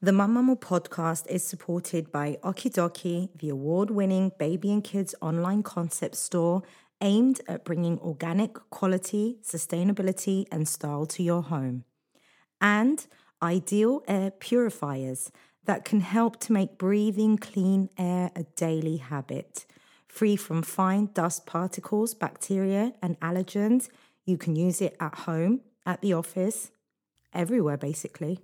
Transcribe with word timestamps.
The 0.00 0.12
Mamamoo 0.12 0.60
podcast 0.60 1.26
is 1.26 1.42
supported 1.42 2.12
by 2.12 2.38
Okidoki, 2.44 3.30
the 3.36 3.48
award 3.48 3.90
winning 3.90 4.30
baby 4.38 4.72
and 4.72 4.84
kids 4.84 5.12
online 5.20 5.64
concept 5.64 6.14
store 6.14 6.62
aimed 7.00 7.40
at 7.48 7.64
bringing 7.64 7.98
organic 7.98 8.54
quality, 8.70 9.38
sustainability, 9.42 10.46
and 10.52 10.68
style 10.68 11.04
to 11.06 11.24
your 11.24 11.42
home. 11.42 11.82
And 12.60 13.04
Ideal 13.42 14.04
Air 14.06 14.30
Purifiers 14.30 15.32
that 15.64 15.84
can 15.84 16.00
help 16.00 16.38
to 16.42 16.52
make 16.52 16.78
breathing 16.78 17.36
clean 17.36 17.90
air 17.98 18.30
a 18.36 18.44
daily 18.54 18.98
habit. 18.98 19.66
Free 20.06 20.36
from 20.36 20.62
fine 20.62 21.10
dust 21.12 21.44
particles, 21.44 22.14
bacteria, 22.14 22.92
and 23.02 23.18
allergens, 23.18 23.88
you 24.24 24.38
can 24.38 24.54
use 24.54 24.80
it 24.80 24.96
at 25.00 25.16
home, 25.26 25.62
at 25.84 26.02
the 26.02 26.12
office, 26.12 26.70
everywhere 27.34 27.76
basically. 27.76 28.38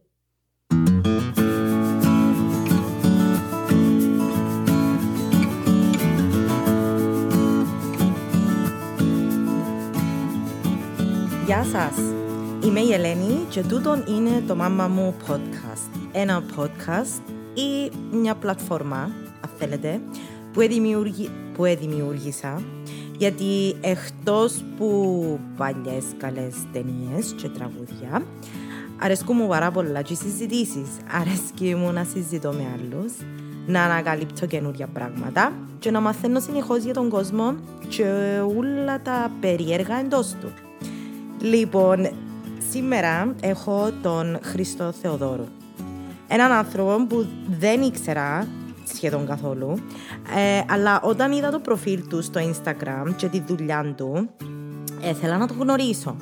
Γεια 11.55 11.65
σας! 11.65 11.99
Είμαι 12.65 12.81
η 12.81 12.93
Ελένη 12.93 13.47
και 13.49 13.63
τούτον 13.63 14.05
είναι 14.09 14.43
το 14.47 14.55
Μάμα 14.55 14.89
μου 14.89 15.15
podcast. 15.29 15.99
Ένα 16.13 16.43
podcast 16.57 17.23
ή 17.55 17.93
μια 18.13 18.35
πλατφόρμα, 18.35 19.11
αν 19.41 19.51
θέλετε, 19.59 20.01
που, 20.53 20.61
δημιουργη... 20.61 21.31
που 21.55 21.65
δημιούργησα 21.65 22.63
γιατί 23.19 23.77
εκτός 23.81 24.65
που 24.79 25.41
παλιές 25.57 26.05
καλές 26.17 26.55
ταινίες 26.73 27.35
και 27.37 27.49
τραγούδια 27.49 28.23
αρέσκουν 28.99 29.37
μου 29.37 29.49
πάρα 29.49 29.71
πολλά 29.71 30.03
και 30.03 30.15
συζητήσεις. 30.15 30.89
Αρέσκει 31.21 31.75
μου 31.75 31.93
να 31.93 32.05
συζητώ 32.05 32.53
με 32.53 32.67
άλλους, 32.75 33.13
να 33.67 33.83
ανακαλύπτω 33.83 34.47
καινούργια 34.47 34.87
πράγματα 34.87 35.53
και 35.79 35.91
να 35.91 36.01
μαθαίνω 36.01 36.41
συνεχώς 36.41 36.83
για 36.83 36.95
τον 36.95 37.09
κόσμο 37.09 37.55
και 37.89 38.05
όλα 38.59 39.03
τα 39.03 39.31
περίεργα 39.41 39.99
εντός 39.99 40.35
του. 40.41 40.53
Λοιπόν, 41.45 42.09
σήμερα 42.71 43.35
έχω 43.41 43.91
τον 44.03 44.39
Χριστό 44.43 44.93
Θεοδόρου. 45.03 45.45
Έναν 46.29 46.53
άνθρωπο 46.53 47.07
που 47.07 47.27
δεν 47.59 47.83
ήξερα 47.83 48.49
σχεδόν 48.95 49.27
καθόλου, 49.27 49.75
ε, 50.37 50.61
αλλά 50.69 51.01
όταν 51.03 51.33
είδα 51.33 51.51
το 51.51 51.59
προφίλ 51.59 52.09
του 52.09 52.23
στο 52.23 52.41
Instagram 52.41 53.15
και 53.17 53.29
τη 53.29 53.41
δουλειά 53.47 53.95
του, 53.97 54.29
ήθελα 55.11 55.37
να 55.37 55.47
το 55.47 55.55
γνωρίσω. 55.59 56.17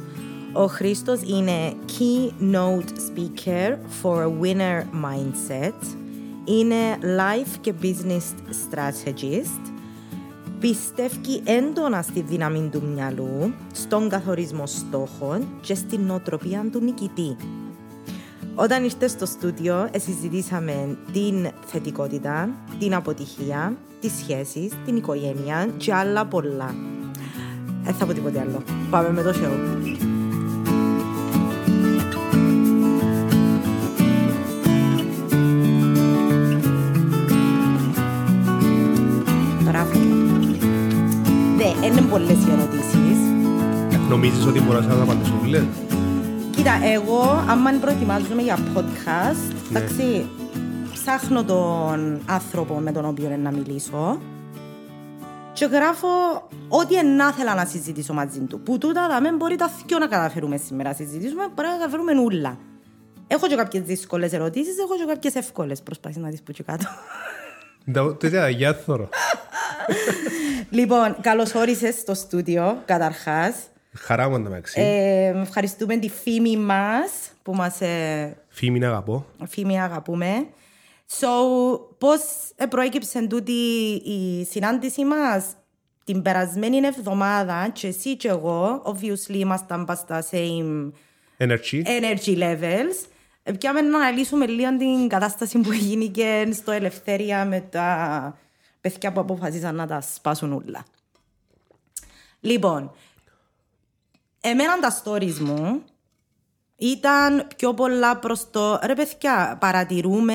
Ο 0.53 0.67
Χρήστος 0.67 1.21
είναι 1.23 1.73
Keynote 1.87 2.89
Speaker 3.09 3.77
for 4.03 4.23
a 4.23 4.31
Winner 4.43 4.83
Mindset. 5.05 5.97
Είναι 6.45 6.99
Life 7.01 7.57
και 7.61 7.75
Business 7.83 8.35
Strategist 8.71 9.72
πιστεύει 10.63 11.43
έντονα 11.45 12.03
στη 12.03 12.21
δύναμη 12.21 12.69
του 12.73 12.83
μυαλού, 12.95 13.53
στον 13.73 14.09
καθορισμό 14.09 14.67
στόχων 14.67 15.49
και 15.61 15.75
στην 15.75 16.01
νοοτροπία 16.01 16.65
του 16.73 16.81
νικητή. 16.81 17.37
Όταν 18.55 18.85
ήρθες 18.85 19.11
στο 19.11 19.27
στούντιο, 19.27 19.89
συζητήσαμε 19.97 20.97
την 21.13 21.49
θετικότητα, 21.67 22.49
την 22.79 22.95
αποτυχία, 22.95 23.77
τις 24.01 24.13
σχέσεις, 24.13 24.73
την 24.85 24.97
οικογένεια 24.97 25.69
και 25.77 25.95
άλλα 25.95 26.27
πολλά. 26.27 26.75
Δεν 27.83 27.95
θα 27.95 28.07
πω 28.07 28.13
τίποτε 28.13 28.41
άλλο. 28.41 28.63
Πάμε 28.91 29.11
με 29.11 29.23
το 29.23 29.31
show. 29.31 30.12
Είναι 41.93 42.01
πολλές 42.11 42.45
οι 42.45 42.51
ερωτήσεις. 42.51 43.19
Νομίζεις 44.09 44.47
ότι 44.47 44.61
μπορείς 44.61 44.87
να 44.87 44.95
τα 44.95 45.03
απαντήσω 45.03 45.35
όλες. 45.45 45.65
Κοίτα, 46.51 46.73
εγώ 46.95 47.45
άμα 47.49 47.71
προετοιμάζομαι 47.81 48.43
για 48.43 48.59
podcast, 48.75 49.55
ναι. 49.71 49.79
εντάξει, 49.79 50.31
ψάχνω 50.93 51.45
τον 51.45 52.21
άνθρωπο 52.27 52.75
με 52.75 52.93
τον 52.93 53.05
οποίο 53.05 53.37
να 53.43 53.51
μιλήσω 53.51 54.21
και 55.53 55.65
γράφω 55.65 56.09
ό,τι 56.69 57.05
να 57.05 57.33
θέλω 57.33 57.55
να 57.55 57.65
συζητήσω 57.65 58.13
μαζί 58.13 58.41
του. 58.41 58.61
Που 58.61 58.79
τούτα 58.79 59.09
θα 59.11 59.21
μην 59.21 59.37
μπορεί 59.37 59.57
τα 59.57 59.69
θυκιο 59.69 59.99
να 59.99 60.07
καταφέρουμε 60.07 60.57
σήμερα 60.57 60.89
να 60.89 60.95
συζητήσουμε, 60.95 61.49
μπορεί 61.55 61.69
να 61.69 61.75
καταφέρουμε 61.75 62.21
ούλα. 62.21 62.59
Έχω 63.27 63.47
και 63.47 63.55
κάποιες 63.55 63.83
δύσκολες 63.83 64.33
ερωτήσεις, 64.33 64.79
έχω 64.79 64.97
και 64.97 65.05
κάποιες 65.07 65.35
εύκολες. 65.35 65.83
Προσπάθεις 65.83 66.17
να 66.17 66.29
δεις 66.29 66.43
που 66.43 66.53
και 66.53 66.63
κάτω. 66.63 66.87
Τέτοια, 68.19 68.49
γεια 68.49 68.75
θωρώ. 68.75 69.09
Λοιπόν, 70.73 71.17
καλώς 71.21 71.55
όρισες 71.55 71.95
στο 71.95 72.15
στούντιο, 72.15 72.83
καταρχάς. 72.85 73.55
Χαρά 73.93 74.29
μου 74.29 74.41
μεταξύ. 74.41 74.81
Ε, 74.81 75.41
ευχαριστούμε 75.41 75.97
τη 75.97 76.09
φήμη 76.09 76.57
μας 76.57 77.11
που 77.43 77.55
μας. 77.55 77.81
Ε, 77.81 78.37
φήμη 78.49 78.85
αγαπώ. 78.85 79.27
Φήμη 79.49 79.83
αγαπούμε. 79.83 80.47
So, 81.21 81.29
πώς 81.99 82.21
προέκυψε 82.69 83.27
τούτη 83.27 83.53
η 84.05 84.45
συνάντησή 84.51 85.05
μας 85.05 85.45
την 86.05 86.23
περασμένη 86.23 86.77
εβδομάδα 86.77 87.71
και 87.73 87.87
εσύ 87.87 88.17
και 88.17 88.29
εγώ, 88.29 88.83
obviously 88.87 89.35
ήμασταν 89.35 89.85
πας 89.85 89.99
στα 89.99 90.25
same 90.31 90.91
energy, 91.39 91.83
energy 91.85 92.39
levels. 92.39 93.07
Πιάμε 93.59 93.81
να 93.81 93.99
αναλύσουμε 93.99 94.47
λίγο 94.47 94.77
την 94.77 95.09
κατάσταση 95.09 95.59
που 95.59 95.73
έγινε 95.73 96.05
και 96.05 96.49
στο 96.53 96.73
Ελευθέρια 96.73 97.45
με 97.45 97.61
τα 97.61 98.39
παιδιά 98.83 99.13
που 99.13 99.21
αποφασίσαν 99.21 99.75
να 99.75 99.87
τα 99.87 100.01
σπάσουν 100.01 100.53
όλα. 100.53 100.85
Λοιπόν, 102.41 102.93
εμένα 104.41 104.79
τα 104.79 105.03
stories 105.05 105.39
μου 105.39 105.83
ήταν 106.77 107.47
πιο 107.57 107.75
πολλά 107.75 108.17
προς 108.17 108.51
το 108.51 108.79
ρε 108.83 108.95
παιδιά, 108.95 109.57
παρατηρούμε 109.61 110.35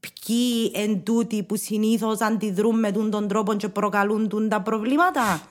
ποιοι 0.00 0.72
εν 0.74 1.02
τούτοι 1.02 1.42
που 1.42 1.56
συνήθως 1.56 2.20
αντιδρούν 2.20 2.78
με 2.78 2.92
τον 2.92 3.28
τρόπο 3.28 3.54
και 3.54 3.68
προκαλούν 3.68 4.48
τα 4.48 4.62
προβλήματα. 4.62 5.48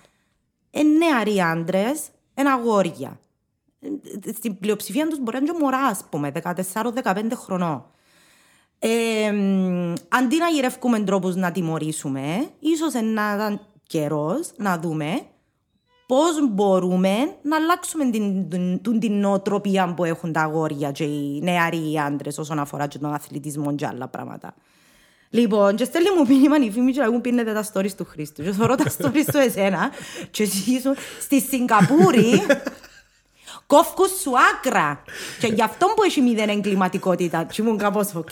Εν 0.72 0.88
νεαροί 0.98 1.42
άντρες, 1.42 2.02
εν 2.34 2.48
αγόρια. 2.48 3.20
Στην 4.36 4.60
πλειοψηφία 4.60 5.08
τους 5.08 5.20
μπορεί 5.20 5.38
να 5.38 5.44
είναι 5.50 5.60
μωρά, 5.60 5.80
ας 5.80 6.04
πούμε, 6.10 6.32
14-15 6.74 7.36
χρονών. 7.36 7.86
Ε, 8.80 9.28
αντί 10.08 10.38
να 10.38 10.48
γυρεύουμε 10.54 11.00
τρόπους 11.00 11.36
να 11.36 11.52
τιμωρήσουμε, 11.52 12.50
ίσως 12.60 12.94
να 12.94 13.34
ήταν 13.36 13.60
καιρός 13.88 14.52
να 14.58 14.80
δούμε 14.80 15.22
πώς 16.08 16.50
μπορούμε 16.52 17.16
να 17.42 17.56
αλλάξουμε 17.56 18.10
την, 18.10 18.50
την, 18.50 19.00
την, 19.00 19.14
νοοτροπία 19.14 19.94
που 19.94 20.04
έχουν 20.04 20.32
τα 20.32 20.42
αγόρια 20.42 20.92
και 20.92 21.04
οι 21.04 21.40
νεαροί 21.44 22.00
άντρες 22.06 22.38
όσον 22.38 22.60
αφορά 22.60 22.88
και 22.88 22.98
τον 22.98 23.14
αθλητισμό 23.14 23.76
και 23.76 23.86
άλλα 23.86 24.08
πράγματα. 24.08 24.54
Λοιπόν, 25.30 25.76
και 25.76 25.84
στέλνει 25.84 26.10
μου 26.18 26.26
μήνυμα 26.28 26.58
η 26.58 26.72
φήμη 26.72 26.92
και 26.92 27.08
μου 27.12 27.22
πίνετε 27.22 27.54
τα 27.54 27.66
stories 27.74 27.92
του 27.92 28.06
Χρήστου. 28.06 28.44
Και 28.44 28.52
θωρώ 28.52 28.76
τα 28.76 28.86
stories 28.98 29.26
του 29.32 29.38
εσένα 29.38 29.92
και 30.32 30.44
εσύ 30.44 30.82
στη 31.20 31.42
Σιγκαπούρη 31.42 32.42
κόφκουν 33.68 34.10
σου 34.22 34.32
άκρα. 34.54 35.04
και 35.40 35.48
γι' 35.48 35.62
αυτό 35.62 35.86
που 35.96 36.04
έχει 36.04 36.22
μηδέν 36.22 36.50
εγκληματικότητα. 36.50 37.44
Και 37.44 37.62
ήμουν 37.62 37.78
κάπως, 37.78 38.16
οκ. 38.16 38.30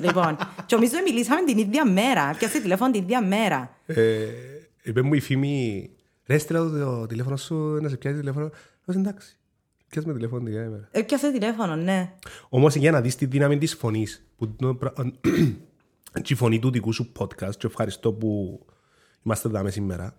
Λοιπόν, 0.00 0.36
και 0.66 0.74
νομίζω 0.74 0.94
μιλήσαμε 1.04 1.44
την 1.44 1.58
ίδια 1.58 1.90
μέρα. 1.90 2.34
Πιάσε 2.38 2.60
τηλέφωνο 2.60 2.90
την 2.90 3.02
ίδια 3.02 3.22
μέρα. 3.22 3.76
Ε, 3.86 4.26
είπε 4.82 5.02
μου 5.02 5.14
η 5.14 5.20
φήμη, 5.20 5.90
ρε 6.26 6.38
στείλα 6.38 6.58
το 6.58 7.06
τηλέφωνο 7.06 7.36
σου, 7.36 7.54
να 7.54 7.88
σε 7.88 7.96
πιάσει 7.96 8.16
τηλέφωνο. 8.16 8.50
Εγώ 8.86 9.00
εντάξει. 9.00 9.36
Πιάσε 9.88 10.06
με 10.08 10.14
τηλέφωνο 10.14 10.44
την 10.44 10.52
ίδια 10.52 10.68
μέρα. 10.68 10.88
Ε, 10.90 11.02
πιάσε 11.02 11.32
τηλέφωνο, 11.32 11.76
ναι. 11.76 12.12
Όμως 12.48 12.74
για 12.74 12.90
να 12.90 13.00
δεις 13.00 13.16
τη 13.16 13.26
δύναμη 13.26 13.58
της 13.58 13.74
φωνής. 13.74 14.26
Τη 16.22 16.34
φωνή 16.40 16.58
του 16.58 16.70
δικού 16.70 16.92
σου 16.92 17.12
podcast, 17.18 17.56
και 17.58 17.66
ευχαριστώ 17.66 18.12
που 18.12 18.60
είμαστε 19.22 19.48
εδώ 19.48 19.70
σήμερα 19.70 20.16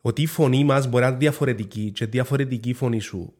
ότι 0.00 0.22
η 0.22 0.26
φωνή 0.26 0.64
μας 0.64 0.88
μπορεί 0.88 1.02
να 1.02 1.08
είναι 1.08 1.18
διαφορετική 1.18 1.90
και 1.90 2.06
διαφορετική 2.06 2.68
η 2.68 2.74
φωνή 2.74 3.00
σου. 3.00 3.34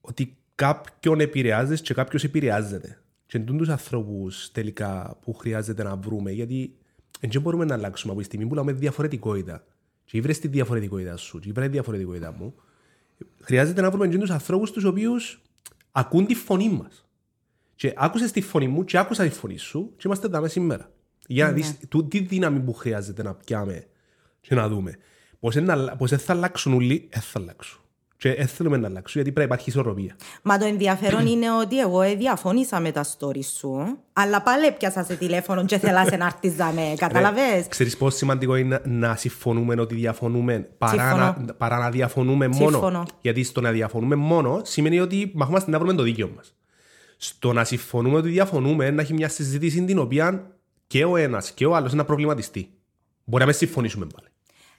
Ότι 0.00 0.36
κάποιον 0.54 1.20
επηρεάζεις 1.20 1.80
και 1.80 1.94
κάποιος 1.94 2.24
επηρεάζεται. 2.24 3.00
Και 3.26 3.38
εντούν 3.38 3.58
του 3.58 3.72
ανθρώπους 3.72 4.50
τελικά 4.52 5.18
που 5.22 5.32
χρειάζεται 5.32 5.82
να 5.82 5.96
βρούμε, 5.96 6.30
γιατί 6.30 6.74
δεν 7.20 7.40
μπορούμε 7.40 7.64
να 7.64 7.74
αλλάξουμε 7.74 8.12
από 8.12 8.20
τη 8.20 8.26
στιγμή 8.26 8.46
που 8.46 8.54
λέμε 8.54 8.72
διαφορετικότητα. 8.72 9.64
Και 10.04 10.20
βρει 10.20 10.36
τη 10.36 10.48
διαφορετικότητα 10.48 11.16
σου, 11.16 11.38
και 11.38 11.52
βρει 11.52 11.64
τη 11.64 11.70
διαφορετικότητα 11.70 12.32
μου. 12.32 12.54
Χρειάζεται 13.40 13.80
να 13.80 13.90
βρούμε 13.90 14.08
του 14.08 14.32
ανθρώπους 14.32 14.70
τους 14.70 14.84
οποίους 14.84 15.42
ακούν 15.92 16.26
τη 16.26 16.34
φωνή 16.34 16.68
μας. 16.68 17.06
Και 17.74 17.92
άκουσες 17.96 18.32
τη 18.32 18.40
φωνή 18.40 18.68
μου 18.68 18.84
και 18.84 18.98
άκουσα 18.98 19.22
τη 19.24 19.30
φωνή 19.30 19.56
σου, 19.56 19.92
και 19.96 20.02
είμαστε 20.04 20.26
εδώ 20.26 20.48
σήμερα. 20.48 20.90
Για 21.26 21.46
να 21.46 21.52
δεις 21.52 21.78
ναι. 21.94 22.02
τι 22.02 22.20
δύναμη 22.20 22.60
που 22.60 22.72
χρειάζεται 22.72 23.22
να 23.22 23.34
πιάμε 23.34 23.86
και 24.40 24.54
να 24.54 24.68
δούμε. 24.68 24.98
Πώς 25.98 26.10
θα 26.10 26.32
αλλάξουν 26.32 26.74
όλοι, 26.74 27.08
δεν 27.12 27.22
θα 27.22 27.38
αλλάξουν. 27.38 27.80
Και 28.18 28.34
δεν 28.34 28.46
θέλουμε 28.46 28.76
να 28.76 28.86
αλλάξουν 28.86 29.22
γιατί 29.22 29.32
πρέπει 29.32 29.48
να 29.48 29.54
υπάρχει 29.54 29.70
ισορροπία. 29.70 30.16
Μα 30.42 30.58
το 30.58 30.64
ενδιαφέρον 30.64 31.26
είναι 31.26 31.52
ότι 31.52 31.80
εγώ 31.80 32.00
διαφώνησα 32.16 32.80
με 32.80 32.92
τα 32.92 33.04
stories 33.04 33.44
σου, 33.58 33.98
αλλά 34.12 34.42
πάλι 34.42 34.66
έπιασα 34.66 35.04
σε 35.04 35.14
τηλέφωνο 35.14 35.64
και 35.64 35.78
θέλα 35.78 36.16
να 36.16 36.26
έρθεις 36.26 36.56
να 36.56 36.72
με, 36.72 36.94
καταλαβες. 36.96 37.66
Ξέρεις 37.68 37.96
πόσο 37.96 38.16
σημαντικό 38.16 38.56
είναι 38.56 38.80
να 38.84 39.16
συμφωνούμε 39.16 39.80
ότι 39.80 39.94
διαφωνούμε 39.94 40.68
παρά, 40.78 41.02
Συμφωνώ. 41.02 41.36
να, 41.46 41.54
παρά 41.54 41.78
να 41.78 41.90
διαφωνούμε 41.90 42.48
μόνο; 42.48 42.70
Συμφωνώ. 42.70 43.06
Γιατί 43.20 43.42
στο 43.42 43.60
να 43.60 43.70
διαφωνούμε 43.70 44.14
μόνο 44.14 44.60
σημαίνει 44.64 45.00
ότι 45.00 45.32
μαχόμαστε 45.34 45.70
να 45.70 45.78
βρούμε 45.78 45.94
το 45.94 46.02
δίκαιο 46.02 46.32
μας. 46.36 46.54
Στο 47.16 47.52
να 47.52 47.64
συμφωνούμε 47.64 48.16
ότι 48.16 48.28
διαφωνούμε 48.28 48.90
να 48.90 49.02
έχει 49.02 49.12
μια 49.12 49.28
συζήτηση 49.28 49.84
την 49.84 49.98
οποία 49.98 50.50
και 50.86 51.04
ο 51.04 51.16
ένας 51.16 51.50
και 51.50 51.66
ο 51.66 51.76
άλλος 51.76 51.92
να 51.92 52.04
προβληματιστεί. 52.04 52.70
Μπορεί 53.24 53.42
να 53.42 53.48
μην 53.48 53.58
συμφωνήσουμε 53.58 54.06
πάλι. 54.14 54.28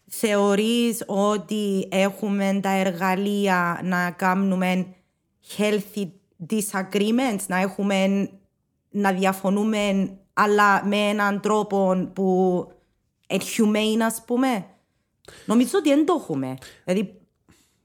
Θεωρείς 0.09 1.03
ότι 1.07 1.87
έχουμε 1.91 2.59
τα 2.61 2.69
εργαλεία 2.69 3.79
να 3.83 4.11
κάνουμε 4.11 4.87
healthy 5.57 6.07
disagreements, 6.49 7.45
να 7.47 7.57
έχουμε 7.57 8.29
να 8.89 9.13
διαφωνούμε 9.13 10.11
αλλά 10.33 10.85
με 10.85 10.97
έναν 10.97 11.41
τρόπο 11.41 12.09
που 12.13 12.71
είναι 13.27 13.43
humane 13.57 14.01
ας 14.01 14.23
πούμε; 14.25 14.65
Νομίζω 15.45 15.71
ότι 15.77 15.89
δεν 15.89 16.05
το 16.05 16.17
έχουμε. 16.19 16.53
Δηλαδή 16.83 17.19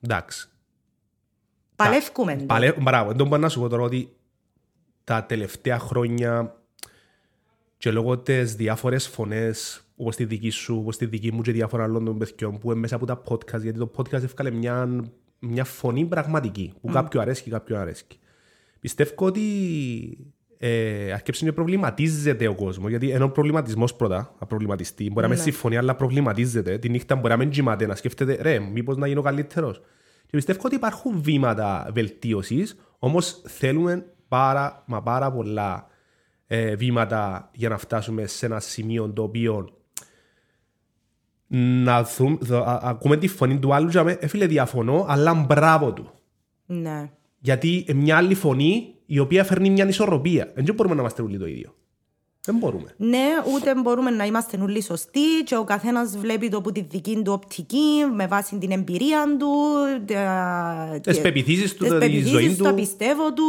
Εντάξει. 0.00 0.48
παλεύκουμε. 1.76 2.36
το. 2.36 2.44
Παλε... 2.44 2.72
Μπράβο, 2.72 3.12
δεν 3.12 3.26
μπορώ 3.26 3.40
να 3.40 3.48
σου 3.48 3.60
πω 3.60 3.68
τώρα 3.68 3.82
ότι 3.82 4.16
τα 5.04 5.24
τελευταία 5.24 5.78
χρόνια 5.78 6.56
και 7.78 7.90
λόγω 7.90 8.18
τις 8.18 8.54
διάφορες 8.54 9.08
φωνές 9.08 9.84
όπως 9.96 10.16
τη 10.16 10.24
δική 10.24 10.50
σου, 10.50 10.76
όπως 10.78 10.96
τη 10.96 11.06
δική 11.06 11.32
μου 11.32 11.42
και 11.42 11.52
διάφορα 11.52 11.82
άλλων 11.82 12.04
των 12.04 12.18
παιδιών 12.18 12.58
που 12.58 12.70
είναι 12.70 12.80
μέσα 12.80 12.96
από 12.96 13.06
τα 13.06 13.22
podcast 13.28 13.60
γιατί 13.60 13.78
το 13.78 13.90
podcast 13.96 14.22
έφκαλε 14.22 14.50
μια, 14.50 15.04
μια 15.38 15.64
φωνή 15.64 16.04
πραγματική 16.04 16.72
που 16.80 16.88
κάποιου 16.92 17.20
αρέσει 17.20 17.42
και 17.42 17.50
κάποιου 17.50 17.76
αρέσει. 17.76 18.04
Πιστεύω 18.80 19.26
ότι 19.26 19.42
ε, 20.64 21.12
αρκέψε 21.12 21.44
και 21.44 21.52
προβληματίζεται 21.52 22.46
ο 22.48 22.54
κόσμος. 22.54 22.90
Γιατί 22.90 23.10
ενώ 23.10 23.24
ο 23.24 23.28
προβληματισμός 23.28 23.94
πρώτα, 23.94 24.34
να 24.40 24.46
προβληματιστεί, 24.46 25.10
μπορεί 25.10 25.26
να 25.26 25.32
μην 25.34 25.42
συμφωνεί, 25.42 25.76
αλλά 25.76 25.94
προβληματίζεται. 25.94 26.78
Τη 26.78 26.88
νύχτα 26.88 27.16
μπορεί 27.16 27.28
να 27.28 27.36
μην 27.36 27.50
κοιμάται, 27.50 27.86
να 27.86 27.94
σκέφτεται, 27.94 28.38
ρε, 28.40 28.58
μήπως 28.58 28.96
να 28.96 29.06
γίνω 29.06 29.22
καλύτερος. 29.22 29.80
Και 30.26 30.36
πιστεύω 30.36 30.60
ότι 30.64 30.74
υπάρχουν 30.74 31.22
βήματα 31.22 31.90
βελτίωσης, 31.92 32.76
όμως 32.98 33.42
θέλουμε 33.46 34.06
πάρα, 34.28 34.84
μα 34.86 35.02
πάρα 35.02 35.32
πολλά 35.32 35.86
ε, 36.46 36.76
βήματα 36.76 37.50
για 37.52 37.68
να 37.68 37.78
φτάσουμε 37.78 38.26
σε 38.26 38.46
ένα 38.46 38.60
σημείο 38.60 39.10
το 39.10 39.22
οποίο 39.22 39.81
να 41.56 42.02
δούμε, 42.02 42.36
δο- 42.40 42.62
α- 42.62 42.80
ακούμε 42.82 43.16
τη 43.16 43.28
φωνή 43.28 43.58
του 43.58 43.74
άλλου 43.74 43.88
και 43.90 44.00
να 44.02 44.10
ε, 44.10 44.26
φίλε 44.26 44.46
διαφωνώ, 44.46 45.04
αλλά 45.08 45.34
μπράβο 45.34 45.92
του. 45.92 46.10
Ναι. 46.66 47.10
Γιατί 47.38 47.86
μια 47.94 48.16
άλλη 48.16 48.34
φωνή 48.34 48.94
η 49.06 49.18
οποία 49.18 49.44
φέρνει 49.44 49.70
μια 49.70 49.88
ισορροπία. 49.88 50.52
Δεν 50.54 50.74
μπορούμε 50.74 50.94
να 50.94 51.00
είμαστε 51.00 51.22
όλοι 51.22 51.38
το 51.38 51.46
ίδιο. 51.46 51.74
Δεν 52.44 52.56
μπορούμε. 52.56 52.94
Ναι, 52.96 53.26
ούτε 53.54 53.74
μπορούμε 53.74 54.10
να 54.10 54.24
είμαστε 54.24 54.58
όλοι 54.62 54.82
σωστοί 54.82 55.20
και 55.44 55.56
ο 55.56 55.64
καθένας 55.64 56.16
βλέπει 56.18 56.48
το 56.48 56.56
από 56.56 56.72
τη 56.72 56.80
δική 56.80 57.14
του 57.24 57.32
οπτική, 57.32 58.04
με 58.14 58.26
βάση 58.26 58.56
την 58.58 58.70
εμπειρία 58.70 59.36
του, 59.38 59.48
τα- 60.06 60.98
Τις 61.02 61.20
πεποιθήσεις 61.20 61.72
του, 61.76 61.84
τις 61.84 61.92
τη 61.92 61.98
πεποιθήσεις 61.98 62.30
ζωή 62.30 62.54
του, 62.56 62.62
τα 62.62 62.68
του. 62.70 62.74
πιστεύω 62.74 63.32
του, 63.32 63.42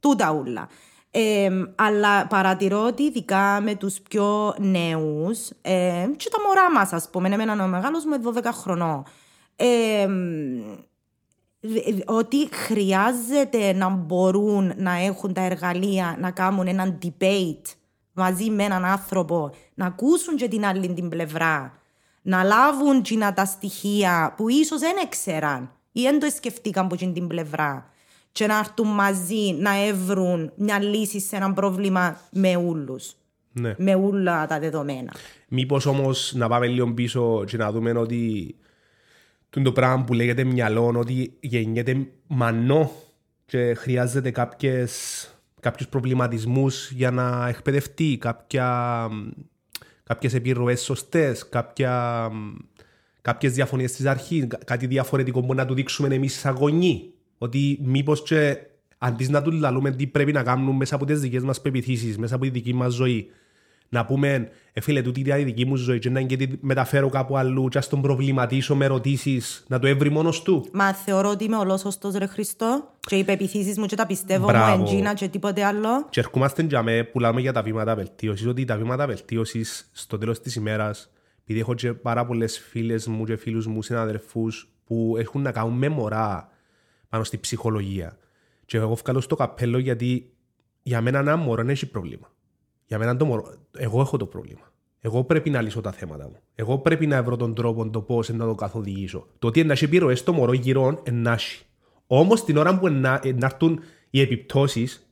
τούτα 0.00 0.32
ούλα. 0.32 0.68
Ε, 1.14 1.50
αλλά 1.74 2.26
παρατηρώ 2.26 2.84
ότι 2.86 3.02
ειδικά 3.02 3.60
με 3.60 3.74
τους 3.74 4.00
πιο 4.00 4.54
νέους 4.58 5.50
ε, 5.60 6.06
και 6.16 6.28
τα 6.30 6.40
μωρά 6.46 6.72
μας 6.72 6.92
ας 6.92 7.10
πούμε, 7.10 7.28
εμένα 7.28 7.64
ο 7.64 7.66
μεγάλος 7.66 8.04
μου 8.04 8.14
είναι 8.14 8.40
12 8.40 8.50
χρονών 8.52 9.04
ε, 9.56 10.08
ότι 12.04 12.48
χρειάζεται 12.54 13.72
να 13.72 13.88
μπορούν 13.88 14.72
να 14.76 14.92
έχουν 14.92 15.32
τα 15.32 15.40
εργαλεία 15.40 16.16
να 16.18 16.30
κάνουν 16.30 16.66
έναν 16.66 16.98
debate 17.02 17.74
μαζί 18.12 18.50
με 18.50 18.64
έναν 18.64 18.84
άνθρωπο, 18.84 19.50
να 19.74 19.86
ακούσουν 19.86 20.36
και 20.36 20.48
την 20.48 20.64
άλλη 20.64 20.94
την 20.94 21.08
πλευρά, 21.08 21.78
να 22.22 22.42
λάβουν 22.42 23.02
κοινά 23.02 23.34
τα 23.34 23.44
στοιχεία 23.44 24.34
που 24.36 24.48
ίσως 24.48 24.80
δεν 24.80 24.96
έξεραν 25.02 25.72
ή 25.92 26.02
δεν 26.02 26.20
το 26.20 26.30
σκεφτήκαν 26.30 26.84
από 26.84 26.94
εκείνη 26.94 27.12
την 27.12 27.26
πλευρά 27.26 27.91
και 28.32 28.46
να 28.46 28.58
έρθουν 28.58 28.88
μαζί 28.88 29.52
να 29.58 29.86
έβρουν 29.86 30.52
μια 30.56 30.82
λύση 30.82 31.20
σε 31.20 31.36
ένα 31.36 31.52
πρόβλημα 31.52 32.20
με 32.32 32.56
όλους, 32.56 33.12
Ναι. 33.52 33.74
με 33.78 33.94
όλα 33.94 34.46
τα 34.46 34.58
δεδομένα. 34.58 35.12
Μήπως 35.48 35.86
όμως 35.86 36.32
να 36.36 36.48
πάμε 36.48 36.66
λίγο 36.66 36.92
πίσω 36.94 37.44
και 37.46 37.56
να 37.56 37.72
δούμε 37.72 37.90
ότι 37.90 38.54
το, 39.50 39.62
το 39.62 39.72
πράγμα 39.72 40.04
που 40.04 40.12
λέγεται 40.14 40.44
μυαλό, 40.44 40.92
ότι 40.96 41.36
γεννιέται 41.40 42.06
μανό 42.26 42.90
και 43.46 43.74
χρειάζεται 43.74 44.30
κάποιες, 44.30 44.90
κάποιους 45.60 45.88
προβληματισμούς 45.88 46.90
για 46.90 47.10
να 47.10 47.48
εκπαιδευτεί, 47.48 48.16
κάποια, 48.20 49.08
κάποιες 50.04 50.34
επιρροές 50.34 50.80
σωστές, 50.82 51.48
κάποια, 51.48 52.28
κάποιες 53.22 53.52
διαφωνίες 53.52 53.90
στις 53.90 54.06
αρχής, 54.06 54.46
κα- 54.46 54.58
κάτι 54.64 54.86
διαφορετικό 54.86 55.42
που 55.42 55.54
να 55.54 55.66
του 55.66 55.74
δείξουμε 55.74 56.14
εμείς 56.14 56.38
σαν 56.38 56.54
γονεί. 56.54 57.11
Ότι 57.42 57.78
μήπως 57.82 58.22
και 58.22 58.56
αντί 58.98 59.28
να 59.28 59.42
τους 59.42 59.54
λαλούμε 59.54 59.90
τι 59.90 60.06
πρέπει 60.06 60.32
να 60.32 60.42
κάνουμε 60.42 60.72
μέσα 60.72 60.94
από 60.94 61.04
τις 61.04 61.20
δικές 61.20 61.42
μας 61.42 61.60
πεπιθήσεις, 61.60 62.18
μέσα 62.18 62.34
από 62.34 62.44
τη 62.44 62.50
δική 62.50 62.74
μας 62.74 62.92
ζωή, 62.92 63.30
να 63.88 64.04
πούμε, 64.04 64.48
ε, 64.72 64.80
φίλε, 64.80 65.02
τούτη 65.02 65.20
είναι 65.20 65.40
η 65.40 65.44
δική 65.44 65.66
μου 65.66 65.76
ζωή 65.76 65.98
και 65.98 66.10
να 66.10 66.22
και 66.22 66.36
τη 66.36 66.46
μεταφέρω 66.60 67.08
κάπου 67.08 67.36
αλλού 67.36 67.68
και 67.68 67.78
ας 67.78 67.88
τον 67.88 68.02
προβληματίσω 68.02 68.76
με 68.76 68.84
ερωτήσεις, 68.84 69.64
να 69.68 69.78
το 69.78 69.86
έβρει 69.86 70.10
μόνος 70.10 70.42
του. 70.42 70.68
Μα 70.72 70.94
θεωρώ 70.94 71.30
ότι 71.30 71.44
είμαι 71.44 71.56
ολόσωστος 71.56 72.14
ρε 72.14 72.26
Χριστό 72.26 72.94
και 73.00 73.16
οι 73.16 73.24
πεπιθήσεις 73.24 73.78
μου 73.78 73.86
και 73.86 73.96
τα 73.96 74.06
πιστεύω 74.06 74.46
Μπράβο. 74.46 74.76
μου 74.76 74.82
εντζίνα 74.82 75.14
και 75.14 75.28
τίποτε 75.28 75.64
άλλο. 75.64 76.06
Και 76.10 76.20
ερχόμαστε 76.20 76.62
για 76.62 76.82
με 76.82 77.02
που 77.02 77.20
λέμε 77.20 77.40
για 77.40 77.52
τα 77.52 77.62
βήματα 77.62 77.94
βελτίωσης, 77.94 78.46
ότι 78.46 78.64
τα 78.64 78.76
βήματα 78.76 79.06
βελτίωσης 79.06 79.90
στο 79.92 80.18
τέλος 80.18 80.40
της 80.40 80.54
ημέρας, 80.54 81.10
επειδή 81.42 81.60
έχω 81.60 81.74
και 81.74 81.92
πάρα 81.92 82.26
πολλές 82.26 82.58
φίλες 82.70 83.06
μου 83.06 83.24
και 83.24 83.36
φίλους 83.36 83.66
μου, 83.66 83.82
συναδελφούς, 83.82 84.68
που 84.84 85.14
έχουν 85.18 85.42
να 85.42 85.52
κάνουν 85.52 85.72
με 85.72 85.88
μωρά 85.88 86.51
πάνω 87.12 87.24
στη 87.24 87.38
ψυχολογία. 87.38 88.16
Και 88.66 88.76
εγώ 88.76 88.94
βγάλω 88.94 89.20
στο 89.20 89.36
καπέλο 89.36 89.78
γιατί 89.78 90.32
για 90.82 91.00
μένα 91.00 91.18
ένα 91.18 91.36
μωρό 91.36 91.62
δεν 91.62 91.70
έχει 91.70 91.90
πρόβλημα. 91.90 92.32
Για 92.86 92.98
μένα 92.98 93.16
το 93.16 93.24
μωρό, 93.24 93.54
εγώ 93.78 94.00
έχω 94.00 94.16
το 94.16 94.26
πρόβλημα. 94.26 94.72
Εγώ 95.00 95.24
πρέπει 95.24 95.50
να 95.50 95.60
λύσω 95.60 95.80
τα 95.80 95.92
θέματα 95.92 96.24
μου. 96.24 96.36
Εγώ 96.54 96.78
πρέπει 96.78 97.06
να 97.06 97.22
βρω 97.22 97.36
τον 97.36 97.54
τρόπο 97.54 97.90
το 97.90 98.00
πώς 98.00 98.28
να 98.28 98.46
το 98.46 98.54
καθοδηγήσω. 98.54 99.26
Το 99.38 99.46
ότι 99.46 99.64
να 99.64 99.72
έχει 99.72 99.84
επιρροές 99.84 100.18
στο 100.18 100.32
μωρό 100.32 100.52
γύρω 100.52 101.00
ενάχει. 101.02 101.64
Όμως 102.06 102.44
την 102.44 102.56
ώρα 102.56 102.78
που 102.78 102.88
να, 102.88 103.20
ε, 103.22 103.32
να 103.32 103.46
έρθουν 103.46 103.80
οι 104.10 104.20
επιπτώσεις, 104.20 105.08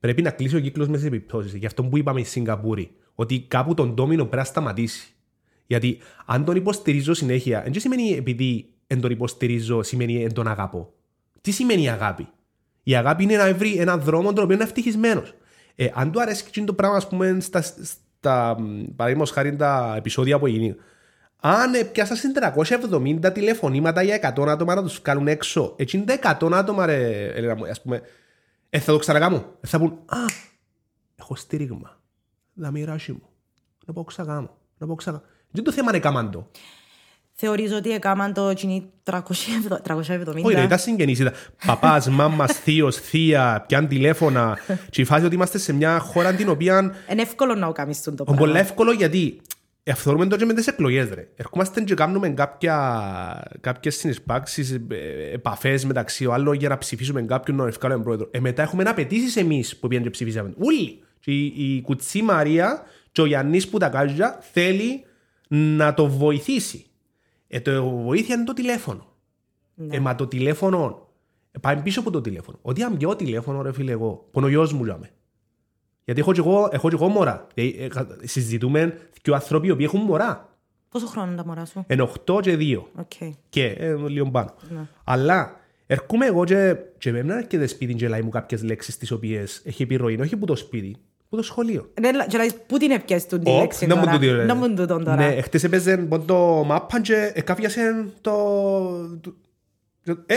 πρέπει 0.00 0.22
να 0.22 0.30
κλείσει 0.30 0.56
ο 0.56 0.60
κύκλος 0.60 0.88
μες 0.88 0.98
τις 0.98 1.06
επιπτώσεις. 1.06 1.54
Γι' 1.54 1.66
αυτό 1.66 1.84
που 1.84 1.98
είπαμε 1.98 2.20
στη 2.20 2.28
Σιγκαπούρη, 2.28 2.90
ότι 3.14 3.40
κάπου 3.40 3.74
τον 3.74 3.94
ντόμινο 3.94 4.22
πρέπει 4.22 4.36
να 4.36 4.44
σταματήσει. 4.44 5.14
Γιατί 5.66 5.98
αν 6.26 6.44
τον 6.44 6.56
υποστηρίζω 6.56 7.14
συνέχεια, 7.14 7.62
δεν 7.62 7.80
σημαίνει 7.80 8.10
επειδή 8.10 8.68
δεν 8.86 9.00
τον 9.00 9.10
υποστηρίζω, 9.10 9.82
σημαίνει 9.82 10.18
δεν 10.18 10.32
τον 10.32 10.48
αγαπώ. 10.48 10.95
Τι 11.46 11.52
σημαίνει 11.52 11.82
η 11.82 11.88
αγάπη; 11.88 12.28
Η 12.82 12.96
αγάπη 12.96 13.22
είναι 13.22 13.36
να 13.36 13.54
βρει 13.54 13.76
έναν 13.78 14.00
δρόμο 14.00 14.32
τον 14.32 14.44
οποίο 14.44 14.54
είναι 14.54 14.64
ευτυχισμένος. 14.64 15.34
Ε, 15.74 15.88
αν 15.94 16.12
του 16.12 16.20
αρέσει 16.20 16.44
και 16.50 16.64
το 16.64 16.74
πράγμα, 16.74 16.96
ας 16.96 17.08
πούμε, 17.08 17.40
στα, 17.40 17.62
στα 17.62 18.56
παραδείγματος 18.96 19.30
χάρη 19.30 19.56
τα 19.56 19.94
επεισόδια 19.96 20.38
που 20.38 20.46
γίνει, 20.46 20.76
αν 21.40 21.74
ε, 21.74 21.82
πιάσα 21.82 22.16
στην 22.16 22.32
370 23.24 23.32
τηλεφωνήματα 23.32 24.02
για 24.02 24.34
100 24.36 24.46
άτομα 24.48 24.74
να 24.74 24.82
τους 24.82 24.98
βγάλουν 24.98 25.28
έξω, 25.28 25.74
έτσι 25.76 25.96
είναι 25.96 26.16
τα 26.16 26.38
100 26.40 26.52
άτομα, 26.52 26.86
ρε, 26.86 27.26
Ελένα 27.26 27.54
μου, 27.54 27.66
ας 27.66 27.82
πούμε, 27.82 28.02
ε, 28.70 28.78
θα 28.78 28.92
το 28.92 28.98
ξανακάμω. 28.98 29.56
Ε, 29.60 29.66
θα 29.66 29.78
πούν, 29.78 29.98
Α, 30.06 30.18
έχω 31.16 31.34
στήριγμα. 31.34 32.00
Να 32.52 32.70
μοιράσει 32.70 33.12
μου. 33.12 33.28
Να 33.86 33.92
πάω 33.92 34.04
ξανακάμω. 34.04 34.56
Να 34.78 34.86
πάω 34.86 34.96
ξανακάμω. 34.96 35.30
Δεν 35.50 35.64
το 35.64 35.72
θέμα 35.72 35.90
είναι 35.90 36.00
κάμαν 36.00 36.30
το. 37.40 37.46
Θεωρείς 37.46 37.72
ότι 37.72 37.90
έκαναν 37.90 38.32
το 38.32 38.52
κοινή 38.54 38.90
370. 39.04 39.12
370. 39.82 40.42
Όχι, 40.42 40.54
ρε, 40.54 40.62
ήταν 40.62 40.78
συγγενείς. 40.78 41.18
Ήταν 41.18 41.32
παπάς, 41.66 42.08
μάμας, 42.18 42.52
θείος, 42.52 42.96
θεία, 42.96 43.64
πιάν 43.68 43.88
τηλέφωνα. 43.88 44.58
Και 44.90 45.00
η 45.00 45.04
φάση 45.04 45.24
ότι 45.24 45.34
είμαστε 45.34 45.58
σε 45.58 45.72
μια 45.72 45.98
χώρα 45.98 46.32
την 46.34 46.48
οποία 46.48 46.94
Είναι 47.10 47.22
εύκολο 47.22 47.54
να 47.54 47.72
κάνεις 47.72 48.02
το 48.02 48.10
είναι 48.10 48.24
πράγμα. 48.24 48.44
πολύ 48.46 48.58
εύκολο 48.58 48.92
γιατί 48.92 49.40
ευθορούμε 49.82 50.26
το 50.26 50.36
και 50.36 50.44
με 50.44 50.52
τις 50.52 50.66
εκλογές 50.66 51.08
ρε. 51.08 51.28
Ερχόμαστε 51.36 51.80
και 51.80 51.94
κάνουμε 51.94 52.28
κάποια, 52.28 52.76
κάποιες 53.60 53.96
συνεισπάξεις, 53.96 54.72
ε, 54.72 54.80
επαφές 55.32 55.84
μεταξύ 55.84 56.26
ο 56.26 56.32
άλλων 56.32 56.54
για 56.54 56.68
να 56.68 56.78
ψηφίσουμε 56.78 57.22
κάποιον 57.22 57.56
να 57.56 57.66
ευκάλουμε 57.66 58.02
πρόεδρος. 58.02 58.28
Ε, 58.32 58.40
μετά 58.40 58.62
έχουμε 58.62 58.82
απαιτήσεις 58.82 59.36
εμείς 59.36 59.76
που 59.76 59.88
πήγαν 59.88 60.02
και 60.04 60.10
ψηφίσαμε. 60.10 60.52
Ούλοι. 60.58 60.98
Και 61.20 61.30
η, 61.30 61.44
η 61.56 61.80
Κουτσή 61.82 62.22
Μαρία 62.22 62.82
και 63.12 63.20
ο 63.20 63.26
Γιάννης 63.26 63.68
που 63.68 63.78
τα 63.78 63.88
κάζια 63.88 64.38
θέλει 64.52 65.04
να 65.48 65.94
το 65.94 66.08
βοηθήσει. 66.08 66.85
Ε, 67.48 67.60
το 67.60 67.90
βοήθεια 67.90 68.34
είναι 68.34 68.44
το 68.44 68.52
τηλέφωνο. 68.52 69.06
Ε, 69.90 69.98
μα 70.00 70.14
το 70.14 70.26
τηλέφωνο 70.26 71.08
ε, 71.52 71.58
πάει 71.58 71.76
πίσω 71.82 72.00
από 72.00 72.10
το 72.10 72.20
τηλέφωνο. 72.20 72.58
Ότι 72.62 72.82
αν 72.82 72.96
πιω 72.96 73.16
τηλέφωνο, 73.16 73.62
ρε 73.62 73.72
φίλε, 73.72 73.92
εγώ, 73.92 74.28
που 74.30 74.38
είναι 74.38 74.46
ο 74.46 74.50
γιος 74.50 74.72
μου, 74.72 74.84
λέμε. 74.84 75.10
Γιατί 76.04 76.20
έχω 76.20 76.32
και 76.32 76.40
εγώ, 76.40 76.68
έχω 76.72 76.88
και 76.88 76.94
εγώ 76.94 77.08
μωρά. 77.08 77.46
Ε, 77.54 77.66
ε, 77.66 77.88
κα- 77.88 78.06
συζητούμε 78.22 78.98
και 79.22 79.34
άνθρωποι 79.34 79.66
οι 79.66 79.70
οποίοι 79.70 79.86
έχουν 79.88 80.00
μωρά. 80.00 80.58
Πόσο 80.88 81.06
χρόνο 81.06 81.26
είναι 81.28 81.36
τα 81.36 81.46
μωρά 81.46 81.64
σου; 81.64 81.84
Εν 81.86 82.00
8 82.26 82.40
και 82.40 82.56
2. 82.60 82.82
Οκ. 82.96 83.34
Και 83.48 83.64
ε, 83.66 83.94
λίγο 83.94 84.30
πάνω. 84.30 84.54
Αλλά 85.04 85.60
Έρχομαι 85.88 86.26
εγώ 86.26 86.44
και, 86.44 86.76
και 86.98 87.12
με 87.12 87.22
να 87.22 87.36
έρχεται 87.38 87.66
σπίτι 87.66 87.94
και 87.94 88.08
λέει 88.08 88.22
μου 88.22 88.28
κάποιες 88.28 88.62
λέξεις 88.62 88.96
τις 88.96 89.10
οποίες 89.10 89.62
έχει 89.64 89.82
επιρροή, 89.82 90.20
όχι 90.20 90.34
από 90.34 90.46
το 90.46 90.56
σπίτι, 90.56 90.96
από 91.26 91.36
το 91.36 91.42
σχολείο; 91.42 91.92
Ρε, 92.00 92.12
λα- 92.12 92.26
και 92.26 92.36
λέει, 92.36 92.52
Πού 92.66 92.76
την 92.78 92.90
έπιασες 92.90 93.28
του 93.28 93.38
τη 93.38 93.50
Ω, 93.50 93.58
λέξη 93.58 93.86
να 93.86 93.94
μου 93.96 94.00
τώρα; 94.00 94.12
το 94.12 94.18
δει, 94.18 94.26
ρε. 94.30 94.44
Να 94.44 94.54
μου 94.54 94.74
τούτον 94.74 95.04
τώρα. 95.04 95.16
Ναι, 95.16 95.40
χτες 95.40 95.64
έπαιζε 95.64 95.96
πόντο 95.96 96.64
μάπαν 96.66 97.02
και 97.02 97.32
εκάφιασε 97.34 98.08
το... 98.20 98.32
το- 99.20 99.34
το- 100.04 100.22
Ε, 100.26 100.36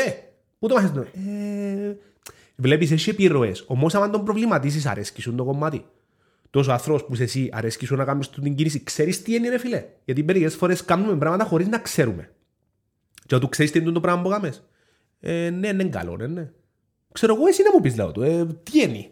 πού 0.60 0.67
το 0.67 0.75
μάθες 0.75 0.91
το... 0.91 1.00
Ε, 1.29 1.96
Βλέπεις 2.55 2.91
έχει 2.91 3.10
επιρροές. 3.10 3.63
Όμως 3.67 3.96
άμα 3.96 4.10
τον 4.10 4.24
προβληματίσεις 4.24 4.86
αρέσκει 4.86 5.22
σου 5.22 5.36
το 5.36 5.43
κομμάτι. 5.43 5.86
Τόσος 6.50 6.74
άνθρωπος 6.74 7.05
που 7.05 7.13
είσαι 7.13 7.24
εσύ 7.24 7.50
αρέσκει 7.53 7.86
σου 7.86 7.96
να 7.96 8.03
κάνεις 8.05 8.29
του 8.29 8.41
την 8.41 8.55
κίνηση. 8.55 8.84
Ξέρεις 8.84 9.22
τι 9.22 9.36
είναι 9.36 9.50
ρε 9.50 9.58
φίλε. 9.58 9.86
Γιατί 10.05 10.24
μερικές 10.24 10.55
φορές 10.55 10.86
κάνουμε 10.86 11.17
πράγματα 11.17 11.43
χωρίς 11.43 11.67
να 11.67 11.77
ξέρουμε. 11.79 12.31
Και 13.25 13.36
όταν 13.36 13.50
ξέρεις 13.50 13.72
τι 13.72 13.79
είναι 13.79 13.91
το 13.91 14.00
πράγμα 14.00 14.22
που 14.22 14.29
κάνεις. 14.29 14.63
Ε, 15.19 15.50
ναι, 15.50 15.67
είναι 15.67 15.84
καλό, 15.84 16.17
ναι, 16.17 16.27
ναι. 16.27 16.51
Ξέρω 17.12 17.36
εγώ 17.36 17.48
εσύ 17.48 17.63
να 17.63 17.72
μου 17.74 17.81
πεις 17.81 17.96
λαό 17.98 18.12
του. 18.12 18.22
Ε, 18.22 18.46
τι 18.63 18.81
είναι. 18.81 19.10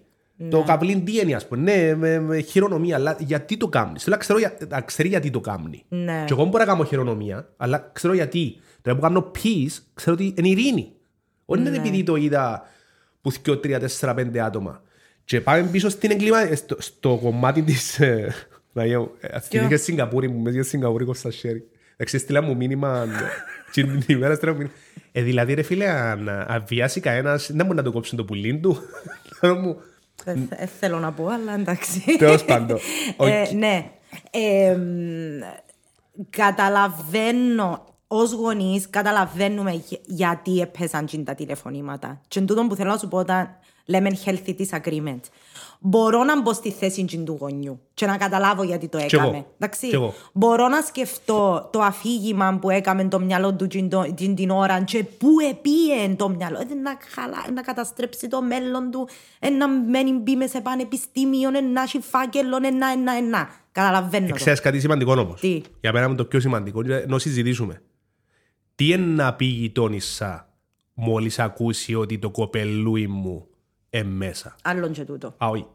Το 0.50 0.64
καβλίν 0.64 1.06
τι 1.06 1.20
είναι, 1.20 1.36
ας 1.36 1.48
πούμε. 1.48 1.62
Ναι, 1.62 1.96
με, 1.96 2.20
με 2.20 2.40
χειρονομία, 2.40 2.96
αλλά 2.96 3.18
γιατί 3.20 3.58
το 3.58 3.68
κάνεις. 3.68 4.04
Θέλω 4.04 4.16
να 4.16 4.22
ξέρω, 4.22 4.40
για- 4.40 4.58
να 4.70 4.82
ξέρει 4.82 5.08
γιατί 5.10 5.30
το 5.30 5.40
κάνει. 5.40 5.84
Ναι. 5.88 6.24
Και 6.28 6.34
εγώ 6.34 6.46
μπορώ 6.46 6.64
να 6.64 6.72
κάνω 6.72 6.84
χειρονομία, 6.84 7.50
αλλά 7.58 7.90
ξέρω 7.94 8.14
γιατί. 8.14 8.56
Τώρα 8.82 8.98
που 8.98 9.04
κάνω 9.04 9.32
peace, 9.36 9.82
ξέρω 9.94 10.16
ότι 10.16 10.34
είναι 10.38 10.48
ειρήνη. 10.48 10.92
Όχι 11.46 11.62
είναι 11.62 11.78
επειδή 11.78 12.04
το 12.04 12.16
είδα 12.16 12.64
που 13.22 13.32
θυκιο 13.32 13.58
τρία, 13.58 13.80
τέσσερα, 13.80 14.14
πέντε 14.14 14.42
άτομα. 14.42 14.82
Και 15.26 15.42
πάμε 15.42 15.68
πίσω 15.72 15.90
στην 15.90 16.12
εγκλήμα, 16.12 16.40
ε, 16.42 16.56
στο, 16.56 16.76
στο 16.80 17.20
κομμάτι 17.22 17.62
της... 17.62 18.00
ε, 18.00 18.34
Ναγιώ, 18.74 19.12
ε, 19.20 19.40
θυμήθηκες 19.40 19.82
Σιγκαπούρη 19.82 20.28
μου, 20.28 20.40
με 20.42 20.50
είχε 20.50 20.62
Σιγκαπούρη 20.64 21.08
στα 21.16 21.32
χέρι. 21.32 21.68
Εντάξει, 21.94 22.18
στείλα 22.18 22.42
μου 22.42 22.56
μήνυμα 22.56 23.02
ε, 23.04 23.08
και 23.72 23.84
την 23.84 24.16
ημέρα 24.16 24.36
στείλα 24.36 24.52
μου 24.52 24.58
μήνυμα. 24.58 24.76
Ε, 25.12 25.22
δηλαδή 25.22 25.54
ρε 25.54 25.62
φίλε, 25.62 25.90
αν 25.90 26.30
αν 26.30 26.64
βιάσει 26.68 27.00
κανένας, 27.00 27.52
δεν 27.54 27.66
μπορεί 27.66 27.78
να 27.78 27.84
το 27.84 27.92
κόψει 27.92 28.16
το 28.16 28.24
πουλίν 28.26 28.62
του. 28.62 28.78
Λέω 30.26 30.36
μου, 30.36 30.48
Δεν 30.50 30.58
θε- 30.58 30.70
θέλω 30.80 31.00
να 31.00 31.12
πω, 31.12 31.28
αλλά 31.28 31.54
εντάξει. 31.54 32.00
Τέλος 32.18 32.46
πάντων. 32.46 32.78
Ε, 33.18 33.42
Οκ. 33.42 33.52
ναι. 33.52 33.90
Ε, 34.32 34.76
μ, 34.76 35.42
καταλαβαίνω 36.30 37.86
ως 38.08 38.32
γονείς, 38.32 38.90
καταλαβαίνουμε 38.90 39.72
γε- 39.72 40.02
γιατί 40.06 40.60
έπαιζαν 40.60 41.06
τζιν 41.06 41.24
τα 41.26 41.36
τηλεφωνήματα. 41.36 42.22
Και 42.28 42.42
τούτο 42.42 42.68
που 42.68 42.76
θέλω 42.76 42.90
να 42.90 42.98
σου 42.98 43.08
πω 43.08 43.18
όταν 43.18 43.50
λέμε 43.86 44.10
healthy 44.26 44.56
disagreement. 44.60 45.20
Μπορώ 45.80 46.24
να 46.24 46.42
μπω 46.42 46.54
στη 46.54 46.72
θέση 46.72 47.06
τζιν 47.06 47.26
του 47.26 47.38
γονιού 47.40 47.80
και 47.94 48.06
να 48.06 48.18
καταλάβω 48.18 48.64
γιατί 48.64 48.88
το 48.88 48.98
Κι 48.98 49.16
εγώ. 49.16 49.24
έκαμε. 49.24 49.46
Εντάξει. 49.60 49.88
Κι 49.88 49.96
εγώ. 49.96 50.14
Μπορώ 50.34 50.68
να 50.68 50.82
σκεφτώ 50.82 51.70
το 51.72 51.80
αφήγημα 51.82 52.58
που 52.62 52.70
έκαμε 52.70 53.08
το 53.08 53.20
μυαλό 53.20 53.54
του 53.54 53.68
τζιν 53.68 53.90
το- 53.90 54.14
τζιν 54.16 54.36
την 54.36 54.50
ώρα 54.50 54.82
και 54.84 55.04
πού 55.04 55.28
επίεν 55.50 56.16
το 56.16 56.30
μυαλό. 56.30 56.60
Ε, 56.60 56.74
να, 56.74 56.98
χαλά, 57.16 57.46
να 57.54 57.62
καταστρέψει 57.62 58.28
το 58.28 58.42
μέλλον 58.42 58.92
του, 58.92 59.08
ε, 59.40 59.50
να 59.50 59.68
μένει 59.68 60.12
μπει 60.12 60.36
μες 60.36 60.50
σε 60.50 60.62
πανεπιστήμιο, 60.62 61.50
ε, 61.56 61.62
να 61.62 61.82
έχει 61.82 62.00
φάκελο, 62.00 62.56
ε, 62.64 62.70
να, 62.70 62.92
ε, 62.92 62.96
να, 62.96 63.18
ε, 63.18 63.22
να. 63.22 63.50
Καταλαβαίνω 63.72 64.28
το. 64.28 64.34
Ξέρεις 64.36 64.60
κάτι 64.60 64.80
σημαντικό 64.80 65.12
όμως; 65.12 65.40
Τι; 65.40 65.62
Για 65.82 65.92
μένα 65.94 66.06
είναι 66.06 66.16
το 66.16 66.26
πιο 66.26 66.40
σημαντικό. 66.40 66.82
είναι 66.82 67.06
Να 67.08 67.20
συζητήσουμε. 67.20 67.82
Τι 68.76 68.88
είναι 68.88 69.06
να 69.24 69.34
πει 69.34 69.46
η 69.46 69.50
γειτόνισσα 69.50 70.50
μόλις 70.94 71.40
ακούσει 71.40 71.96
ότι 71.96 72.20
το 72.20 72.30
κοπελούι 72.30 73.08
μου 73.08 73.47
είναι 73.90 74.04
μέσα. 74.04 74.56
Άλλον 74.64 74.92
και 74.92 75.04
τούτο. 75.04 75.28
Α, 75.28 75.48
όχι. 75.48 75.66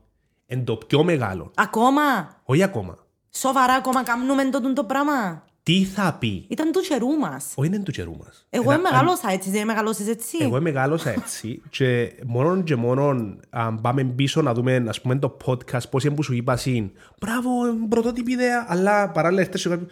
Είναι 0.47 0.62
το 0.62 0.76
πιο 0.76 1.04
μεγάλο. 1.04 1.50
Ακόμα; 1.54 2.02
Όχι 2.45 2.62
ακόμα. 2.62 2.97
Σοβαρά 3.31 3.75
ακόμα 3.75 4.02
κάνουμε 4.02 4.45
το, 4.45 4.73
το 4.73 4.85
πράγμα. 4.85 5.45
Τι 5.62 5.85
θα 5.85 6.16
πει; 6.19 6.47
Ήταν 6.49 6.73
του 6.73 6.81
καιρού 6.81 7.09
μας. 7.09 7.52
Όχι 7.54 7.69
είναι 7.69 7.78
του 7.78 7.90
καιρού 7.92 8.16
μας. 8.16 8.47
Εγώ 8.50 8.73
Ένα- 8.73 8.81
μεγάλωσα 8.81 9.31
έτσι, 9.31 9.50
δεν 9.50 9.66
μεγαλώσεις 9.66 10.09
έτσι. 10.09 10.37
Εγώ 10.40 10.61
μεγάλωσα 10.61 11.11
έτσι 11.11 11.62
και 11.71 12.12
μόνο 12.26 12.62
και 12.62 12.76
μόνο 12.76 13.37
αν 13.50 13.81
πάμε 13.81 14.04
πίσω 14.04 14.42
να 14.42 14.54
δούμε 14.54 14.85
ας 14.88 15.00
πούμε 15.00 15.19
το 15.19 15.37
podcast 15.45 15.88
πώς 15.90 16.04
είναι 16.04 16.14
που 16.14 16.23
σου 16.23 16.35
είπα 16.35 16.57
συν 16.57 16.90
μπράβο, 17.21 17.50
πρωτότυπη 17.88 18.33
ιδέα 18.33 18.66
αλλά 18.69 19.11
παράλληλα 19.11 19.40
έρθες 19.40 19.62
και 19.62 19.69
κάποιος 19.69 19.90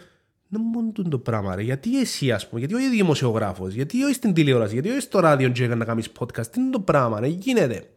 δεν 0.53 0.61
μόνο 0.61 0.91
το 1.09 1.17
πράγμα 1.17 1.55
ρε, 1.55 1.61
γιατί 1.61 1.99
εσύ 1.99 2.31
ας 2.31 2.47
πούμε, 2.47 2.59
γιατί 2.59 2.73
όχι 2.75 2.89
δημοσιογράφος, 2.89 3.73
γιατί 3.73 4.03
όχι 4.03 4.13
στην 4.13 4.33
τηλεόραση, 4.33 4.73
γιατί 4.73 4.89
όχι 4.89 4.99
στο 4.99 5.19
ράδιο 5.19 5.49
και 5.49 5.67
να 5.67 5.85
κάνεις 5.85 6.09
podcast, 6.19 6.47
τι 6.47 6.59
είναι 6.59 6.69
το 6.69 6.79
πράγμα 6.79 7.19
ρε, 7.19 7.27
γίνεται. 7.27 7.89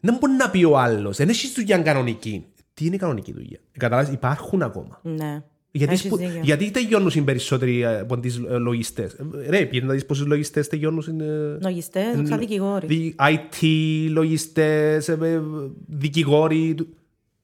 Δεν 0.00 0.16
μπορεί 0.20 0.32
να 0.32 0.50
πει 0.50 0.64
ο 0.64 0.78
άλλος, 0.78 1.16
δεν 1.16 1.28
έχεις 1.28 1.52
δουλειά 1.52 1.78
κανονική. 1.78 2.44
Τι 2.74 2.86
είναι 2.86 2.94
η 2.94 2.98
κανονική 2.98 3.32
δουλειά; 3.32 3.58
Καταλάβεις, 3.78 4.12
υπάρχουν 4.14 4.62
ακόμα. 4.62 5.00
Ναι. 5.02 5.42
Γιατί, 5.70 5.92
Έχεις 5.92 6.06
σπου... 6.06 6.16
δίκιο. 6.16 6.40
γιατί 6.42 6.70
τελειώνουν 6.70 7.10
οι 7.14 7.20
περισσότεροι 7.22 7.80
ε, 7.82 7.98
από 7.98 8.18
τις 8.18 8.36
ε, 8.36 8.56
λογιστές. 8.56 9.12
Ε, 9.12 9.24
Ρε, 9.48 9.64
πήγαινε 9.66 9.86
να 9.86 9.92
δεις 9.92 10.06
πόσους 10.06 10.26
λογιστές 10.26 10.68
τελειώνουν. 10.68 11.20
Ε, 11.20 11.58
Λογιστές, 11.62 12.28
σαν 12.28 12.38
δικηγόροι. 12.38 12.86
δι- 12.86 13.14
IT, 13.20 13.62
λογιστές, 14.10 15.08
ε, 15.08 15.12
ε, 15.22 15.40
δικηγόροι. 15.86 16.74
του- 16.74 16.88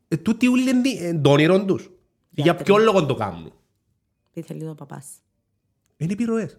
Ε, 0.09 0.17
τούτοι 0.17 0.47
όλοι 0.49 0.63
είναι 0.71 0.81
δι- 0.81 1.01
ε, 1.03 1.15
το 1.23 1.31
όνειρο 1.31 1.65
τους. 1.65 1.83
Για 2.31 2.45
Γιατροί. 2.45 2.65
ποιο 2.65 2.77
λόγο 2.77 3.07
το 3.07 3.15
κάνουν; 3.15 3.53
Τι 4.33 4.43
θέλει 4.43 4.69
ο 4.69 4.75
παπάς. 4.75 5.07
Είναι 5.97 6.13
επιρροές. 6.13 6.59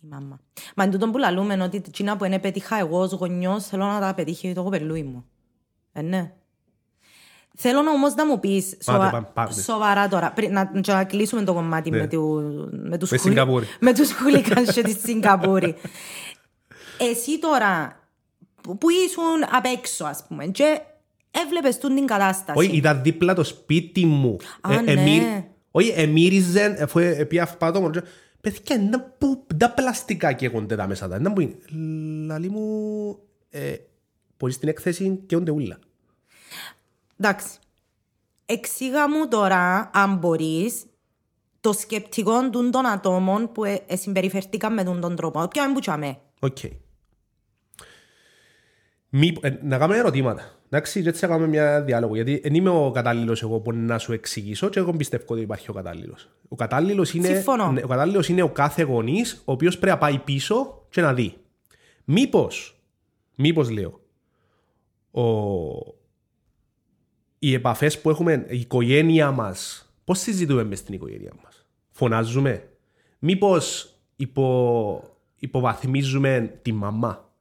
Η 0.00 0.06
μάμα. 0.10 0.40
Μα 0.76 0.84
εν 0.84 0.90
τούτον 0.90 1.10
που 1.12 1.18
λαλούμε 1.18 1.62
ότι 1.62 1.80
τσίνα 1.80 2.16
που 2.16 2.24
είναι 2.24 2.38
πετύχα 2.38 2.78
εγώ 2.78 2.98
ως 3.00 3.12
γονιός 3.12 3.66
θέλω 3.66 3.84
να 3.84 4.00
τα 4.00 4.14
πετύχει 4.14 4.52
το 4.54 4.62
κοπελούι 4.62 5.02
μου. 5.02 5.24
Ε, 5.96 6.02
ναι. 6.02 6.32
Θέλω 7.56 7.82
να 7.82 7.90
όμως 7.90 8.14
να 8.14 8.26
μου 8.26 8.40
πεις 8.40 8.76
Πάτε, 8.84 8.84
σοβα... 8.98 9.10
πάμε, 9.10 9.28
πάμε. 9.34 9.52
σοβαρά 9.52 10.08
τώρα, 10.08 10.32
πριν 10.32 10.52
να, 10.52 10.70
και 10.80 10.92
να 10.92 11.04
κλείσουμε 11.04 11.42
το 11.42 11.54
κομμάτι 11.54 11.90
Ναι. 11.90 11.96
με, 11.98 12.06
του, 12.06 12.42
με 12.70 12.98
τους 12.98 13.10
Με 13.10 13.16
χουλι- 13.18 13.36
Σιγκαπούρη. 13.36 13.66
με 13.80 13.94
τους 13.94 14.12
χουλικάνς 14.12 14.72
και 14.72 14.82
τη 14.82 14.92
Σιγκαπούρη. 14.92 15.74
Εσύ 17.10 17.38
τώρα 17.38 18.00
που, 18.62 18.78
που 18.78 18.90
ήσουν 18.90 19.44
απ' 19.52 19.64
έξω 19.64 20.04
ας 20.04 20.24
πούμε 20.28 20.46
και 20.46 20.80
έβλεπες 21.44 21.78
τούν 21.78 21.94
την 21.94 22.06
κατάσταση. 22.06 22.58
Όχι, 22.58 22.76
είδα 22.76 22.94
δίπλα 22.94 23.34
το 23.34 23.44
σπίτι 23.44 24.06
μου. 24.06 24.36
Α, 24.60 24.80
ναι. 24.82 25.48
Όχι, 25.70 25.92
εμύριζαν, 25.96 26.76
αφού 26.82 26.98
επί 26.98 27.38
αυπάτω 27.40 27.80
μόνο. 27.80 27.92
και, 27.92 28.02
Παιδιά, 28.40 28.76
είναι 28.76 28.98
που 29.18 29.46
τα 29.58 29.70
πλαστικά 29.70 30.32
καίγονται 30.32 30.76
τα 30.76 30.86
μέσα 30.86 31.08
τα. 31.08 31.16
Είναι 31.16 31.30
που 31.30 31.40
είναι. 31.40 31.54
Λαλή 32.26 32.48
μου, 32.50 33.18
ε, 34.34 34.36
πολύ 34.36 34.52
στην 34.52 34.68
έκθεση 34.68 35.20
καίγονται 35.26 35.50
ούλα. 35.50 35.78
Εντάξει. 37.20 37.58
Εξήγα 38.46 39.08
μου 39.10 39.28
τώρα, 39.28 39.90
αν 39.94 40.16
μπορείς, 40.16 40.84
το 41.60 41.72
σκεπτικό 41.72 42.50
των, 42.50 42.70
των 42.70 42.86
ατόμων 42.86 43.52
που 43.52 43.64
ε, 43.64 43.82
ε, 43.86 43.96
συμπεριφερθήκαν 43.96 44.74
με 44.74 44.84
τον, 44.84 45.00
τον 45.00 45.16
τρόπο. 45.16 45.48
Ποια 45.48 45.64
είναι 45.64 45.72
που 45.72 45.80
τσάμε; 45.80 46.18
Οκ. 46.40 46.56
Μη, 49.08 49.36
ε, 49.40 49.50
να 49.62 49.78
κάνουμε 49.78 49.98
ερωτήματα. 49.98 50.58
Εντάξει, 50.68 51.02
και 51.02 51.08
έτσι 51.08 51.20
θα 51.20 51.26
κάνουμε 51.26 51.48
μια 51.48 51.82
διάλογο. 51.82 52.14
Γιατί 52.14 52.40
δεν 52.42 52.54
είμαι 52.54 52.70
ο 52.70 52.90
κατάλληλος 52.90 53.42
εγώ 53.42 53.60
που 53.60 53.72
να 53.72 53.98
σου 53.98 54.12
εξηγήσω, 54.12 54.68
και 54.68 54.78
εγώ 54.78 54.92
πιστεύω 54.92 55.24
ότι 55.26 55.40
υπάρχει 55.40 55.70
ο 55.70 55.72
κατάλληλος. 55.72 56.28
Ο 56.48 56.56
κατάλληλος 56.56 57.14
είναι, 57.14 57.26
Συμφωνώ. 57.26 57.72
ναι, 57.72 57.80
ο 57.84 57.86
κατάλληλος 57.86 58.28
είναι 58.28 58.42
ο 58.42 58.48
κάθε 58.48 58.82
γονής, 58.82 59.42
ο 59.44 59.52
οποίος 59.52 59.78
πρέπει 59.78 59.92
να 59.92 59.98
πάει 59.98 60.18
πίσω 60.18 60.86
και 60.90 61.00
να 61.00 61.14
δει. 61.14 61.36
Μήπω, 62.04 62.48
μήπως 63.34 63.70
λέω, 63.70 63.88
ο... 63.88 64.03
οι 67.38 67.54
επαφές 67.54 68.00
που 68.00 68.10
έχουμε, 68.10 68.46
η 68.48 68.58
οικογένεια 68.58 69.30
μας, 69.30 69.88
πώς 70.04 70.18
συζητούμε 70.18 70.64
μες 70.64 70.78
στην 70.78 70.94
οικογένεια 70.94 71.32
μας; 71.44 71.66
Φωνάζουμε; 71.90 72.68
Μήπως 73.18 73.94
υπο... 74.16 75.02
υποβαθμίζουμε 75.38 76.58
τη 76.62 76.72
μαμά; 76.72 77.32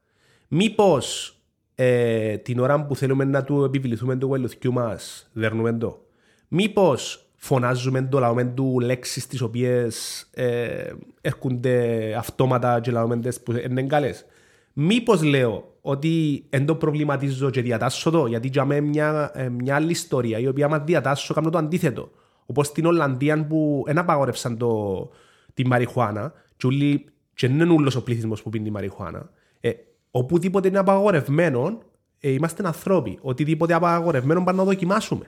Μήπως 0.48 1.38
ε, 1.76 2.38
την 2.38 2.60
ώρα 2.60 2.86
που 2.86 2.96
θέλουμε 2.96 3.24
να 3.24 3.44
του 3.44 3.64
επιβληθούμε 3.64 4.16
το 4.16 4.26
γουελουθιού 4.26 4.74
μας, 4.74 5.30
δέρνουμε 5.34 5.74
το; 5.74 6.06
Μήπως 6.48 7.26
φωνάζουμε 7.36 8.02
το, 8.02 8.20
λαούμε 8.20 8.46
του 8.46 8.80
λέξεις 8.80 9.28
τις 9.28 9.42
οποίες 9.42 10.28
ε, 10.34 10.94
έρχονται 11.22 12.16
αυτόματα 12.18 12.80
και 12.80 12.92
λαούμε 12.92 13.18
τις 13.18 13.42
που 13.42 13.52
είναι 13.52 13.84
καλές; 13.84 14.26
Μήπως 14.74 15.24
λέω 15.24 15.73
ότι 15.86 16.46
δεν 16.50 16.66
το 16.66 16.76
προβληματίζω 16.76 17.50
και 17.50 17.62
διατάσσω 17.62 18.10
το, 18.10 18.26
γιατί 18.26 18.48
για 18.48 18.66
μένα 18.66 18.88
μια, 18.88 19.32
ε, 19.34 19.50
μια 19.50 19.76
άλλη 19.76 19.92
ιστορία 19.92 20.40
η 20.40 20.48
οποία 20.48 20.68
μα 20.68 20.80
διατάσσω 20.80 21.34
κάνω 21.34 21.50
το 21.50 21.58
αντίθετο. 21.58 22.12
Όπως 22.46 22.68
στην 22.68 22.86
Ολλανδία 22.86 23.48
που 23.48 23.84
δεν 23.86 23.98
απαγόρευσαν 23.98 24.58
το, 24.58 25.10
τη 25.54 25.66
μαριχουάνα, 25.68 26.34
και, 26.58 26.68
όλοι, 26.68 27.06
και 27.34 27.48
δεν 27.48 27.60
είναι 27.60 27.74
όλος 27.74 27.96
ο 27.96 28.04
πληθυσμός 28.04 28.42
που 28.42 28.50
πίνει 28.50 28.64
τη 28.64 28.72
μαριχουάνα. 28.72 29.30
Ε, 29.60 29.72
οπουδήποτε 30.12 30.68
είναι 30.68 30.78
απαγορευμένο, 30.78 31.82
ε, 32.20 32.30
είμαστε 32.30 32.68
ανθρώποι. 32.68 33.20
Οτιδήποτε 33.22 33.74
απαγορευμένο 33.74 34.44
πάμε 34.44 34.58
να 34.58 34.64
δοκιμάσουμε. 34.64 35.26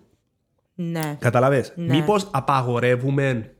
Ναι. 0.75 1.17
Καταλαβες; 1.19 1.73
Ναι. 1.75 1.95
Μήπως 1.95 2.27
απαγορεύουμε 2.31 3.55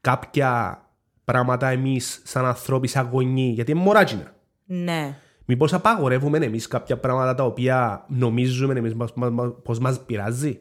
κάποια 0.00 0.82
πράγματα 1.24 1.68
εμείς 1.68 2.22
σαν 2.24 2.46
ανθρώποι, 2.46 2.86
σαν 2.86 3.08
γονείς, 3.12 3.54
γιατί 3.54 3.70
είναι 3.70 3.80
μωράτσινα. 3.80 4.34
Ναι. 4.64 5.16
Μήπως 5.52 5.72
απαγορεύουμε 5.72 6.38
εμείς 6.38 6.66
κάποια 6.66 6.96
πράγματα 6.98 7.34
τα 7.34 7.44
οποία 7.44 8.04
νομίζουμε 8.08 8.74
εμείς 8.78 8.94
μας- 8.94 9.12
μας- 9.14 9.30
μας- 9.30 9.52
πως 9.62 9.78
μας 9.78 10.00
πειράζει; 10.00 10.60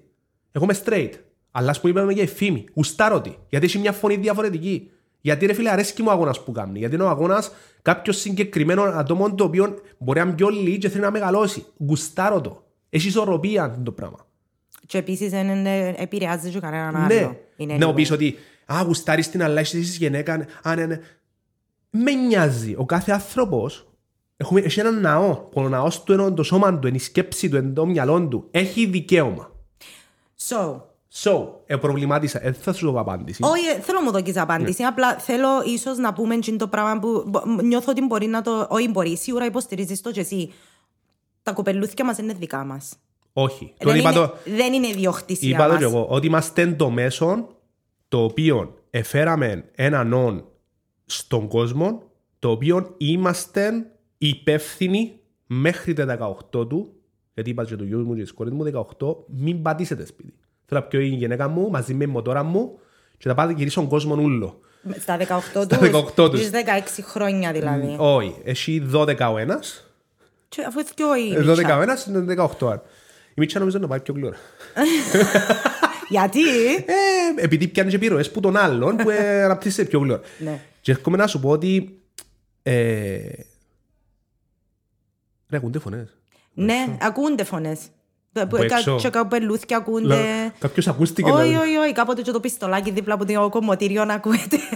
Εγώ 0.52 0.64
είμαι 0.64 0.76
straight. 0.86 1.12
Αλλά 1.52 1.70
ας 1.70 1.80
πούμε 1.80 1.92
είπαμε 1.94 2.14
για 2.14 2.24
η 2.24 2.28
φήμη. 2.28 2.66
Ουστάρω 2.74 3.22
τη. 3.22 3.32
Γιατί 3.50 3.66
έχει 3.66 3.78
μια 3.80 3.92
φωνή 3.92 4.16
διαφορετική. 4.16 4.90
Γιατί 5.22 5.46
ρε 5.46 5.54
φίλε 5.54 5.70
αρέσκει 5.70 6.02
μου 6.02 6.08
ο 6.10 6.12
αγώνας 6.12 6.44
που 6.44 6.52
κάνει. 6.52 6.80
Γιατί 6.80 6.96
είναι 6.96 7.04
ο 7.04 7.10
αγώνας 7.10 7.52
κάποιος 7.82 8.18
συγκεκριμένο 8.20 8.82
ατόμο 8.84 9.36
το 9.36 9.44
οποίο 9.44 9.80
μπορεί 9.98 10.20
να 10.20 10.26
είναι 10.26 10.36
πιο 10.36 10.50
λίγη 10.50 10.78
και 10.78 10.90
θέλει 10.90 11.04
να 11.04 11.12
μεγαλώσει. 11.12 11.66
Γουστάρω 11.78 12.42
το. 12.42 12.64
Έχει 12.90 13.08
ισορροπία 13.08 13.80
το 13.84 13.92
πράγμα. 13.92 14.18
Και 14.86 14.98
επίσης 14.98 15.30
δεν 15.32 15.66
ε, 15.66 15.94
επηρεάζει 15.98 16.50
και 16.50 16.60
κανέναν 16.60 16.94
Ναι, 17.08 17.16
άλλο. 17.18 17.38
Είναι 17.56 17.74
να 17.74 17.78
λίγο. 17.80 17.94
πεις 17.94 18.12
ότι 18.12 18.36
α, 18.74 18.82
γουστάρεις 18.86 19.30
την 19.30 19.44
αλλά 19.44 19.60
έχεις 19.60 19.98
γυναίκα. 19.98 20.46
Α, 20.64 20.76
ναι, 20.76 20.86
ναι. 20.86 21.00
Με 21.90 22.12
νοιάζει. 22.12 22.76
Ο 22.78 22.86
κάθε 22.86 23.12
άνθρωπος 23.12 23.91
έχουμε, 24.42 24.60
έχει 24.60 24.80
έναν 24.80 25.02
ναό. 25.02 25.48
Ο 25.54 25.62
ναός 25.70 26.04
του 26.04 26.14
είναι 26.14 26.32
το 26.32 26.44
σώμα 26.44 26.80
του, 26.80 26.88
είναι 26.88 26.98
η 26.98 27.00
σκέψη 27.00 27.50
του, 27.50 27.56
είναι 27.58 27.70
το 27.74 27.86
μυαλό 27.86 28.28
του. 28.28 28.48
Έχει 28.52 28.86
δικαίωμα. 28.86 29.52
So, 30.50 30.82
So, 31.14 31.48
ε, 31.66 31.76
προβλημάτισα. 31.76 32.40
Δεν 32.40 32.54
θα 32.54 32.74
σου 32.74 32.92
δω 32.92 33.00
απάντηση. 33.00 33.44
όχι, 33.44 33.66
ε, 33.68 33.80
θέλω 33.82 34.00
να 34.00 34.04
μου 34.06 34.12
δώσεις 34.12 34.36
Ναι. 34.36 34.42
απάντηση. 34.42 34.84
Απλά 34.84 35.14
θέλω 35.18 35.48
ίσως 35.66 35.98
να 35.98 36.14
πούμε 36.14 36.36
και 36.36 36.52
το 36.56 36.68
πράγμα 36.68 37.00
που 37.00 37.24
μπο- 37.28 37.44
νιώθω 37.62 37.92
ότι 37.92 38.02
μπορεί 38.06 38.26
να 38.28 38.42
το... 38.42 38.68
Όχι 38.70 38.88
μπορεί, 38.90 39.18
σίγουρα 39.18 39.46
υποστηρίζεις 39.46 40.02
το 40.02 40.12
και 40.12 40.20
εσύ. 40.20 40.52
Τα 41.44 41.52
κοπελούθια 41.52 42.06
μας 42.06 42.18
είναι 42.18 42.34
δικά 42.34 42.64
μας. 42.64 42.94
Όχι. 43.34 43.74
Δεν 43.78 43.88
Τον 43.88 43.96
είπα 43.98 44.10
είναι, 44.12 44.20
το, 44.20 44.34
δεν 44.46 44.74
είναι 44.74 44.88
ιδιοκτησία 44.88 45.50
είπα 45.50 45.64
το 45.66 45.70
μας. 45.70 45.78
και 45.78 45.84
εγώ. 45.84 46.06
Ότι 46.10 46.28
είμαστε 46.28 46.68
το 46.68 46.90
μέσο 46.90 47.48
το 48.08 48.24
οποίο 48.24 48.74
εφέραμε 48.90 49.70
έναν 49.76 50.14
όν 50.14 50.46
στον 51.06 51.48
κόσμο 51.48 52.02
το 52.40 52.50
οποίο 52.52 52.94
είμαστε 52.98 53.92
υπεύθυνοι 54.28 55.20
μέχρι 55.48 55.94
τα 55.94 56.36
18 56.54 56.68
του 56.70 56.94
γιατί 57.34 57.50
είπα 57.50 57.66
και 57.66 57.76
του 57.76 57.84
γιου 57.84 58.00
μου 58.00 58.16
και 58.16 58.22
της 58.22 58.32
κόρης 58.32 58.54
μου 58.54 58.86
18 59.00 59.16
μην 59.28 59.62
πατήσετε 59.62 60.06
σπίτι. 60.06 60.34
Θέλω 60.66 60.80
να 60.82 60.86
πιω 60.86 61.00
η 61.00 61.06
γυναίκα 61.08 61.48
μου 61.48 61.70
μαζί 61.70 61.94
με 61.94 62.04
η 62.04 62.08
μοτόρα 62.08 62.44
μου 62.44 62.80
και 63.18 63.28
να 63.28 63.34
πάτε 63.36 63.54
γυρίσω 63.54 63.80
τον 63.80 63.90
κόσμο 63.90 64.16
ούλο. 64.16 64.60
Στα 65.00 65.18
18 65.18 65.24
Στα 65.42 65.68
τους, 65.68 65.78
18 66.18 66.30
τους. 66.30 66.40
στις 66.40 66.50
16 66.52 67.04
χρόνια 67.04 67.52
δηλαδή. 67.52 67.96
Όχι, 68.00 68.36
έχει 68.44 68.90
12 68.94 69.16
ο 69.34 69.38
ένας, 69.38 69.94
Και 70.50 70.62
αφού 70.68 70.80
είναι 70.80 70.88
πιο 70.96 71.16
η 71.16 71.34
ε, 71.34 71.54
12 71.54 71.58
Μίτσα. 71.58 71.78
ο 71.78 71.82
ένας 71.82 72.06
είναι 72.06 72.34
18 72.60 72.68
άρα. 72.68 72.84
Η 73.30 73.34
Μίτσα 73.36 73.60
νομίζω 73.60 73.78
να 73.78 73.88
πάει 73.88 74.00
πιο 74.00 74.14
γλύωρα. 74.14 74.38
Γιατί; 76.10 76.40
Ε, 76.76 77.44
επειδή 77.44 77.68
πιάνει 77.68 77.90
και 77.90 77.96
επιρροές 77.96 78.32
που 78.32 78.40
τον 78.40 78.58
άλλον 78.58 78.96
που 78.96 79.10
ε, 79.20 79.44
αναπτύσσεται 79.44 79.90
πιο 79.90 80.00
γλύωρα. 80.00 80.22
ναι. 80.40 80.60
Και 80.82 80.92
έρχομαι 80.92 81.18
να 81.18 81.28
σου 81.28 81.40
πω 81.40 81.50
ότι. 81.50 82.00
Ε... 82.64 83.20
Ρε, 85.52 85.58
ακούνται 85.58 85.80
φωνές. 85.80 86.18
ναι, 86.54 86.98
ακούνται 87.02 87.44
φωνές. 87.44 87.80
Από 88.34 88.58
έξω. 88.64 88.96
Και 88.96 89.10
καπελούθια 89.10 89.78
ακούνται. 89.78 90.52
Κάποιος 90.60 90.88
ακούστηκε. 90.88 91.32
Όχι, 91.32 91.52
να- 91.54 91.62
όχι, 91.62 91.76
όχι. 91.76 91.92
Κάποτε 91.94 92.22
και 92.22 92.32
το 92.32 92.40
πιστολάκι 92.40 92.92
δίπλα 92.92 93.14
από 93.14 93.26
το 93.26 93.50
κομμωτήριο 93.50 94.06
να 94.06 94.14
ακούεται. 94.14 94.58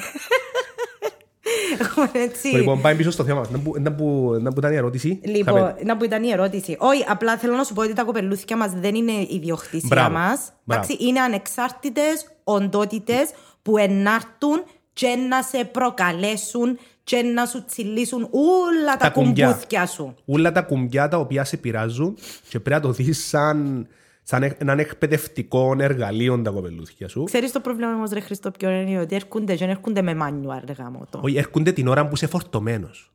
Έχουμε 1.79 2.09
έτσι. 2.13 2.47
Λοιπόν, 2.47 2.81
πάμε 2.81 2.95
πίσω 2.95 3.11
στο 3.11 3.23
θέμα 3.23 3.39
μας. 3.39 3.49
Να 3.49 3.59
που- 3.59 3.75
Να 3.79 3.93
που 3.93 4.37
να 4.41 4.51
που 4.53 4.59
ήταν 4.59 4.71
η 4.73 4.75
ερώτηση. 4.75 5.19
Θα 5.23 5.31
Λοιπόν, 5.31 5.53
πέ- 5.75 5.83
να 5.85 5.97
που 5.97 6.03
ήταν 6.03 6.23
η 6.23 6.29
ερώτηση. 6.31 6.75
Όχι, 6.79 7.05
απλά 7.07 7.37
θέλω 7.37 7.55
να 7.55 7.63
σου 7.63 7.73
πω 7.73 7.81
ότι 7.81 7.93
τα 7.93 8.03
κοπελούθια 8.03 8.57
μας 8.57 8.71
δεν 8.73 8.95
είναι 8.95 9.11
ιδιοκτησία 9.29 9.87
Μπράβο, 9.89 10.13
μας. 10.13 10.51
μπράβο. 10.63 10.87
Είναι 10.99 11.19
ανεξάρτητες 11.19 12.27
οντότητες 12.43 13.29
που 13.61 13.77
ενάρτουν 13.77 14.63
και 14.93 15.07
να 15.29 15.41
σε 15.41 15.65
προκαλέσουν 15.65 16.79
και 17.05 17.21
να 17.21 17.45
σου 17.45 17.65
τσιλίσουν 17.65 18.21
όλα 18.31 18.91
τα, 18.91 18.97
Τα 18.97 19.09
κουμπιά. 19.09 19.47
κουμπούθια 19.47 19.85
σου. 19.85 20.15
Όλα 20.25 20.51
τα 20.51 20.61
κουμπιά 20.61 21.07
τα 21.07 21.17
οποία 21.17 21.43
σε 21.43 21.57
πειράζουν 21.57 22.17
και 22.49 22.59
πρέπει 22.59 22.69
να 22.69 22.87
το 22.87 22.91
δεις 22.91 23.25
σαν, 23.27 23.87
σαν 24.23 24.43
ε- 24.43 24.55
έναν 24.59 24.79
εκπαιδευτικό 24.79 25.75
εργαλείο 25.79 26.41
τα 26.41 26.49
κοπελούθια 26.51 27.07
σου. 27.07 27.23
Ξέρεις 27.23 27.51
το 27.51 27.59
πρόβλημα 27.59 27.93
όμως 27.93 28.09
ρε 28.11 28.19
Χριστό 28.19 28.51
ποιο 28.51 28.69
είναι 28.69 28.99
ότι 28.99 29.15
έρχονται 29.15 29.53
και 29.53 29.59
δεν 29.59 29.69
έρχονται 29.69 30.01
με 30.01 30.15
μάνιουαρ 30.15 30.63
ρε 30.63 30.73
γάμο 30.73 31.07
το. 31.09 31.19
Όχι, 31.23 31.37
έρχονται 31.37 31.71
την 31.71 31.87
ώρα 31.87 32.07
που 32.07 32.15
είσαι 32.15 32.27
φορτωμένος. 32.27 33.09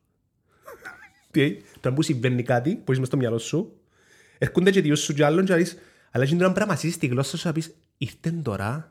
Τι, 1.31 1.57
τώρα 1.79 1.95
που 1.95 2.01
συμβαίνει 2.01 2.43
κάτι 2.43 2.75
που 2.75 2.91
είσαι 2.91 2.99
μες 2.99 3.07
στο 3.07 3.17
μυαλό 3.17 3.37
σου, 3.37 3.71
έρχονται 4.37 4.71
και 4.71 4.81
δύο 4.81 4.95
σου 4.95 5.13
και 5.13 5.25
άλλον 5.25 5.45
και 5.45 5.51
να 5.51 5.57
πεις, 5.57 5.77
αλλά 6.11 6.23
εκείνη 6.23 6.37
την 6.37 6.45
ώρα 6.45 6.53
πρέπει 6.55 6.67
να 6.69 6.73
μασίσεις 6.75 6.97
τη 6.97 7.07
γλώσσα 7.07 7.37
σου 7.37 7.47
να 7.47 7.53
πεις, 7.53 7.75
ήρθε 7.97 8.29
τώρα, 8.43 8.90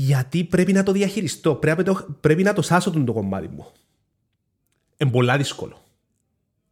γιατί 0.00 0.44
πρέπει 0.44 0.72
να 0.72 0.82
το 0.82 0.92
διαχειριστώ, 0.92 1.54
πρέπει, 1.54 1.82
να 1.84 1.94
το, 1.94 2.06
πρέπει 2.20 2.42
να 2.42 2.52
το 2.52 2.62
σάσω 2.62 2.90
τον 2.90 3.04
το 3.04 3.12
κομμάτι 3.12 3.48
μου. 3.48 3.66
Είναι 4.96 5.10
πολλά 5.10 5.36
δύσκολο. 5.36 5.78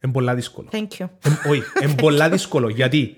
Είναι 0.05 0.12
πολλά 0.12 0.35
δύσκολο. 0.35 0.69
Thank 0.73 0.89
you. 0.99 1.07
Εμ- 1.21 1.47
Όχι, 1.51 1.62
είναι 1.83 1.95
πολλά 1.95 2.29
δύσκολο. 2.31 2.69
Γιατί 2.69 3.17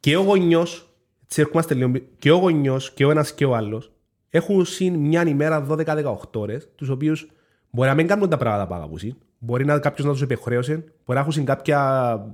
και 0.00 0.16
ο 0.16 0.22
γονιός, 0.22 0.88
έτσι 1.24 1.40
ερχόμαστε 1.40 1.74
λίγο, 1.74 1.90
πι- 1.90 2.18
και 2.18 2.30
ο 2.30 2.36
γονιός 2.36 2.92
και 2.92 3.04
ο 3.04 3.10
ένας 3.10 3.34
και 3.34 3.44
ο 3.44 3.54
άλλος 3.56 3.92
έχουν 4.30 4.64
συν 4.64 4.94
μια 4.94 5.26
ημέρα 5.26 5.66
12-18 5.70 6.16
ώρες, 6.34 6.68
τους 6.74 6.88
οποίους 6.88 7.30
μπορεί 7.70 7.88
να 7.88 7.94
μην 7.94 8.06
κάνουν 8.06 8.28
τα 8.28 8.36
πράγματα 8.36 8.66
που 8.66 8.74
αγαπούν. 8.74 9.16
Μπορεί 9.38 9.64
να 9.64 9.78
κάποιος 9.78 10.06
να 10.06 10.12
τους 10.12 10.20
υπεχρέωσε, 10.22 10.74
μπορεί 10.74 10.88
να 11.06 11.18
έχουν 11.20 11.32
συν 11.32 11.44
κάποια, 11.44 11.80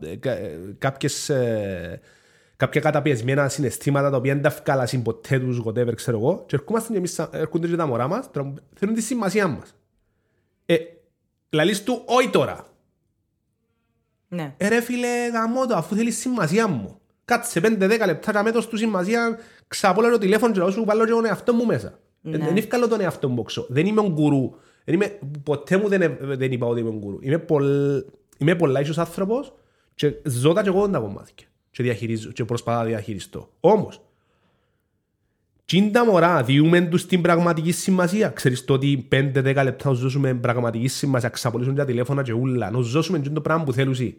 ε, 0.02 0.16
κα- 0.16 0.32
ε, 0.38 0.58
κάποιες, 0.78 1.28
ε, 1.28 2.00
κάποια 2.60 2.80
καταπιεσμένα 2.80 3.48
συναισθήματα 3.48 4.10
τα 4.10 4.16
οποία 4.16 4.32
δεν 4.34 4.42
τα 4.42 4.50
βγάλασαν 4.64 5.02
ποτέ 5.02 5.38
τους, 5.38 5.62
whatever, 5.66 5.94
ξέρω 5.94 6.18
εγώ. 6.18 6.44
Και 6.46 6.56
ερχόμαστε 6.56 6.92
και 6.92 6.98
εμείς, 6.98 7.12
σαν- 7.12 7.28
έρχονται 7.32 7.68
και 7.68 7.76
τα 7.76 7.86
μωρά 7.86 8.08
μας, 8.08 8.30
θέλουν 8.74 8.94
τη 8.94 9.00
σημασία 9.02 9.48
μας. 9.48 9.74
Ε, 10.66 10.76
λαλείς 11.50 11.82
του, 11.84 12.02
όχι 12.06 12.28
τώρα. 12.28 12.66
Ναι. 14.28 14.54
Ε, 14.56 14.68
ρε 14.68 14.80
φίλε, 14.80 15.28
γαμώ 15.32 15.66
το, 15.66 15.74
αφού 15.74 15.94
θέλεις 15.94 16.18
σημασία 16.18 16.66
μου. 16.68 16.98
Κάτσε 17.24 17.60
5-10 17.60 18.06
λεπτά 18.06 18.32
να 18.32 18.42
μέτω 18.42 18.66
του 18.68 18.76
σημασία, 18.76 19.38
ξαπόλα 19.68 20.10
το 20.10 20.18
τηλέφωνο 20.18 20.52
και 20.52 20.58
να 20.58 20.70
σου 20.70 20.84
βάλω 20.84 21.04
και 21.04 21.10
τον 21.10 21.24
εαυτό 21.24 21.52
μου 21.54 21.66
μέσα. 21.66 21.98
Ναι. 22.20 22.36
Ε, 22.36 22.38
Δεν 22.38 22.56
ευκάλω 22.56 22.88
τον 22.88 23.00
εαυτό 23.00 23.28
μου 23.28 23.40
έξω. 23.40 23.66
Δεν 23.68 23.86
είμαι 23.86 24.00
ο 24.00 24.08
γκουρού. 24.10 24.50
Δεν 24.84 24.94
είμαι, 24.94 25.18
ποτέ 25.42 25.76
μου 25.76 25.88
δεν, 25.88 26.02
ε- 26.02 26.18
δεν 26.20 26.52
είπα 26.52 26.66
ότι 26.66 26.80
είμαι 26.80 26.90
γκουρού. 26.90 27.18
Είμαι, 27.20 27.38
πολλ, 27.38 27.66
είμαι 28.38 28.54
πολλά 28.54 28.80
ίσως 28.80 28.98
άνθρωπος 28.98 29.52
και 29.94 30.14
ζω 30.24 30.52
τα 30.52 30.62
και 30.62 30.68
εγώ 30.68 30.88
τα 30.88 30.98
κομμάτια. 30.98 31.46
Και, 31.70 31.82
διαχειρίζω, 31.82 32.30
και 32.30 32.44
προσπαθώ 32.44 32.78
να 32.78 32.84
διαχειριστώ. 32.84 33.52
Όμως, 33.60 34.00
Τι 35.64 35.90
τα 35.90 36.04
μωρά, 36.04 36.42
διούμε 36.42 36.80
τους 36.80 37.06
την 37.06 37.20
πραγματική 37.20 37.72
σημασία. 37.72 38.28
Ξέρεις 38.28 38.64
το 38.64 38.72
ότι 38.72 39.08
5-10 39.10 39.62
λεπτά 39.64 39.88
να 39.88 39.94
ζώσουμε 39.94 40.34
πραγματική 40.34 40.88
σημασία, 40.88 41.28
ξαπολύσουν 41.28 41.74
τα 41.74 41.84
τηλέφωνα 41.84 42.22
και 42.22 42.32
ούλα, 42.32 42.70
να 42.70 42.80
ζώσουμε 42.80 43.18
και 43.18 43.30
το 43.30 43.40
πράγμα 43.40 43.64
που 43.64 43.72
θέλουν. 43.72 44.14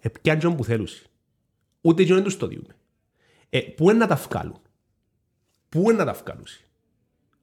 Επιάνε 0.00 0.54
που 0.54 0.64
θέλουν. 0.64 0.88
Ούτε 1.80 2.04
και 2.04 2.14
δεν 2.14 2.22
τους 2.22 2.36
το 2.36 2.46
διούμε. 2.46 2.74
Ε, 3.50 3.60
πού 3.60 3.90
είναι 3.90 3.98
να 3.98 4.06
τα 4.06 4.14
βγάλουν; 4.14 4.60
Πού 5.68 5.80
είναι 5.80 6.04
να 6.04 6.04
τα 6.04 6.12
βγάλουν; 6.12 6.46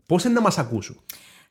Πώς 0.06 0.24
είναι 0.24 0.34
να 0.34 0.42
μας 0.42 0.58
ακούσουν; 0.58 1.00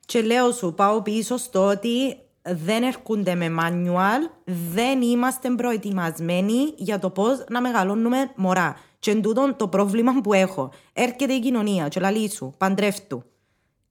Και 0.05 0.23
λέω 0.23 0.53
σου, 0.53 0.75
πάω 0.75 1.03
πίσω 1.03 1.37
στο 1.37 1.67
ότι 1.67 2.17
δεν 2.55 2.83
έρχονται 2.83 3.35
με 3.35 3.55
manual, 3.61 4.31
δεν 4.73 5.03
είμαστε 5.03 5.51
προετοιμασμένοι 5.51 6.73
για 6.77 6.99
το 6.99 7.11
πώς 7.11 7.45
να 7.49 7.61
μεγαλώνουμε 7.61 8.31
μωρά. 8.37 8.77
Και 8.99 9.11
εν 9.11 9.23
τούτον 9.23 9.57
το 9.57 9.69
πρόβλημα 9.69 10.13
που 10.23 10.33
έχω. 10.33 10.73
Έρχεται 10.93 11.33
η 11.33 11.41
κοινωνία 11.41 11.89
και 11.89 12.01
λαλεί 12.01 12.31
σου, 12.31 12.55
παντρεύτου. 12.59 13.23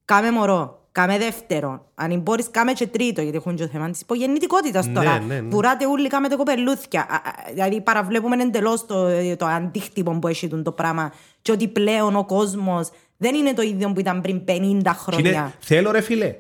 Κάμε 0.06 0.32
μωρό, 0.32 0.88
κάμε 0.91 1.18
δεύτερο. 1.18 1.86
Αν 1.96 2.20
μπορείς 2.20 2.48
κάμε 2.52 2.72
και 2.74 2.88
τρίτο, 2.88 3.22
γιατί 3.22 3.38
έχουν 3.38 3.56
και 3.56 3.63
το 3.63 3.70
θέμα 3.70 3.89
της 3.89 4.02
υπογεννητικότητας 4.02 4.88
Ναι, 4.88 4.94
τώρα. 4.94 5.20
ναι, 5.20 5.39
ναι. 5.39 5.48
Βουράτε 5.50 5.86
όλοι 5.86 6.08
κάμε 6.08 6.28
το 6.28 6.38
κοπελούθια. 6.38 7.02
Α, 7.02 7.15
α, 7.15 7.20
Δηλαδή 7.54 7.82
παραβλέπουμε 7.82 8.44
εντελώς 8.44 8.86
το, 8.86 9.08
το 9.38 9.46
αντίκτυπο 9.46 10.12
που 10.12 10.28
έχει 10.28 10.48
το 10.48 10.72
πράγμα. 10.72 11.13
Και 11.41 11.52
ότι 11.52 11.68
πλέον 11.68 12.15
ο 12.15 12.26
κόσμος 12.26 12.89
δεν 13.18 13.36
είναι 13.36 13.54
το 13.54 13.62
ίδιο 13.62 13.91
που 13.94 14.00
ήταν 14.00 14.22
πριν 14.22 14.38
50 14.39 14.44
Και 14.46 14.54
είναι, 14.54 14.82
χρόνια. 14.98 15.54
θέλω 15.60 15.91
ρε 15.91 16.02
φίλε, 16.02 16.26
ε, 16.26 16.36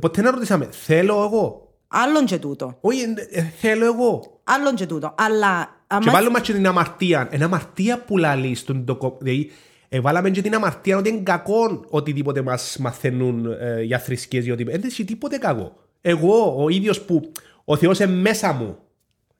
ποτέ 0.00 0.22
να 0.22 0.30
ρωτήσαμε, 0.30 0.68
θέλω 0.70 1.22
εγώ; 1.24 1.66
Άλλον 1.94 2.24
και 2.24 2.38
τούτο. 2.38 2.78
Όχι, 2.80 3.00
ε, 3.30 3.38
ε, 3.38 3.42
θέλω 3.42 3.84
εγώ. 3.84 4.40
Άλλον 4.44 4.74
και 4.74 4.86
τούτο. 4.86 5.14
Αλλά 5.18 5.64
Και 5.88 5.94
άμα... 5.94 6.12
βάλουμε 6.12 6.40
και 6.40 6.52
την 6.52 6.66
αμαρτία. 6.66 7.28
Ένα 7.30 7.44
αμαρτία 7.44 7.98
που 8.04 8.18
λαλεί 8.18 8.54
στον 8.54 8.84
το 8.84 8.96
κο- 8.96 9.16
Δηλαδή, 9.20 9.50
ε, 9.88 10.00
βάλαμε 10.00 10.30
και 10.30 10.42
την 10.42 10.54
αμαρτία 10.54 10.96
ότι 10.96 11.08
είναι 11.08 11.20
κακό 11.22 11.84
οτιδήποτε 11.88 12.42
μας 12.42 12.76
μαθαίνουν 12.80 13.56
ε, 13.60 13.82
για 13.82 13.98
θρησκείες. 13.98 14.44
Γιατί 14.44 14.62
δεν 14.64 14.80
έχει 14.84 15.04
τίποτε 15.04 15.36
κακό. 15.36 15.72
Εγώ, 16.00 16.54
ο 16.64 16.68
ίδιος 16.68 17.00
που 17.02 17.32
ο 17.64 17.76
Θεός 17.76 17.98
είναι 17.98 18.12
μέσα 18.12 18.52
μου. 18.52 18.76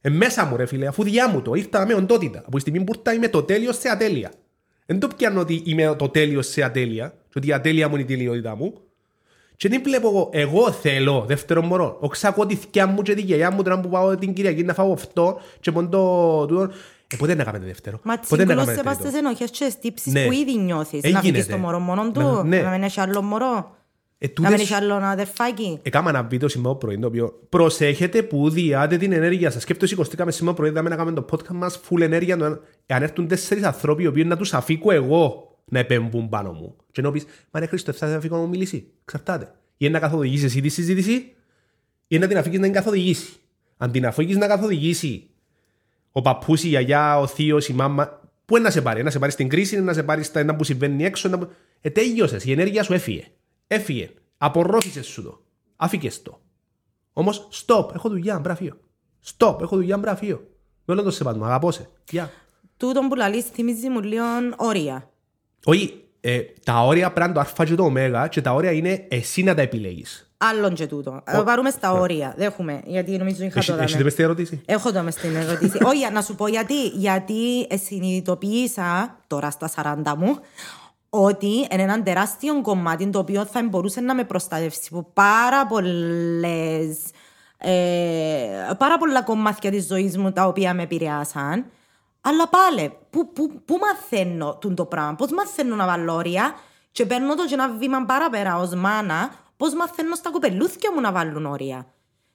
Ε, 0.01 0.11
μέσα 0.11 0.45
μου, 0.45 0.57
ρε 0.57 0.67
φίλε, 0.67 0.87
αφού 0.87 1.03
διά 1.03 1.29
μου 1.29 1.43
το. 1.43 1.55
Ήρθα 1.55 1.87
με 1.87 1.95
οντότητα. 1.95 2.39
Από 2.39 2.55
τη 2.55 2.61
στιγμή 2.61 2.85
που 2.85 2.93
ήρθα 2.97 3.13
είμαι 3.13 3.29
το 3.29 3.43
τέλειος 3.43 3.79
σε 3.79 3.89
ατέλεια. 3.89 4.33
Δεν 4.87 4.99
το 4.99 5.09
πιάνω 5.17 5.41
ότι 5.41 5.63
είμαι 5.65 5.95
το 5.99 6.09
τέλειος 6.09 6.47
σε 6.47 6.63
ατέλεια. 6.63 7.09
Και 7.09 7.35
ότι 7.37 7.49
η 7.49 7.53
ατέλεια 7.53 7.89
μου 7.89 7.95
είναι 7.95 8.03
η 8.03 8.07
τελειότητα 8.17 8.57
μου. 8.57 8.75
Και 9.63 9.69
δεν 9.69 9.83
βλέπω 9.85 10.09
εγώ, 10.09 10.29
εγώ 10.33 10.71
θέλω 10.71 11.25
δεύτερο 11.27 11.63
μωρό. 11.63 11.97
Όχι 12.01 12.27
ακούω 12.27 12.47
τη 12.47 12.55
θκιά 12.55 12.87
μου 12.87 13.03
και 13.03 13.15
τη 13.15 13.21
γιαγιά 13.21 13.51
μου 13.51 13.63
τώρα 13.63 13.81
που 13.81 13.89
πάω 13.89 14.17
την 14.17 14.33
Κυριακή 14.33 14.63
να 14.65 14.75
φάω 14.75 14.93
αυτό 14.93 15.41
και 15.61 15.73
ποντώ 15.73 16.45
τούτο. 16.49 16.63
Ε, 17.07 17.17
ποτέ 17.17 17.35
να 17.35 17.45
κάνετε 17.45 17.65
δεύτερο. 17.67 17.99
Μα 18.03 18.15
ποτέ 18.15 18.45
να 18.45 18.45
τσιγκλώσσε 18.45 18.65
κάνετε 18.65 18.83
πας 18.83 18.95
τρίτο. 18.97 19.09
στις 19.11 19.21
ενοχές 19.21 19.51
και 19.51 19.65
στις 19.65 19.79
τύψεις 19.79 20.13
Ναι. 20.13 20.25
που 20.25 20.33
ήδη 20.33 20.59
νιώθεις. 20.59 21.03
Ε, 21.03 21.09
να 21.09 21.19
αφήσεις 21.19 21.35
γίνεται. 21.35 21.53
το 21.53 21.59
μωρό 21.59 21.79
μόνο 21.79 22.11
του, 22.11 22.21
Να- 22.21 22.43
ναι. 22.45 22.61
να 22.63 22.71
μην 22.71 22.83
έχεις 22.83 22.99
άλλο 22.99 23.23
μωρό, 23.23 23.77
Ε, 24.19 24.27
να 24.41 24.49
μην 24.49 24.59
έχεις 24.59 24.69
τούτες, 24.69 24.83
άλλο 24.83 24.95
αδερφάκι. 24.95 25.79
έκανα 25.83 26.09
ένα 26.09 26.23
βίντεο 26.23 26.49
σήμερα 26.49 26.75
πρωί 26.77 26.99
το 26.99 27.07
οποίο 27.07 27.33
προσέχετε 27.49 28.23
που 28.23 28.51
διάτε 28.51 28.97
την 28.97 29.13
ενέργεια 29.13 29.51
σας. 29.51 29.63
Σκέφτομαι 29.63 29.89
σηκωστήκαμε 29.89 30.31
σήμερα 30.31 30.57
πρωί, 30.57 30.71
δάμε 30.71 30.89
να 30.89 30.97
κάνουμε 30.97 31.21
το 31.21 31.27
podcast 31.33 31.55
μας 31.55 31.81
full 31.89 32.01
ενέργεια. 32.01 32.37
το- 32.37 32.59
Εάν 32.87 33.03
έρθουν 33.03 33.29
τέσσερις 33.29 33.65
ανθρώποι 33.65 34.03
οι 34.03 34.07
οποίοι 34.07 34.25
να 34.27 34.37
τους 34.37 34.55
αφήκω 34.55 34.93
εγώ 34.93 35.52
να 35.65 35.79
επέμβουν 35.79 36.29
πάνω 36.29 36.53
μου. 36.53 36.77
Και 36.91 37.03
να 37.03 37.11
πεις, 37.11 37.25
μα 37.51 37.61
ρε 37.61 37.67
Χρήστο, 37.67 37.93
θα 37.93 38.21
φύγω 38.21 38.37
να 38.37 38.43
μου 38.43 38.49
μιλήσει. 38.49 38.91
Ξαρτάται. 39.05 39.55
Ή 39.77 39.89
να 39.89 39.99
καθοδηγήσει 39.99 40.45
εσύ 40.45 40.61
τη 40.61 40.69
συζήτηση, 40.69 41.35
ή 42.07 42.19
να 42.19 42.27
την 42.27 42.37
αφήκεις 42.37 42.59
να 42.59 42.65
την 42.65 42.75
καθοδηγήσει. 42.75 43.33
Αν 43.77 43.91
την 43.91 44.07
αφήκεις 44.07 44.37
να 44.37 44.47
καθοδηγήσει 44.47 45.31
ο 46.13 46.23
παππούς, 46.23 46.65
η 46.65 46.69
γιαγιά, 46.69 47.19
ο 47.19 47.27
θείος, 47.27 47.69
η 47.69 47.73
μάμα, 47.73 48.21
πού 48.45 48.57
είναι 48.57 48.65
να 48.65 48.71
σε 48.71 48.83
πάρει, 48.83 49.03
να 49.03 49.11
σε 49.11 49.19
πάρει 49.19 49.33
στην 49.33 49.49
κρίση, 49.49 49.81
να 49.81 49.93
σε 49.93 50.03
πάρει 50.03 50.23
στα 50.23 50.41
ένα 50.41 50.57
που 50.57 50.65
συμβαίνει 50.65 51.05
έξω. 51.05 51.29
Να... 51.29 51.49
Ε, 51.81 51.91
τέλειωσες, 51.91 52.45
η 52.45 52.53
ενέργεια 52.53 52.83
σου 52.83 52.93
έφυγε. 52.93 53.27
Έφυγε. 53.67 54.11
Απορρόφησες 54.39 55.07
σου 55.07 55.23
το. 55.23 55.45
Άφηκες 55.77 56.23
το. 56.23 56.41
Όμως, 57.13 57.49
stop, 57.53 57.95
έχω 57.95 58.09
δουλειά, 58.09 58.39
μπραφείο. 58.39 58.79
Stop, 59.37 59.61
έχω 59.61 59.77
δουλειά, 59.77 59.99
μπραφείο. 59.99 60.47
Με 60.85 60.95
όλο 60.95 61.03
το 61.03 61.11
σεβασμό, 61.11 61.45
αγαπώ 61.45 61.71
σε. 61.71 61.89
Γεια. 62.11 62.31
Τούτον 62.77 63.09
που 63.09 63.15
λαλείς 63.15 63.45
θυμίζει 63.45 63.89
μου 63.89 64.01
λίγο 64.01 64.25
όρια. 64.57 65.12
Όχι, 65.65 66.03
ε, 66.21 66.41
τα 66.65 66.85
όρια 66.85 67.13
πρέπει 67.13 67.29
να 67.29 67.35
το 67.35 67.41
α 67.41 67.65
και 67.65 67.75
το 67.75 67.85
ω 67.85 68.27
και 68.29 68.41
τα 68.41 68.53
όρια 68.53 68.73
είναι 68.73 69.05
εσύ 69.09 69.43
να 69.43 69.55
τα 69.55 69.63
επιλέγεις. 69.63 70.33
Άλλον 70.37 70.75
και 70.75 70.87
τούτο. 70.87 71.23
Θα 71.25 71.45
πάρουμε 71.45 71.71
στα 71.71 71.93
όρια. 71.93 72.35
Δέχομαι, 72.37 72.83
γιατί 72.85 73.17
νομίζω 73.17 73.45
είχα 73.45 73.53
το 73.53 73.59
Εσύ 73.59 73.73
δεν 73.73 73.87
δάμε. 73.87 74.03
πες 74.03 74.15
τη 74.15 74.23
ερώτηση; 74.23 74.61
Έχω 74.67 74.93
το 74.93 75.03
μες 75.03 75.15
στην 75.15 75.37
ερώτηση. 75.37 75.79
Όχι, 75.91 76.13
να 76.13 76.23
σου 76.23 76.35
πω 76.35 76.47
γιατί. 76.49 76.87
Γιατί 76.87 77.67
συνειδητοποίησα 77.85 79.19
τώρα 79.27 79.51
στα 79.51 79.71
40 80.05 80.15
μου 80.17 80.39
ότι 81.09 81.47
είναι 81.47 81.83
ένα 81.83 82.03
τεράστιο 82.03 82.61
κομμάτι 82.63 83.07
το 83.07 83.19
οποίο 83.19 83.45
θα 83.45 83.63
μπορούσε 83.63 84.01
να 84.01 84.15
με 84.15 84.25
προστατεύσει 84.25 84.89
από 84.91 85.11
πάρα 85.15 85.67
πολλές 85.67 86.99
ε, 87.59 88.75
πάρα 88.79 88.99
πολλά 88.99 89.23
κομμάτια 89.23 89.71
της 89.71 89.87
ζωής 89.87 90.17
μου 90.17 90.33
τα 90.33 90.47
οποία 90.47 90.75
με 90.75 90.83
επηρεάσαν. 90.83 91.65
Αλλά 92.25 92.49
πάλι, 92.49 92.93
πού, 93.11 93.33
πού, 93.33 93.63
πού 93.65 93.77
μαθαίνω 93.77 94.57
τούτο 94.61 94.75
το 94.75 94.85
πράγμα, 94.85 95.15
πώς 95.15 95.31
μαθαίνω 95.31 95.77
να 95.77 95.87
βάλω 95.87 96.15
όρια; 96.15 96.55
Και 96.93 97.07
παίρνω 97.07 97.35
το 97.35 97.45
και 97.45 97.55
ένα 97.55 97.69
βήμα 97.69 98.05
παραπέρα 98.05 98.59
ως 98.59 98.75
μάνα, 98.75 99.31
πώς 99.57 99.75
μαθαίνω 99.75 100.15
στα 100.15 100.31
κοπελούθια 100.31 100.93
μου 100.93 101.01
να 101.01 101.13
βάλουν 101.13 101.47
όρια; 101.47 101.87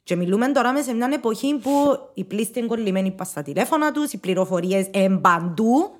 Και 0.04 0.15
μιλούμε 0.15 0.47
τώρα 0.52 0.71
μες 0.71 0.86
σε 0.86 0.93
μια 0.93 1.10
εποχή 1.13 1.60
που 1.63 2.00
οι 2.13 2.23
πλήστοι 2.23 2.60
είναι 2.60 2.67
κολλημένοι 2.67 3.12
πας 3.12 3.28
στα 3.28 3.41
τηλέφωνα 3.41 3.91
τους, 3.91 4.12
οι 4.12 4.17
πληροφορίες 4.17 4.88
εμπαντού, 4.91 5.91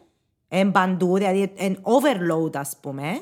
εμπαντού, 0.48 1.16
δηλαδή 1.16 1.54
εν 1.58 1.82
overload 1.84 2.56
ας 2.56 2.78
πούμε. 2.82 3.22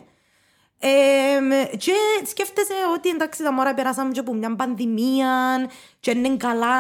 Ε, 0.79 1.75
και 1.77 1.93
σκέφτεσαι 2.25 2.73
ότι 2.95 3.09
εντάξει 3.09 3.43
τα 3.43 3.53
μωρά 3.53 3.73
περάσαμε 3.73 4.11
και 4.11 4.19
από 4.19 4.33
μια 4.33 4.55
πανδημία 4.55 5.29
και 5.99 6.11
είναι 6.11 6.38
καλά 6.38 6.75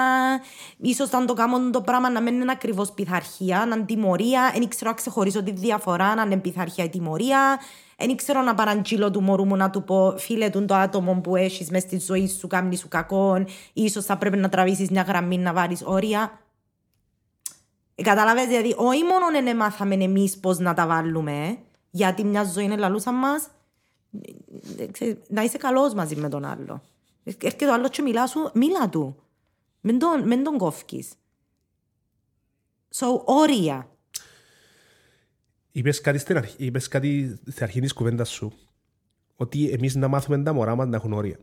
ίσως 0.77 1.13
αν 1.13 1.25
το 1.25 1.33
κάνω 1.33 1.69
το 1.69 1.81
πράγμα 1.81 2.09
να 2.09 2.21
μην 2.21 2.41
είναι 2.41 2.51
ακριβώς 2.51 2.91
πειθαρχία, 2.91 3.65
να 3.65 3.75
είναι 3.75 3.85
τιμωρία. 3.85 4.51
Δεν 4.53 4.67
ξέρω 4.67 4.89
να 4.89 4.95
ξεχωρίσω 4.95 5.43
τη 5.43 5.51
διαφορά 5.51 6.15
να 6.15 6.21
είναι 6.21 6.37
πειθαρχία 6.37 6.83
ή 6.83 6.89
τιμωρία. 6.89 7.59
Δεν 7.97 8.15
ξέρω 8.15 8.41
να 8.41 8.55
παραγγείλω 8.55 9.11
του 9.11 9.21
μωρού 9.21 9.45
μου 9.45 9.55
να 9.55 9.69
του 9.69 9.83
πω 9.83 10.13
φίλε 10.17 10.49
του 10.49 10.65
το 10.65 10.75
άτομο 10.75 11.21
που 11.21 11.35
έχεις 11.35 11.69
μες 11.69 11.81
στη 11.81 11.99
ζωή 11.99 12.27
σου 12.27 12.47
κάνει 12.47 12.77
σου 12.77 12.87
κακό 12.87 13.45
ίσως 13.73 14.05
θα 14.05 14.17
πρέπει 14.17 14.37
να 14.37 14.49
τραβήσεις 14.49 14.89
μια 14.89 15.01
γραμμή 15.01 15.37
να 15.37 15.53
βάλεις 15.53 15.81
όρια 15.85 16.39
ε, 17.95 18.03
Καταλαβες, 18.03 18.45
δηλαδή, 18.45 18.73
όχι 18.77 19.03
μόνο 19.03 19.37
είναι 19.39 19.53
μάθαμε 19.53 19.95
εμείς 19.95 20.37
πώς 20.39 20.59
να 20.59 20.73
τα 20.73 20.87
βάλουμε, 20.87 21.57
γιατί 21.89 22.23
μια 22.23 22.43
ζωή 22.43 22.63
είναι 22.63 22.75
λαλούσα 22.75 23.11
μας, 23.11 23.43
ε, 23.43 23.47
ξέρεις, 23.47 23.54
να 25.27 25.43
είσαι 25.43 25.57
καλός 25.57 25.93
μαζί 25.93 26.15
με 26.15 26.29
τον 26.29 26.45
άλλο. 26.45 26.81
Ε, 27.23 27.31
Έρχεται 27.41 27.67
ο 27.67 27.73
άλλος 27.73 27.89
και 27.89 28.01
μιλά 28.01 28.27
σου, 28.27 28.51
μίλα 28.53 28.89
του. 28.89 29.15
Μην 29.81 29.99
τον, 29.99 30.27
μην 30.27 30.43
τον 30.43 30.57
κόφκεις. 30.57 31.13
So, 32.95 33.07
όρια. 33.25 33.89
Είπες 35.71 36.01
κάτι, 36.01 36.17
στην 36.17 36.37
αρχή, 36.37 36.65
είπες 36.65 36.87
κάτι 36.87 37.39
στην 37.47 37.63
αρχή 37.63 37.79
της 37.79 37.93
κουβέντας 37.93 38.29
σου, 38.29 38.53
ότι 39.35 39.69
εμείς 39.69 39.95
να 39.95 40.07
μάθουμε 40.07 40.43
τα 40.43 40.53
μωρά 40.53 40.75
μας 40.75 40.87
να 40.87 40.95
έχουν 40.95 41.13
όρια. 41.13 41.39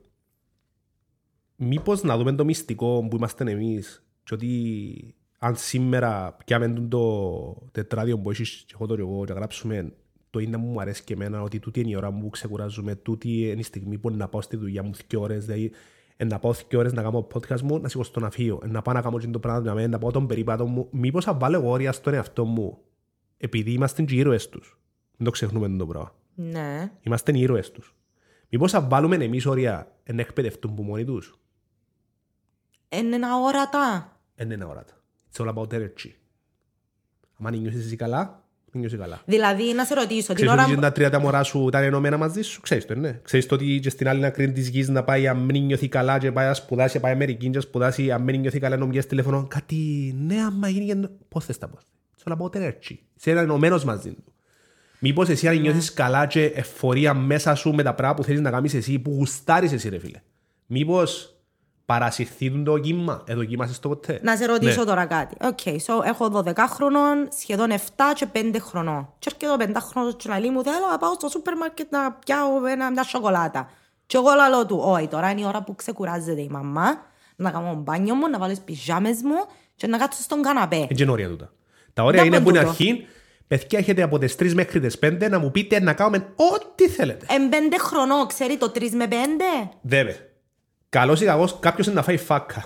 Μήπως 1.56 2.02
να 2.02 2.16
δούμε 2.16 2.32
το 2.32 2.44
μυστικό 2.44 3.06
που 3.10 3.16
είμαστε 3.16 3.50
εμείς 3.50 4.06
και 4.24 4.34
ότι 4.34 5.14
αν 5.38 5.56
σήμερα 5.56 6.36
πιάμε 6.44 6.86
το 6.88 7.68
τετράδιο 7.72 8.18
που 8.18 8.30
έχεις 8.30 8.64
και 8.66 8.72
εγώ 8.74 8.86
το 8.86 8.94
και 8.94 9.00
εγώ 9.00 9.24
και 9.24 9.32
γράψουμε 9.32 9.92
το 10.32 10.38
είναι 10.38 10.58
που 10.58 10.66
μου 10.66 10.80
αρέσει 10.80 11.04
και 11.04 11.12
εμένα 11.12 11.42
ότι 11.42 11.58
τούτη 11.58 11.80
είναι 11.80 11.90
η 11.90 11.96
ώρα 11.96 12.10
μου 12.10 12.20
που 12.20 12.30
ξεκουράζουμε, 12.30 12.94
τούτη 12.94 13.48
είναι 13.48 13.60
η 13.60 13.62
στιγμή 13.62 13.98
που 13.98 14.10
να 14.10 14.28
πάω 14.28 14.40
στη 14.40 14.56
δουλειά 14.56 14.82
μου 14.82 14.90
δύο 15.06 15.20
ώρες, 15.20 15.44
δηλαδή 15.44 15.72
ε, 16.16 16.24
να 16.24 16.38
πάω 16.38 16.52
δύο 16.68 16.78
ώρες 16.78 16.92
να 16.92 17.02
κάνω 17.02 17.26
podcast 17.34 17.60
μου, 17.60 17.78
να 17.78 17.88
σηκώσω 17.88 18.12
να 18.20 18.30
φύγω, 18.30 18.60
ε, 18.62 18.66
να 18.66 18.82
πάω 18.82 18.94
να 18.94 19.02
κάνω 19.02 19.18
και 19.18 19.26
το 19.26 19.38
πράγμα 19.38 19.62
για 19.62 19.74
μένα, 19.74 19.88
να 19.88 19.98
πάω 19.98 20.10
τον 20.10 20.26
περίπατο 20.26 20.66
μου, 20.66 20.88
μήπως 20.90 21.24
θα 21.24 21.34
βάλω 21.34 21.56
εγώ 21.56 21.70
όρια 21.70 21.92
στον 21.92 22.14
εαυτό 22.14 22.44
μου, 22.44 22.78
επειδή 23.36 23.72
είμαστε 23.72 24.02
και 24.02 24.14
ήρωες 24.14 24.48
τους. 24.48 24.78
Δεν 25.16 25.26
το 25.26 25.30
ξεχνούμε 25.30 25.76
το 25.76 25.86
πράγμα. 25.86 26.14
Ναι. 26.34 26.92
Είμαστε 27.02 27.38
ήρωες 27.38 27.70
τους. 27.70 27.94
Μήπως 28.48 28.70
θα 28.70 28.80
βάλουμε 28.80 29.16
εμείς 29.16 29.46
όρια 29.46 29.92
να 30.12 30.20
εκπαιδευτούν 30.20 30.74
που 30.74 30.82
μόνοι 30.82 31.04
τους. 31.04 31.38
Είναι 32.88 33.14
ένα 33.14 33.36
όρατα. 33.36 34.16
Δεν 34.34 34.50
είναι 34.50 34.64
οράτα. 34.64 35.02
It's 35.32 35.44
all 35.44 35.54
about 35.54 35.72
energy. 35.72 36.10
Αν 37.42 37.58
νιώσεις 37.58 37.84
εσύ 37.84 37.96
καλά, 37.96 38.41
νιώσεις 38.72 38.98
καλά. 38.98 39.20
Δηλαδή, 39.24 39.72
να 39.72 39.84
σε 39.84 39.94
ρωτήσω, 39.94 40.26
την 40.26 40.34
Ξέρεις 40.34 40.52
ώρα 40.52 40.64
ότι 40.64 40.74
που... 40.74 40.80
τα 40.80 40.92
τρία 40.92 41.10
τα 41.10 41.20
μωρά 41.20 41.42
σου 41.42 41.66
ήταν 41.68 41.82
ενωμένα 41.82 42.16
μαζί 42.16 42.42
σου, 42.42 42.60
ξέρεις 42.60 42.86
το, 42.86 42.94
ναι. 42.94 43.20
Ξέρεις 43.22 43.46
το 43.46 43.54
ότι 43.54 43.80
και 43.82 43.90
στην 43.90 44.08
άλλη 44.08 44.24
άκρη 44.24 44.52
της 44.52 44.68
γης 44.68 44.88
να 44.88 45.04
πάει 45.04 45.28
αν 45.28 45.38
μην 45.38 45.64
νιώθει 45.64 45.88
καλά 45.88 46.18
και 46.18 46.32
πάει 46.32 46.46
να 46.46 46.54
σπουδάσει, 46.54 47.00
πάει 47.00 47.12
Αμερική 47.12 47.48
και 47.48 47.56
να 47.56 47.60
σπουδάσει, 47.60 48.10
αν 48.10 48.22
μην 48.22 48.40
νιώθει 48.40 48.58
καλά 48.58 48.76
να 48.76 48.84
μου 48.84 48.90
πιέσει 48.90 49.08
τηλέφωνο. 49.08 49.46
Κάτι, 49.50 49.76
ναι, 50.26 50.42
άμα 50.42 50.68
γίνει 50.68 50.86
και... 50.86 51.08
Πώς 51.28 51.44
θες 51.44 51.58
τα 51.58 51.68
πώς. 51.68 51.82
It's 52.16 52.32
all 52.32 52.36
about 52.36 52.60
energy. 52.60 52.96
Είσαι 53.16 53.30
ένα 53.30 53.40
ενωμένος 53.40 53.84
μαζί 53.84 54.10
του. 54.10 54.24
Μήπως 54.98 55.28
εσύ 55.28 55.48
αν 55.48 55.60
νιώθεις 55.60 55.92
καλά 55.92 56.26
και 56.26 56.44
ευφορία 56.44 57.14
μέσα 57.14 57.54
σου 57.54 57.72
με 57.72 57.82
τα 57.82 57.94
πράγματα 57.94 58.20
που 58.20 58.26
θέλεις 58.26 58.40
να 58.40 58.50
κάνεις 58.50 58.74
εσύ, 58.74 58.98
που 58.98 59.10
γουστάρεις 59.10 59.72
εσύ 59.72 59.88
ρε 59.88 59.98
φίλε. 59.98 60.22
Μήπως 60.66 61.31
παρασυρθεί 61.92 62.62
το 62.62 62.78
κύμα, 62.78 63.22
ε, 63.26 63.34
δοκίμασες 63.34 63.78
το 63.80 63.88
ποτέ; 63.88 64.20
Να 64.22 64.36
σε 64.36 64.46
ρωτήσω 64.46 64.80
Ναι. 64.80 64.86
τώρα 64.86 65.04
κάτι. 65.06 65.36
OK, 65.44 65.58
so 65.86 66.04
έχω 66.04 66.28
12 66.28 66.66
χρονών, 66.68 67.28
σχεδόν 67.40 67.70
7 67.70 68.12
και 68.14 68.26
5 68.32 68.58
χρονών. 68.60 69.08
Και 69.18 69.30
έρχεται 69.32 69.52
ο 69.64 69.66
5 69.66 69.80
χρονών 69.80 70.16
και 70.16 70.28
λέει 70.28 70.50
μου, 70.50 70.62
θέλω 70.62 70.86
να 70.90 70.98
πάω 70.98 71.12
στο 71.14 71.28
σούπερ 71.28 71.56
μάρκετ 71.56 71.92
να 71.92 72.12
πιάω 72.12 72.66
ένα, 72.66 72.90
μια 72.90 73.02
σοκολάτα. 73.02 73.70
Και 74.06 74.16
εγώ 74.16 74.28
λέω 74.50 74.66
του, 74.66 74.78
όχι, 74.84 75.08
τώρα 75.08 75.30
είναι 75.30 75.40
η 75.40 75.44
ώρα 75.46 75.62
που 75.62 75.74
ξεκουράζεται 75.74 76.40
η 76.40 76.48
μαμά, 76.50 77.00
να 77.36 77.50
κάνω 77.50 77.74
μπάνιο 77.74 78.14
μου, 78.14 78.28
να 78.28 78.38
βάλω 78.38 78.52
τις 78.52 78.60
πιτζάμες 78.60 79.22
μου 79.22 79.34
και 79.76 79.86
να 79.86 79.98
κάτσω 79.98 80.22
στον 80.22 80.42
καναπέ. 80.42 80.86
Είναι 80.88 81.10
όρια 81.10 81.28
τούτα. 81.28 81.52
Τα 81.92 82.02
όρια 82.02 82.20
Να 82.20 82.26
είναι 82.26 82.36
πω 82.36 82.42
που 82.42 82.48
είναι 82.48 82.58
τούτο. 82.58 82.70
αρχή, 82.70 83.06
παιδιά 83.48 83.78
έχετε 83.78 84.02
από 84.02 84.18
τις 84.18 84.34
3 84.38 84.52
μέχρι 84.54 84.80
τις 84.80 84.98
5 84.98 85.28
να 85.30 85.38
μου 85.38 85.50
πείτε 85.50 85.80
να 85.80 85.92
κάνουμε 85.92 86.32
ό,τι 86.36 86.88
θέλετε. 86.88 87.26
Εν 87.28 87.48
5 87.50 87.54
χρονών, 87.78 88.26
ξέρει 88.26 88.56
το 88.56 88.70
3 88.74 88.90
με 88.92 89.06
5. 89.10 89.14
Βέβαια. 89.82 90.16
Καλός 90.92 91.20
ή 91.20 91.24
κακός, 91.24 91.56
κάποιος 91.60 91.86
είναι 91.86 91.94
να 91.94 92.02
φάει 92.02 92.16
φάκα. 92.16 92.64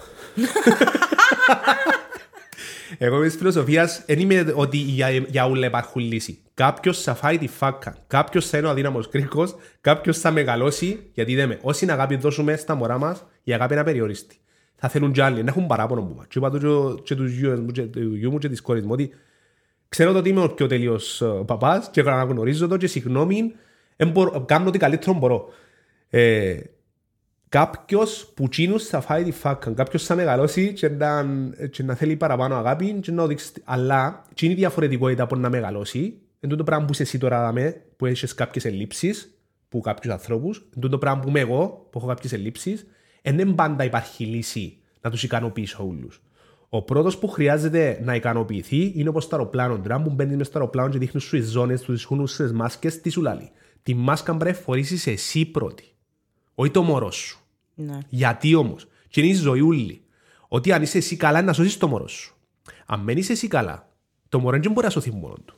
Εγώ 2.98 3.16
είμαι 3.16 3.26
της 3.26 3.36
φιλοσοφίας, 3.36 4.02
δεν 4.06 4.18
είμαι 4.18 4.52
ότι 4.54 4.76
για, 4.76 5.10
για 5.10 5.46
όλα 5.46 5.66
υπάρχουν 5.66 6.02
λύση. 6.02 6.38
Κάποιος 6.54 7.02
θα 7.02 7.14
φάει 7.14 7.38
τη 7.38 7.48
φάκα. 7.48 7.96
Κάποιος 8.06 8.48
θα 8.48 8.58
είναι 8.58 8.66
ο 8.66 8.70
αδύναμος 8.70 9.08
κρίκος. 9.08 9.54
Κάποιος 9.80 10.18
θα 10.18 10.30
μεγαλώσει. 10.30 11.10
Γιατί 11.12 11.32
είδαμε, 11.32 11.58
όση 11.62 11.90
αγάπη 11.90 12.16
δώσουμε 12.16 12.56
στα 12.56 12.74
μωρά 12.74 12.98
μας, 12.98 13.26
η 13.42 13.52
αγάπη 13.52 13.72
είναι 13.72 13.80
απεριόριστη. 13.80 14.36
Θα 14.76 14.88
θέλουν 14.88 15.12
κι 15.12 15.20
άλλοι, 15.20 15.42
να 15.42 15.50
έχουν 15.50 15.66
παράπονο 15.66 16.02
που 16.02 16.14
μας. 16.16 16.26
Και 16.28 16.38
είπα 16.38 16.50
το 16.50 16.58
και, 16.58 17.02
και 17.02 17.14
τους 17.14 17.32
γιους 17.32 17.60
μου 17.60 17.70
και 17.70 17.82
του 17.82 18.14
γιού 18.14 18.30
μου 18.30 18.38
και 18.38 18.48
της 18.48 18.60
κόρης 18.60 18.82
μου 18.82 18.92
ότι 18.92 19.10
ξέρω 19.88 20.12
το 20.12 20.18
ότι 20.18 20.28
είμαι 20.28 20.42
ο 20.42 20.48
πιο 20.48 20.66
τελείως 20.66 21.20
ε, 21.20 21.26
παπάς 21.46 21.88
και 21.90 22.00
αναγνωρίζω 22.00 22.68
το 22.68 22.76
και 22.76 22.86
συγγνώμη, 22.86 23.52
εν 23.96 24.08
μπορώ- 24.08 24.44
κάνω 24.44 24.68
ό,τι 24.68 24.78
καλύτερο 24.78 25.12
μπορώ. 25.12 25.48
Ε, 26.10 26.56
κάποιος 27.56 28.32
που 28.34 28.48
τσίνους 28.48 28.86
θα 28.86 29.00
φάει 29.00 29.24
τη 29.24 29.30
φάκα, 29.30 29.70
κάποιος 29.70 30.04
θα 30.04 30.14
μεγαλώσει 30.14 30.72
και 30.72 30.88
να, 30.88 31.26
και 31.70 31.82
να 31.82 31.94
θέλει 31.94 32.16
παραπάνω 32.16 32.54
αγάπη 32.54 32.92
και 32.92 33.12
να 33.12 33.26
δείξει, 33.26 33.52
αλλά 33.64 34.24
και 34.34 34.44
είναι 34.44 34.54
η 34.54 34.56
διαφορετικότητα 34.56 35.22
από 35.22 35.36
να 35.36 35.48
μεγαλώσει, 35.48 36.18
εν 36.40 36.48
τούτο 36.48 36.64
πράγμα 36.64 36.84
που 36.84 36.92
είσαι 36.92 37.02
εσύ 37.02 37.18
τώρα 37.18 37.40
δάμε, 37.40 37.82
που 37.96 38.06
έχεις 38.06 38.34
κάποιες 38.34 38.64
ελλείψεις, 38.64 39.38
που 39.68 39.80
κάποιους 39.80 40.12
ανθρώπους, 40.12 40.68
εν 40.74 40.80
τούτο 40.80 40.98
πράγμα 40.98 41.20
που 41.20 41.28
είμαι 41.28 41.40
εγώ, 41.40 41.88
που 41.90 41.98
έχω 41.98 42.06
κάποιες 42.06 42.32
ελλείψεις, 42.32 42.86
εν 43.22 43.36
δεν 43.36 43.54
πάντα 43.54 43.84
υπάρχει 43.84 44.24
λύση 44.24 44.78
να 45.00 45.10
τους 45.10 45.22
ικανοποιήσω 45.22 45.86
όλους. 45.86 46.22
Ο 46.68 46.82
πρώτος 46.82 47.18
που 47.18 47.28
χρειάζεται 47.28 48.00
να 48.04 48.14
ικανοποιηθεί 48.14 48.92
είναι 48.94 49.08
όπως 49.08 49.28
το 49.28 49.36
αεροπλάνο. 49.36 49.78
Τώρα 49.78 50.02
που 50.02 50.10
μπαίνεις 50.10 50.36
μέσα 50.36 50.50
στο 50.50 50.58
αεροπλάνο 50.58 50.88
και 50.88 50.98
δείχνεις 50.98 51.22
σου 51.22 51.36
τι 51.36 51.42
ζώνες, 51.42 51.80
τους 51.80 51.98
δείχνουν 51.98 52.26
στις 52.26 52.52
μάσκες, 52.52 53.00
τι 53.00 53.10
σου 53.10 53.22
λέει. 53.22 53.50
Τη 53.82 53.94
μάσκα 53.94 54.36
πρέπει 54.36 54.56
να 54.56 54.62
φορήσεις 54.62 55.06
εσύ 55.06 55.44
πρώτη. 55.44 55.84
Όχι 56.54 56.70
το 56.70 56.82
μωρό 56.82 57.10
σου. 57.10 57.45
Ναι. 57.78 57.98
Γιατί 58.08 58.54
όμως, 58.54 58.86
και 59.08 59.20
είναι 59.20 59.30
η 59.30 59.34
ζωή 59.34 59.60
ούλη. 59.60 60.00
Ότι 60.48 60.72
αν 60.72 60.82
είσαι 60.82 60.98
εσύ 60.98 61.16
καλά, 61.16 61.38
είναι 61.38 61.46
να 61.46 61.52
σώσεις 61.52 61.76
το 61.76 61.88
μωρό 61.88 62.08
σου. 62.08 62.34
Αν 62.86 63.02
δεν 63.04 63.16
είσαι 63.16 63.32
εσύ 63.32 63.48
καλά, 63.48 63.88
το 64.28 64.38
μωρό 64.40 64.58
δεν 64.62 64.72
μπορεί 64.72 64.86
να 64.86 64.92
σωθεί 64.92 65.10
μόνο 65.10 65.34
του. 65.44 65.54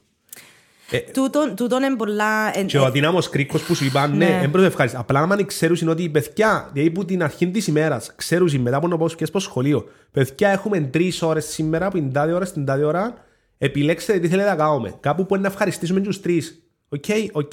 Τούτον, 1.12 1.56
τούτον 1.56 1.82
είναι 1.82 1.96
πολλά... 1.96 2.58
εν- 2.58 2.66
Και 2.66 2.78
ο 2.78 2.84
αδύναμος 2.84 3.28
κρίκος 3.28 3.62
που 3.62 3.74
σου 3.74 3.84
είπα, 3.84 4.06
ναι, 4.06 4.16
Ναι. 4.16 4.38
δεν 4.40 4.50
πρέπει 4.50 4.66
ευχαριστώ. 4.66 4.98
Απλά 5.00 5.20
άμα 5.20 5.44
ξέρουν 5.44 5.88
ότι 5.88 6.02
οι 6.02 6.08
παιδιά, 6.08 6.70
δηλαδή 6.72 6.90
που 6.90 7.04
την 7.04 7.22
αρχή 7.22 7.48
της 7.50 7.66
ημέρας, 7.66 8.12
ξέρουν 8.16 8.60
μετά 8.60 8.76
από 8.76 8.88
να 8.88 8.96
πάω 8.96 9.08
και 9.08 9.24
στο 9.26 9.38
σχολείο, 9.38 9.88
παιδιά 10.10 10.48
έχουμε 10.48 10.80
τρεις 10.80 11.22
ώρες 11.22 11.44
σήμερα, 11.44 11.88
που 11.90 11.96
είναι 11.96 12.10
τάδε 12.10 12.32
ώρα 12.32 12.44
στην 12.44 12.64
τάδε 12.64 12.84
ώρα, 12.84 13.14
επιλέξτε 13.58 14.18
τι 14.18 14.28
θέλετε 14.28 14.48
να 14.48 14.56
κάνουμε. 14.56 14.94
Κάπου 15.00 15.26
που 15.26 15.34
είναι 15.34 15.42
να 15.42 15.48
ευχαριστήσουμε 15.48 16.00
τους 16.00 16.20
τρεις. 16.20 16.62
OK, 16.88 17.04
OK. 17.32 17.52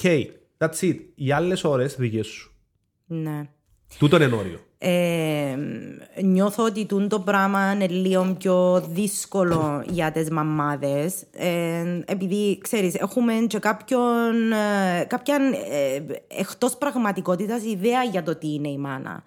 That's 0.58 0.80
it. 0.82 0.96
Οι 1.16 1.32
άλλες 1.32 1.64
ώρες 1.64 1.96
δικές 1.96 2.28
σου. 2.28 2.54
Ναι. 3.06 3.50
Τούτον 3.98 4.22
είναι 4.22 4.36
όριο. 4.36 4.60
Ε, 4.78 5.58
νιώθω 6.22 6.64
ότι 6.64 6.86
τούν 6.86 7.10
το 7.10 7.20
πράγμα 7.20 7.72
είναι 7.72 7.88
λίγο 7.88 8.36
πιο 8.38 8.86
δύσκολο 8.90 9.84
για 9.88 10.12
τις 10.12 10.30
μαμάδες. 10.30 11.24
Ε, 11.32 12.04
επειδή 12.06 12.58
ξέρεις 12.62 12.96
έχουμε 12.96 13.34
και 13.48 13.60
κάποιον, 13.60 14.52
ε, 14.52 15.06
κάποια 15.08 15.36
ε, 15.70 16.02
εκτός 16.28 16.78
πραγματικότητας 16.78 17.64
ιδέα 17.64 18.04
για 18.04 18.24
το 18.24 18.36
τι 18.36 18.54
είναι 18.54 18.70
η 18.70 18.78
μάνα. 18.78 19.24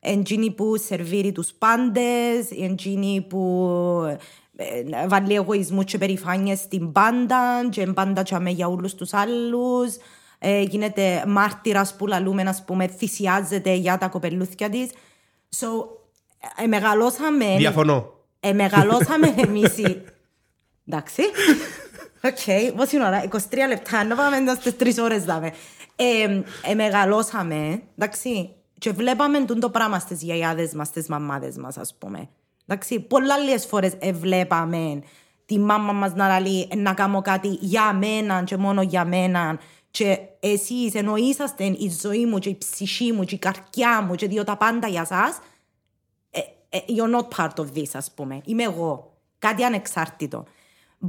Εντζίνη 0.00 0.50
που 0.50 0.76
σερβίρει 0.76 1.32
τους 1.32 1.52
πάντες 1.58 2.50
εντζίνη 2.62 3.26
που 3.28 4.18
ε, 4.56 5.06
βάλει 5.08 5.34
εγωισμούς 5.34 5.84
και 5.84 5.98
περηφάνειες 5.98 6.58
στην 6.58 6.92
πάντα 6.92 7.68
και 7.70 7.86
πάντα 7.86 8.22
τσάμε 8.22 8.50
για 8.50 8.68
όλους 8.68 8.94
τους 8.94 9.12
άλλους 9.12 9.96
ε, 10.42 10.60
γίνεται 10.60 11.24
μάρτυρας 11.26 11.94
που 11.96 12.06
λαλούμε, 12.06 12.42
ας 12.42 12.64
πούμε, 12.64 12.86
θυσιάζεται 12.86 13.72
για 13.72 13.98
τα 13.98 14.08
κοπελούθια 14.08 14.68
της. 14.68 14.90
So, 15.56 15.66
ε, 16.62 16.66
μεγαλώσαμε... 16.66 17.56
Διαφωνώ. 17.56 18.12
Ε, 18.40 18.52
μεγαλώσαμε 18.52 19.34
εμείς 19.36 19.78
οι... 19.78 20.02
Εντάξει. 20.86 21.22
OK, 22.24 22.36
okay. 22.46 22.72
πόση 22.76 22.96
ώρα, 22.96 23.24
23 23.30 23.36
λεπτά, 23.68 24.04
να 24.04 24.14
πάμε 24.14 24.36
εντός 24.36 24.56
στις 24.56 24.76
τρεις 24.76 24.98
ώρες 24.98 25.24
δάμε. 25.24 25.52
Ε, 25.96 26.42
ε, 26.70 26.74
μεγαλώσαμε, 26.74 27.82
εντάξει, 27.98 28.54
και 28.78 28.90
βλέπαμε 28.90 29.44
το 29.44 29.70
πράγμα 29.70 29.98
στις 29.98 30.22
γιαγιάδες 30.22 30.72
μας, 30.72 30.86
στις 30.86 31.08
μαμάδες 31.08 31.56
μας, 31.56 31.78
ας 31.78 31.94
πούμε. 31.98 32.28
Εντάξει, 32.66 33.00
πολλά 33.00 33.34
άλλες 33.34 33.66
φορές 33.66 33.92
ε, 33.98 34.12
βλέπαμε 34.12 35.02
τη 35.46 35.58
μάμα 35.58 35.92
μας 35.92 36.14
να 36.14 36.40
λέει 36.40 36.68
να 36.76 36.94
κάνω 36.94 37.22
κάτι 37.22 37.48
για 37.60 37.92
μένα 37.92 38.42
και 38.42 38.56
μόνο 38.56 38.82
για 38.82 39.04
μένα 39.04 39.58
και 39.90 40.18
εσείς 40.40 40.94
ενώ 40.94 41.16
είσαστε 41.16 41.64
η 41.64 41.96
ζωή 42.00 42.26
μου 42.26 42.38
και 42.38 42.48
η 42.48 42.58
ψυχή 42.58 43.12
μου 43.12 43.24
και 43.24 43.34
η 43.34 43.38
καρδιά 43.38 44.02
μου 44.02 44.14
και 44.14 44.26
διότι 44.26 44.46
τα 44.46 44.56
πάντα 44.56 44.88
για 44.88 45.04
σας 45.04 45.38
ε, 46.30 46.40
ε, 46.68 46.78
you're 46.88 47.18
not 47.18 47.28
part 47.36 47.64
of 47.64 47.66
this 47.76 47.88
ας 47.92 48.10
πούμε. 48.14 48.40
Είμαι 48.44 48.62
εγώ. 48.62 49.14
Κάτι 49.38 49.64
ανεξάρτητο. 49.64 50.44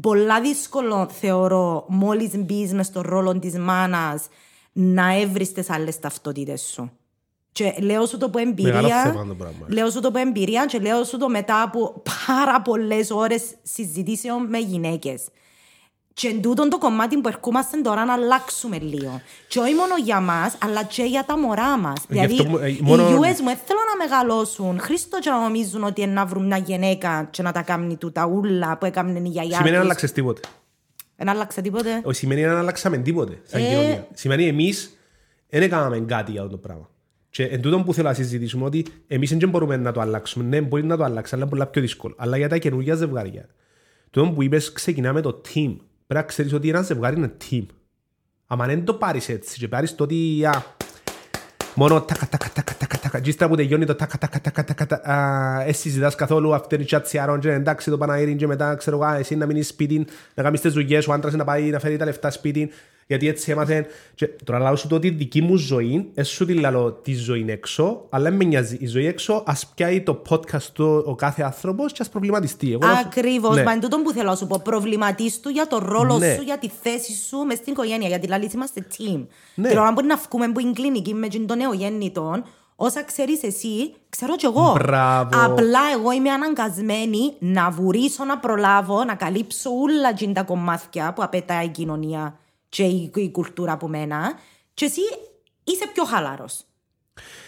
Πολλά 0.02 0.42
δύσκολο 0.42 1.10
θεωρώ 1.10 1.86
μόλις 1.90 2.32
μπει 2.38 2.70
με 2.74 2.84
στον 2.84 3.02
ρόλο 3.02 3.40
της 3.40 3.58
μάνας 3.58 4.28
να 4.72 5.20
έβρεις 5.20 5.52
τις 5.52 5.70
άλλες 5.70 6.00
ταυτότητες 6.00 6.62
σου. 6.62 6.92
Και 7.52 7.76
λέω 7.80 8.06
σου 8.06 8.18
το 8.18 8.26
από 8.26 8.40
εμπειρία, 8.40 9.26
λέω 9.68 9.90
σου 9.90 10.00
το 10.00 10.08
από 10.08 10.20
εμπειρία 10.20 10.66
και 10.66 10.80
λέω 10.80 11.04
σου 11.04 11.18
το 11.18 11.30
μετά 11.30 11.62
από 11.62 12.04
πάρα 12.28 12.62
πολλές 12.62 13.12
ώρες 13.12 13.44
συζητήσεων 13.64 14.46
με 14.46 14.58
γυναίκες. 14.58 15.28
Και 16.14 16.28
εν 16.28 16.42
τούτον 16.42 16.70
το 16.70 16.78
κομμάτι 16.78 17.18
που 17.18 17.28
ερχόμαστε 17.28 17.82
τώρα 17.82 18.06
να 18.06 18.14
αλλάξουμε 18.14 18.78
λίγο. 18.80 19.22
Και 19.48 19.60
όχι 19.60 19.74
μόνο 19.74 19.98
για 20.04 20.20
μας, 20.20 20.58
αλλά 20.64 20.84
και 20.84 21.04
για 21.04 21.24
τα 21.26 21.38
μωρά 21.38 21.78
μας. 21.78 22.04
Δηλαδή, 22.08 22.36
ε, 22.36 22.78
μόνο... 22.82 23.10
οι 23.10 23.14
US 23.14 23.40
μου 23.42 23.56
θέλω 23.66 23.80
να 23.90 23.98
μεγαλώσουν. 24.08 24.80
Χρήστο 24.80 25.20
και 25.20 25.30
να 25.30 25.42
νομίζουν 25.42 25.84
ότι 25.84 26.06
να 26.06 26.26
βρουν 26.26 26.46
μια 26.46 26.58
γυναίκα 26.58 27.28
και 27.32 27.42
να 27.42 27.52
τα 27.52 27.62
κάνει 27.62 27.96
τούτα 27.96 28.26
ούλα 28.26 28.78
που 28.78 28.86
έκαναν 28.86 29.26
οι 29.26 29.30
γιαγιά. 29.30 29.58
Σημαίνει 29.58 29.76
να 29.76 29.82
αλλάξε 29.82 30.08
τίποτε. 30.08 30.42
Δεν 31.16 31.30
άλλαξε 31.30 31.62
τίποτε; 31.62 32.02
Όχι, 32.04 32.18
σημαίνει 32.18 32.42
να 32.42 32.60
αλλάξαμε 32.60 32.98
τίποτε 32.98 33.42
σαν 33.44 33.62
ε... 33.62 33.68
κοινωνία. 33.68 34.08
Σημαίνει 34.14 34.48
εμείς 34.48 34.98
δεν 35.50 35.62
έκαναμε 35.62 36.00
κάτι 36.00 36.32
για 36.32 36.42
αυτό 36.42 36.52
το 36.52 36.58
πράγμα. 36.58 36.90
Και 37.30 37.44
εν 37.44 37.62
τούτο 37.62 37.80
που 37.80 37.94
θέλω 37.94 38.08
να 38.08 38.14
συζητήσουμε 38.14 38.66
ότι 38.66 38.86
εμείς 39.08 39.38
δεν 39.38 39.50
μπορούμε 39.50 39.78
να 39.78 39.92
το 39.92 40.02
αλλάξουμε. 40.02 40.46
Ναι, 40.46 40.62
μπορεί 40.62 40.84
να 40.84 40.98
το 40.98 41.04
αλλάξει, 41.04 41.36
αλλά 41.36 41.44
είναι 41.44 41.52
πολύ 41.56 41.70
πιο 41.72 41.82
δύσκολο. 41.82 42.16
Αλλά 42.18 42.38
για 42.38 42.50
τα 42.50 42.58
καινούργια 42.58 42.96
ζευγάρια. 42.96 43.50
Το 44.10 44.32
που 44.32 44.44
είπες, 44.44 44.72
ξεκινάμε 44.72 45.22
το 45.22 45.42
team 45.54 45.76
πρέπει 46.12 46.26
να 46.26 46.32
ξέρεις 46.32 46.54
ότι 46.54 46.70
ένα 46.70 46.82
ζευγάρι 46.82 47.16
είναι 47.16 47.32
team. 47.50 47.66
Αν 48.48 48.68
δεν 48.68 48.86
το 48.86 48.94
πάρεις 48.94 49.30
έτσι 49.30 49.60
και 49.60 49.68
πάρεις 49.68 49.96
το 49.96 50.04
ότι 50.04 50.48
μόνο 51.76 52.02
τακα 52.02 52.28
τακα 52.28 52.50
τακα 52.54 52.74
τακα 52.78 52.98
τακα 52.98 53.20
και 53.20 53.30
ύστερα 53.30 53.50
που 53.50 53.56
τελειώνει 53.56 53.86
το 53.86 53.96
τακα 53.96 54.18
τακα 54.18 54.42
τακα 54.42 54.64
τακα 54.64 54.86
τακα 54.86 55.64
εσύ 55.66 55.82
συζητάς 55.82 56.16
καθόλου 56.16 56.54
αυτή 56.54 56.76
είναι 56.76 56.84
η 56.84 56.88
τσάτσι 56.88 57.18
άρον 57.18 57.40
και 57.40 57.52
εντάξει 57.52 57.90
το 57.90 57.98
Παναγύρι 57.98 58.36
και 58.36 58.48
μετά 58.48 58.76
ξέρω 58.76 58.98
εγώ 59.02 59.18
εσύ 59.18 59.36
να 59.36 59.46
μείνεις 59.46 59.68
σπίτι 59.68 60.08
να 60.34 60.44
κάνεις 60.44 60.62
τις 60.62 60.74
δουλειές 60.74 61.08
ο 61.08 61.14
άντρας 61.14 61.34
να 61.34 61.44
πάει 61.44 61.70
να 61.70 61.80
φέρει 61.80 61.98
τα 61.98 62.06
λεφτά 62.06 62.32
σπίτι 62.32 62.72
γιατί 63.12 63.28
έτσι 63.28 63.52
έμαθε. 63.52 63.88
Και 64.16 64.28
τώρα 64.44 64.60
λέω 64.60 64.76
σου 64.76 64.88
το 64.88 64.96
ότι 64.96 65.08
η 65.08 65.10
δική 65.10 65.42
μου 65.42 65.56
ζωή, 65.56 66.12
δεν 66.14 66.26
σου 66.26 66.46
τη 66.46 66.54
λέω 66.54 66.92
τη 66.92 67.14
ζωή 67.14 67.46
έξω, 67.48 68.06
αλλά 68.10 68.32
με 68.32 68.44
νοιάζει. 68.44 68.78
Η 68.80 68.88
ζωή 68.88 69.06
έξω, 69.06 69.44
ας 69.46 69.72
πιάει 69.76 70.02
το 70.02 70.22
podcast 70.30 70.64
του 70.74 71.04
ο 71.06 71.16
κάθε 71.16 71.44
άνθρωπος 71.44 71.92
και 71.92 72.02
ας 72.02 72.10
προβληματιστεί. 72.10 72.78
Ακριβώς. 73.06 73.56
Ναι. 73.56 73.64
Μα 73.64 73.72
είναι 73.72 73.82
τούτο 73.82 73.98
που 73.98 74.12
θέλω 74.12 74.30
να 74.30 74.36
σου 74.36 74.48
πω. 74.48 74.62
Προβληματίστου 74.64 75.50
για 75.50 75.68
το 75.68 75.80
ρόλο 75.80 76.18
ναι. 76.18 76.34
σου, 76.36 76.42
για 76.42 76.58
τη 76.58 76.70
θέση 76.82 77.14
σου 77.28 77.38
μες 77.38 77.58
στην 77.58 77.74
οικογένεια. 77.74 78.08
Γιατί 78.08 78.26
δηλαδή 78.26 78.50
είμαστε 78.54 78.86
team. 78.98 79.26
Ναι. 79.56 79.68
Και 79.68 79.76
τώρα 79.76 79.92
μπορεί 79.92 80.08
να 80.08 80.20
βγούμε 80.30 80.46
από 80.46 80.60
την 80.60 80.74
κλινική 80.74 81.14
με 81.14 81.28
τον 81.28 81.58
νεογέννητο, 81.58 82.44
Όσα 82.84 83.04
ξέρεις 83.04 83.44
εσύ, 83.44 83.94
ξέρω 84.10 84.36
κι 84.36 84.46
εγώ. 84.46 84.76
Μπράβο. 84.78 85.30
Απλά 85.46 85.80
εγώ 85.94 86.12
είμαι 86.12 86.30
αναγκασμένη 86.30 87.34
να 87.40 87.70
βουρήσω, 87.70 88.24
να 88.24 88.38
προλάβω, 88.38 89.04
να 89.04 89.16
καλύψω 89.16 89.70
όλα 89.70 90.34
τα 90.34 90.44
κομμάτια 90.44 91.14
που 91.14 91.24
απαιτάει 91.24 91.66
η 91.66 91.70
κοινωνία 91.70 92.36
και 92.72 92.84
η, 92.84 93.12
η 93.16 93.32
κουλτούρα 93.32 93.72
από 93.72 93.88
μένα 93.88 94.34
και 94.74 94.86
εσύ 94.86 95.02
είσαι 95.64 95.88
πιο 95.94 96.04
χαλαρό. 96.04 96.46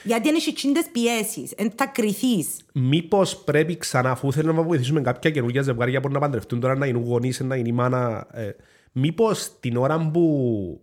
Γιατί 0.04 0.30
αν 0.30 0.36
έχεις 0.36 0.54
τσίντες 0.54 0.86
πιέσεις, 0.92 1.54
δεν 1.58 1.72
θα 1.76 1.86
κρυθείς. 1.86 2.66
Μήπως 2.74 3.38
πρέπει 3.38 3.78
ξανά, 3.78 4.12
αφού 4.12 4.32
θέλουμε 4.32 4.54
να 4.54 4.68
βοηθήσουμε 4.68 5.02
κάποια 5.02 5.30
καινούργια 5.30 5.62
ζευγάρια 5.62 6.02
που 6.02 6.10
να 6.10 6.20
παντρευτούν 6.20 6.60
τώρα, 6.60 6.76
να 6.76 6.86
είναι 6.86 7.00
γονείς, 7.00 7.40
να 7.40 7.56
είναι 7.56 7.70
η 7.70 7.72
μάνα. 7.72 8.28
Ε, 8.32 8.50
Μήπως 8.92 9.60
την 9.60 9.78
ώρα 9.78 10.10
που 10.14 10.82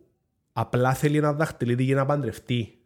απλά 0.53 0.94
θέλει 0.94 1.16
ένα 1.16 1.33
δαχτυλίδι 1.33 1.83
για 1.83 1.94
να 1.94 2.07
παντρευτεί, 2.07 2.79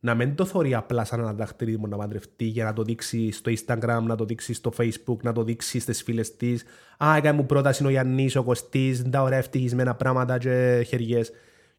να 0.00 0.14
μην 0.14 0.34
το 0.34 0.44
θωρεί 0.44 0.74
απλά 0.74 1.04
σαν 1.04 1.20
ένα 1.20 1.32
δαχτυλίδι 1.32 1.76
μου 1.76 1.86
να 1.86 1.96
παντρευτεί 1.96 2.44
για 2.44 2.64
να 2.64 2.72
το 2.72 2.82
δείξει 2.82 3.30
στο 3.30 3.50
Instagram, 3.50 4.02
να 4.02 4.16
το 4.16 4.24
δείξει 4.24 4.52
στο 4.52 4.72
Facebook, 4.78 5.16
να 5.22 5.32
το 5.32 5.44
δείξει 5.44 5.78
στις 5.78 6.02
φίλες 6.02 6.36
της. 6.36 6.64
Α, 7.04 7.16
έκανε 7.16 7.36
μου 7.36 7.46
πρόταση 7.46 7.86
ο 7.86 7.90
Γιάννης, 7.90 8.36
ο 8.36 8.42
Κωστής, 8.42 9.02
τα 9.10 9.22
ωραία 9.22 9.38
ευτυχισμένα 9.38 9.94
πράγματα 9.94 10.38
και 10.38 10.84
χεριές. 10.86 11.32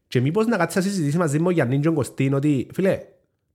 Και 0.08 0.20
μήπως 0.20 0.46
να 0.46 0.56
κάτσει 0.56 0.78
να 0.78 0.84
συζητήσει 0.84 1.16
μαζί 1.16 1.38
μου 1.38 1.46
ο 1.46 1.50
Γιάννη 1.50 1.78
και 1.78 1.88
ο 1.88 1.92
Κωστή 1.92 2.32
ότι, 2.34 2.68
φίλε, 2.72 3.00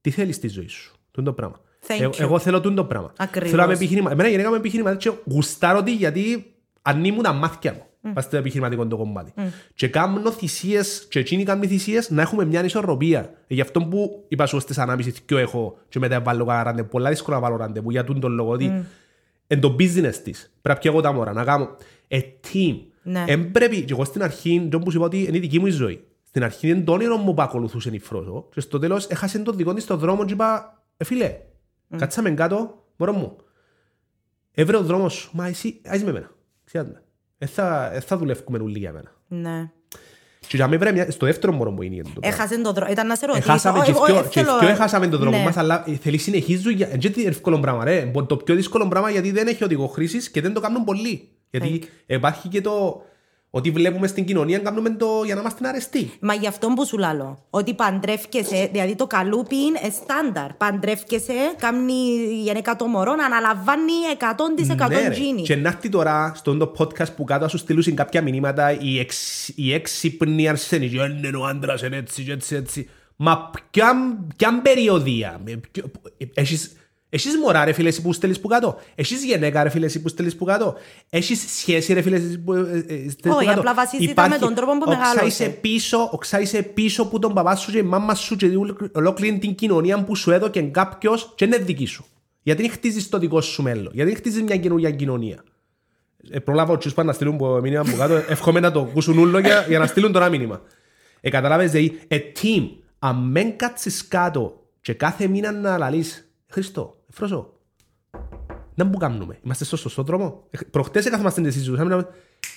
τι 0.00 0.10
θέλεις 0.10 0.36
στη 0.36 0.48
ζωή 0.48 0.68
σου, 0.68 0.96
το 1.10 1.22
το 1.22 1.32
πράγμα. 1.32 1.60
Ε, 1.86 2.08
εγώ 2.18 2.38
θέλω 2.38 2.60
το 2.60 2.84
πράγμα. 2.84 3.12
Ακριβώς. 3.16 3.50
Θέλω 3.50 3.62
να 3.62 3.68
με 3.68 3.74
επιχειρημα... 3.74 4.10
Εμένα 4.10 4.28
γενικά 4.28 4.50
με 4.50 4.56
επιχειρηματή 4.56 4.96
και 4.96 5.12
γουστάρω 5.24 5.78
ότι 5.78 5.94
γιατί 5.94 6.54
ανοίγουν 6.82 7.22
τα 7.22 7.32
μάτια 7.32 7.72
μου. 7.72 7.82
Mm. 8.08 8.14
Πας 8.14 8.24
στο 8.24 8.36
επιχειρηματικό 8.36 8.86
το 8.86 8.96
κομμάτι. 8.96 9.32
Mm. 9.36 9.40
Και 9.74 9.88
κάνω 9.88 10.30
θυσίες, 10.30 11.06
και 11.10 11.18
εκείνοι 11.18 11.44
κάνουν 11.44 11.68
θυσίες 11.68 12.10
να 12.10 12.22
έχουμε 12.22 12.44
μια 12.44 12.64
ισορροπία. 12.64 13.30
Γι' 13.46 13.60
αυτό 13.60 13.80
που 13.80 14.24
είπα 14.28 14.46
σου 14.46 14.60
στις 14.60 14.78
ανάμιση 14.78 15.12
και 15.24 15.38
έχω 15.38 15.78
και 15.88 15.98
μετά 15.98 16.20
βάλω 16.20 16.44
ραντεβού. 16.44 16.88
Πολλά 16.88 17.08
δύσκολα 17.08 17.36
να 17.36 17.42
βάλω 17.42 17.56
ραντεβού 17.56 17.90
για 17.90 18.04
τον 18.04 18.32
λόγο 18.32 18.50
ότι 18.50 18.72
mm. 18.72 18.84
εν 19.46 19.60
το 19.60 19.76
business 19.78 20.14
της 20.24 20.52
πρέπει 20.62 20.80
και 20.80 20.88
εγώ 20.88 21.00
τα 21.00 21.12
μόρα 21.12 21.32
να 21.32 21.44
κάνω 21.44 21.76
a 22.08 22.16
team. 22.16 22.78
Ναι. 23.02 23.24
Εν 23.26 23.50
πρέπει, 23.50 23.82
και 23.82 23.92
εγώ 23.92 24.04
στην 24.04 24.22
αρχή, 24.22 24.68
τον 24.70 24.80
που 24.80 24.90
σου 24.90 24.96
είπα 24.96 25.06
ότι 25.06 25.22
είναι 25.22 25.36
η 25.36 25.40
δική 25.40 25.58
μου 25.58 25.66
η 25.66 25.70
ζωή. 25.70 26.04
Στην 26.22 26.44
αρχή 26.44 26.68
είναι 26.68 26.80
το 26.80 26.92
όνειρο 26.92 27.16
μου 27.16 27.34
που 27.34 27.42
ακολουθούσε 27.42 27.90
η 27.92 27.98
Φρόσο 27.98 28.48
και 28.54 28.60
στο 28.60 28.78
τέλος 28.78 29.06
έχασε 29.06 29.38
το 29.38 29.52
δικό 29.52 29.74
της 29.74 29.82
στο 29.82 29.96
δρόμο 29.96 30.24
και 30.24 30.32
είπα, 30.32 30.82
ε 30.96 31.04
φίλε, 31.04 31.36
mm. 31.90 31.96
κάτσαμε 31.98 32.30
κάτω, 32.30 32.84
μωρό 32.96 33.12
μου. 33.12 33.36
Έβρε 34.52 34.76
ο 34.76 34.82
δρόμος, 34.82 35.30
μα 35.32 35.46
εσύ, 35.46 35.80
άις 35.84 36.04
με 36.04 36.12
μένα. 36.12 36.30
Ξέρετε 36.64 37.02
δεν 37.38 37.48
θα, 37.48 37.92
θα 38.06 38.16
δουλεύουμε 38.16 38.58
όλοι 38.58 38.78
για 38.78 38.92
μένα. 38.92 39.12
Ναι. 39.28 39.70
Και 40.46 40.56
για 40.56 40.68
μένα 40.68 41.06
στο 41.10 41.26
δεύτερο 41.26 41.52
μωρό 41.52 41.70
μου 41.70 41.82
είναι 41.82 42.02
το 42.02 42.20
Έχασε 42.20 42.58
τον 42.58 42.74
δρόμο. 42.74 42.92
Ήταν 42.92 43.06
να 43.06 43.16
σε 43.16 43.26
ρωτήσω. 43.26 43.44
Έχασαμε 43.48 43.84
και 43.84 43.92
πιο 44.30 44.68
έχασαμε 44.68 45.06
τον 45.08 45.20
δρόμο 45.20 45.36
ναι. 45.36 45.44
μας, 45.44 45.56
αλλά 45.56 45.84
θέλει 46.00 46.18
συνεχίζουν. 46.18 46.76
Δεν 46.76 47.00
είναι 47.16 47.28
εύκολο 47.28 47.60
πράγμα, 47.60 47.84
ρε. 47.84 48.12
Το 48.26 48.36
πιο 48.36 48.54
δύσκολο 48.54 48.88
πράγμα 48.88 49.10
γιατί 49.10 49.30
δεν 49.30 49.46
έχει 49.46 49.64
οδηγό 49.64 49.86
χρήσης 49.86 50.30
και 50.30 50.40
δεν 50.40 50.52
το 50.52 50.60
κάνουν 50.60 50.84
πολλοί. 50.84 51.28
Γιατί 51.50 51.82
υπάρχει 52.06 52.48
και 52.48 52.60
το 52.60 53.02
ότι 53.50 53.70
βλέπουμε 53.70 54.06
στην 54.06 54.24
κοινωνία 54.24 54.58
κάνουμε 54.58 54.90
το 54.90 55.22
για 55.24 55.34
να 55.34 55.40
είμαστε 55.40 55.68
αρεστοί. 55.68 56.12
Μα 56.20 56.34
γι' 56.34 56.46
αυτό 56.46 56.68
που 56.68 56.86
σου 56.86 56.98
λέω. 56.98 57.38
Ότι 57.50 57.74
παντρεύκεσαι, 57.74 58.68
δηλαδή 58.72 58.94
το 58.94 59.06
καλούπι 59.06 59.56
είναι 59.56 59.78
στάνταρ. 60.02 60.52
Παντρεύκεσαι, 60.52 61.32
κάνει 61.58 61.92
γενικά 62.42 62.76
το 62.76 62.86
μωρό 62.86 63.14
να 63.14 63.24
αναλαμβάνει 63.24 63.92
100% 64.76 64.88
ναι, 64.88 65.10
τζίνι. 65.10 65.42
Και 65.42 65.56
να 65.56 65.68
έρθει 65.68 65.88
τώρα 65.88 66.32
στον 66.34 66.72
podcast 66.78 67.14
που 67.16 67.24
κάτω 67.24 67.48
σου 67.48 67.58
στείλουν 67.58 67.94
κάποια 67.94 68.22
μηνύματα 68.22 68.80
οι, 68.80 68.98
εξ, 68.98 69.48
οι 69.54 69.72
έξυπνοι 69.72 70.48
αρσένοι. 70.48 70.86
Είναι 70.86 71.36
ο 71.36 71.46
άντρας, 71.46 71.82
είναι 71.82 71.96
έτσι, 71.96 72.26
έτσι, 72.28 72.54
έτσι. 72.54 72.88
Μα 73.16 73.50
ποια, 73.70 74.16
ποια 74.36 74.60
περιοδία. 74.62 75.40
Έχεις, 76.34 76.72
Έχεις 77.10 77.36
μωρά 77.36 77.64
ρε 77.64 77.72
φίλε 77.72 77.92
που 77.92 78.12
στέλνεις 78.12 78.40
που 78.40 78.48
κάτω. 78.48 78.80
Έχεις 78.94 79.24
γενέκα 79.24 79.62
ρε 79.62 79.68
φίλε 79.68 79.88
που 79.88 80.08
στέλνεις 80.08 80.36
που 80.36 80.44
κάτω. 80.44 80.74
Έχεις 81.10 81.58
σχέση 81.58 81.92
ρε 81.92 82.02
φίλε 82.02 82.18
που 82.18 82.52
ε, 82.52 82.60
ε, 82.60 82.84
στέλνεις 82.84 83.16
που 83.16 83.28
κάτω. 83.28 83.36
Όχι, 83.36 83.50
απλά 83.50 83.74
βασίζεται 83.74 84.28
με 84.28 84.38
τον 84.38 84.54
τρόπο 84.54 84.78
που 84.78 84.90
μεγάλωσε. 84.90 85.48
Πίσω, 85.48 86.08
οξάισε 86.12 86.62
πίσω 86.62 87.06
που 87.08 87.18
τον 87.18 87.34
παπά 87.34 87.56
σου 87.56 87.70
και 87.70 87.78
η 87.78 87.82
μάμα 87.82 88.14
σου 88.14 88.36
και 88.36 88.46
ολόκληρη 88.92 89.38
την 89.38 89.54
κοινωνία 89.54 90.04
που 90.04 90.16
σου 90.16 90.30
έδωκε 90.30 90.60
κάποιος 90.60 91.32
και 91.34 91.44
είναι 91.44 91.56
δική 91.56 91.86
σου. 91.86 92.04
Γιατί 92.42 92.62
δεν 92.62 92.70
χτίζεις 92.70 93.08
το 93.08 93.18
δικό 93.18 93.40
σου 93.40 93.62
μέλλον. 93.62 93.90
Γιατί 93.94 94.10
δεν 94.10 94.18
χτίζεις 94.18 94.42
μια 94.42 94.56
καινούργια 94.56 94.90
κοινωνία. 94.90 95.44
Ε, 96.30 96.38
προλάβω 96.38 96.78
τους 96.78 96.94
πάνε 96.94 97.08
να 97.08 97.14
στείλουν 97.14 97.40
μήνυμα 97.62 97.82
που 97.82 97.96
κάτω. 97.96 98.14
Εύχομαι 98.34 98.60
να 98.60 98.72
το 98.72 98.80
ακούσουν 98.80 99.18
ούλο 99.18 99.38
για, 99.38 99.64
για 99.68 99.78
να 99.78 99.86
στείλουν 99.86 100.12
τώρα 100.12 100.28
μήνυμα. 100.28 100.62
Ε, 101.20 101.30
καταλάβες, 101.30 101.70
δηλαδή, 101.70 102.00
a 102.10 102.14
team, 102.14 102.68
αν 102.98 103.16
μεν 103.16 103.56
κάτσεις 103.56 104.08
κάτω 104.08 104.62
και 104.80 104.92
κάθε 104.92 105.26
μήνα 105.26 105.52
να 105.52 105.78
λαλείς, 105.78 106.28
Χριστό, 106.50 106.97
Φρόσο, 107.08 107.52
να 108.74 108.90
που 108.90 108.98
κάνουμε, 108.98 109.38
είμαστε 109.44 109.64
στο 109.64 109.76
σωστό 109.76 110.02
δρόμο. 110.02 110.44
Ε, 110.50 110.58
Προχτές 110.70 111.06
έκαθομαστε 111.06 111.40
την 111.40 111.52
συζήτηση, 111.52 112.06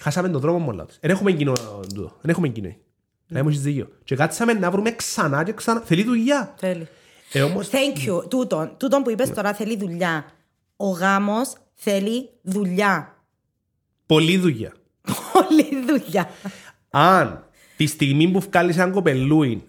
χάσαμε 0.02 0.30
τον 0.30 0.42
δρόμο 0.42 0.60
μόνο 0.60 0.86
τους. 0.86 0.98
Δεν 1.00 1.10
έχουμε 1.10 1.32
κοινό 1.32 1.54
τούτο, 1.94 2.18
δεν 2.22 2.30
έχουμε 2.30 2.48
κοινό. 2.48 2.76
Να 3.28 3.44
μου 3.44 3.50
έχεις 3.50 3.62
δίκιο. 3.62 3.88
Και 4.04 4.16
κάτσαμε 4.16 4.54
να 4.54 4.72
βρούμε 4.72 4.92
ξανά 4.92 5.44
και 5.44 5.54
ξανά. 5.54 5.80
Θέλει 5.80 6.04
δουλειά. 6.04 6.54
Θέλει. 6.58 6.88
Ε, 7.32 7.42
όμως, 7.42 7.70
Thank 7.70 8.08
you. 8.10 8.30
Τούτον, 8.30 8.72
τούτον 8.78 9.04
που 9.04 9.10
είπες 9.10 9.30
τώρα 9.34 9.54
θέλει 9.54 9.78
δουλειά. 9.78 10.26
Ο 10.76 10.90
γάμος 10.90 11.54
θέλει 11.74 12.30
δουλειά. 12.42 13.24
πολλή 14.06 14.38
δουλειά. 14.38 14.74
Πολύ 15.34 15.86
δουλειά. 15.88 16.30
Αν 16.90 17.48
τη 17.78 17.86
στιγμή 17.86 18.28
που 18.32 18.40
βγάλεις 18.40 18.76
έναν 18.78 18.92
κοπελούιν 18.92 19.62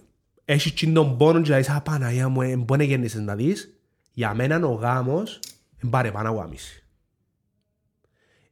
έχεις 0.45 0.73
και 0.73 0.87
τον 0.87 1.16
πόνο 1.16 1.40
και 1.40 1.51
λες 1.51 1.68
«Α, 1.68 1.81
Παναγία 1.81 2.29
μου, 2.29 2.42
ε, 2.42 2.57
μπορεί 2.57 2.81
να 2.81 2.87
γέννησες 2.87 3.21
να 3.21 3.35
δεις» 3.35 3.75
για 4.12 4.35
μένα 4.35 4.66
ο 4.66 4.72
γάμος 4.72 5.40
είναι 5.83 5.90
παρεπάνω 5.90 6.31
από 6.31 6.40
άμυση. 6.40 6.77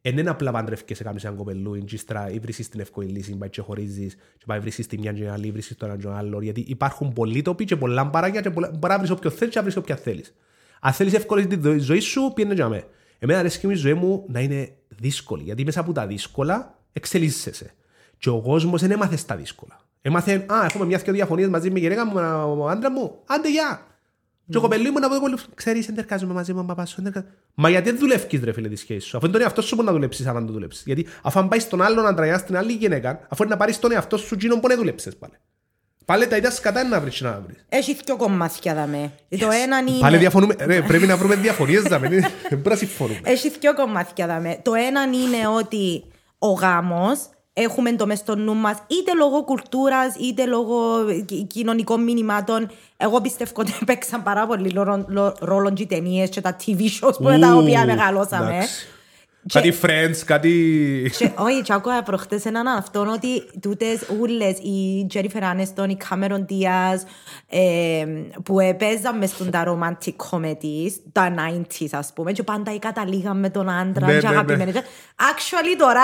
Εν 0.03 0.19
είναι 0.19 0.31
απλά 0.31 0.51
παντρεύκες 0.53 0.97
σε 0.97 1.03
κάνεις 1.03 1.25
έναν 1.25 1.37
κοπελούιν 1.37 1.85
και 1.85 1.95
ύστερα 1.95 2.31
ή 2.31 2.39
βρίσκεις 2.39 2.69
την 2.69 2.81
εύκολη 2.81 3.09
λύση, 3.09 3.37
πάει 3.37 3.49
και 3.49 3.61
χωρίζεις 3.61 4.15
και 4.15 4.45
πάει 4.47 4.59
βρίσκεις 4.61 4.87
τη 4.87 4.99
μια 4.99 5.13
και 5.13 5.21
την 5.21 5.31
άλλη, 5.31 5.51
βρίσκεις 5.51 5.77
τον 5.77 5.89
έναν 5.89 6.01
και 6.01 6.07
τον 6.07 6.17
άλλο 6.17 6.41
γιατί 6.41 6.61
υπάρχουν 6.61 7.13
πολλοί 7.13 7.43
τοποί 7.43 7.65
και 7.65 7.77
πολλά 7.77 8.05
μπαράκια 8.05 8.41
και 8.41 8.51
πολλά- 8.51 8.71
μπορεί 8.79 8.93
να 8.93 8.99
βρεις 8.99 9.11
όποιο 9.11 9.31
θέλεις 9.31 9.53
και 9.53 9.59
να 9.59 9.65
βρεις 9.65 9.77
όποια 9.77 9.97
θέλεις. 9.97 10.35
Αν 10.81 10.93
θέλεις 10.93 11.13
εύκολη 11.15 11.47
τη 11.47 11.57
δο- 11.57 11.79
ζωή 11.79 12.01
σου, 12.01 12.33
πήγαινε 12.35 12.55
για 12.55 12.69
μέ. 12.69 12.85
Εμένα 13.19 13.39
αρέσει 13.39 13.59
και 13.59 13.67
η 13.67 13.75
ζωή 13.75 13.95
μου 13.95 14.25
να 14.29 14.41
είναι 14.41 14.73
δύσκολη, 14.89 15.43
γιατί 15.43 15.65
μέσα 15.65 15.81
από 15.81 15.93
τα 15.93 16.07
δύσκολα 16.07 16.79
εξελίσσεσαι. 16.93 17.75
Και 18.19 18.29
ο 18.29 18.41
κόσμος 18.41 18.81
δεν 18.81 18.91
έμαθε 18.91 19.17
στα 19.17 19.37
δύσκολα. 19.37 19.81
Έμαθε, 20.03 20.33
Α, 20.49 20.65
έχουμε 20.65 20.85
μια 20.85 20.99
και 20.99 21.13
διαφωνίες 21.13 21.49
μαζί 21.49 21.71
με 21.71 21.79
η 21.79 21.83
γυναίκα 21.83 22.07
μου, 22.07 22.13
με 22.15 22.21
τον 22.57 22.71
άντρα 22.71 22.91
μου. 22.91 23.19
Άντε, 23.27 23.51
γεια. 23.51 23.87
Και 24.51 24.57
ο 24.57 24.61
κοπελί 24.61 24.91
μου 24.91 24.99
να 24.99 25.09
πω, 25.09 25.15
ξέρεις, 25.55 25.87
δεν 25.87 25.99
εργάζομαι 25.99 26.33
μαζί 26.33 26.53
μου, 26.53 26.65
παπά 26.65 26.87
σου. 26.87 26.95
δεν 26.97 27.07
εργάζομαι». 27.07 27.35
Μα 27.55 27.71
γιατί 27.71 27.91
δεν 27.91 27.99
δουλεύει, 27.99 28.41
ρε 28.45 28.53
φίλε, 28.53 28.69
τη 28.69 28.77
σχέση 28.77 29.07
σου. 29.07 29.17
Αφού 29.17 29.27
είναι 29.27 29.35
τον 29.35 29.43
εαυτό 29.43 29.63
σου 29.63 29.77
που 29.77 29.83
να 29.83 29.93
δουλέψεις, 29.93 30.27
αν 30.27 30.47
το 30.47 30.53
δουλέψεις. 30.53 30.83
Γιατί 30.87 31.07
αφού 31.23 31.39
αν 31.39 31.49
πάεις 31.49 31.63
στον 31.63 31.83
άλλον 31.83 32.07
άντρα 32.07 32.27
ή 32.27 32.39
στην 32.39 32.57
άλλη 32.57 32.73
γυναίκα, 32.73 33.27
αφού 33.29 33.43
είναι 33.43 33.53
να 33.53 33.59
πάρεις 33.59 33.79
τον 33.79 33.93
εαυτό 33.93 34.17
σου, 34.17 34.37
τζίνον 34.37 34.61
που 34.61 34.69
δεν 34.69 34.77
δουλέψει 34.77 35.17
πάλι. 35.19 35.33
Πάλι 36.05 36.27
τα 36.27 36.37
ίδια 36.37 36.51
σκατά 36.51 36.81
είναι 36.81 36.89
να 36.89 37.01
βρεις 37.01 37.21
να 37.21 37.43
βρεις. 37.47 37.65
Έχει 37.69 37.99
δυο 38.05 38.17
κομμάτια 38.17 38.75
δαμε. 38.75 39.13
Το 39.29 39.49
ένα 39.65 39.79
είναι... 39.79 39.99
Πάλι 40.01 40.17
διαφωνούμε. 40.17 40.55
Ρε, 40.61 40.83
πρέπει 40.83 41.07
να 41.07 41.17
βρούμε 41.17 41.35
διαφωνίες, 41.35 41.83
δάμε. 41.83 42.09
Δεν 42.09 42.21
πρέπει 42.49 42.69
να 42.69 42.77
συμφωνούμε. 42.77 43.21
Έχει 43.25 43.51
δυο 43.61 43.75
κομμάτια 43.75 44.27
δαμε. 44.27 44.61
Το 44.63 44.75
ένα 44.75 45.03
είναι 45.03 45.49
ότι 45.57 46.05
ο 46.39 46.49
γάμος 46.49 47.29
έχουμε 47.63 47.93
το 47.93 48.07
μες 48.07 48.19
στο 48.19 48.37
νου 48.37 48.55
μας 48.55 48.77
είτε 48.87 49.15
λόγω 49.15 49.45
κουλτούρας 49.45 50.15
είτε 50.21 50.47
λόγω 50.47 51.05
κι- 51.27 51.45
κοινωνικών 51.45 52.03
μηνυμάτων. 52.03 52.71
Εγώ 52.97 53.21
πιστεύω 53.21 53.51
ότι 53.57 53.73
παίξαν 53.87 54.23
πάρα 54.23 54.47
πολύ 54.47 54.71
λο- 54.71 55.05
λο- 55.09 55.37
ρόλο 55.41 55.71
και 55.73 55.83
οι 55.83 55.87
ταινίες 55.87 56.29
και 56.29 56.41
τα 56.41 56.57
TV 56.67 56.79
shows 56.81 57.15
που 57.17 57.23
με 57.25 57.39
τα 57.39 57.55
οποία 57.55 57.83
Ου, 57.83 57.87
μεγαλώσαμε. 57.87 58.51
εντάξει. 58.55 58.87
Κάτι 59.53 59.75
friends, 59.83 60.17
κάτι... 60.27 60.51
Και, 61.19 61.31
όχι, 61.39 61.63
και 61.63 61.73
άκουγα 61.73 62.03
προχτές 62.03 62.45
έναν 62.45 62.67
αυτόν 62.67 63.09
ότι 63.09 63.43
τούτες 63.61 64.01
ούλες, 64.21 64.59
η 64.59 65.07
Jennifer 65.15 65.43
Aniston, 65.43 65.89
η 65.89 65.97
Cameron 66.11 66.45
Diaz, 66.51 66.99
ε, 67.49 68.05
που 68.45 68.61
έπαιζαν 68.61 69.19
μες 69.19 69.31
στον 69.31 69.51
τα 69.51 69.65
romantic 69.67 70.13
comedies, 70.31 70.91
τα 71.13 71.35
90s 71.37 71.87
ας 71.91 72.13
πούμε, 72.15 72.33
και 72.33 72.43
πάντα 72.43 72.79
καταλήγαν 72.79 73.39
με 73.39 73.51
τον 73.51 73.69
άντρα 73.71 74.07
Ναι, 74.07 74.13
και 74.19 74.27
ναι, 74.27 74.33
ναι. 74.33 74.39
αγαπημένοι. 74.39 74.73
Actually 75.17 75.77
τώρα, 75.79 76.03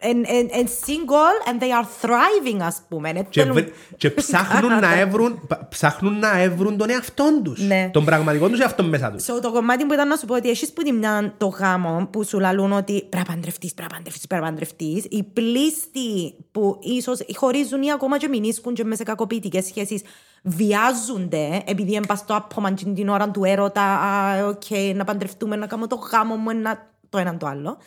εμ, 0.00 0.10
εν, 0.24 0.24
εν, 0.36 0.48
εν 0.52 0.66
single 0.68 1.48
and 1.50 1.62
they 1.62 1.66
are 1.82 1.86
thriving 2.02 2.58
ας 2.60 2.82
πούμε. 2.88 3.08
Ε, 3.10 3.22
Και, 3.28 3.40
θέλουν- 3.40 3.54
βρε- 3.54 3.72
και 3.96 4.10
ψάχνουν, 4.10 4.78
να 4.80 4.94
έβρουν, 5.00 5.46
πα- 5.46 5.66
ψάχνουν 5.70 6.18
να 6.18 6.38
έβρουν 6.38 6.76
τον 6.76 6.90
εαυτόν 6.90 7.42
τους. 7.42 7.60
Ναι. 7.66 7.90
Τον 7.92 8.04
πραγματικό 8.04 8.48
τους 8.48 8.60
εαυτόν 8.60 8.86
μέσα 8.88 9.10
τους. 9.10 9.24
So, 9.24 9.40
το 9.42 9.52
κομμάτι 9.52 9.84
που 9.84 9.92
ήταν 9.92 10.08
να 10.08 10.16
σου 10.16 10.26
πω 10.26 10.34
ότι 10.34 10.48
έχεις 10.50 10.72
που 10.72 10.82
τη 10.82 10.92
μια 10.92 11.34
το 11.36 11.46
γάμο 11.46 12.08
που 12.12 12.24
σου 12.24 12.38
λαλούν 12.40 12.72
ότι 12.72 13.02
πρέπει 13.08 13.28
να 13.28 13.34
παντρευτείς, 13.34 13.74
πρέπει 13.74 13.90
να 13.90 13.96
παντρευτείς, 13.96 14.26
πρέπει 14.26 14.42
να 14.42 14.48
παντρευτείς. 14.48 15.04
Οι 15.08 15.22
πλήστοι 15.22 16.34
που 16.52 16.78
ίσως 16.82 17.18
χωρίζουν 17.34 17.82
ή 17.82 17.92
ακόμα 17.92 18.18
και 18.18 18.28
μηνίσκουν 18.28 18.74
και 18.74 18.84
μέσα 18.84 18.96
σε 18.96 19.02
κακοποιητικές 19.02 19.64
σχέσεις 19.64 20.02
βιάζονται 20.42 21.62
επειδή 21.66 21.94
είναι 21.94 22.06
πας 22.06 22.18
στο 22.18 22.34
άπομα 22.34 22.70
και 22.72 22.84
την 22.84 23.08
ώρα 23.08 23.30
του 23.30 23.44
έρωτα 23.44 23.82
«Α, 23.82 24.46
οκ, 24.46 24.94
να 24.94 25.04
παντρευτούμε, 25.04 25.56
να 25.56 25.66
κάνουμε 25.66 25.88
το 25.88 25.96
γάμο 26.12 26.34
μου, 26.36 26.60
να... 26.60 26.86
το 27.08 27.18
έναν 27.18 27.38
το 27.38 27.46
άλλο. 27.46 27.78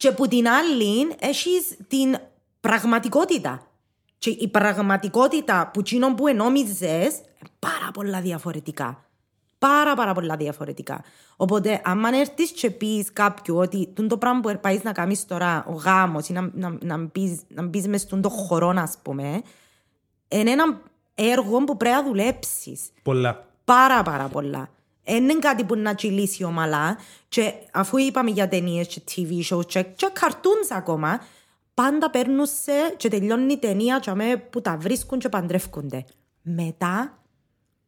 Και 0.00 0.12
που 0.12 0.28
την 0.28 0.48
άλλη 0.48 1.14
έχεις 1.18 1.76
την 1.88 2.16
πραγματικότητα. 2.60 3.66
Και 4.18 4.30
η 4.30 4.48
πραγματικότητα 4.48 5.70
που 5.72 5.82
τσίνον 5.82 6.14
που 6.14 6.26
ενόμιζες 6.26 7.20
πάρα 7.58 7.90
πολλά 7.92 8.20
διαφορετικά. 8.20 9.04
Πάρα 9.58 9.94
πάρα 9.94 10.14
πολλά 10.14 10.36
διαφορετικά. 10.36 11.04
Οπότε, 11.36 11.80
αν 11.84 12.04
έρθεις 12.04 12.50
και 12.50 12.70
πεις 12.70 13.12
κάποιου 13.12 13.56
ότι 13.56 13.88
τούν 13.94 14.08
το 14.08 14.18
πράγμα 14.18 14.40
που 14.40 14.58
πάεις 14.60 14.82
να 14.82 14.92
κάνεις 14.92 15.26
τώρα, 15.26 15.64
ο 15.68 15.72
γάμος, 15.72 16.28
ή 16.28 16.32
να, 16.32 16.50
να, 16.54 16.76
να, 16.80 16.96
μπεις, 16.96 17.40
να 17.48 17.62
μπεις 17.62 17.88
μες 17.88 18.00
στον 18.00 18.20
το 18.20 18.28
χορό, 18.28 18.74
ας 18.76 18.98
πούμε, 19.02 19.42
είναι 20.28 20.50
ένα 20.50 20.80
έργο 21.14 21.64
που 21.64 21.76
πρέπει 21.76 21.96
να 21.96 22.04
δουλέψεις 22.04 22.80
Πολλά. 23.02 23.46
πάρα 23.64 24.02
πάρα 24.02 24.28
πολλά. 24.28 24.68
Δεν 25.12 25.22
είναι 25.22 25.38
κάτι 25.38 25.64
που 25.64 25.76
να 25.76 25.94
τσιλήσει 25.94 26.44
ομαλά 26.44 26.98
και 27.28 27.52
αφού 27.72 27.98
είπαμε 27.98 28.30
για 28.30 28.48
ταινίες 28.48 28.86
και 28.86 29.00
TV 29.10 29.54
shows 29.54 29.66
και, 29.66 29.82
και 29.82 30.06
cartoons 30.20 30.68
ακόμα, 30.70 31.20
πάντα 31.74 32.10
παίρνουν 32.10 32.46
σε 32.46 32.72
και 32.96 33.08
τελειώνει 33.08 33.52
η 33.52 33.58
ταινία 33.58 33.98
και 33.98 34.10
αμέ 34.10 34.36
που 34.50 34.60
τα 34.60 34.76
βρίσκουν 34.80 35.18
και 35.18 35.28
παντρεύκονται. 35.28 36.04
Μετά, 36.42 37.18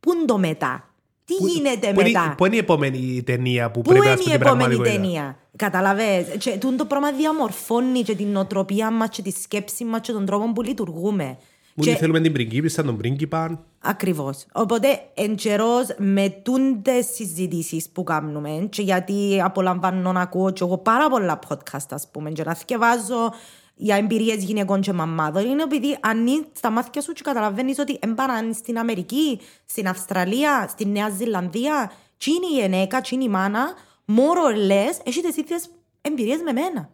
πού 0.01 0.13
είναι 0.13 0.25
το 0.25 0.39
μετά, 0.39 0.93
τι 1.25 1.35
γίνεται 1.35 1.93
Πού 1.93 2.01
είναι, 2.01 2.09
μετά; 2.09 2.35
πού 2.37 2.47
είναι 2.47 2.55
η 2.55 2.59
επόμενη 2.59 3.23
ταινία 3.27 3.71
που 3.71 3.81
Πού 3.81 3.91
πρέπει 3.91 4.07
να 4.07 4.13
είναι 4.13 4.21
η 4.21 4.23
σπουδεί 4.23 4.37
επόμενη 4.37 4.59
πραγματικότητα; 4.59 5.03
ταινία; 5.03 5.37
Καταλαβες; 5.57 6.27
Και 6.39 6.51
τούτο 6.51 6.77
το 6.77 6.85
πράγμα 6.85 7.13
διαμορφώνει 7.13 8.03
και 8.03 8.15
την 8.15 8.29
νοοτροπία 8.29 8.91
μας 8.91 9.09
και 9.09 9.23
τη 9.23 9.31
σκέψη 9.31 9.85
μας 9.85 10.01
και 10.01 10.13
τον 10.13 10.27
τρόπο 10.27 10.53
που 10.53 10.63
λειτουργούμε. 10.63 11.39
Μου 11.75 11.85
Και- 11.85 11.95
θέλουμε 11.97 12.21
την 12.21 12.33
πριγκίπισσα, 12.33 12.85
τον 12.85 12.97
πρίγκιπα. 12.97 13.65
Ακριβώς. 13.79 14.47
Οπότε, 14.53 14.87
εν 15.15 15.35
καιρός 15.35 15.87
με 15.99 16.29
τούντες 16.43 17.07
συζητήσεις 17.07 17.89
που 17.89 18.03
κάνουμε, 18.05 18.67
και 18.71 18.83
γιατί 18.83 19.41
απολαμβάνω 19.45 20.13
να 20.13 20.21
ακούω 20.21 20.51
και 20.51 20.65
εγώ 20.65 20.79
πάρα 20.79 21.09
πολλά 21.09 21.39
podcast, 21.49 21.87
ας 21.91 22.09
πούμε, 22.11 22.31
και 22.31 22.43
να 22.45 22.55
θυκευάζω 22.55 23.33
για 23.75 23.97
εμπειρίες 23.97 24.45
γυναικών 24.45 24.81
και 24.81 24.93
μαμάδων, 24.93 25.45
είναι 25.47 25.63
επειδή 25.63 25.99
ανοίγει 26.01 26.45
τα 26.61 26.71
μάτια 26.71 27.01
σου 27.03 27.13
και 27.13 27.21
καταλαβαίνεις 27.25 27.79
ότι 27.79 27.99
εμπαραν 28.01 28.55
στην 28.55 28.79
Αμερική, 28.79 29.41
στην 29.65 29.89
Αυστραλία, 29.89 30.67
στην 30.69 30.91
Νέα 30.91 31.09
Ζηλανδία, 31.09 31.93
τι 32.17 32.31
είναι 32.31 32.47
η 32.47 32.61
γυναίκα, 32.63 33.01
τι 33.01 33.15
είναι 33.15 33.25
η 33.25 33.29
μάνα, 33.29 33.75
more 34.07 34.53
or 34.53 34.71
less, 34.71 35.01
έχει 35.05 35.21
τις 35.23 35.37
ίδιες 35.37 35.71
εμπειρίες 36.01 36.41
με 36.45 36.53
μένα. 36.53 36.91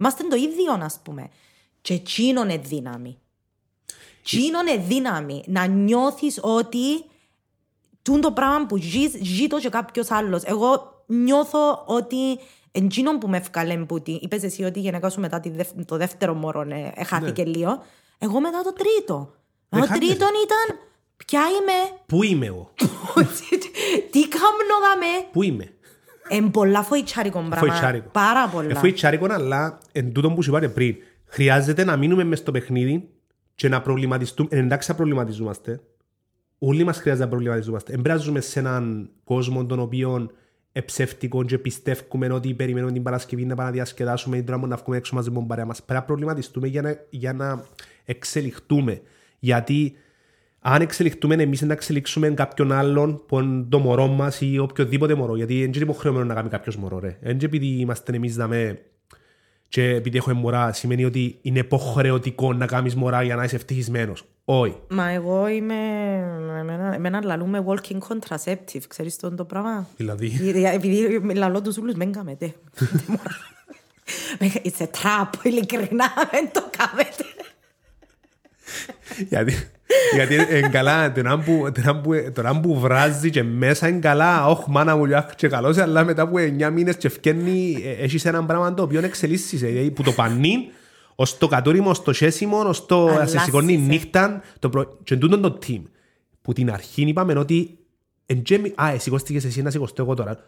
Είμαστε 0.00 0.24
το 0.30 0.36
ίδιο, 0.36 0.72
ας 0.82 1.00
πούμε. 1.02 1.28
Και 1.80 1.94
εκείνον 1.94 2.48
είναι 2.48 2.58
δύναμη. 2.58 3.18
Τσίνον 4.22 4.66
είναι 4.66 4.82
δύναμη 4.88 5.42
να 5.46 5.66
νιώθεις 5.66 6.38
ότι 6.42 7.04
τούν 8.02 8.20
το 8.20 8.32
πράγμα 8.32 8.66
που 8.66 8.76
ζεις, 8.76 9.12
ζει 9.22 9.46
το 9.46 9.58
και 9.58 9.68
κάποιος 9.68 10.10
άλλος. 10.10 10.42
Εγώ 10.44 11.02
νιώθω 11.06 11.82
ότι 11.86 12.16
εντζίνον 12.72 13.18
που 13.18 13.28
με 13.28 13.36
ευκαλέ 13.36 13.76
μπούτι, 13.76 14.18
είπες 14.22 14.42
εσύ 14.42 14.64
ότι 14.64 14.78
η 14.78 14.82
γυναίκα 14.82 15.08
σου 15.08 15.20
μετά 15.20 15.40
τη 15.40 15.50
δευ- 15.50 15.84
το 15.86 15.96
δεύτερο 15.96 16.34
μωρό 16.34 16.60
ε, 16.60 16.92
εχάθηκε 16.94 17.44
λίγο. 17.44 17.82
Εγώ 18.18 18.40
μετά 18.40 18.62
το 18.62 18.72
τρίτο. 18.72 19.34
Δεν 19.68 19.80
Το 19.80 19.86
χάνεται. 19.86 20.06
τρίτον 20.06 20.28
ήταν, 20.44 20.78
ποια 21.26 21.40
είμαι, 21.40 21.98
Πού 22.06 22.22
είμαι 22.22 22.46
εγώ, 22.46 22.70
τι 24.10 24.28
κάνω 24.28 24.74
δαμέ. 24.88 25.26
πού 25.32 25.42
είμαι; 25.42 25.72
Εν 26.28 26.50
πολλά 26.50 26.82
φοητσάρικο 26.82 27.38
πράγμα. 27.38 27.56
Φοητσάρικο. 27.68 28.08
Πάρα 28.12 28.48
πολλά. 28.48 28.70
Εφού 28.70 28.92
τσάρικο, 28.92 29.26
αλλά 29.30 29.78
εν 29.92 30.12
τούτο 30.12 30.30
που 30.30 30.42
σου 30.42 30.50
είπατε 30.50 30.68
πριν, 30.68 30.96
χρειάζεται 31.26 31.84
να 31.84 31.96
μείνουμε 31.96 32.24
μες 32.24 32.38
στο 32.38 32.50
παιχνίδι 32.50 33.08
και 33.60 33.68
να 33.68 33.80
προβληματιστούμε. 33.80 34.48
Εν 34.52 34.64
εντάξει 34.64 34.90
να 34.90 34.96
προβληματιζόμαστε. 34.96 35.80
Όλοι 36.58 36.84
μας 36.84 36.98
χρειάζεται 36.98 37.24
να 37.24 37.30
προβληματιζόμαστε. 37.30 37.92
Εν 37.92 38.02
πρέπει 38.02 38.18
να 38.18 38.24
ζούμε 38.24 38.40
σε 38.40 38.58
έναν 38.58 39.10
κόσμο 39.24 39.66
τον 39.66 39.78
οποίο 39.78 40.30
εψεύτικο 40.72 41.44
και 41.44 41.58
πιστεύουμε 41.58 42.32
ότι 42.32 42.54
περιμένουμε 42.54 42.92
την 42.92 43.02
Παρασκευή 43.02 43.44
να 43.44 43.54
πάμε 43.54 43.68
να 43.68 43.74
διασκεδάσουμε 43.74 44.36
ή 44.36 44.42
τώρα 44.42 44.66
να 44.66 44.76
βγούμε 44.76 44.96
έξω 44.96 45.14
μαζί 45.14 45.28
με 45.28 45.34
τον 45.34 45.46
παρέα 45.46 45.64
μας. 45.64 45.82
Πρέπει 45.82 46.00
να 46.00 46.06
προβληματιστούμε 46.06 46.66
για 46.66 46.82
να, 46.82 46.96
για 47.10 47.32
να 47.32 47.64
εξελιχτούμε. 48.04 49.00
Γιατί 49.38 49.96
αν 50.60 50.80
εξελιχτούμε 50.80 51.34
εμείς 51.34 51.60
να 51.60 51.72
εξελιξούμε 51.72 52.30
κάποιον 52.30 52.72
άλλον 52.72 53.22
που 53.26 53.40
είναι 53.40 53.66
το 53.68 53.78
μωρό 53.78 54.06
μας 54.06 54.40
ή 54.40 54.58
οποιοδήποτε 54.58 55.14
μωρό. 55.14 55.36
Γιατί 55.36 55.54
δεν 55.54 55.72
είναι 55.72 55.82
υποχρεωμένο 55.82 56.24
να 56.24 56.34
κάνει 56.34 56.48
κάποιος 56.48 56.76
μωρό. 56.76 56.98
Ρε. 56.98 57.18
Δεν 57.20 57.32
είναι 57.32 57.44
επειδή 57.44 57.66
είμαστε 57.66 58.16
εμείς 58.16 58.36
να 58.36 58.46
με. 58.46 58.78
Και 59.70 59.82
επειδή 59.94 60.16
έχουμε 60.16 60.34
μωρά, 60.34 60.72
σημαίνει 60.72 61.04
ότι 61.04 61.38
είναι 61.42 61.58
υποχρεωτικό 61.58 62.52
να 62.52 62.66
κάνεις 62.66 62.94
μωρά 62.94 63.22
για 63.22 63.36
να 63.36 63.44
είσαι 63.44 63.56
ευτυχισμένος. 63.56 64.24
Όχι. 64.44 64.76
Μα 64.88 65.08
εγώ 65.08 65.48
είμαι, 65.48 65.74
εμένα, 66.60 66.94
εμένα 66.94 67.20
λαλούμε 67.24 67.64
walking 67.66 67.98
contraceptive, 68.08 68.82
ξέρεις 68.88 69.16
το, 69.16 69.34
το 69.34 69.44
πράγμα; 69.44 69.86
Δηλαδή. 69.96 70.26
Γιατί- 70.42 70.64
Επειδή 70.64 71.20
λαλώ 71.34 71.62
τους 71.62 71.76
ούλους, 71.76 71.94
μεν 71.94 72.12
κάμετε. 72.12 72.54
It's 74.40 74.80
a 74.82 74.86
trap, 75.02 75.30
ειλικρινά, 75.42 76.06
δεν 76.30 76.50
το 76.52 76.62
κάμετε. 76.76 77.24
Γιατί, 79.28 79.54
γιατί 80.14 80.34
είναι 80.34 80.68
καλά, 80.68 81.12
την 81.12 81.26
ώρα 81.26 81.38
που, 81.38 81.68
την 81.72 81.82
ώρα 81.88 82.00
που, 82.00 82.10
την 82.12 82.32
ώρα 82.38 82.60
που 82.60 82.80
βράζει 82.80 83.30
και 83.30 83.42
μέσα 83.42 83.88
είναι 83.88 83.98
καλά, 83.98 84.46
όχ 84.46 84.66
μάνα 84.66 84.96
μου 84.96 85.04
λιάχ 85.04 85.34
και 85.34 85.48
καλός, 85.48 85.76
αλλά 85.76 86.04
μετά 86.04 86.22
από 86.22 86.36
9 86.38 86.70
μήνες 86.72 86.96
και 86.96 87.06
ευκένει, 87.06 87.82
ε, 87.84 87.90
έχεις 88.04 88.24
ένα 88.24 88.44
πράγμα 88.44 88.74
το 88.74 88.82
οποίο 88.82 89.00
εξελίσσεις, 89.04 89.60
δηλαδή 89.60 89.90
που 89.90 90.02
το 90.02 90.12
πανί, 90.12 90.68
ως 91.14 91.38
το 91.38 91.48
κατόριμο, 91.48 91.90
ως 91.90 92.02
το 92.02 92.12
σέσιμο, 92.12 92.58
ως 92.58 92.86
το 92.86 93.04
να 93.04 93.10
σε 93.10 93.16
Αλλάσσεσαι. 93.16 93.44
σηκώνει 93.44 93.76
νύχτα, 93.76 94.42
το 94.58 94.68
προ... 94.68 94.98
και 95.04 95.16
τούτο 95.16 95.40
το 95.40 95.58
team. 95.66 95.82
Που 96.42 96.52
την 96.52 96.70
αρχή 96.72 97.02
είπαμε 97.02 97.32
ότι 97.38 97.78
εν 98.26 98.42
τζέμι- 98.42 98.80
α, 98.80 98.90
ε, 98.90 98.98
σηκώστηκες 98.98 99.44
εσύ 99.44 99.62
να 99.62 99.70
σηκωστώ 99.70 100.02
εγώ 100.02 100.14
τώρα. 100.14 100.38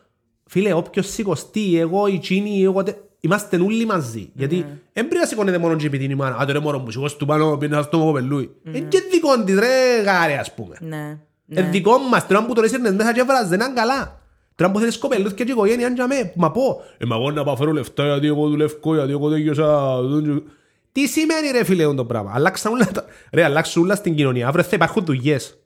Φίλε, 0.46 0.72
όποιος 0.72 1.10
σηκωστεί, 1.12 1.78
εγώ, 1.78 2.06
η 2.06 2.18
Τσίνη, 2.18 2.62
εγώ, 2.62 2.82
τε- 2.82 2.96
είμαστε 3.24 3.56
όλοι 3.56 3.84
μαζί. 3.86 4.30
Γιατί 4.34 4.56
δεν 4.92 5.08
πρέπει 5.08 5.16
να 5.20 5.26
σηκώνεται 5.26 5.58
μόνο 5.58 5.76
και 5.76 5.86
επειδή 5.86 6.04
είναι 6.04 6.12
η 6.12 6.16
μάνα. 6.16 6.36
Α, 6.36 6.44
τώρα 6.46 6.60
μόνο 6.60 6.78
μου 6.78 6.90
σηκώσου 6.90 7.16
του 7.16 7.26
πάνω, 7.26 7.56
πήγαινε 7.56 7.82
στο 7.82 7.98
κοπελούι. 7.98 8.50
Είναι 8.66 8.78
και 8.78 9.02
δικό 9.10 9.44
της, 9.44 9.58
ρε 9.58 10.02
γάρε, 10.04 10.34
ας 10.38 10.54
πούμε. 10.54 10.76
Ναι. 10.80 11.18
Είναι 11.60 11.68
δικό 11.70 11.98
μας, 11.98 12.26
τώρα 12.26 12.44
που 12.46 12.54
το 12.54 12.62
έσυρνες 12.62 12.92
μέσα 12.92 13.12
και 13.12 13.22
βράζε, 13.22 13.48
δεν 13.56 13.60
είναι 13.60 13.72
καλά. 13.74 14.20
Τώρα 14.54 14.70
που 14.70 14.78
θέλεις 14.78 14.98
κοπελούθια 14.98 15.44
και 15.44 15.52
οικογένεια, 15.52 15.86
αν 15.86 15.94
τζαμέ, 15.94 16.32
μα 16.36 16.50
πω, 16.50 16.82
ε, 16.98 17.04
μα 17.04 17.16
εγώ 17.16 17.30
να 17.30 17.44
πάω 17.44 17.56
φέρω 17.56 17.72
λεφτά 17.72 18.06
γιατί 18.06 18.26
εγώ 18.26 18.48
δουλεύω, 18.48 18.94
γιατί 18.94 19.10
εγώ 19.10 19.30
τέλειωσα. 19.30 19.98
Τι 20.92 21.06
σημαίνει 21.06 21.50
ρε 21.50 21.64
φίλε 21.64 21.94
το 21.94 22.04
πράγμα; 22.04 22.30
Αλλάξαν 22.34 22.72
όλα, 22.72 22.88
τα- 22.94 23.04
ρε, 23.32 23.44
αλλάξουν 23.44 23.82
όλα 23.82 23.94
στην 23.94 24.14
κοινωνία. 24.14 24.48
Αύριο 24.48 24.64
θα 24.64 24.70
υπάρχουν 24.74 25.04
δουλειές. 25.04 25.56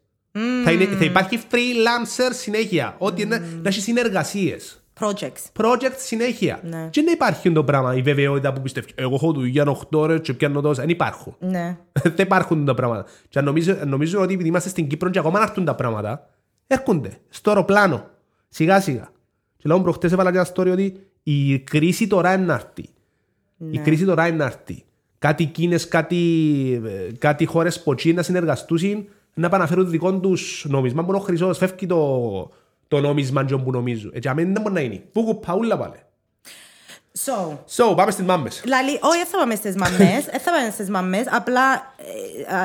Θα, 0.64 0.70
είναι, 0.72 0.84
θα 0.84 1.04
υπάρχει 1.04 1.40
freelancer 1.50 2.30
συνέχεια. 2.32 2.94
Ό,τι 2.98 3.22
είναι, 3.22 3.38
να 3.62 3.68
έχεις 3.68 3.82
συνεργασίες. 3.82 4.84
Projects. 5.00 5.62
Project 5.62 5.94
συνέχεια. 5.96 6.60
Ναι. 6.62 6.88
Και 6.90 7.02
δεν 7.02 7.12
υπάρχει 7.12 7.52
το 7.52 7.64
πράγμα, 7.64 7.94
η 7.94 8.02
βεβαιότητα 8.02 8.52
που 8.52 8.60
πιστεύεις. 8.60 8.92
Εγώ 8.94 9.14
έχω 9.14 9.32
δουλειά 9.32 9.64
8 9.66 9.82
ώρες 9.92 10.20
και 10.20 10.34
πιάνω 10.34 10.60
τόσα. 10.60 10.80
Δεν 10.80 10.90
υπάρχουν. 10.90 11.36
Ναι. 11.38 11.78
Δεν 12.02 12.14
υπάρχουν 12.18 12.64
τα 12.64 12.74
πράγματα. 12.74 13.04
Και 13.28 13.40
νομίζω, 13.40 13.76
νομίζω 13.86 14.20
ότι 14.20 14.34
επειδή 14.34 14.48
είμαστε 14.48 14.68
στην 14.68 14.86
Κύπρο 14.86 15.10
και 15.10 15.18
ακόμα 15.18 15.38
να 15.38 15.44
έρθουν 15.44 15.64
τα 15.64 15.74
πράγματα, 15.74 16.28
έρχονται 16.66 17.18
στο 17.28 17.50
αεροπλάνο. 17.50 18.04
Σιγά 18.48 18.80
σιγά. 18.80 19.10
Και 19.56 19.68
λέω 19.68 19.80
προχτές 19.80 20.12
έβαλα 20.12 20.30
και 20.30 20.36
ένα 20.36 20.46
story 20.54 20.72
ότι 20.72 21.00
η 21.22 21.58
κρίση 21.58 22.06
τώρα 22.06 22.34
είναι 22.34 22.44
να 22.44 22.54
έρθει. 22.54 22.88
Η 23.70 23.78
κρίση 23.78 24.04
τώρα 24.04 24.26
είναι 24.26 24.36
να 24.36 24.44
έρθει. 24.44 24.84
Κάτι 25.18 25.44
Κίνες, 25.44 25.88
κάτι, 25.88 26.16
ε, 26.84 27.12
κάτι 27.18 27.44
χώρες 27.44 27.82
που 27.82 27.92
εκεί 27.92 28.12
να 28.12 28.22
συνεργαστούν 28.22 29.08
να 29.34 29.48
πάνε 29.48 29.62
να 29.62 29.68
φέρουν 29.68 29.90
δικό 29.90 30.20
τους 30.20 30.66
νόμισμα 30.68 31.04
που 31.04 31.08
είναι 31.08 31.18
ο 31.18 31.20
χρυσός. 31.20 31.58
Φεύγει 31.58 31.86
το, 31.86 32.50
το 32.88 33.00
νόμισμα 33.00 33.44
και 33.44 33.56
που 33.56 33.70
νομίζουν. 33.70 34.10
Έτσι 34.14 34.28
αμέν 34.28 34.52
δεν 34.52 34.62
μπορεί 34.62 34.74
να 34.74 34.80
είναι. 34.80 35.02
Πού 35.12 35.24
κουπαούλα 35.24 35.76
πάλι. 35.78 35.94
So, 37.24 37.32
So, 37.76 37.96
πάμε 37.96 38.10
στις 38.10 38.24
μάμες. 38.24 38.62
Λαλή, 38.66 38.90
όχι, 39.02 39.16
δεν 39.16 39.26
θα 39.26 39.38
πάμε 39.38 39.54
στις 39.54 39.74
μαμές, 39.76 40.24
δεν 40.24 40.40
θα 40.40 40.50
πάμε 40.50 40.70
στις 40.70 40.90
μαμές, 40.90 41.24
απλά 41.30 41.94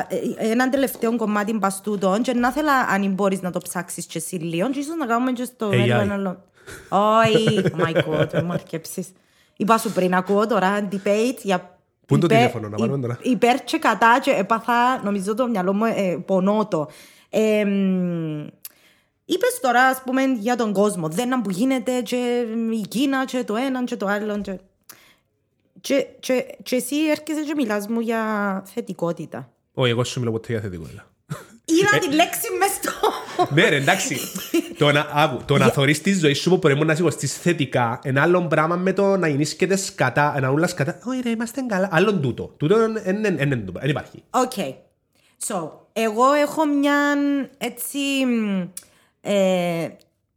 ε, 0.08 0.14
ε, 0.14 0.46
ε, 0.48 0.50
έναν 0.50 0.70
τελευταίο 0.70 1.16
κομμάτι 1.16 1.52
μπαστούτων 1.52 2.22
και 2.22 2.32
να 2.32 2.48
ήθελα 2.48 2.72
αν 2.78 3.12
μπορείς 3.12 3.40
να 3.42 3.50
το 3.50 3.58
ψάξεις 3.58 4.06
και 4.06 4.18
εσύ 4.18 4.34
λίγο 4.36 4.70
και 4.70 4.78
ίσως 4.78 4.96
να 4.96 5.06
κάνουμε 5.06 5.32
και 5.32 5.44
στο 5.44 5.68
AI. 5.68 5.76
μέλλον 5.76 6.00
ένα 6.00 6.14
άλλο. 6.14 6.42
Όχι, 6.88 7.62
oh 7.64 7.84
my 7.84 7.94
god, 8.20 8.28
δεν 8.30 8.44
μου 8.44 8.52
αρκέψεις. 8.52 9.08
Είπα 9.56 9.78
σου 9.78 9.92
πριν, 9.92 10.14
ακούω 10.14 10.46
τώρα 10.46 10.88
debate 10.92 11.38
για 11.42 11.58
Πού 12.06 12.14
είναι 12.14 12.26
το 12.26 12.34
υπέρ- 12.34 12.38
τηλέφωνο, 12.38 12.68
να 12.68 12.76
βάλουμε 12.76 12.98
τώρα. 12.98 13.18
υ- 13.22 13.32
Υπέρ 13.32 13.64
και 13.64 13.78
κατά 13.78 14.18
και 14.22 14.30
έπαθα, 14.30 15.00
νομίζω 15.04 15.34
το 15.34 15.46
μυαλό 15.48 15.72
μου 15.72 15.84
ε, 15.84 16.16
πονώ 19.38 19.48
το. 19.60 19.68
Ε, 19.68 19.82
μ, 19.82 19.82
είπες 19.82 19.82
τώρα, 19.82 19.82
ας 19.82 20.02
πούμε, 20.04 20.22
για 20.22 20.56
τον 20.56 20.72
κόσμο. 20.72 21.08
Δεν 21.08 21.26
είναι 21.26 21.40
που 21.42 21.50
γίνεται 21.50 22.00
και 22.00 22.46
η 22.72 22.86
Κίνα 22.88 23.24
και 23.24 23.44
το 23.44 23.56
ένα 23.56 23.84
και 23.84 23.96
το 23.96 24.06
άλλο. 24.06 24.40
Και, 24.40 24.58
και, 25.80 26.06
και, 26.20 26.46
και 26.62 26.76
εσύ 26.76 26.96
έρχεσαι 26.96 27.42
και 27.46 27.54
μιλάς 27.56 27.88
μου 27.88 28.00
για 28.00 28.62
θετικότητα. 28.74 29.50
Όχι, 29.74 29.90
εγώ 29.90 30.04
σου 30.04 30.20
μιλώ 30.20 30.32
ποτέ 30.32 30.52
για 30.52 30.60
θετικότητα. 30.60 31.06
Είδα 31.64 31.98
τη 31.98 32.14
λέξη 32.14 32.48
μες 32.58 32.70
στο... 32.70 32.92
Ναι, 33.54 33.68
ρε, 33.68 33.76
εντάξει. 33.76 34.16
το 34.78 34.92
να, 34.92 35.06
άκου, 35.12 35.42
το 35.44 35.58
να 35.58 35.68
θωρείς 35.68 36.00
τη 36.00 36.14
ζωή 36.14 36.34
σου 36.34 36.50
που 36.50 36.56
μπορεί 36.56 36.84
να 36.84 36.94
σηκωστείς 36.94 37.38
θετικά, 37.38 37.98
ένα 38.02 38.22
άλλο 38.22 38.46
πράγμα 38.46 38.76
με 38.76 38.92
το 38.92 39.16
να 39.16 39.28
γίνεις 39.28 39.54
και 39.54 39.66
τε 39.66 39.76
σκατά, 39.76 40.32
ένα 40.36 40.50
ούλα 40.50 40.66
σκατά. 40.66 40.98
Όχι, 41.04 41.20
ρε, 41.20 41.30
είμαστε 41.30 41.60
καλά. 41.68 41.88
Άλλον 41.92 42.20
τούτο. 42.20 42.54
Τούτο 42.56 42.76
δεν 43.72 43.88
υπάρχει. 43.88 44.22
OK. 44.30 44.52
So, 45.46 45.70
εγώ 45.92 46.32
έχω 46.32 46.66
μια 46.66 47.16
έτσι... 47.58 47.98
μ, 49.22 49.28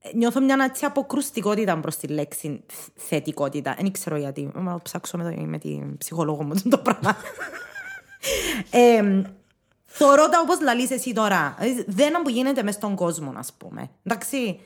Ε, 0.07 0.11
νιώθω 0.13 0.41
μια 0.41 0.57
έτσι 0.69 0.85
αποκρουστικότητα 0.85 1.79
προς 1.79 1.95
τη 1.95 2.07
λέξη 2.07 2.63
θ- 2.67 2.89
θετικότητα. 2.95 3.75
Δεν 3.79 3.91
ξέρω 3.91 4.17
γιατί. 4.17 4.51
Να 4.55 4.81
ψάξω 4.81 5.17
με, 5.17 5.23
το, 5.35 5.41
με 5.41 5.57
την 5.57 5.97
ψυχολόγο 5.97 6.43
μου 6.43 6.53
το 6.69 6.77
πράγμα. 6.77 7.17
ε, 8.69 9.21
Θωρώ 9.85 10.29
τα 10.29 10.39
όπως 10.43 10.61
λαλείς 10.61 10.91
εσύ 10.91 11.13
τώρα. 11.13 11.55
Ε, 11.59 11.65
Δεν 11.87 12.07
είναι 12.07 12.21
που 12.23 12.29
γίνεται 12.29 12.63
μες 12.63 12.73
στον 12.75 12.95
κόσμο, 12.95 13.33
ας 13.35 13.53
πούμε. 13.57 13.89
Εντάξει. 14.03 14.59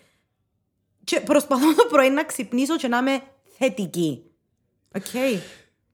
Και 1.03 1.19
προσπαθώ 1.19 1.73
το 1.75 1.85
πρωί 1.89 2.09
να 2.09 2.23
ξυπνήσω 2.23 2.77
και 2.77 2.87
να 2.87 2.97
είμαι 2.97 3.21
θετική. 3.57 4.23
Οκ. 4.95 5.03
Πρέπει 5.11 5.41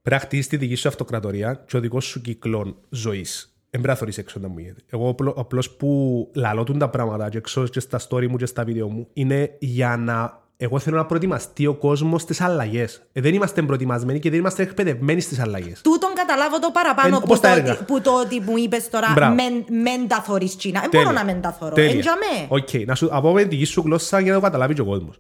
να 0.09 0.19
χτίσεις 0.19 0.47
τη 0.47 0.57
δική 0.57 0.75
σου 0.75 0.87
αυτοκρατορία 0.87 1.53
και 1.67 1.77
ο 1.77 1.79
δικός 1.79 2.05
σου 2.05 2.21
κύκλο 2.21 2.81
ζωής. 2.89 3.54
Δεν 3.75 3.83
πρέπει 3.83 3.87
να 3.87 3.95
θωρείς 3.95 4.17
έξω 4.17 4.39
να 4.39 4.47
μου 4.47 4.59
γίνεται. 4.59 4.81
Εγώ 4.89 5.09
απλο- 5.09 5.33
απλώς 5.37 5.71
που 5.71 5.89
λαλώ 6.35 6.56
τούν 6.56 6.77
τα 6.79 6.89
πράγματα 6.89 7.29
και 7.29 7.37
έξω 7.37 7.67
και 7.67 7.79
στα 7.79 7.99
story 8.09 8.27
μου 8.27 8.37
και 8.37 8.45
στα 8.45 8.63
βίντεο 8.63 8.89
μου 8.89 9.07
είναι 9.13 9.55
για 9.59 9.97
να... 9.97 10.43
Εγώ 10.57 10.79
θέλω 10.79 10.97
να 10.97 11.05
προετοιμαστεί 11.05 11.65
ο 11.67 11.73
κόσμος 11.73 12.21
στις 12.21 12.41
αλλαγές. 12.41 13.01
Ε, 13.11 13.21
δεν 13.21 13.33
είμαστε 13.33 13.61
προετοιμασμένοι 13.61 14.19
και 14.19 14.29
δεν 14.29 14.39
είμαστε 14.39 14.63
εκπαιδευμένοι 14.63 15.21
στις 15.21 15.39
αλλαγές. 15.39 15.81
Τούτον 15.81 16.09
καταλάβω 16.15 16.59
το 16.59 16.69
παραπάνω 16.73 17.07
Ε, 17.15 17.19
που, 17.19 17.23
όπως 17.25 17.39
τα 17.39 17.49
το, 17.51 17.55
έργα. 17.59 17.71
ότι- 17.73 17.83
που 17.83 18.01
το 18.01 18.19
ότι 18.19 18.39
μου 18.39 18.57
είπες 18.57 18.89
τώρα 18.89 19.11
Μπράβο. 19.15 19.35
μεν, 19.35 19.53
μεν 19.81 20.07
τα 20.07 20.21
θωρείς 20.21 20.53
τζείνα. 20.55 20.79
Δεν 20.81 20.89
Τέλεια. 20.89 21.05
μπορώ 21.05 21.17
να 21.17 21.25
μεν 21.25 21.41
τα 21.41 21.51
θωρώ. 21.51 21.75
Τέλεια. 21.75 21.91
Εν 21.91 21.99
τζιαμέ. 21.99 22.45
Οκ, 22.47 22.87
να 22.87 22.95
σου 22.95 23.07
πω 23.11 23.31
με 23.33 23.41
τη 23.43 23.47
δική 23.47 23.65
σου 23.65 23.81
γλώσσα 23.85 24.19
για 24.19 24.31
να 24.31 24.37
το 24.39 24.43
καταλάβει 24.43 24.73
και 24.73 24.81
ο 24.81 24.85
κόσμος. 24.85 25.17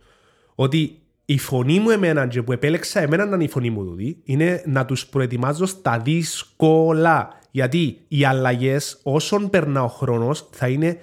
Ότι 0.55 0.99
η 1.25 1.37
φωνή 1.37 1.79
μου 1.79 1.89
εμένα 1.89 2.27
και 2.27 2.41
που 2.41 2.51
επέλεξα 2.51 2.99
εμένα 3.01 3.25
να 3.25 3.35
είναι 3.35 3.43
η 3.43 3.47
φωνή 3.49 3.69
μου 3.69 3.83
τούτη 3.85 4.21
είναι 4.23 4.63
να 4.65 4.85
τους 4.85 5.07
προετοιμάζω 5.07 5.65
στα 5.65 5.99
δύσκολα. 5.99 7.43
Γιατί 7.55 8.01
οι 8.07 8.25
αλλαγές 8.25 8.99
όσον 9.03 9.49
περνά 9.49 9.83
ο 9.83 9.87
χρόνος 9.87 10.49
θα 10.51 10.67
είναι 10.67 10.97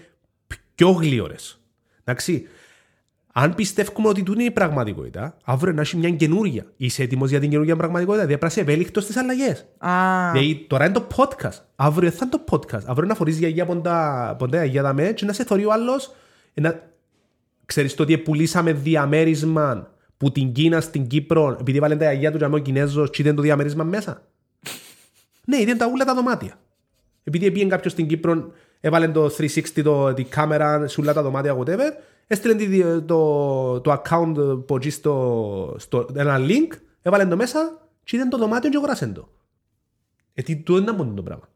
πιο 0.75 0.91
γλήορες. 0.91 1.61
Εντάξει. 2.05 2.47
Αν 3.33 3.55
πιστεύουμε 3.55 4.09
ότι 4.09 4.23
τούτη 4.23 4.39
είναι 4.39 4.49
η 4.49 4.51
πραγματικότητα, 4.51 5.37
αύριο 5.45 5.73
να 5.73 5.81
έχει 5.81 5.97
μια 5.97 6.11
καινούργια. 6.11 6.67
Είσαι 6.77 7.03
έτοιμος 7.03 7.31
για 7.31 7.41
την 7.41 7.51
καινούργια 7.51 7.77
πραγματικότητα. 7.77 8.27
Δηλαδή 8.27 8.41
πρέπει 8.41 8.55
να 8.55 8.63
είσαι 8.63 8.73
ευέλικτος 8.73 9.05
στις 9.05 9.19
αλλαγές. 9.19 9.67
Α, 9.79 10.31
Δηλαδή 10.33 10.65
τώρα 10.69 10.85
είναι 10.85 10.95
το 10.95 11.07
podcast. 11.17 11.59
Αύριο 11.77 12.11
θα 12.11 12.19
είναι 12.29 12.31
το 12.31 12.45
podcast. 12.51 12.83
Αύριο 12.85 13.09
να 13.09 13.15
φορείς 13.15 13.39
γιαγιά 13.39 13.67
ποντά, 13.67 14.35
ποντά 14.39 14.57
γιαγιά 14.57 14.83
δαμέ 14.83 15.13
και 15.13 15.25
να 15.25 15.33
σε 15.33 15.45
θωρεί 15.45 15.65
ο 15.65 15.73
άλλος. 15.73 16.15
ε, 16.55 16.61
Να... 16.61 16.83
Ξέρεις 17.65 17.95
το 17.95 18.03
ότι 18.03 18.19
πουλήσαμε 18.19 18.73
διαμέρισμα 18.73 19.91
που 20.17 20.33
την 20.33 20.53
Κίνα 20.53 20.81
στην 20.81 21.07
Κύπρο 21.07 21.57
επειδή 21.61 21.79
βάλουν 21.79 21.99
τα 21.99 22.05
γιαγιά 22.05 22.33
του 22.33 22.39
και 22.39 22.45
ο 22.45 22.59
Κινέζος 22.59 23.11
και 23.11 23.23
ήταν 23.23 23.35
το 23.35 23.43
διαμέρισμα 23.43 23.85
μέσα. 23.85 24.23
Ναι, 25.47 25.57
ήταν 25.57 25.79
τα 25.79 25.87
ούλα 25.93 26.05
τα 26.05 26.15
δωμάτια. 26.15 26.59
Επειδή 27.25 27.51
πήγε 27.51 27.67
κάποιος 27.67 27.93
στην 27.93 28.07
Κύπρο, 28.07 28.53
έβαλε 28.81 29.09
το 29.09 29.25
360 29.39 29.83
το, 29.85 30.15
τη 30.15 30.25
κάμερα 30.25 30.89
σε 30.89 31.01
όλα 31.01 31.13
τα 31.13 31.23
δωμάτια, 31.23 31.57
whatever, 31.59 31.91
έστειλε 32.27 32.55
τη- 32.55 33.03
το, 33.03 33.81
το 33.81 34.03
account 34.03 34.67
που 34.67 34.77
εκεί 34.77 34.91
στο, 34.91 35.75
στο, 35.79 36.07
ένα 36.15 36.39
link, 36.41 36.77
έβαλε 37.03 37.27
το 37.27 37.37
μέσα 37.37 37.79
και 38.05 38.17
ήταν 38.17 38.29
το 38.29 38.37
δωμάτιο 38.39 38.71
και 38.71 38.77
αγοράσαν 38.77 39.13
το. 39.15 39.29
Ε, 40.35 40.43
τι 40.43 40.57
του 40.57 40.77
είναι 40.77 40.93
μόνο 40.93 41.13
το 41.15 41.23
πράγμα. 41.23 41.49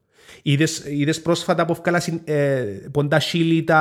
Είδες, 0.43 0.85
είδες 0.87 1.23
πρόσφατα 1.23 1.65
που 1.65 1.73
έφκαλα 1.73 2.03
ε, 2.25 2.63
ποντά 2.91 3.21
σίλι 3.21 3.65
τα... 3.65 3.79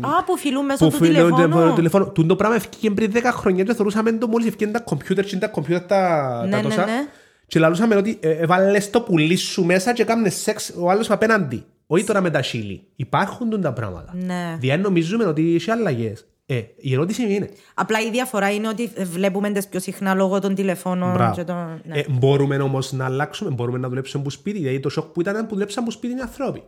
α, 0.00 0.24
που 0.26 0.36
φιλούν 0.36 0.64
μέσω 0.64 0.84
του 0.88 0.90
φιλούν 0.96 1.30
το 1.30 1.36
τηλεφώνου. 1.36 1.74
τηλεφώνο. 1.74 2.06
Τούν 2.10 2.26
το 2.26 2.36
πράγμα 2.36 2.56
ευκήκε 2.56 2.90
πριν 2.90 3.12
10 3.14 3.20
χρόνια 3.24 3.64
και 3.64 3.74
θεωρούσαμε 3.74 4.12
το 4.12 4.26
μόλις 4.28 4.46
ευκήκε 4.46 4.70
τα 4.70 4.80
κομπιούτερ 4.80 5.24
και 5.24 5.36
τα 5.36 5.48
κομπιούτερ 5.48 5.86
τα, 5.86 6.42
Ναι, 6.44 6.50
τα 6.50 6.56
ναι, 6.56 6.62
τόσα. 6.62 6.84
ναι. 6.84 7.06
Και 7.50 7.58
λαλούσαμε 7.58 7.96
ότι 7.96 8.18
ε, 8.20 8.30
έβαλες 8.30 8.90
το 8.90 9.00
πουλί 9.00 9.36
σου 9.36 9.64
μέσα 9.64 9.92
και 9.92 10.04
κάμνες 10.04 10.34
σεξ 10.34 10.74
ο 10.78 10.90
άλλος 10.90 11.10
απέναντι. 11.10 11.64
Όχι 11.86 12.04
τώρα 12.04 12.20
με 12.20 12.30
τα 12.30 12.42
σίλι. 12.42 12.82
Υπάρχουν 12.96 13.50
τούν 13.50 13.60
τα 13.60 13.72
πράγματα. 13.72 14.14
Ναι. 14.14 14.56
Διά 14.58 14.78
νομίζουμε 14.78 15.24
ότι 15.24 15.54
έχει 15.54 15.70
αλλαγές. 15.70 16.26
Ε, 16.46 16.62
η 16.76 16.92
ερώτηση 16.92 17.34
είναι. 17.34 17.50
Απλά 17.74 18.00
η 18.00 18.10
διαφορά 18.10 18.50
είναι 18.50 18.68
ότι 18.68 18.92
βλέπουμε 19.02 19.50
τις 19.50 19.68
πιο 19.68 19.80
συχνά 19.80 20.14
λόγω 20.14 20.40
των 20.40 20.54
τηλεφώνων. 20.54 21.12
Μπράβο. 21.12 21.34
Και 21.34 21.44
των... 21.44 21.80
ναι. 21.84 21.98
Ε, 21.98 22.04
μπορούμε 22.10 22.56
όμως 22.56 22.92
να 22.92 23.04
αλλάξουμε, 23.04 23.50
μπορούμε 23.50 23.78
να 23.78 23.88
δουλέψουμε 23.88 24.22
από 24.22 24.30
σπίτι. 24.30 24.58
Δηλαδή 24.58 24.80
το 24.80 24.88
σοκ 24.88 25.04
που 25.04 25.20
ήταν 25.20 25.46
που 25.46 25.54
δουλέψαν 25.54 25.82
από 25.82 25.92
σπίτι 25.92 26.16
οι 26.16 26.20
άνθρωποι. 26.20 26.62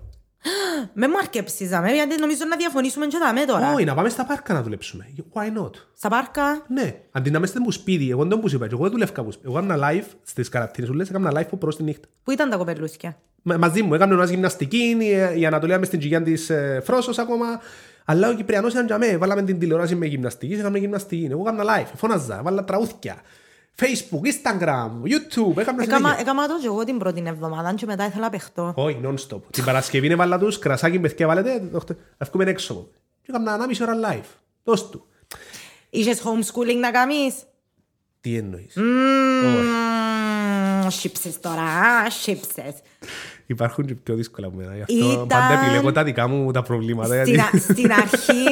Με 0.92 1.08
μου 1.08 1.18
αρκέψεις, 1.18 1.72
αμέ, 1.72 1.92
γιατί 1.92 2.20
νομίζω 2.20 2.40
να 2.48 2.56
διαφωνήσουμε 2.56 3.06
και 3.06 3.18
δαμέ 3.18 3.44
τώρα. 3.44 3.72
Όχι, 3.72 3.84
να 3.84 3.94
πάμε 3.94 4.08
στα 4.08 4.24
πάρκα 4.26 4.54
να 4.54 4.62
δουλέψουμε. 4.62 5.06
Why 5.32 5.62
not? 5.62 5.70
Στα 5.96 6.08
πάρκα; 6.08 6.64
Ναι, 6.68 6.94
αντί 7.12 7.30
να 7.30 7.38
είμαστε 7.38 7.60
μου 7.60 7.70
σπίτι, 7.70 8.10
εγώ 8.10 8.24
δεν 8.24 8.38
μου 8.42 8.48
είπα, 8.54 8.66
εγώ 8.72 8.82
δεν 8.82 8.90
δουλεύκα 8.90 9.22
μου 9.22 9.30
σπίτι. 9.32 9.48
Εγώ 9.48 9.58
έκανα 9.58 9.88
live 9.90 10.04
στις 10.22 10.48
καρατίνες 10.48 10.88
σου, 10.90 10.94
λες, 10.96 11.08
έκανα 11.08 11.32
live 11.40 11.48
που 11.48 11.58
προς 11.58 11.76
τη 11.76 11.82
νύχτα. 11.82 12.06
Πού 12.24 12.30
ήταν 12.30 12.50
τα 12.50 12.56
κοπελούθια. 12.56 13.16
Μα- 13.42 13.56
μαζί 13.58 13.82
μου, 13.82 13.94
έκανα 13.94 14.14
ένας 14.14 14.30
γυμναστική, 14.30 14.96
η- 15.00 15.40
η 15.40 15.46
Ανατολία 15.46 15.78
μες 15.78 15.86
στην 15.86 15.98
τζιγιά 15.98 16.22
της 16.22 16.50
ε, 16.50 16.80
Φρόσος 16.84 17.18
ακόμα. 17.18 17.46
Αλλά 18.04 18.28
ο 18.28 18.32
Κυπριανός 18.34 18.72
ήταν 18.72 18.86
για 18.86 18.98
μέ, 18.98 19.16
βάλαμε 19.16 19.42
την 19.42 19.58
τηλεόραση 19.58 19.94
με 19.94 20.06
γυμναστικής, 20.06 20.58
έκαμε 20.58 20.78
γυμναστική. 20.78 21.28
Εγώ 21.30 21.40
έκανα 21.46 21.64
live, 21.64 21.90
φώναζα, 21.96 22.40
βάλα 22.42 22.64
τραούθκια. 22.64 23.16
Facebook, 23.80 24.20
Instagram, 24.32 24.90
YouTube, 25.04 25.56
έκανα 25.56 25.82
Έκαμα, 25.82 25.96
συνέχεια. 25.98 26.16
έκαμα 26.20 26.46
το 26.46 26.58
και 26.60 26.66
εγώ 26.66 26.84
την 26.84 26.98
πρώτη 26.98 27.22
εβδομάδα 27.26 27.74
και 27.74 27.86
μετά 27.86 28.06
ήθελα 28.06 28.22
να 28.22 28.30
παιχτώ. 28.30 28.72
Όχι, 28.76 29.00
non-stop. 29.04 29.40
Την 29.50 29.64
Παρασκευή 29.64 30.06
είναι 30.06 30.14
βάλα 30.14 30.38
τους, 30.38 30.58
κρασάκι, 30.58 30.98
παιδιά 30.98 31.26
βάλετε, 31.26 31.62
δώστε, 31.72 31.96
να 32.18 32.26
βγούμε 32.26 32.44
έξω. 32.50 32.88
Και 33.22 33.26
έκανα 33.30 33.54
ένα 33.54 33.66
μισή 33.66 33.82
ώρα 33.82 33.94
live. 34.04 34.24
Δώσ' 34.64 34.90
του. 34.90 35.06
Είχες 35.90 36.22
homeschooling 36.24 36.78
να 36.80 36.90
κάνεις; 36.90 37.34
Τι 38.20 38.36
εννοείς; 38.36 38.76
Μμμ, 38.76 40.88
Σύψες 40.88 41.40
τώρα, 41.40 41.62
α, 41.62 42.10
σύψες. 42.10 42.74
Υπάρχουν 43.52 43.86
και 43.86 43.94
πιο 43.94 44.14
δύσκολα 44.14 44.46
από 44.46 44.56
μένα. 44.56 44.72
Γι' 44.74 44.82
αυτό 44.82 45.10
Ήταν- 45.12 45.26
πάντα 45.26 45.60
επιλέγω 45.62 45.92
τα 45.92 46.04
δικά 46.04 46.28
μου 46.28 46.50
τα 46.50 46.62
προβλήματα. 46.62 47.14
Στην, 47.22 47.34
γιατί- 47.34 47.56
α- 47.56 47.60
στην 47.60 47.92
αρχή, 47.92 48.44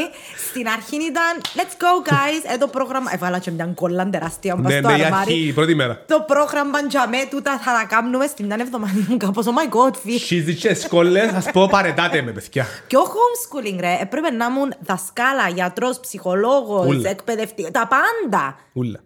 στην 0.48 0.68
αρχή 0.68 0.96
ήταν 0.96 1.32
let's 1.56 1.74
go 1.84 2.08
guys, 2.12 2.52
ε, 2.54 2.56
το 2.56 2.66
πρόγραμμα, 2.66 3.10
έβαλα 3.14 3.38
και 3.38 3.50
μια 3.50 3.66
κόλλα 3.74 4.10
τεράστια 4.10 4.56
μπας 4.56 4.72
Ναι, 4.72 4.78
στο 4.78 4.88
ναι, 4.90 4.98
η 4.98 5.04
αρμάρι. 5.04 5.22
αρχή, 5.32 5.46
η 5.46 5.52
πρώτη 5.52 5.74
μέρα. 5.74 6.02
Το 6.06 6.24
πρόγραμμα 6.26 6.78
για 6.90 7.08
με 7.08 7.16
τούτα 7.30 7.58
θα 7.58 7.72
τα 7.72 7.84
κάνουμε 7.88 8.26
στην 8.26 8.46
μια 8.46 8.56
εβδομάδα 8.60 8.92
μου 9.08 9.16
κάπως, 9.16 9.46
oh 9.46 9.48
my 9.48 9.88
god, 9.88 9.94
φύ. 10.04 10.18
Σύζυγε 10.18 10.74
σκόλες, 10.74 11.32
ας 11.32 11.50
πω 11.52 11.68
παρετάτε 11.70 12.22
με 12.22 12.32
παιδιά. 12.32 12.66
Και 12.86 12.96
ο 12.96 13.02
homeschooling 13.02 13.76
ρε, 13.80 13.96
έπρεπε 14.00 14.30
να 14.30 14.46
ήμουν 14.46 14.74
δασκάλα, 14.80 15.48
γιατρός, 15.48 16.00
ψυχολόγος, 16.00 16.86
Ούλα. 16.86 17.10
εκπαιδευτή, 17.10 17.70
τα 17.70 17.88
πάντα. 17.88 18.56
Ούλα. 18.72 19.00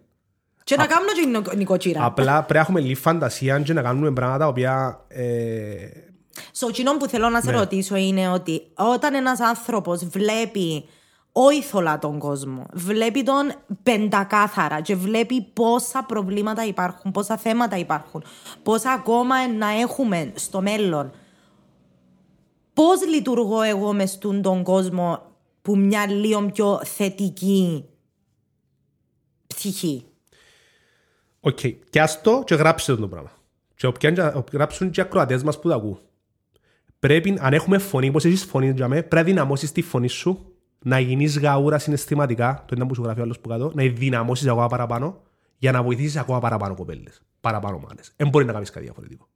Και 0.65 0.75
να 0.75 0.85
κάνω 0.85 1.05
και 1.21 1.25
νο- 1.27 1.55
νοικοκύρα. 1.57 2.05
Απλά 2.05 2.35
πρέπει 2.37 2.53
να 2.53 2.59
έχουμε 2.59 2.79
λίγη 2.79 2.95
φαντασία 2.95 3.59
και 3.59 3.73
να 3.73 3.81
κάνουμε 3.81 4.11
πράγματα 4.11 4.37
τα 4.39 4.47
οποία 4.47 4.99
ε, 5.07 5.75
Στο 6.51 6.69
κοινό 6.71 6.97
που 6.97 7.07
θέλω 7.07 7.29
να 7.29 7.41
σε 7.41 7.51
Ναι. 7.51 7.57
ρωτήσω 7.57 7.95
είναι 7.95 8.29
ότι 8.29 8.61
όταν 8.75 9.13
ένας 9.13 9.39
άνθρωπος 9.39 10.05
βλέπει 10.05 10.85
όι 11.31 11.50
θολά 11.50 11.99
τον 11.99 12.19
κόσμο, 12.19 12.65
βλέπει 12.73 13.23
τον 13.23 13.51
πεντακάθαρα 13.83 14.81
και 14.81 14.95
βλέπει 14.95 15.41
πόσα 15.41 16.03
προβλήματα 16.03 16.65
υπάρχουν, 16.65 17.11
πόσα 17.11 17.37
θέματα 17.37 17.77
υπάρχουν, 17.77 18.23
πόσα 18.63 18.91
ακόμα 18.91 19.47
να 19.47 19.69
έχουμε 19.81 20.31
στο 20.35 20.61
μέλλον. 20.61 21.11
Πώς 22.73 23.07
λειτουργώ 23.07 23.61
εγώ 23.61 23.93
μες 23.93 24.11
στον 24.11 24.41
τον 24.41 24.63
κόσμο 24.63 25.19
που 25.61 25.77
μια 25.77 26.07
λίγο 26.07 26.45
πιο 26.45 26.81
θετική 26.83 27.85
ψυχή; 29.47 30.05
Οκ, 31.47 31.59
και 31.89 32.01
ας 32.01 32.21
το 32.21 32.43
και 32.45 32.55
γράψτε 32.55 32.95
το 32.95 33.07
πράγμα. 33.07 33.31
Και 33.75 33.87
όποιαν 33.87 34.13
και- 34.13 34.43
γράψουν 34.51 34.89
και 34.89 34.99
οι 34.99 35.03
ακροατές 35.03 35.43
μας 35.43 35.59
που 35.59 35.69
τα 35.69 35.75
ακούν. 35.75 35.99
Πρέπει, 36.99 37.37
αν 37.39 37.53
έχουμε 37.53 37.77
φωνή, 37.77 38.07
όπως 38.07 38.25
έχεις 38.25 38.43
φωνή 38.43 38.71
για 38.71 38.87
μέ, 38.87 39.03
πρέπει 39.03 39.15
να 39.15 39.23
δυναμώσεις 39.23 39.71
τη 39.71 39.81
φωνή 39.81 40.07
σου, 40.07 40.53
να 40.79 40.99
γίνεις 40.99 41.39
γαούρα 41.39 41.79
συναισθηματικά, 41.79 42.63
το 42.67 42.73
είναι 42.77 42.85
που 42.85 42.95
σου 42.95 43.03
γράφει 43.03 43.19
ο 43.19 43.23
άλλος 43.23 43.39
που 43.39 43.49
κάτω, 43.49 43.71
να 43.75 43.83
δυναμώσεις 43.83 44.47
ακόμα 44.47 44.67
παραπάνω, 44.67 45.21
για 45.57 45.71
να 45.71 45.83
βοηθήσεις 45.83 46.15
ακόμα 46.15 46.39
παραπάνω 46.39 46.75
κοπέλες, 46.75 47.21
παραπάνω 47.41 47.77
μάνες. 47.87 48.13
Δεν 48.15 48.29
μπορεί 48.29 48.45
να 48.45 48.53
κάνεις 48.53 48.69
κάτι 48.69 48.85
διαφορετικό. 48.85 49.27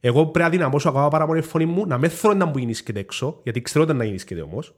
Εγώ 0.00 0.26
πρέπει 0.26 0.44
να 0.44 0.50
δυναμώσω 0.50 0.88
ακόμα 0.88 1.08
παραπάνω 1.08 1.40
τη 1.40 1.46
φωνή 1.46 1.66
μου, 1.66 1.86
να 1.86 1.98
με 1.98 2.08
θέλω 2.08 2.34
να 2.34 2.46
μου 2.46 2.52
γεννήσκεται 2.56 3.00
έξω, 3.00 3.40
γιατί 3.42 3.62
ξέρω 3.62 3.84
ότι 3.84 3.92
να 3.92 4.04
γεννήσκεται 4.04 4.40
όμως, 4.40 4.74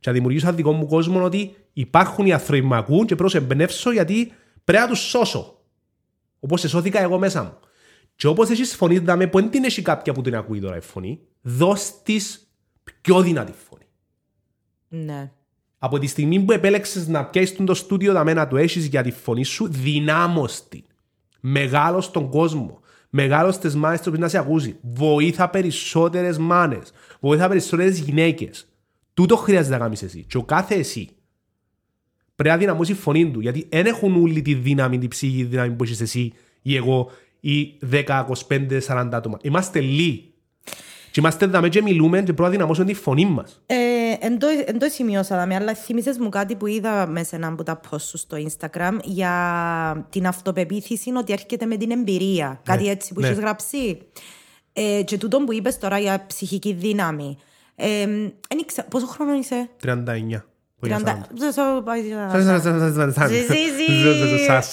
και 0.00 0.10
να 0.10 0.12
δημιουργήσω 0.12 0.46
ένα 0.46 0.56
δικό 0.56 0.72
μου 0.72 0.86
κόσμο 0.86 1.22
ότι 1.24 1.54
υπάρχουν 1.72 2.26
οι 2.26 2.32
άνθρωποι 2.32 2.62
που 2.62 2.68
με 2.68 2.76
ακούν 2.76 3.06
και 3.06 3.14
πρέπει 3.14 3.22
να 3.22 3.26
τους 3.26 3.34
εμπνεύσω 3.34 3.92
γιατί 3.92 4.32
πρέπει 4.64 4.82
να 4.82 4.88
τους 4.88 4.98
σώσω. 4.98 5.53
Όπως 6.44 6.64
εσώθηκα 6.64 7.00
εγώ 7.00 7.18
μέσα 7.18 7.42
μου. 7.42 7.58
Και 8.16 8.26
όπως 8.26 8.50
έχεις 8.50 8.74
φωνή 8.74 8.98
δάμε 8.98 9.26
που 9.26 9.40
δεν 9.40 9.50
την 9.50 9.64
έχει 9.64 9.82
κάποια 9.82 10.12
που 10.12 10.22
την 10.22 10.36
ακούει 10.36 10.60
τώρα 10.60 10.76
η 10.76 10.80
φωνή, 10.80 11.20
δώσ' 11.42 12.02
της 12.02 12.48
πιο 13.00 13.22
δυνατή 13.22 13.52
φωνή. 13.68 13.84
Ναι. 14.88 15.32
Από 15.78 15.98
τη 15.98 16.06
στιγμή 16.06 16.40
που 16.40 16.52
επέλεξες 16.52 17.08
να 17.08 17.24
πιάσεις 17.24 17.56
τον 17.56 17.66
το 17.66 17.74
στούντιο 17.74 18.12
δάμε 18.12 18.32
να 18.32 18.48
το 18.48 18.56
έχεις 18.56 18.86
για 18.86 19.02
τη 19.02 19.10
φωνή 19.10 19.44
σου, 19.44 19.68
δυνάμωστη. 19.68 20.68
την. 20.68 20.84
Μεγάλος 21.40 22.04
στον 22.04 22.28
κόσμο. 22.28 22.80
Μεγάλος 23.10 23.58
τις 23.58 23.74
μάνες 23.74 24.00
του 24.00 24.18
να 24.18 24.28
σε 24.28 24.38
ακούσει. 24.38 24.76
Βοήθα 24.82 25.50
περισσότερες 25.50 26.38
μάνες. 26.38 26.92
Βοήθα 27.20 27.48
περισσότερες 27.48 27.98
γυναίκες. 27.98 28.66
Τούτο 29.14 29.36
χρειάζεται 29.36 29.74
να 29.74 29.80
κάνεις 29.82 30.02
εσύ. 30.02 30.24
Και 30.24 30.36
ο 30.36 30.42
κάθε 30.42 30.74
εσύ 30.74 31.13
πρέπει 32.36 32.54
να 32.54 32.60
δυναμώσει 32.60 32.92
η 32.92 32.94
φωνή 32.94 33.30
του. 33.30 33.40
Γιατί 33.40 33.66
δεν 33.70 33.86
έχουν 33.86 34.22
όλοι 34.22 34.42
τη 34.42 34.54
δύναμη, 34.54 34.98
τη 34.98 35.08
ψυχή, 35.08 35.36
τη 35.36 35.44
δύναμη 35.44 35.70
που 35.70 35.84
έχεις 35.84 36.00
εσύ 36.00 36.32
ή 36.62 36.76
εγώ 36.76 37.10
ή 37.40 37.78
10, 37.92 38.24
25, 38.48 38.80
40 38.86 39.08
άτομα. 39.12 39.38
Είμαστε 39.42 39.80
λίγοι. 39.80 40.28
Και 41.10 41.20
είμαστε 41.20 41.46
δαμέ 41.46 41.68
και 41.68 41.82
μιλούμε 41.82 42.16
και 42.16 42.22
πρέπει 42.24 42.42
να 42.42 42.48
δυναμώσουμε 42.48 42.86
τη 42.86 42.94
φωνή 42.94 43.26
μας. 43.26 43.62
Ε, 43.66 43.76
εν 44.20 44.38
το, 44.38 44.46
εν 44.66 44.78
το 44.78 44.86
σημειώσα 44.90 45.36
δάμε, 45.36 45.54
αλλά 45.54 45.74
θύμισες 45.74 46.18
μου 46.18 46.28
κάτι 46.28 46.54
που 46.54 46.66
είδα 46.66 47.06
μέσα 47.06 47.36
ένα 47.36 47.46
από 47.46 47.62
τα 47.62 47.80
post 47.90 48.00
σου 48.00 48.18
στο 48.18 48.36
Instagram 48.36 48.98
για 49.02 50.06
την 50.10 50.26
αυτοπεποίθηση 50.26 51.12
ότι 51.16 51.32
έρχεται 51.32 51.66
με 51.66 51.76
την 51.76 51.90
εμπειρία. 51.90 52.60
Κάτι 52.64 52.88
έτσι 52.88 53.14
που 53.14 53.20
ναι. 53.20 53.26
έχεις 53.26 53.38
γράψει. 53.38 53.98
Ε, 54.72 55.02
και 55.02 55.18
τούτο 55.18 55.38
που 55.38 55.52
είπες 55.52 55.78
τώρα 55.78 55.98
για 55.98 56.24
ψυχική 56.26 56.72
δύναμη. 56.72 57.36
Ε, 57.74 58.02
εν 58.48 58.58
ήξερα- 58.60 58.88
πόσο 58.88 59.06
χρόνο 59.06 59.34
είσαι; 59.34 59.68
39. 59.82 60.44
30. 60.80 60.90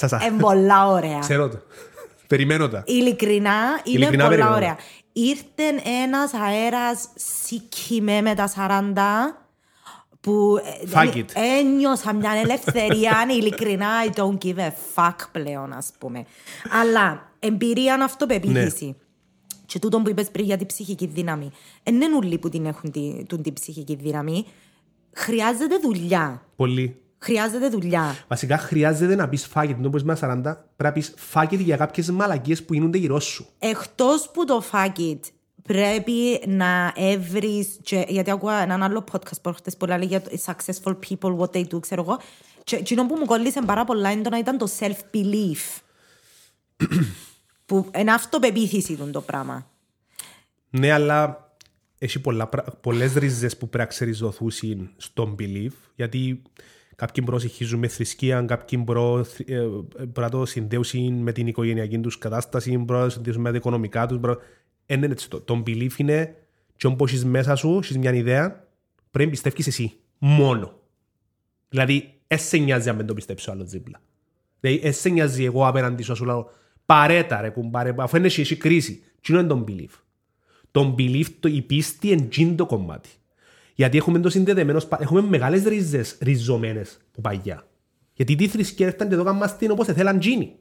Σα- 0.07 0.25
Είναι 0.25 0.39
πολλά 0.39 0.87
ωραία. 0.87 1.19
Ξέρω 1.19 1.49
το. 1.49 1.59
Περιμένω 2.27 2.67
τα. 2.69 2.83
Ειλικρινά 2.85 3.51
είναι 3.83 3.97
Ειλικρινά 3.97 4.23
πολλά 4.23 4.29
περιμένω. 4.35 4.55
ωραία. 4.55 4.77
Ήρθε 5.13 5.63
ένας 6.03 6.33
αέρας 6.33 7.07
σικιμε 7.15 8.21
με 8.21 8.35
τα 8.35 8.47
40 8.47 9.39
που 10.21 10.57
ε, 10.83 10.87
Fuck 10.93 11.11
δεν- 11.13 11.25
it. 11.25 11.29
ένιωσα 11.59 12.13
μια 12.13 12.31
ελευθερία 12.43 13.25
ειλικρινά 13.29 13.87
I 14.05 14.17
don't 14.19 14.37
give 14.45 14.57
a 14.57 14.71
fuck 14.95 15.15
πλέον 15.31 15.73
ας 15.73 15.91
πούμε. 15.99 16.25
Αλλά 16.81 17.31
εμπειρία 17.39 17.93
είναι 17.93 18.03
αυτοπεποίθηση. 18.03 18.85
Ναι. 18.85 18.93
Και 19.65 19.79
τούτο 19.79 19.99
που 20.01 20.09
είπες 20.09 20.29
πριν 20.31 20.45
για 20.45 20.57
την 20.57 20.67
ψυχική 20.67 21.05
δύναμη. 21.05 21.51
Εν 21.83 21.95
είναι 21.95 22.15
όλοι 22.15 22.37
που 22.37 22.49
την 22.49 22.65
έχουν 22.65 22.91
τη, 22.91 23.25
τούν 23.27 23.41
την 23.41 23.53
ψυχική 23.53 23.95
δύναμη. 23.95 24.45
Χρειάζεται 25.13 25.77
δουλειά. 25.77 26.45
Πολύ. 26.55 27.01
Χρειάζεται 27.17 27.69
δουλειά. 27.69 28.15
Βασικά 28.27 28.57
χρειάζεται 28.57 29.15
να 29.15 29.29
πεις 29.29 29.45
φάκετ. 29.45 29.77
Ενώ 29.77 29.89
πες 29.89 30.03
με 30.03 30.17
40, 30.21 30.41
πρέπει 30.41 30.57
να 30.77 30.91
πεις 30.91 31.13
φάκετ 31.17 31.59
για 31.59 31.77
κάποιες 31.77 32.09
μαλακίες 32.09 32.63
που 32.63 32.73
γίνονται 32.73 32.97
γύρω 32.97 33.19
σου. 33.19 33.47
Εκτός 33.59 34.29
που 34.33 34.45
το 34.45 34.63
fuck 34.71 34.99
it, 34.99 35.19
πρέπει 35.63 36.41
να 36.47 36.93
έβρεις, 36.95 37.67
και, 37.81 38.05
γιατί 38.07 38.31
ακούω 38.31 38.49
έναν 38.49 38.83
άλλο 38.83 39.03
podcast 39.11 39.41
προχτές 39.41 39.77
που 39.77 39.85
λέει 39.85 40.05
για 40.05 40.21
το 40.21 40.29
successful 40.45 40.95
people, 41.09 41.37
what 41.37 41.49
they 41.51 41.63
do, 41.63 41.79
ξέρω 41.79 42.01
εγώ, 42.01 42.19
και 42.63 42.75
εκείνο 42.75 43.05
που 43.05 43.15
μου 43.15 43.25
κολλήσε 43.25 43.61
πάρα 43.65 43.83
πολλά 43.83 44.09
έντονα 44.09 44.37
ήταν 44.39 44.57
το 44.57 44.67
self-belief. 44.79 45.81
που 47.65 47.89
είναι 47.97 48.11
αυτοπεποίθηση 48.11 48.95
του 48.95 49.09
το 49.11 49.21
πράγμα. 49.21 49.67
Ναι, 50.69 50.91
αλλά 50.91 51.50
έχει 52.03 52.19
πολλά, 52.21 52.47
πρα- 52.47 52.77
πολλές 52.81 53.13
ρίζες 53.13 53.57
που 53.57 53.69
πρέπει 53.69 53.77
να 53.83 53.85
ξεριζωθούν 53.89 54.89
στον 54.97 55.35
belief, 55.39 55.71
γιατί 55.95 56.41
κάποιοι 56.95 57.23
προσεχίζουν 57.23 57.79
με 57.79 57.87
θρησκεία, 57.87 58.41
κάποιοι 58.41 58.77
προ- 58.83 59.27
ε, 59.45 59.55
ε, 59.55 59.59
πρέπει 59.97 60.19
να 60.19 60.29
το 60.29 60.45
συνδέουν 60.45 61.13
με 61.21 61.31
την 61.31 61.47
οικογενειακή 61.47 61.99
τους 61.99 62.17
κατάσταση, 62.17 62.71
πρέπει 62.71 62.91
να 62.91 63.03
το 63.03 63.09
συνδέουν 63.09 63.41
με 63.41 63.49
τα 63.51 63.55
οικονομικά 63.57 64.05
τους. 64.07 64.19
προ- 64.19 64.41
Ε, 64.85 64.95
ναι, 64.95 65.05
έτσι, 65.05 65.29
το, 65.29 65.41
το 65.41 65.63
belief 65.65 65.97
είναι 65.97 66.35
και 66.75 66.87
όπως 66.87 67.11
έχεις 67.11 67.25
μέσα 67.25 67.55
σου, 67.55 67.79
έχεις 67.83 67.97
μια 67.97 68.13
ιδέα, 68.13 68.67
πρέπει 69.11 69.25
να 69.25 69.31
πιστεύεις 69.31 69.67
εσύ. 69.67 69.93
Μόνο. 70.17 70.79
Δηλαδή, 71.69 72.13
εσύ 72.27 72.47
σε 72.47 72.57
νοιάζει 72.57 72.89
αν 72.89 72.97
δεν 72.97 73.05
το 73.05 73.13
πιστέψει 73.13 73.49
ο 73.49 73.53
άλλος 73.53 73.69
δίπλα. 73.69 74.01
Δηλαδή, 74.59 74.81
εσύ 74.87 74.99
σε 74.99 75.09
νοιάζει 75.09 75.43
εγώ 75.43 75.67
απέναντι 75.67 76.03
σου, 76.03 76.09
να 76.09 76.15
σου 76.15 76.25
λέω, 76.25 76.49
παρέτα 76.85 77.41
ρε 77.41 77.49
κουμπάρε, 77.49 77.93
αφού 77.97 78.17
είναι 78.17 78.25
εσύ 78.25 78.55
κρίση. 78.57 79.03
Τι 79.21 79.33
είναι 79.33 79.43
το 79.43 79.63
belief. 79.67 79.89
Το 80.71 80.95
belief, 80.97 81.25
το, 81.39 81.47
η 81.47 81.61
πίστη 81.61 82.07
είναι 82.09 82.21
τζιν 82.21 82.55
το 82.55 82.65
κομμάτι. 82.65 83.09
Γιατί 83.75 83.97
έχουμε 83.97 84.19
το 84.19 84.29
συνδεδεμένος, 84.29 84.83
σπα- 84.83 84.97
έχουμε 85.01 85.21
μεγάλες 85.21 85.63
ρίζες 85.63 86.17
ριζωμένες 86.21 86.97
που 87.11 87.21
παγιά. 87.21 87.67
Γιατί 88.13 88.35
τι 88.35 88.47
θρησκεία 88.47 88.87
έρθαν 88.87 89.07
και 89.07 89.13
εδώ 89.13 89.23
κάνουν 89.23 89.39
μας 89.39 89.57
την 89.57 89.71
όπως 89.71 89.87
θέλαν 89.87 90.19
τζίνι. 90.19 90.55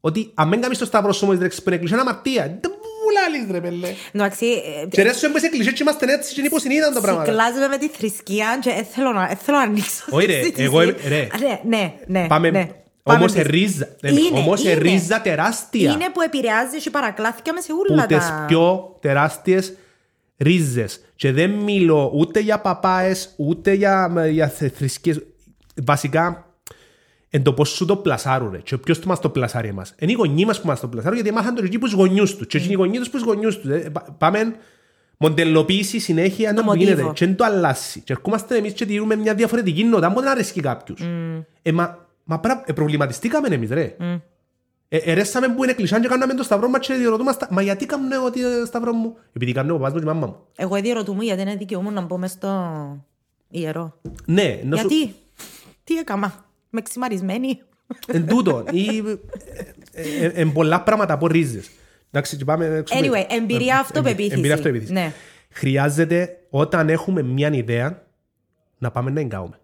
Ότι 0.00 0.30
αν 0.34 0.48
μην 0.48 0.60
κάνεις 0.60 0.78
το 0.78 0.84
σταυρό 0.84 1.12
σου 1.12 1.24
μόλις 1.24 1.40
τρέξεις 1.40 1.62
πριν 1.62 1.74
εκκλησία, 1.74 1.98
είναι 2.00 2.08
αμαρτία. 2.10 2.58
Δεν 2.60 2.72
βουλάλεις 3.04 3.50
ρε 3.50 3.60
πέλε. 3.60 3.94
Εντάξει, 4.12 4.46
ε, 4.46 4.86
Και 4.86 5.02
ρε 5.02 5.12
σου 5.12 5.26
έμπαιες 5.26 5.42
εκκλησία 5.42 5.72
και 5.72 5.78
είμαστε 5.82 6.12
έτσι 6.12 6.28
και 6.34 6.40
είναι 6.40 6.48
υποσυνείδητα 6.48 6.92
τα 6.92 7.00
πράγματα. 7.00 7.24
κυκλάζομαι 7.30 7.68
με 7.68 7.76
τη 7.78 7.88
θρησκεία 7.88 8.58
και 8.60 8.70
δεν 8.74 8.84
θέλω 8.84 9.12
να, 9.12 9.26
δεν 9.26 9.36
θέλω 9.36 9.56
να 9.56 9.62
ανοίξω. 9.62 10.04
Όχι, 10.10 10.26
ρε, 10.26 10.32
συζήτηση. 10.32 10.62
εγώ, 10.62 10.80
ρε. 10.80 11.28
Ναι, 11.64 11.94
ναι, 12.06 12.26
ναι. 12.50 12.68
Πάμε, 13.04 13.18
ναι. 13.18 13.24
όμως 13.24 13.32
πίσω. 13.32 13.46
ε, 13.48 13.50
ρίζα, 13.50 13.88
Είναι, 14.00 14.38
όμως 14.38 14.64
ε, 14.64 14.70
είναι. 14.70 14.80
ρίζα 14.80 15.20
τεράστια. 15.20 15.90
Είναι 15.92 16.10
που 16.12 16.20
επηρεάζει 16.20 16.78
και 16.80 16.90
παρακλάθηκα 16.90 17.52
με 17.52 17.60
σε 17.60 17.72
που 17.72 17.78
όλα 17.90 18.06
τις 18.06 18.16
τα... 18.28 18.44
πιο 18.48 18.96
τεράστιες 19.00 19.72
ρίζες. 20.36 21.00
Και 21.16 21.32
δεν 21.32 21.50
μιλώ 21.50 22.10
ούτε 22.14 22.40
για 22.40 22.58
παπάες, 22.60 23.34
ούτε 23.36 23.72
για, 23.72 24.12
για 24.30 24.48
θε- 24.48 24.74
θρησκείες. 24.76 25.22
Βασικά, 25.84 26.46
εν 27.30 27.42
το 27.42 27.52
πώς 27.52 27.68
σου 27.68 27.84
το 27.84 27.96
πλασάρουν. 27.96 28.50
Ρε. 28.52 28.58
Και 28.58 28.76
ποιος 28.76 28.98
το 28.98 29.08
μας 29.08 29.20
το 29.20 29.28
πλασάρει 29.28 29.68
εμάς. 29.68 29.94
Είναι 29.98 30.12
οι 30.12 30.14
γονείς 30.14 30.44
μας 30.44 30.60
που 30.60 30.66
μας 30.66 30.80
το 30.80 30.88
πλασάρουν 30.88 31.16
γιατί 31.18 31.32
μάθαν 31.32 31.54
το 31.54 31.62
εκεί 31.64 31.78
που 31.78 31.84
τους 31.84 31.94
γονιούς 31.94 32.36
τους. 32.36 32.46
Και 32.46 32.58
είναι 32.58 32.72
οι 32.72 32.74
γονείς 32.74 32.98
τους 32.98 33.08
που 33.08 33.16
τους 33.16 33.26
γονιούς 33.26 33.58
τους. 33.58 33.70
Ε, 33.70 33.90
πα- 33.92 34.14
Πάμε 34.18 34.54
μοντελοποίηση 35.16 35.98
συνέχεια 35.98 36.52
να 36.52 36.62
μοτίβο. 36.62 36.84
γίνεται. 36.90 37.10
Και 37.14 37.26
δεν 37.26 37.36
το 37.36 37.44
αλλάσει. 37.44 38.00
Και 38.00 38.12
ερχόμαστε 38.12 38.56
εμείς 38.56 38.72
και 38.72 38.86
τηρούμε 38.86 39.16
μια 39.16 39.34
διαφορετική 39.34 39.84
νότα. 39.84 40.06
Αν 40.06 40.12
μπορεί 40.12 40.24
να 40.26 40.32
αρέσει 40.32 40.60
κάποιους. 40.60 41.00
Ε, 41.62 41.72
μα, 41.72 42.03
μα 42.24 42.40
πρα, 42.40 42.62
ε, 42.66 42.72
προβληματιστήκαμε 42.72 43.48
εμείς 43.48 43.70
ρε. 43.70 43.96
Ε, 44.88 44.96
ερέσαμε 44.96 45.48
που 45.48 45.64
είναι 45.64 45.72
κλεισάν 45.72 46.02
και 46.02 46.08
κάναμε 46.08 46.34
το 46.34 46.42
σταυρό 46.42 46.68
μας 46.68 46.86
και 46.86 46.94
διερωτούμαστε 46.94 47.46
Μα 47.50 47.62
γιατί 47.62 47.86
κάνουμε 47.86 48.18
ότι 48.18 48.44
ε, 48.44 48.64
σταυρό 48.66 48.92
μου; 48.92 49.16
Επειδή 49.32 49.52
κάνουμε 49.52 49.74
ο 49.74 49.76
παπάς 49.76 49.92
μου 49.92 49.98
και 49.98 50.04
η 50.04 50.08
μάμα 50.08 50.26
μου 50.26 50.36
Εγώ 50.56 50.80
διερωτούμαι 50.80 51.24
γιατί 51.24 51.40
είναι 51.40 51.56
δικαιούμαι 51.56 51.90
να 51.90 52.00
μπω 52.00 52.18
μες 52.18 52.30
στο 52.30 53.04
ιερό. 53.48 54.00
Ναι, 54.26 54.60
να 54.64 54.76
σου... 54.76 54.86
Γιατί, 54.86 55.14
τι 55.84 55.96
έκαμα, 55.96 56.44
με 56.70 56.80
ξημαρισμένη. 56.82 57.60
Εν 58.06 58.26
τούτο 58.26 58.64
ή, 58.70 58.86
ε, 58.98 59.18
ε, 59.92 60.24
ε, 60.24 60.32
Εν 60.34 60.52
πολλά 60.52 60.82
πράγματα 60.82 61.14
από 61.14 61.26
ρίζες 61.26 61.70
Εντάξει 62.10 62.36
και 62.36 62.44
πάμε 62.44 62.66
έξω 62.66 62.98
με- 62.98 63.06
Anyway, 63.08 63.26
εμπειρία 63.28 63.74
Ε, 63.74 63.78
αυτοπεποίθηση. 63.78 64.34
Εμπειρία 64.34 64.54
αυτοπεποίθηση 64.54 64.92
Ναι. 64.92 65.12
Χρειάζεται 65.50 66.38
όταν 66.50 66.88
έχουμε 66.88 67.22
μια 67.22 67.52
ιδέα 67.52 68.06
να 68.78 68.90
πάμε 68.90 69.10
να 69.10 69.20
εγκάουμε. 69.20 69.58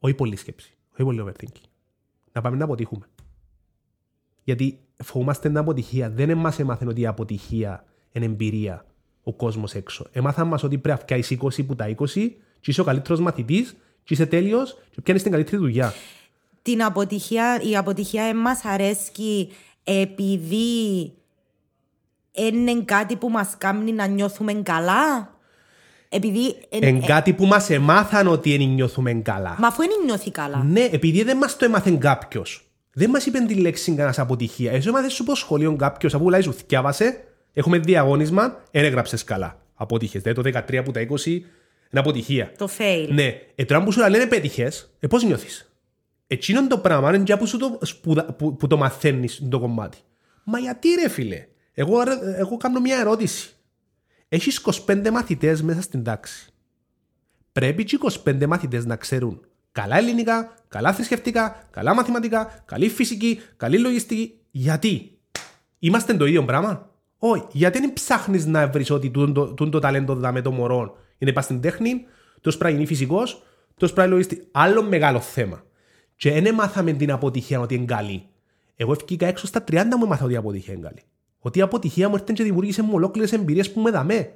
Όχι 0.00 0.14
πολύ 0.14 0.36
σκέψη. 0.36 0.77
Όχι 0.98 1.04
πολύ 1.04 1.24
overthinking. 1.26 1.68
Να 2.32 2.40
πάμε 2.40 2.56
να 2.56 2.64
αποτύχουμε. 2.64 3.06
Γιατί 4.44 4.78
φοβούμαστε 4.96 5.48
την 5.48 5.56
αποτυχία. 5.56 6.10
Δεν 6.10 6.38
μας 6.38 6.58
έμαθαν 6.58 6.88
ότι 6.88 7.00
η 7.00 7.06
αποτυχία 7.06 7.84
είναι 8.12 8.24
εμπειρία 8.24 8.86
ο 9.22 9.32
κόσμος 9.32 9.74
έξω. 9.74 10.06
Έμαθαν 10.12 10.46
μας 10.48 10.62
ότι 10.62 10.78
πρέπει 10.78 10.98
να 10.98 11.04
φτιάξει 11.04 11.38
20 11.42 11.66
που 11.66 11.74
τα 11.74 11.94
20 11.98 12.06
και 12.60 12.70
είσαι 12.70 12.80
ο 12.80 12.84
καλύτερος 12.84 13.20
μαθητής 13.20 13.76
και 14.04 14.14
είσαι 14.14 14.26
τέλειος 14.26 14.78
και 14.90 15.00
πιάνεις 15.00 15.22
την 15.22 15.32
καλύτερη 15.32 15.56
δουλειά. 15.56 15.92
Την 16.62 16.82
αποτυχία, 16.82 17.60
η 17.60 17.76
αποτυχία 17.76 18.34
μας 18.34 18.64
αρέσκει 18.64 19.52
επειδή 19.84 21.12
είναι 22.32 22.82
κάτι 22.84 23.16
που 23.16 23.30
μας 23.30 23.54
κάνει 23.58 23.92
να 23.92 24.06
νιώθουμε 24.06 24.52
καλά; 24.52 25.37
Επειδή... 26.08 26.56
εν- 26.68 26.82
Εν 26.82 27.04
κάτι 27.04 27.32
που 27.32 27.46
μας 27.46 27.70
έμαθαν 27.70 28.26
ότι 28.26 28.56
δεν 28.56 28.66
νιώθουμε 28.68 29.12
καλά. 29.14 29.56
Μα 29.58 29.66
αφού 29.66 29.80
δεν 29.82 29.90
νιώθει 30.04 30.30
καλά. 30.30 30.62
Ναι, 30.64 30.80
επειδή 30.92 31.22
δεν 31.22 31.36
μας 31.36 31.56
το 31.56 31.64
έμαθε 31.64 31.90
κάποιος. 31.90 32.62
Δεν 32.92 33.10
μας 33.10 33.26
είπε 33.26 33.38
τη 33.38 33.54
λέξη 33.54 33.90
κανένας 33.90 34.18
αποτυχία. 34.18 34.72
Εσύ 34.72 34.88
έμαθες 34.88 35.12
σου 35.12 35.24
πως 35.24 35.38
σχολείο 35.38 35.76
κάποιος, 35.76 36.14
αφού 36.14 36.28
λέει 36.28 36.40
σου 36.40 36.52
θυκιάβασε, 36.52 37.24
έχουμε 37.52 37.78
διαγώνισμα, 37.78 38.56
δεν 38.70 38.84
έγραψες 38.84 39.24
καλά. 39.24 39.58
Αποτύχες. 39.74 40.22
Δηλαδή 40.22 40.52
το 40.52 40.60
13 40.68 40.82
που 40.84 40.90
τα 40.90 41.00
20 41.00 41.26
είναι 41.90 42.00
αποτυχία. 42.00 42.52
Το 42.58 42.68
fail. 42.78 43.08
Ναι, 43.08 43.34
ε, 43.54 43.64
τώρα 43.64 43.82
που 43.84 43.92
σου 43.92 44.08
λένε 44.08 44.26
πέτυχες, 44.26 44.90
ε, 45.00 45.06
πώς 45.06 45.24
νιώθεις; 45.24 45.72
Εκείνο 46.26 46.66
το 46.66 46.78
πράγμα 46.78 47.14
είναι 47.14 47.22
για 47.26 47.38
που, 47.38 47.46
σου 47.46 47.58
το, 47.58 47.78
σπουδα, 47.82 48.24
που, 48.24 48.56
που 48.56 48.66
το 48.66 48.76
μαθαίνεις 48.76 49.42
το 49.50 49.58
κομμάτι. 49.60 49.98
Μα 50.44 50.58
γιατί 50.58 50.88
ρε 51.02 51.08
φίλε, 51.08 51.46
εγώ, 51.74 52.02
ρε, 52.02 52.12
εγώ 52.36 52.56
κάνω 52.56 52.80
μια 52.80 52.98
ερώτηση. 52.98 53.52
Έχεις 54.28 54.62
25 54.86 55.10
μαθητές 55.10 55.62
μέσα 55.62 55.82
στην 55.82 56.02
τάξη. 56.04 56.52
Πρέπει 57.52 57.84
και 57.84 57.96
οι 57.96 57.98
25 58.24 58.46
μαθητές 58.46 58.84
να 58.84 58.96
ξέρουν 58.96 59.40
καλά 59.72 59.96
ελληνικά, 59.96 60.54
καλά 60.68 60.92
θρησκευτικά, 60.92 61.66
καλά 61.70 61.94
μαθηματικά, 61.94 62.62
καλή 62.64 62.88
φυσική, 62.88 63.40
καλή 63.56 63.78
λογιστική. 63.78 64.38
Γιατί; 64.50 65.18
Είμαστε 65.78 66.14
το 66.14 66.26
ίδιο 66.26 66.44
πράγμα; 66.44 66.90
Όχι, 67.18 67.44
γιατί 67.52 67.78
δεν 67.78 67.92
ψάχνεις 67.92 68.46
να 68.46 68.68
βρεις 68.68 68.90
ότι 68.90 69.10
τούτο 69.10 69.32
το, 69.32 69.46
τούτο 69.46 69.70
το 69.70 69.78
ταλέντο 69.78 70.14
δάμε 70.14 70.40
το 70.42 70.50
μωρό; 70.50 70.96
Είναι 71.18 71.32
πας 71.32 71.44
στην 71.44 71.60
τέχνη, 71.60 72.04
τόσο 72.40 72.58
πρέπει 72.58 72.72
να 72.72 72.78
γίνει 72.78 72.86
φυσικός, 72.90 73.42
τόσο 73.76 73.92
πρέπει 73.94 74.08
να 74.08 74.14
λογιστή. 74.14 74.48
Άλλο 74.50 74.82
μεγάλο 74.82 75.20
θέμα. 75.20 75.62
Και 76.16 76.40
δεν 76.40 76.54
μάθαμε 76.54 76.92
την 76.92 77.10
αποτυχία 77.10 77.60
ότι 77.60 77.74
είναι 77.74 77.84
καλή. 77.84 78.26
Εγώ 78.76 78.92
ευκήκα 78.92 79.26
έξω 79.26 79.46
στα 79.46 79.64
30 79.70 79.84
μου 79.96 80.04
έμαθα 80.04 80.24
ότι 80.24 80.32
η 80.32 80.36
αποτυχία 80.36 80.74
είναι 80.74 80.82
καλή. 80.82 81.02
Ότι 81.38 81.58
η 81.58 81.62
αποτυχία 81.62 82.08
μου 82.08 82.14
έρθει 82.14 82.32
και 82.32 82.42
δημιούργησε 82.42 82.82
μου 82.82 82.90
ολόκληρες 82.92 83.32
εμπειρίες 83.32 83.72
που 83.72 83.80
με 83.80 83.90
δαμέ. 83.90 84.32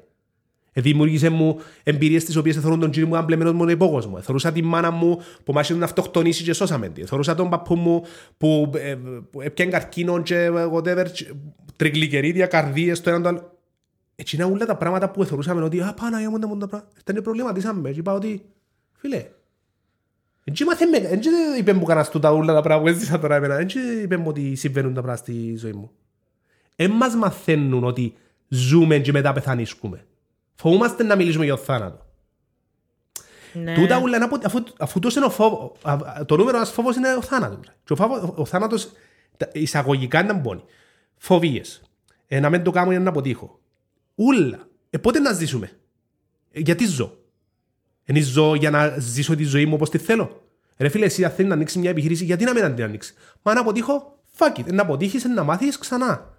Ε, 0.72 0.80
Δημιούργησε 0.80 1.28
μου 1.28 1.58
εμπειρίες 1.82 2.24
τις 2.24 2.36
οποίες 2.36 2.56
θεωρούν 2.56 2.80
τον 2.80 2.90
κύριο 2.90 3.08
μου 3.08 3.16
αμπλεμένο 3.16 3.52
μόνο 3.52 3.70
υπόγοσμο. 3.70 4.20
Θεωρούσα 4.20 4.52
τη 4.52 4.62
μάνα 4.62 4.90
μου 4.90 5.18
που 5.44 5.52
μάχησε 5.52 5.74
να 5.74 5.84
αυτοκτονήσει 5.84 6.42
και 6.42 6.52
σώσαμε 6.52 6.88
τη. 6.88 7.04
Θεωρούσα 7.04 7.34
τον 7.34 7.50
παππού 7.50 7.74
μου 7.74 8.02
που, 8.36 8.70
ε, 8.74 8.98
που 9.30 9.40
έπιανε 9.40 9.70
καρκίνο 9.70 10.22
και 10.22 10.50
whatever, 10.72 11.06
και 11.12 11.32
τριγλικερίδια, 11.76 12.46
καρδίες, 12.46 13.00
το 13.00 13.10
ένα 13.10 13.20
το 13.20 13.28
άλλο. 13.28 13.56
Έτσι 14.14 14.36
είναι 14.36 14.44
όλα 14.44 14.66
τα 14.66 14.76
πράγματα 14.76 15.10
που 15.10 15.24
θεωρούσαμε 15.24 15.62
ότι 15.62 15.80
«Α, 15.80 15.94
Παναγία 15.94 16.30
μου, 16.30 16.38
τα 16.38 16.46
μόνο 16.46 16.60
τα 16.60 16.66
πράγματα». 16.66 16.94
Ήταν 17.00 17.22
προβληματίσαμε 17.22 17.90
και 17.90 17.98
είπα 17.98 18.12
ότι 18.12 18.44
«Φίλε, 18.92 19.26
έτσι 20.44 20.64
μάθαμε, 20.64 20.96
έτσι 20.96 21.28
είπε 21.58 21.72
μου 21.72 21.84
κανένας 21.84 22.10
τούτα 22.10 22.32
όλα 22.32 22.54
τα 22.54 22.60
πράγματα 22.60 22.80
που 22.80 22.96
έζησα 22.96 23.18
τώρα 23.18 23.36
εμένα, 23.36 23.58
έτσι 23.58 23.78
είπε 24.02 24.16
μου 24.16 24.26
ότι 24.28 24.54
συμβαίνουν 24.54 24.94
τα 24.94 25.00
πράγματα 25.00 25.24
στη 25.24 25.56
ζωή 25.56 25.72
μου». 25.72 25.90
Εν 26.76 26.90
μας 26.90 27.14
μαθαίνουν 27.14 27.84
ότι 27.84 28.14
ζούμε 28.48 28.98
και 28.98 29.12
μετά 29.12 29.32
πεθανίσκουμε. 29.32 30.06
Φοβούμαστε 30.54 31.02
να 31.02 31.16
μιλήσουμε 31.16 31.44
για 31.44 31.56
το 31.56 31.62
θάνατο. 31.62 32.06
Ναι. 33.52 33.74
Τούτα 33.74 33.98
ούλα 34.00 34.16
είναι 34.16 34.24
απο- 34.24 34.38
αφού, 34.44 34.62
αφού 34.78 34.98
τόσο 34.98 35.18
είναι 35.18 35.26
ο 35.28 35.30
φόβο, 35.30 35.76
α, 35.82 35.92
α, 35.92 36.24
το 36.26 36.36
νούμερο 36.36 36.56
ένας 36.56 36.70
φόβος 36.70 36.96
είναι 36.96 37.14
ο 37.14 37.22
θάνατος. 37.22 37.58
ρε. 37.66 37.72
Και 37.84 37.92
ο, 37.92 37.96
φόβο, 37.96 38.34
ο 38.36 38.44
θάνατος 38.44 38.92
τα- 39.36 39.48
εισαγωγικά 39.52 40.20
είναι 40.20 40.32
μπόνι. 40.34 40.64
Φοβίες. 41.16 41.82
Ε, 42.26 42.40
να 42.40 42.50
μην 42.50 42.62
το 42.62 42.70
κάνω 42.70 42.92
είναι 42.92 43.02
να 43.02 43.08
αποτύχω. 43.10 43.60
Ούλα. 44.14 44.58
Ε, 44.90 44.98
πότε 44.98 45.18
να 45.18 45.32
ζήσουμε; 45.32 45.70
Ε, 46.50 46.60
γιατί 46.60 46.86
ζω; 46.86 47.16
Είναι 48.04 48.20
ζω 48.20 48.54
για 48.54 48.70
να 48.70 48.98
ζήσω 48.98 49.36
τη 49.36 49.44
ζωή 49.44 49.66
μου 49.66 49.74
όπως 49.74 49.90
τη 49.90 49.98
θέλω. 49.98 50.46
Ρε 50.76 50.88
φίλε, 50.88 51.04
εσύ 51.04 51.24
αν 51.24 51.30
θέλεις 51.30 51.48
να 51.48 51.54
ανοίξεις 51.56 51.76
μια 51.80 51.90
επιχείρηση, 51.90 52.24
γιατί 52.24 52.44
να 52.44 52.52
μην 52.52 52.74
την 52.74 52.84
ανοίξεις; 52.84 53.14
Μα 53.42 53.54
να 53.54 53.60
αποτύχω, 53.60 54.18
fuck 54.38 54.58
it. 54.58 54.72
Να 54.72 54.82
αποτύχεις, 54.82 55.24
να 55.24 55.42
μάθεις 55.44 55.78
ξανά. 55.78 56.31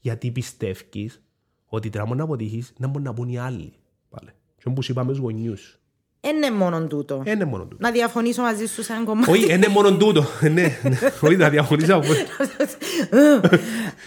Γιατί 0.00 0.30
πιστεύεις 0.30 1.22
ότι 1.66 1.90
τώρα 1.90 2.04
μόνο 2.06 2.18
να 2.18 2.24
αποτύχεις, 2.24 2.72
να 2.78 2.86
μπορεί 2.88 3.04
να 3.04 3.14
πούν 3.14 3.28
οι 3.28 3.38
άλλοι. 3.38 3.72
Πάλε. 4.08 4.30
Και 4.56 4.64
όπως 4.68 4.88
είπαμε 4.88 5.12
στους 5.12 5.22
γονιούς. 5.24 5.80
Είναι 6.20 6.50
μόνο 6.50 6.86
τούτο. 6.86 7.22
Ε, 7.24 7.30
Είναι 7.30 7.44
μόνο 7.44 7.62
τούτο. 7.62 7.76
Να 7.80 7.90
διαφωνήσω 7.90 8.42
μαζί 8.42 8.66
σου 8.66 8.82
σε 8.82 8.92
ένα 8.92 9.04
κομμάτι. 9.04 9.30
Όχι, 9.30 9.52
είναι 9.52 9.68
μόνο 9.68 9.96
τούτο. 9.96 10.24
Ναι, 10.40 10.50
ναι. 10.50 10.98
όχι 11.20 11.36
να 11.36 11.48
διαφωνήσω. 11.50 11.94
από- 11.94 12.06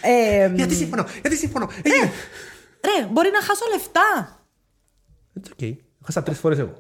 Ε, 0.01 0.51
Γιατί 0.55 0.75
συμφωνώ, 0.75 1.05
γιατί 1.21 1.35
συμφωνώ. 1.37 1.69
Έγινε. 1.81 2.11
ρε, 2.83 3.07
μπορεί 3.11 3.29
να 3.33 3.41
χάσω 3.41 3.65
λεφτά. 3.73 4.39
It's 5.41 5.61
okay. 5.63 5.75
Χάσα 6.05 6.23
τρεις 6.23 6.37
φορές 6.39 6.57
εγώ. 6.59 6.73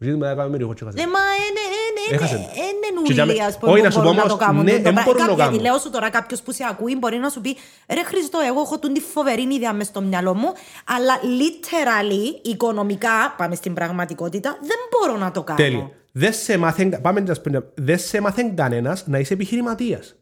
Γιατί 0.00 0.16
μετά 0.18 0.34
κάνουμε 0.34 0.56
ρίχο 0.56 0.74
και 0.74 0.84
χάσα. 0.84 0.96
Ναι, 1.00 1.06
μα 1.06 1.18
είναι, 1.48 1.64
είναι, 2.08 2.16
Έχασε. 2.16 2.34
είναι, 2.34 2.44
είναι 2.44 3.02
Και 3.06 3.12
για 3.12 3.24
νουλί, 3.24 3.36
με- 3.38 3.44
ας 3.44 3.58
πούμε, 3.58 3.72
Όχι, 3.72 3.80
που 3.80 3.84
να 3.86 3.90
σου 3.90 3.96
πω 3.98 4.02
μπορούν 4.02 4.16
να 4.16 4.22
όμως, 4.22 4.38
το 4.38 4.44
κάνουν. 4.44 4.64
ναι, 4.64 4.70
τούτο 4.70 4.88
εν 4.88 4.94
πράγμα. 4.94 5.02
μπορούν 5.04 5.20
να 5.20 5.26
το 5.28 5.34
Κάποιοι- 5.34 5.44
κάνουν. 5.58 5.60
Λέω 5.70 5.78
σου 5.78 5.90
τώρα 5.90 6.10
κάποιος 6.10 6.40
που 6.42 6.52
σε 6.52 6.64
ακούει 6.70 6.96
μπορεί 6.98 7.16
να 7.16 7.28
σου 7.28 7.40
πει 7.40 7.56
«Ρε 7.94 8.02
Χριστό, 8.04 8.38
εγώ 8.48 8.60
έχω 8.60 8.78
τούν 8.78 8.92
τη 8.92 9.00
φοβερή 9.00 9.42
ιδέα 9.54 9.72
μες 9.72 9.86
στο 9.86 10.00
μυαλό 10.00 10.34
μου, 10.34 10.48
αλλά 10.96 11.14
literally, 11.40 12.40
οικονομικά, 12.42 13.34
πάμε 13.36 13.54
στην 13.54 13.74
πραγματικότητα, 13.74 14.58
δεν 14.60 14.76
μπορώ 14.90 15.18
να 15.18 15.30
το 15.30 15.42
κάνω». 15.42 15.60
Τέλεια. 15.60 15.90
Δεν 16.12 16.32
σε 16.32 16.56
μάθεν, 16.58 17.00
πάμε 17.02 17.20
να 17.20 17.34
σπίτι, 17.34 17.58
δεν 17.74 17.98
σε 17.98 18.20
μάθεν 18.20 18.56
κανένας 18.56 19.06
να 19.06 19.18
είσαι 19.18 19.32
επιχειρηματίας. 19.34 20.14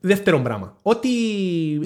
Δεύτερο 0.00 0.40
πράγμα. 0.40 0.76
Ό,τι 0.82 1.08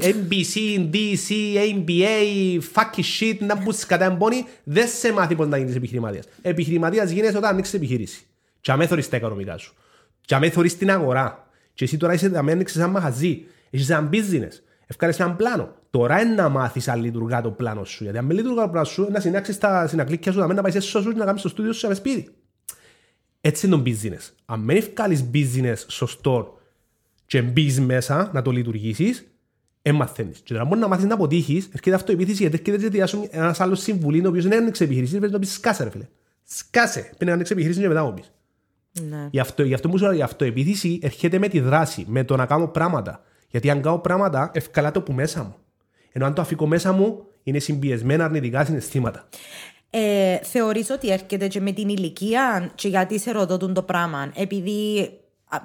NBC, 0.00 0.88
DC, 0.92 1.56
ABA, 1.56 2.58
fucking 2.74 3.20
shit, 3.20 3.36
να 3.38 3.56
μπούσεις 3.56 3.86
κατά 3.86 4.04
εμπόνι, 4.04 4.44
δεν 4.64 4.88
σε 4.88 5.12
μάθει 5.12 5.34
πώς 5.34 5.48
να 5.48 5.56
γίνεις 5.56 5.74
επιχειρηματίας. 5.74 6.24
Επιχειρηματίας 6.42 7.10
γίνεσαι 7.10 7.36
όταν 7.36 7.50
ανοίξεις 7.50 7.74
επιχείρηση. 7.74 8.26
Και 8.60 8.72
αμέ 8.72 8.86
θωρείς 8.86 9.08
τα 9.08 9.16
οικονομικά 9.16 9.58
σου. 9.58 9.74
Και 10.20 10.34
αμέ 10.34 10.50
θωρείς 10.50 10.78
την 10.78 10.90
αγορά. 10.90 11.48
Και 11.74 11.84
εσύ 11.84 11.96
τώρα 11.96 12.12
είσαι 12.12 12.32
αμέ 12.34 12.52
ανοίξεις 12.52 12.76
ένα 12.76 12.88
μαχαζί. 12.88 13.44
Έχεις 13.70 13.90
ένα 13.90 14.08
business. 14.12 14.60
Ευκάρες 14.86 15.20
έναν 15.20 15.36
πλάνο. 15.36 15.74
Τώρα 15.90 16.20
είναι 16.20 16.34
να 16.34 16.48
μάθεις 16.48 16.88
αν 16.88 17.00
λειτουργά 17.00 17.40
το 17.40 17.50
πλάνο 17.50 17.84
σου. 17.84 18.02
Γιατί 18.02 18.18
αν 18.18 18.24
με 18.24 18.34
λειτουργά 18.34 18.62
το 18.62 18.68
πλάνο 18.68 18.86
σου, 18.86 19.08
να 19.10 19.20
συνάξεις 19.20 19.58
τα 19.58 19.86
συνακλίκια 19.86 20.32
σου, 20.32 20.38
να 20.38 20.62
πάει 20.62 20.72
σε 20.72 20.80
σώσους, 20.80 21.14
να 21.14 21.24
κάνεις 21.24 21.42
το 21.42 21.48
στούντιο 21.48 21.72
σου 21.72 21.78
σε 21.78 21.94
σπίτι. 21.94 22.28
Έτσι 23.40 23.66
είναι 23.66 23.76
το 23.76 23.82
business. 23.86 24.32
Αν 24.44 24.60
μην 24.60 24.84
βγάλεις 24.94 25.24
business 25.34 25.84
σωστό 25.86 26.55
και 27.26 27.42
μπεις 27.42 27.80
μέσα 27.80 28.30
να 28.32 28.42
το 28.42 28.50
λειτουργήσεις, 28.50 29.26
έμαθαίνεις. 29.82 30.38
Και 30.38 30.52
τώρα 30.52 30.64
μπορείς 30.64 30.82
να 30.82 30.88
μάθεις 30.88 31.04
να 31.04 31.14
αποτύχεις, 31.14 31.68
έρχεται 31.72 31.96
αυτοεπίθεση 31.96 32.42
γιατί 32.42 32.58
έρχεται 32.58 32.82
και 32.82 32.88
διάσουν 32.88 33.28
ένας 33.30 33.60
άλλος 33.60 33.80
συμβουλή, 33.80 34.26
ο 34.26 34.28
οποίος 34.28 34.44
δεν 34.44 34.58
άνοιξε 34.58 34.84
επιχειρήσεις, 34.84 35.18
πρέπει 35.18 35.32
να 35.32 35.38
το 35.38 35.44
πεις 35.44 35.54
σκάσε 35.54 35.84
ρε 35.84 35.90
φίλε. 35.90 36.08
Σκάσε, 36.44 37.00
πρέπει 37.00 37.24
να 37.24 37.32
ανοίξει 37.32 37.52
επιχειρήσεις 37.52 37.82
και 37.82 37.88
μετά 37.88 38.04
μου 38.04 38.14
πεις. 38.14 38.32
Ναι. 39.08 39.28
Γι' 39.30 39.40
αυτό, 39.40 39.62
γι' 39.62 39.74
αυτό 39.74 39.88
μου 39.88 39.98
σου 39.98 40.04
λέω, 40.04 40.12
η 40.12 40.22
αυτοεπίθεση 40.22 40.98
έρχεται 41.02 41.38
με 41.38 41.48
τη 41.48 41.60
δράση, 41.60 42.04
με 42.08 42.24
το 42.24 42.36
να 42.36 42.46
κάνω 42.46 42.66
πράγματα. 42.66 43.22
Γιατί 43.48 43.70
αν 43.70 43.82
κάνω 43.82 43.98
πράγματα, 43.98 44.50
ευκαλά 44.54 44.90
το 44.90 45.00
που 45.00 45.12
μέσα 45.12 45.42
μου. 45.42 45.54
Ενώ 46.12 46.26
αν 46.26 46.34
το 46.34 46.40
αφήκω 46.40 46.66
μέσα 46.66 46.92
μου, 46.92 47.24
είναι 47.42 47.58
συμπιεσμένα 47.58 48.24
αρνητικά 48.24 48.64
συναισθήματα. 48.64 49.28
Ε, 49.90 50.38
θεωρείς 50.42 50.90
ότι 50.90 51.10
έρχεται 51.10 51.48
και 51.48 51.60
με 51.60 51.72
την 51.72 51.88
ηλικία 51.88 52.70
και 52.74 52.88
γιατί 52.88 53.18
σε 53.18 53.30
ρωτώ 53.30 53.56
τούτο 53.56 53.72
το 53.72 53.82
πράγμα. 53.82 54.32
Επειδή 54.34 54.98
α, 55.00 55.08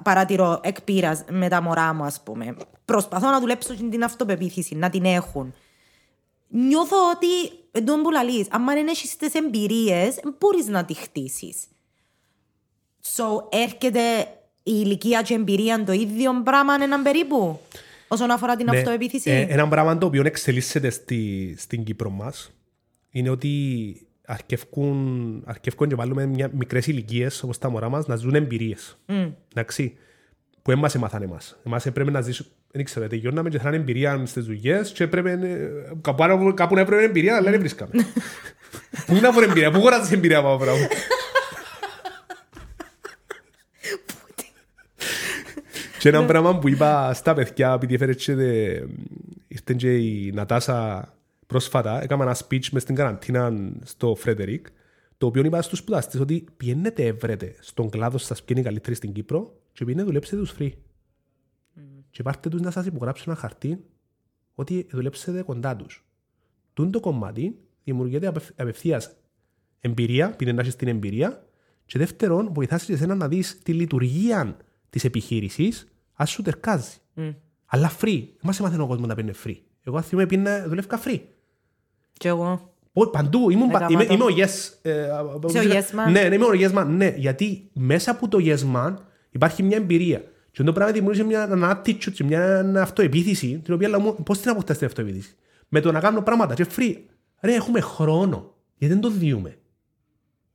παρατηρώ 0.02 0.60
εκ 0.62 0.80
πείρας 0.82 1.24
με 1.30 1.48
τα 1.48 1.62
μωρά 1.62 1.92
μου, 1.94 2.04
ας 2.04 2.20
πούμε. 2.22 2.56
Προσπαθώ 2.84 3.30
να 3.30 3.40
δουλέψω 3.40 3.74
και 3.74 3.82
την 3.82 4.04
αυτοπεποίθηση, 4.04 4.74
να 4.74 4.90
την 4.90 5.04
έχουν. 5.04 5.54
Νιώθω 6.48 6.96
ότι, 7.14 7.58
εντός 7.70 8.00
που 8.02 8.10
λαλείς, 8.10 8.46
αν 8.50 8.64
δεν 8.64 8.88
έχεις 8.88 9.16
τις 9.16 9.34
εμπειρίες, 9.34 10.14
δεν 10.14 10.34
μπορείς 10.38 10.66
να 10.66 10.84
τη 10.84 10.94
χτίσεις. 10.94 11.56
So, 13.16 13.24
έρχεται 13.48 14.00
η 14.62 14.72
ηλικία 14.84 15.22
και 15.22 15.32
η 15.32 15.36
εμπειρία 15.36 15.84
το 15.84 15.92
ίδιο 15.92 16.42
πράγμα 16.44 16.74
έναν 16.80 17.02
περίπου, 17.02 17.60
όσον 18.08 18.30
αφορά 18.30 18.56
την 18.56 18.66
Ναι, 18.70 18.78
αυτοεπίθεση. 18.78 19.30
ε, 19.30 19.46
ένα 19.48 19.68
πράγμα 19.68 19.98
το 19.98 20.06
οποίο 20.06 20.22
εξελίσσεται 20.24 20.90
στη, 20.90 21.54
στην 21.58 21.84
Κύπρο 21.84 22.10
μας 22.10 22.50
είναι 23.10 23.30
ότι 23.30 24.06
αρκευκούν, 24.32 25.42
αρκευκούν 25.46 25.88
και 25.88 25.94
βάλουμε 25.94 26.26
μια, 26.26 26.50
μικρές 26.58 26.86
ηλικίες 26.86 27.42
όπως 27.42 27.58
τα 27.58 27.68
μωρά 27.68 27.88
μας 27.88 28.06
να 28.06 28.16
ζουν 28.16 28.34
εμπειρίες. 28.34 28.98
Mm. 29.06 29.32
Εντάξει, 29.54 29.96
που 30.62 30.70
δεν 30.70 30.78
μας 30.78 30.94
έμαθαν 30.94 31.22
εμάς. 31.22 31.56
Εμάς 31.66 31.86
έπρεπε 31.86 32.10
να 32.10 32.20
ζήσουμε, 32.20 32.48
δεν 32.70 32.84
ξέρω, 32.84 33.06
τελειώναμε 33.06 33.48
και 33.48 33.58
θέλανε 33.58 33.76
εμπειρία 33.76 34.26
στις 34.26 34.44
δουλειές 34.44 34.92
και 34.92 35.04
έπρεπε, 35.04 35.30
ε, 35.30 35.68
κάπου, 36.00 36.22
άλλο- 36.22 36.54
κάπου 36.54 36.74
να 36.74 36.80
έπρεπε 36.80 37.02
εμπειρία, 37.04 37.36
αλλά 37.36 37.50
δεν 37.50 37.60
βρίσκαμε. 37.60 37.90
Πού 39.06 39.14
να 39.20 39.32
βρω 39.32 39.42
εμπειρία, 39.44 39.70
πού 39.70 39.80
χωράζεις 39.80 40.12
εμπειρία 40.12 40.38
από 40.38 40.48
αυτό 40.48 40.58
το 40.58 40.64
πράγμα. 40.64 40.86
Και 45.98 46.08
ένα 46.08 46.24
πράγμα 46.24 46.58
που 46.58 46.68
είπα 46.68 47.14
στα 47.14 47.34
παιδιά, 47.34 47.72
επειδή 47.72 47.94
έφερε 47.94 48.14
και 48.14 48.34
δε- 48.34 48.80
ήρθε 49.48 49.74
και 49.76 49.96
η 49.96 50.30
Νατάσα 50.34 51.08
πρόσφατα, 51.52 52.02
έκανα 52.02 52.22
ένα 52.22 52.36
speech 52.36 52.68
μες 52.70 52.82
στην 52.82 52.94
καραντίνα 52.94 53.72
στο 53.82 54.14
Φρέντερικ, 54.14 54.66
το 55.18 55.26
οποίο 55.26 55.44
είπα 55.44 55.62
στους 55.62 55.78
σπουδαστές 55.78 56.20
ότι 56.20 56.44
πιένετε 56.56 57.06
έβρετε 57.06 57.54
στον 57.60 57.90
κλάδο 57.90 58.18
σας 58.18 58.38
ποιοι 58.38 58.46
είναι 58.50 58.60
οι 58.60 58.64
καλύτεροι 58.64 58.96
στην 58.96 59.12
Κύπρο 59.12 59.58
και 59.72 59.84
πιένετε 59.84 60.06
δουλέψετε 60.06 60.36
τους 60.36 60.54
free. 60.58 60.70
Και 62.10 62.22
πάρτε 62.22 62.48
τους 62.48 62.60
να 62.60 62.70
σας 62.70 62.86
υπογράψουν 62.86 63.24
ένα 63.32 63.40
χαρτί 63.40 63.84
ότι 64.54 64.86
δουλέψετε 64.90 65.42
κοντά 65.42 65.76
τους. 65.76 66.06
Τούν 66.72 66.90
το 66.90 67.00
κομμάτι 67.00 67.58
δημιουργείται 67.84 68.26
απευ- 68.26 68.60
απευθείας 68.60 69.16
εμπειρία, 69.80 70.30
πίνε 70.36 70.52
να 70.52 70.60
έχεις 70.60 70.76
την 70.76 70.88
εμπειρία 70.88 71.46
και 71.86 71.98
δεύτερον 71.98 72.52
βοηθάς 72.52 72.84
και 72.84 72.92
εσένα 72.92 73.14
να 73.14 73.28
δεις 73.28 73.58
τη 73.62 73.72
λειτουργία 73.72 74.56
της 74.90 75.04
επιχείρησης 75.04 75.86
ας 76.12 76.30
σου 76.30 76.42
τερκάζει. 76.42 76.96
Αλλά 77.66 77.92
free. 78.00 78.28
Μας 78.42 78.58
έμαθε 78.60 78.80
ο 78.80 78.86
κόσμος 78.86 79.08
να 79.08 79.14
παίρνει 79.14 79.32
free. 79.44 79.56
Εγώ 79.82 79.96
αν 79.96 80.02
θυμάμαι 80.02 80.26
πήγαινα 80.28 80.68
δουλεύκα 80.68 81.00
free. 81.04 81.20
Και 82.12 82.28
εγώ. 82.28 82.70
Ω, 82.92 83.10
Παντού, 83.10 83.50
ήμουν, 83.50 83.70
πα- 83.70 83.76
Έκαμα 83.78 83.92
είμαι, 83.92 84.04
το. 84.04 84.14
είμαι 84.14 84.24
ο 84.24 84.26
yes. 84.36 84.72
ε, 84.82 85.02
α, 85.02 85.24
Είσαι 85.48 85.58
ο 85.58 85.62
yes 85.62 86.06
man. 86.08 86.10
Ναι, 86.12 86.22
ναι, 86.28 86.34
είμαι 86.34 86.44
ο 86.44 86.50
yes 86.52 86.72
man. 86.78 86.86
Ναι, 86.86 87.14
γιατί 87.16 87.70
μέσα 87.72 88.10
από 88.10 88.28
το 88.28 88.38
yes 88.40 88.74
man 88.74 88.94
υπάρχει 89.30 89.62
μια 89.62 89.76
εμπειρία. 89.76 90.22
Και 90.50 90.62
το 90.62 90.72
πράγμα 90.72 90.92
δημιούργησε 90.92 91.24
μια 91.24 91.42
ένα 91.50 91.82
attitude 91.84 92.12
και 92.12 92.24
μια 92.24 92.72
αυτοεπίθεση, 92.76 93.60
την 93.64 93.74
οποία 93.74 93.88
λέω 93.88 94.00
πώς 94.24 94.40
την 94.40 94.50
αποκτάς 94.50 94.78
την 94.78 94.86
αυτοεπίθεση; 94.86 95.34
Με 95.68 95.80
το 95.80 95.92
να 95.92 96.00
κάνω 96.00 96.22
πράγματα 96.22 96.54
και 96.54 96.66
free. 96.76 96.94
Ρε, 97.40 97.54
έχουμε 97.54 97.80
χρόνο. 97.80 98.54
Γιατί 98.76 98.94
δεν 98.94 99.02
το 99.02 99.10
διούμε. 99.10 99.56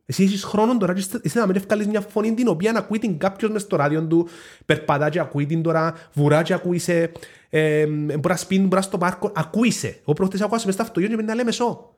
Εσύ 0.10 0.24
έχεις 0.24 0.44
χρόνο 0.44 0.78
τώρα 0.78 0.94
και 0.94 1.00
είσαι- 1.00 1.20
είσαι 1.24 1.40
να 1.40 1.46
μην 1.48 1.56
ευκάλεις 1.56 1.88
μια 1.88 2.02
φωνή 2.02 2.34
την 2.34 2.48
οποία 2.48 2.72
να 2.72 2.80
ακούει 2.80 3.00
την 3.00 3.18
κάποιος 3.18 3.52
μες 3.52 3.62
στο 3.62 3.76
ράδιο 3.76 4.08
του, 4.08 4.28
περπατά 4.66 5.10
και 5.10 5.20
ακούει 5.20 5.46
την 5.46 5.62
τώρα, 5.62 5.94
βουρά 6.14 6.42
και 6.44 6.54
ακούει 6.54 6.78
σε, 6.80 7.12
ε, 7.50 7.86
μπορεί 7.86 8.20
να 8.28 8.36
σπίνει, 8.36 8.62
μπορεί 8.64 8.76
να 8.76 8.82
στο 8.82 8.98
πάρκο, 8.98 9.32
ακούει 9.36 9.72
σε. 9.72 9.88
Εγώ 9.88 10.14
προχτές 10.14 10.42
άκουσα 10.42 10.66
μες 10.66 10.74
στο 10.74 10.84
αυτοκίνητο 10.84 11.16
και 11.18 11.22
με 11.22 11.28
να 11.28 11.36
λέμε 11.36 11.52
σώ. 11.52 11.96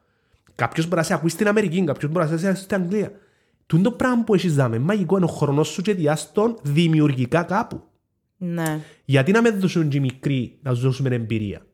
Κάποιος 0.56 0.86
μπορεί 0.86 0.98
να 0.98 1.04
σε 1.04 1.14
ακούει 1.14 1.30
στην 1.30 1.48
Αμερική, 1.48 1.84
κάποιος 1.84 2.12
μπορεί 2.12 2.30
να 2.30 2.38
σε 2.38 2.48
ακούει 2.48 2.62
στην 2.62 2.82
Αγγλία. 2.82 3.12
Τούν 3.66 3.84
το 3.84 3.92
πράγμα 3.92 4.24
που 4.24 4.34
έχεις 4.34 4.56
δάμε, 4.56 4.80
μαγικό 4.80 5.16
είναι 5.16 5.26
ο 5.26 5.30
χρόνος 5.30 5.68
σου 5.68 5.82
και 5.82 5.94
διάστον 5.94 6.58
δημιουργικά 6.62 7.44
κάπου. 7.44 7.84
Ναι. 8.38 8.80
Γιατί 9.06 9.32
να 9.32 9.42
με 9.42 9.50
δώσουν 9.50 9.90
και 9.90 9.98
οι 9.98 10.00
μικροί 10.00 10.58
να 10.62 10.72
τους 10.72 10.82
δώσουμε 10.82 11.16
εμπειρία; 11.16 11.66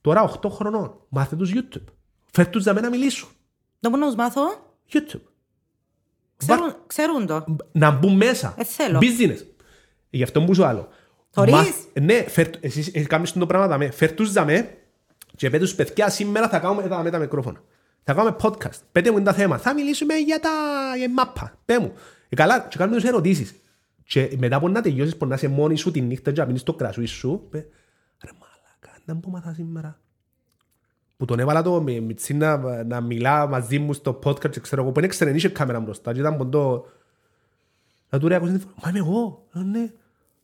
Τώρα 0.00 0.22
8 0.22 0.48
χρονών, 0.48 0.94
μάθε 1.08 1.36
τους 1.36 1.52
YouTube. 1.54 1.84
Φέρ 2.32 2.48
τους 2.48 2.64
δάμε 2.64 2.80
να 2.80 2.90
μιλήσουν. 2.90 3.28
Το 3.80 3.90
που 3.90 3.96
να 3.96 4.06
τους 4.06 4.14
μάθω, 4.14 4.42
YouTube. 4.92 5.20
ξέρουν, 6.36 6.74
ξέρουν 6.86 7.26
το. 7.26 7.44
να 7.72 7.90
μπουν 7.90 8.16
μέσα. 8.16 8.54
Ε, 8.58 8.64
θέλω. 8.64 8.98
Business. 9.02 9.38
Γι' 10.10 10.22
αυτό 10.22 10.42
που 10.44 10.54
σου 10.54 10.64
άλλο. 10.64 10.88
Θωρείς; 11.30 11.52
Μα- 11.52 11.64
Ναι, 12.02 12.24
φέρ, 12.28 12.46
εσείς 12.60 12.88
εσείς 12.88 13.06
κάνεις 13.06 13.32
το 13.32 13.46
πράγμα 13.46 13.66
δαμέ. 13.66 13.90
Φέρ 13.90 14.12
τους 14.12 14.32
δαμέ 14.32 14.76
και 15.36 15.50
πέτω 15.50 15.64
τους 15.64 15.74
παιδιά 15.74 16.10
σήμερα 16.10 16.48
θα 16.48 16.58
κάνουμε 16.58 16.88
τα, 16.88 17.02
με 17.02 17.10
τα 17.10 17.18
μικρόφωνα. 17.18 17.62
Θα 18.04 18.14
κάνουμε 18.14 18.36
podcast. 18.42 18.80
Πέτε 18.92 19.10
μου 19.10 19.16
είναι 19.16 19.26
τα 19.26 19.32
θέματα. 19.32 19.62
Θα 19.62 19.74
μιλήσουμε 19.74 20.14
για 20.14 20.40
τα 20.40 20.50
για 20.96 21.04
η 21.04 21.08
μάπα. 21.08 21.58
Πέ 21.64 21.78
μου. 21.78 21.92
Ε, 22.28 22.36
καλά, 22.36 22.60
και 22.60 22.76
κάνουμε 22.78 22.96
τους 23.00 23.08
ερωτήσεις. 23.08 23.54
Και 24.04 24.36
μετά 24.38 24.56
από 24.56 24.68
να 24.68 24.80
τελειώσεις, 24.80 25.16
που 25.16 25.26
να 25.26 25.34
είσαι 25.34 25.48
μόνη 25.48 25.76
σου 25.76 25.90
τη 25.90 26.00
νύχτα 26.00 26.32
και 26.32 26.40
να 26.40 26.46
πίνεις 26.46 26.62
το 26.62 26.74
κρασούι 26.74 27.06
σου, 27.06 27.46
πέ, 27.50 27.58
ρε 28.24 28.30
μαλάκα, 28.32 29.00
να 29.04 29.16
που 29.16 29.30
μάθα 29.30 29.52
σήμερα. 29.54 30.00
Που 31.22 31.28
τον 31.28 31.38
έβαλα 31.38 31.62
το 31.62 31.82
με, 31.82 32.00
με 32.00 32.14
να, 32.34 32.84
να 32.84 33.00
μιλά 33.00 33.46
μαζί 33.46 33.78
μου 33.78 33.92
στο 33.92 34.18
podcast 34.24 34.50
και 34.50 34.60
ξέρω 34.60 34.82
εγώ 34.82 34.90
που 34.90 35.00
δεν 35.00 35.04
ήξερε, 35.04 35.30
δεν 35.30 35.38
είχε 35.38 35.48
κάμερα 35.48 35.80
μπροστά 35.80 36.12
και 36.12 36.20
ήταν 36.20 36.36
ποντό 36.36 36.86
να 38.10 38.18
του 38.18 38.28
ρε 38.28 38.34
ακούσαν 38.34 38.58
τη 38.58 38.60
φορά, 38.60 38.74
μα 38.82 38.88
είμαι 38.88 38.98
εγώ, 38.98 39.46
«Α, 39.52 39.62
ναι. 39.62 39.90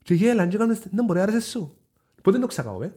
Και 0.03 0.15
γέλαν 0.15 0.49
και 0.49 0.57
έκαναν, 0.57 0.79
δεν 0.91 1.05
μπορεί, 1.05 1.21
άρεσε 1.21 1.41
σου. 1.41 1.77
Πότε 2.15 2.31
δεν 2.31 2.41
το 2.41 2.47
ξακάω, 2.47 2.83
ε. 2.83 2.93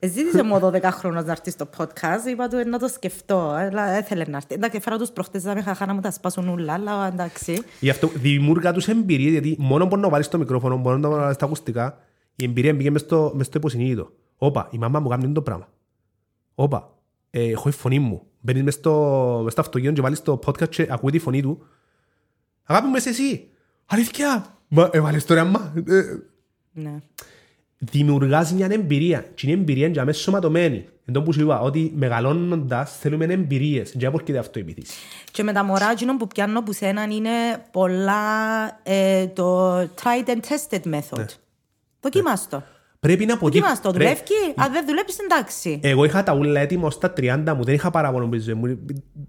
Ζήτησε 0.00 0.42
μου 0.42 0.56
ο 0.62 0.68
12 0.68 0.82
χρόνος 0.82 1.24
να 1.24 1.30
έρθει 1.30 1.50
στο 1.50 1.68
podcast, 1.76 2.26
είπα 2.30 2.48
του 2.48 2.56
«Ε, 2.56 2.64
να 2.64 2.78
το 2.78 2.88
σκεφτώ, 2.88 3.48
αλλά 3.48 3.88
έθελε 3.88 4.24
να 4.28 4.36
έρθει. 4.36 4.54
Εντάξει, 4.54 4.80
φέρα 4.80 4.98
τους 4.98 5.10
προχτές, 5.10 5.44
να 5.44 5.54
με 5.54 5.62
χαχά 5.62 5.86
να 5.86 5.94
μου 5.94 6.00
τα 6.00 6.10
σπάσουν 6.10 6.48
ούλα, 6.48 6.72
αλλά 6.72 7.06
εντάξει. 7.06 7.62
Γι' 7.80 7.90
αυτό 7.90 8.06
δημιούργα 8.14 8.72
τους 8.72 8.88
εμπειρίες, 8.88 9.32
γιατί 9.32 9.56
μόνο 9.58 9.86
μπορεί 9.86 10.00
να 10.00 10.08
βάλεις 10.08 10.28
το 10.28 10.38
μικρόφωνο, 10.38 10.76
μόνο 10.76 10.96
να 10.96 11.08
βάλεις 11.08 11.36
τα 11.36 11.44
ακουστικά, 11.44 11.98
η 12.36 12.44
εμπειρία 12.44 12.74
μπήκε 12.74 12.90
μες 12.90 13.00
στο, 13.00 13.32
μες 13.34 13.46
στο 13.46 13.58
υποσυνείδητο. 13.58 14.10
Όπα, 14.36 14.68
η 14.70 14.78
μαμά 14.78 15.00
μου 15.00 15.08
κάνει 15.08 15.32
το 15.32 15.42
πράγμα. 15.42 15.68
Όπα, 16.54 16.78
ε, 16.78 17.01
έχω 17.40 17.68
η 17.68 17.72
φωνή 17.72 17.98
μου. 17.98 18.22
Μπαίνεις 18.40 18.62
μες 18.62 18.74
στο, 18.74 19.40
μες 19.44 19.52
στο 19.52 19.60
αυτοκίνητο 19.60 19.94
και 19.94 20.00
βάλεις 20.00 20.22
το 20.22 20.40
podcast 20.46 20.68
και 20.68 20.86
ακούει 20.90 21.10
τη 21.10 21.18
φωνή 21.18 21.42
του. 21.42 21.66
Αγάπη 22.64 22.86
μου, 22.86 22.96
είσαι 22.96 23.08
εσύ. 23.08 23.48
Αλήθεια. 23.86 24.46
Μα, 24.68 24.88
έβαλες 24.92 25.24
τώρα, 25.24 25.44
μα. 25.44 25.72
Ε, 25.86 26.02
Ναι. 26.72 26.94
δημιουργάς 27.78 28.52
μια 28.52 28.66
εμπειρία 28.70 29.20
και 29.34 29.46
είναι 29.50 29.60
εμπειρία 29.60 29.88
για 29.88 30.04
μέσα 30.04 30.20
σωματωμένη. 30.20 30.86
Εν 31.04 31.14
τω 31.14 31.22
που 31.22 31.32
σου 31.32 31.40
είπα 31.40 31.60
ότι 31.60 31.92
μεγαλώνοντας 31.96 32.96
θέλουμε 32.98 33.24
εμπειρίες 33.24 33.94
και 33.98 34.06
από 34.06 34.18
έρχεται 34.20 34.38
αυτό 34.38 34.58
η 34.58 34.62
επίθεση. 34.62 34.92
Και 35.30 35.42
με 35.42 35.52
τα 35.52 35.64
μωρά, 35.64 35.90
εκείνο 35.90 36.16
που 36.16 36.26
πιάνω 36.26 36.58
από 36.58 36.72
σένα 36.72 37.02
είναι 37.02 37.30
πολλά 37.70 38.22
ε, 38.82 39.26
το 39.26 39.76
tried 39.80 40.26
and 40.26 40.40
tested 40.40 40.82
method. 40.94 41.24
Δοκίμας 42.00 42.48
το. 42.48 42.62
Πρέπει 43.06 43.26
να 43.26 43.34
αποτύχω. 43.34 43.66
Δοκίμας 43.66 43.80
το. 43.82 43.90
Δουλεύει. 43.90 44.20
Αν 44.56 44.72
δεν 44.72 44.86
δουλεύει, 44.86 45.12
εντάξει. 45.24 45.80
Εγώ 45.82 46.04
είχα 46.04 46.22
τα 46.22 46.34
ούλα 46.34 46.60
έτοιμα 46.60 46.86
ως 46.86 46.98
τα 46.98 47.12
30 47.16 47.54
μου, 47.56 47.64
δεν 47.64 47.74
είχα 47.74 47.90
παράπονο 47.90 48.26
με 48.26 48.36
τη 48.36 48.42
ζωή 48.42 48.54
μου. 48.54 48.78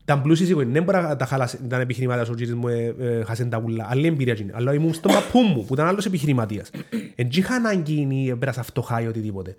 Ήταν 0.01 0.21
πλούσιες 0.21 0.49
οικογένειες, 0.49 0.75
δεν 0.75 0.83
μπορώ 0.83 1.07
να 1.07 1.15
τα 1.15 1.25
χαλάσει, 1.25 1.59
ήταν 1.65 1.81
επιχειρηματίας 1.81 2.29
ο 2.29 2.33
κύριος 2.33 2.57
μου, 2.57 2.67
ε, 2.67 2.95
ε, 2.99 3.23
χάσεν 3.23 3.49
τα 3.49 3.61
ούλα. 3.65 3.87
Άλλη 3.89 4.07
εμπειρία 4.07 4.33
γίνει. 4.33 4.51
Αλλά 4.53 4.73
ήμουν 4.73 4.93
στον 4.93 5.11
παππού 5.11 5.39
μου, 5.39 5.65
που 5.65 5.73
ήταν 5.73 5.87
άλλος 5.87 6.05
επιχειρηματίας. 6.05 6.69
Εν 7.15 7.29
τζ' 7.29 7.37
είχα 7.37 7.55
ανάγκη 7.55 8.07
ή 8.09 8.35
πέρασα 8.35 8.63
φτωχά 8.63 9.01
ή 9.01 9.07
οτιδήποτε. 9.07 9.55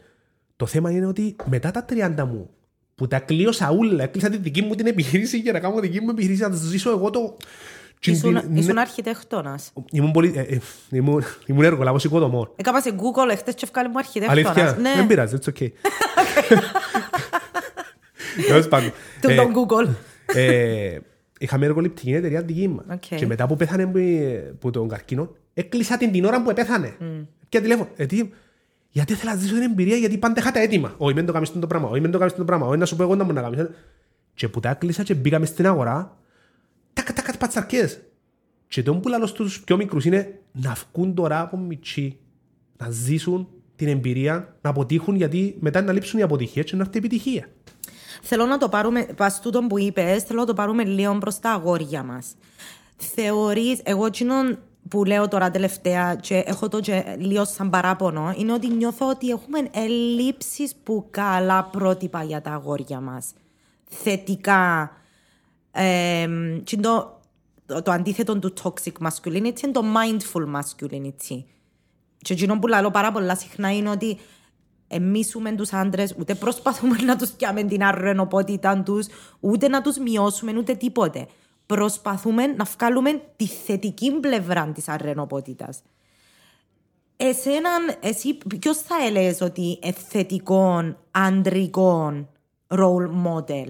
Το 0.57 0.67
θέμα 0.67 0.91
είναι 0.91 1.07
ότι 1.07 1.37
μετά 1.45 1.71
τα 1.71 1.85
30 1.89 2.25
μου, 2.25 2.51
που 2.95 3.07
τα 3.07 3.19
κλείωσα 3.19 3.73
ούλα, 3.73 4.03
έκλεισα 4.03 4.31
τη 4.31 4.37
δική 4.37 4.63
μου 4.63 4.75
την 4.75 4.87
επιχείρηση 4.87 5.39
για 5.39 5.53
να 5.53 5.61
κάνω 5.61 5.81
δική 5.81 6.01
μου 6.01 6.11
επιχείρηση, 6.11 6.43
να 6.43 6.51
ζήσω 6.51 6.91
εγώ 6.91 7.11
το... 7.11 7.37
Ήσουν, 8.01 8.41
την- 8.41 8.57
ήσουν 8.57 8.75
ναι, 8.75 8.81
αρχιτέκτονας. 8.81 9.73
Ήμουν 9.91 10.11
πολύ... 10.11 10.33
ε, 10.37 10.41
ε, 10.41 10.59
ήμουν- 10.91 11.23
Ήμουν 11.47 11.65
εργολάβος 11.65 12.05
οικοδομών. 12.05 12.51
Έκανα 12.57 12.81
σε 12.81 12.95
Google 12.97 13.31
εχθές 13.31 13.55
και 13.55 13.65
έβκαλε 13.65 13.89
μου 13.89 13.99
αρχιτέκτονας. 13.99 14.47
Αλήθεια, 14.57 14.77
Ναι, 14.81 14.93
δεν 14.97 15.07
πειράζει, 15.07 15.37
it's 15.41 15.49
okay. 15.53 15.69
Τέλος 18.49 18.69
πάντων. 18.69 18.93
του 19.21 19.31
Ε, 19.31 19.35
τον 19.35 19.53
Google. 19.55 19.89
ε, 20.35 20.99
είχαμε 21.39 21.65
εργοληπτική 21.67 22.13
εταιρεία 22.15 22.43
δική 22.43 22.69
μας. 22.69 22.85
Οκ. 22.93 23.19
Και 23.19 23.27
μετά 23.27 23.47
που 23.47 23.57
πέθανε 23.57 23.87
που- 23.87 24.57
που 24.59 24.71
τον 24.71 24.89
καρκίνο, 24.89 25.29
έκλεισα 25.55 25.97
την 25.97 26.13
την 26.13 26.25
ώρα 26.25 26.43
που 26.43 26.53
πέθανε. 26.53 26.97
Και 27.49 27.61
τηλέφωνο. 27.61 27.89
Ε, 27.97 28.07
τι, 28.07 28.31
γιατί 28.91 29.13
ήθελα 29.13 29.35
να 29.35 29.39
ζήσω 29.41 29.55
την 29.55 29.63
εμπειρία, 29.63 29.97
γιατί 29.97 30.19
πάντα 30.19 30.41
είχα 30.41 30.51
τα 30.51 30.61
έτοιμα. 30.61 30.95
Όχι, 30.97 31.15
μην 31.15 31.27
το 31.27 31.33
κάνεις 31.33 31.53
το 31.53 31.67
πράγμα, 31.67 31.89
όχι, 31.89 32.01
μην 32.01 32.11
το 32.11 32.19
κάνεις 32.19 32.35
το 32.35 32.45
πράγμα, 32.45 32.67
όχι, 32.67 32.79
να 32.79 32.85
σου 32.87 32.97
πω 32.97 33.03
εγώ 33.03 33.15
να 33.15 33.25
μου 33.25 33.33
να 33.33 33.41
κάνεις. 33.43 33.67
Και 34.35 34.49
που 34.49 34.61
τα 34.61 34.69
έκλεισα 34.71 35.03
και 35.03 35.15
μπήκαμε 35.15 35.47
στην 35.47 35.67
αγορά, 35.67 36.17
τάκα 36.95 37.13
τάκα 37.13 37.37
πατσαρκές. 37.39 38.01
Και 38.69 38.83
το 38.83 38.95
που 38.95 39.09
λαλώ 39.09 39.27
στους 39.27 39.61
πιο 39.65 39.77
μικρούς 39.77 40.05
είναι 40.05 40.41
να 40.53 40.77
βγουν 40.93 41.15
τώρα 41.15 41.41
από 41.41 41.57
μητσί, 41.57 42.19
να 42.77 42.91
ζήσουν 42.91 43.49
την 43.77 43.89
εμπειρία, 43.89 44.57
να 44.61 44.71
αποτύχουν, 44.71 45.15
γιατί 45.15 45.57
μετά 45.61 45.83
να 45.83 45.93
λείψουν 45.93 46.19
οι 46.19 46.23
αποτυχίες 46.23 46.65
και 46.65 46.77
να 46.77 46.83
έρθει 46.83 46.95
η 46.95 46.99
επιτυχία. 46.99 47.49
Θέλω 48.23 48.47
να 48.47 48.59
το 48.59 48.69
πάρουμε, 48.69 49.07
πας 49.17 49.41
τούτον 49.41 49.67
που 49.67 49.79
είπες, 49.79 50.23
θέλω 50.23 50.41
να 50.41 50.47
το 50.47 50.55
πάρουμε 50.55 50.85
λίγο 50.85 51.19
προς 51.19 51.39
τα 51.39 51.51
αγόρια 51.51 52.03
μας. 52.03 52.35
Θεωρείς, 52.97 53.81
εγώ 53.83 54.07
εκείνον 54.07 54.59
που 54.89 55.05
λέω 55.05 55.29
τώρα 55.29 55.51
τελευταία 55.51 56.15
και 56.15 56.43
έχω 56.47 56.69
το 56.69 56.81
και 56.81 57.17
λίγο 57.19 57.45
σαν 57.45 57.71
παράπονο, 57.71 58.35
είναι 58.39 58.53
ότι 58.53 58.69
νιώθω 58.69 59.09
ότι 59.09 59.29
έχουμε 59.29 59.59
ελλείψεις 59.71 60.75
που 60.83 61.07
καλά 61.11 61.65
πρότυπα 61.65 62.23
για 62.23 62.41
τα 62.41 62.51
αγόρια 62.51 63.01
μας. 63.01 63.33
Θετικά. 63.89 64.91
Ε, 65.77 66.29
και 66.65 66.77
το, 66.77 67.21
το, 67.67 67.83
το 67.83 67.91
αντίθετο 67.91 68.39
του 68.39 68.53
toxic 68.63 69.09
masculinity 69.09 69.63
είναι 69.63 69.73
το 69.73 69.83
mindful 69.97 70.45
masculinity. 70.55 71.45
Και 72.19 72.33
εκείνο 72.33 72.59
που 72.59 72.67
λέω 72.67 72.91
πάρα 72.91 73.13
πολλά 73.13 73.37
συχνά 73.37 73.77
είναι 73.77 73.91
ότι 73.91 74.19
εμίσουμε 74.89 75.53
τους 75.53 75.73
άντρες, 75.73 76.15
ούτε 76.19 76.35
προσπαθούμε 76.35 76.97
να 76.97 77.17
τους 77.17 77.31
πιάμε 77.31 77.63
την 77.63 77.83
αρρενοπότητα 77.85 78.83
τους, 78.83 79.07
ούτε 79.41 79.69
να 79.69 79.83
τους 79.83 79.99
μειώσουμε, 79.99 80.59
ούτε 80.59 80.75
τίποτε. 80.75 81.27
Προσπαθούμε 81.67 82.47
να 82.47 82.65
βγάλουμε 82.65 83.23
τη 83.37 83.47
θετική 83.47 84.13
πλευρά 84.13 84.67
της 84.67 84.89
αρρενοπότητας. 84.89 85.83
Εσέναν, 87.17 87.97
εσύ 88.01 88.39
ποιος 88.59 88.79
θα 88.79 88.95
έλεγες 89.07 89.41
ότι 89.41 89.79
είναι 89.83 89.93
θετικό 89.93 90.95
αντρικό 91.11 92.13
role 92.69 93.09
model; 93.27 93.69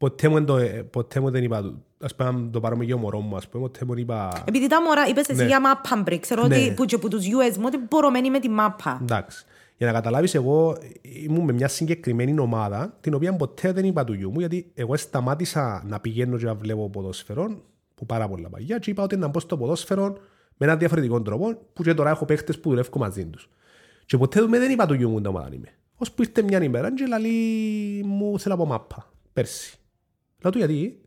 Ποτέ 0.00 0.28
μου, 0.28 0.34
δεν 0.34 0.44
το, 0.44 0.56
ε, 0.56 0.66
ποτέ 0.90 1.20
μου 1.20 1.30
δεν 1.30 1.42
είπα, 1.44 1.74
ας 2.00 2.14
πούμε, 2.14 2.28
αν 2.28 2.50
το 2.52 2.60
πάρουμε 2.60 2.84
για 2.84 2.96
μωρός 2.96 3.22
μου, 3.22 3.36
ας 3.36 3.48
πούμε, 3.48 3.62
ποτέ 3.62 3.84
μου 3.84 3.94
δεν 3.94 4.02
είπα, 4.02 4.42
Επειδή 4.46 4.66
τα 4.66 4.82
μωρά 4.82 5.06
είπες 5.08 5.28
εσύ 5.28 5.40
Ναι. 5.40 5.46
για 5.46 5.60
μάπα 5.60 5.96
μπρικ, 6.04 6.20
ξέρω 6.20 6.46
Ναι. 6.46 6.56
ότι 6.56 6.72
που 6.76 6.84
και 6.84 6.98
που 6.98 7.08
τους 7.08 7.24
γιους 7.26 7.56
μου 7.56 7.64
ότι 7.66 7.78
πωρωμένοι 7.90 8.30
με 8.30 8.38
τη 8.38 8.48
μάπα. 8.48 8.98
εντάξει. 9.02 9.44
Για 9.76 9.86
να 9.86 9.92
καταλάβεις 9.92 10.34
εγώ 10.34 10.76
ήμουν 11.02 11.44
με 11.44 11.52
μια 11.52 11.68
συγκεκριμένη 11.68 12.40
ομάδα 12.40 12.96
την 13.00 13.14
οποία 13.14 13.36
ποτέ 13.36 13.72
δεν 13.72 13.84
είπα 13.84 14.04
του 14.04 14.12
γιού 14.12 14.30
μου 14.30 14.38
γιατί 14.38 14.70
εγώ 14.74 14.96
σταμάτησα 14.96 15.82
να 15.86 16.00
πηγαίνω 16.00 16.36
και 16.36 16.44
να 16.44 16.54
βλέπω 16.54 16.90
ποδόσφαιρο 16.90 17.62
που 17.94 18.06
πάρα 18.06 18.28
πολλά 18.28 18.48
παλιά 18.48 18.78
και 18.78 18.90
είπα 18.90 19.02
ότι 19.02 19.16
να 19.16 19.28
μπω 19.28 19.40
στο 19.40 19.56
ποδόσφαιρο 19.56 20.12
με 20.56 20.66
έναν 20.66 20.78
διαφορετικό 20.78 21.22
τρόπο 21.22 21.54
που 21.72 21.82
και 21.82 21.94
τώρα 21.94 22.10
έχω 22.10 22.24
παίχτες 22.24 22.60
που 22.60 22.68
δουλεύω 22.70 22.98
μαζί 22.98 23.26
τους. 23.26 23.48
Και 24.06 24.16
ποτέ 24.18 24.42
δεν 24.46 24.70
είπα 24.70 24.86
του 24.86 24.94
γιού 24.94 25.10
μου 25.10 25.20
τα 25.20 25.28
ομάδα 25.28 25.48
είμαι. 25.54 25.68
Ως 25.96 26.12
που 26.12 26.22
ήρθε 26.22 26.42
μια 26.42 26.62
ημέρα 26.62 26.94
και 26.94 27.04
λέει 27.06 28.02
μου 28.06 28.38
θέλω 28.38 28.54
από 28.54 28.66
μάπα 28.66 29.12
πέρσι. 29.32 29.74
Λέω 30.42 30.52
του 30.52 30.58
γιατί, 30.58 31.00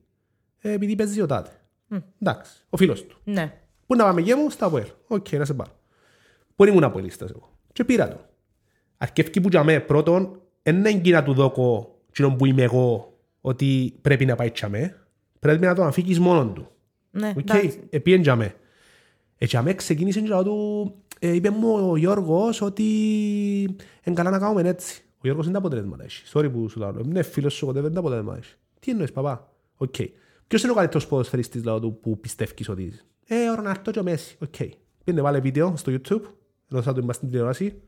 ε, 0.60 0.72
επειδή 0.72 0.96
παίζει 0.96 1.22
ο 1.22 1.26
τάδε. 1.26 1.50
Μμ. 1.92 2.02
Εντάξει, 2.22 2.52
ο 2.70 2.78
φίλος 2.78 3.06
του. 3.06 3.18
Ναι. 3.24 3.58
Πού 3.88 3.96
να 3.96 4.04
πάμε 4.04 4.22
και 4.22 4.36
μου, 4.36 4.50
στα 4.50 4.66
ΑΠΟΕΛ. 4.66 4.88
OK, 5.08 5.28
okay, 5.30 5.38
να 5.38 5.46
σε 5.46 5.54
πάρω. 5.54 5.72
Πού 6.56 6.66
ήμουν 6.66 6.84
Απολλωνίστας 6.84 7.30
εγώ. 7.30 7.58
Και 7.74 7.84
πήρα 7.84 8.08
το. 8.08 8.20
Αρκεύκει 8.98 9.42
που 9.42 9.48
για 9.50 9.64
μέ 9.64 9.80
πρώτον, 9.80 10.42
δεν 10.64 10.86
είναι 10.86 11.16
να 11.16 11.24
του 11.24 11.34
δώκω 11.34 12.00
κοινό 12.12 12.36
που 12.36 12.46
είμαι 12.46 12.62
εγώ 12.62 13.18
ότι 13.42 13.98
πρέπει 14.02 14.26
να 14.26 14.36
πάει 14.36 14.52
τσαμέ. 14.52 14.98
Πρέπει 15.40 15.66
να 15.66 15.76
το 15.76 15.84
αφήκεις 15.84 16.20
μόνον 16.20 16.54
του. 16.54 16.68
Ναι, 17.12 17.34
Οκ, 17.38 17.50
εντάξει. 17.50 17.80
επίεν 17.90 18.22
τζαμέ. 18.22 18.56
Ε, 19.38 19.46
τζαμέ 19.46 19.74
ξεκίνησε 19.74 20.22
και 20.22 20.28
λέω 20.28 20.44
του, 20.44 20.94
ε, 21.20 21.36
είπε 21.36 21.50
μου 21.50 21.90
ο 21.90 21.98
Γιώργος 21.98 22.62
ότι 22.62 22.84
είναι 24.04 24.16
καλά 24.16 24.30
να 24.30 24.40
κάνουμε 24.40 24.70
έτσι. 24.70 25.04
Ο 25.14 25.20
Γιώργος 25.22 25.46
είναι 25.46 25.54
τα 25.54 25.60
αποτελέσματα 25.60 26.04
έχει. 26.04 26.24
Sorry 26.34 26.52
που 26.52 26.70
σου 26.70 26.80
λέω. 26.80 26.92
Ναι, 27.06 27.22
φίλος 27.22 27.54
σου, 27.54 27.72
δεν 27.72 27.94
τα 27.94 28.00
αποτελέσματα 28.00 28.38
έχει. 28.38 28.54
Τι 28.84 28.92
εννοείς, 28.92 29.12
παπά; 29.12 29.52
Οκ. 29.78 29.96
Ποιος 30.48 30.64
είναι 30.64 30.72
ο 30.72 30.76
καλύτερος 30.76 31.08
ποδοσφαιριστής 31.08 31.64
λέω 31.64 31.80
του 31.80 32.00
που 32.02 32.20
πιστεύεις 32.20 32.70
ότι 32.70 32.84
είσαι; 32.84 33.02
Ε, 33.28 33.50
ο 33.50 33.56
Ρονάλντο 33.56 33.92
και 33.92 34.00
ο 34.00 34.04
Μέση. 34.04 34.38
Οκ. 34.42 34.56
Πήγαινε 35.04 35.24
βάλε 35.24 35.40
βίντεο 35.40 35.74
στο 35.78 35.92
YouTube, 35.92 36.22
ενώ 36.72 36.82
θα 36.82 36.94
το 36.94 37.00
είμαστε 37.00 37.14
στην 37.14 37.30
τηλεόραση. 37.30 37.82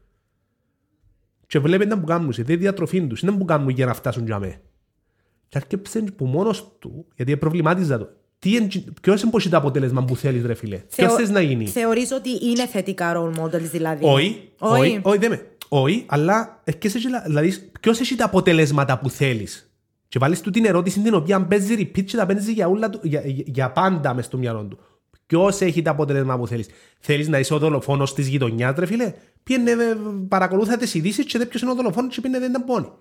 Και 1.47 1.59
βλέπετε 1.59 1.95
που 1.95 2.05
κάνουν, 2.05 2.33
δεν 2.37 2.59
διατροφή 2.59 3.07
τους, 3.07 3.21
είναι 3.21 3.31
που 3.31 3.45
κάνουν 3.45 3.69
για 3.69 3.85
να 3.85 3.93
φτάσουν 3.93 4.25
για 4.25 4.39
μέ. 4.39 4.61
Και 5.47 5.57
αρκέψε 5.57 6.01
που 6.01 6.25
μόνος 6.25 6.71
του, 6.79 7.05
γιατί 7.15 7.37
προβλημάτιζα 7.37 7.97
το, 7.97 8.09
τι 8.39 8.55
εν- 8.55 8.67
ποιος 9.01 9.21
είναι 9.21 9.31
πώς 9.31 9.43
είναι 9.43 9.53
το 9.53 9.59
αποτέλεσμα 9.59 10.05
που 10.05 10.15
θέλεις 10.15 10.45
ρε 10.45 10.53
φίλε; 10.53 10.77
Ποιος 10.95 11.13
θες 11.13 11.29
να 11.29 11.41
γίνει; 11.41 11.67
Θεωρείς 11.67 12.11
ότι 12.11 12.29
είναι 12.45 12.67
θετικά 12.67 13.13
role 13.15 13.39
models 13.39 13.59
δηλαδή; 13.71 14.05
Όχι, 14.05 14.51
Όχι. 14.59 14.81
όχι, 14.81 14.99
όχι, 15.03 15.17
δεν 15.17 15.29
με. 15.29 15.47
Όχι, 15.69 16.05
αλλά 16.07 16.61
έχεις 16.63 16.95
εσύ, 16.95 17.07
δηλαδή, 17.25 17.53
ποιος 17.81 17.99
έχει 17.99 18.15
τα 18.15 18.25
αποτελέσματα 18.25 18.99
που 18.99 19.09
θέλεις; 19.09 19.64
Και 20.15 20.21
βάλεις 20.21 20.41
του 20.41 20.49
την 20.49 20.65
ερώτηση 20.65 20.99
την 21.01 21.13
οποία 21.13 21.45
παίζεις 21.45 21.77
repeat 21.79 22.03
και 22.03 22.17
τα 22.17 22.25
παίζεις 22.25 22.53
για, 22.53 22.67
ούλα 22.67 22.89
του- 22.89 22.99
για, 23.03 23.21
για, 23.25 23.43
για 23.47 23.71
πάντα 23.71 24.13
μες 24.13 24.25
στο 24.25 24.37
μυαλό 24.37 24.63
του. 24.63 24.79
Ποιος 25.25 25.61
έχει 25.61 25.81
τα 25.81 25.91
αποτελέσματα 25.91 26.39
που 26.39 26.47
θέλεις; 26.47 26.67
Θέλεις 26.99 27.27
να 27.27 27.39
είσαι 27.39 27.53
ο 27.53 27.57
δολοφόνος 27.57 28.13
της 28.13 28.27
γειτονιάς 28.27 28.75
ρε 28.77 28.85
φίλε; 28.85 29.13
Πήγαινε, 29.43 29.71
ε, 29.71 29.75
παρακολούθα 30.27 30.77
τις 30.77 30.93
ειδήσεις 30.93 31.25
και 31.25 31.37
δε 31.37 31.45
ποιος 31.45 31.61
είναι 31.61 31.71
ο 31.71 31.75
δολοφόνος 31.75 32.15
και 32.15 32.21
πήγαινε 32.21 32.39
δεν 32.39 32.49
ήταν 32.49 32.63
πόνοι. 32.65 32.91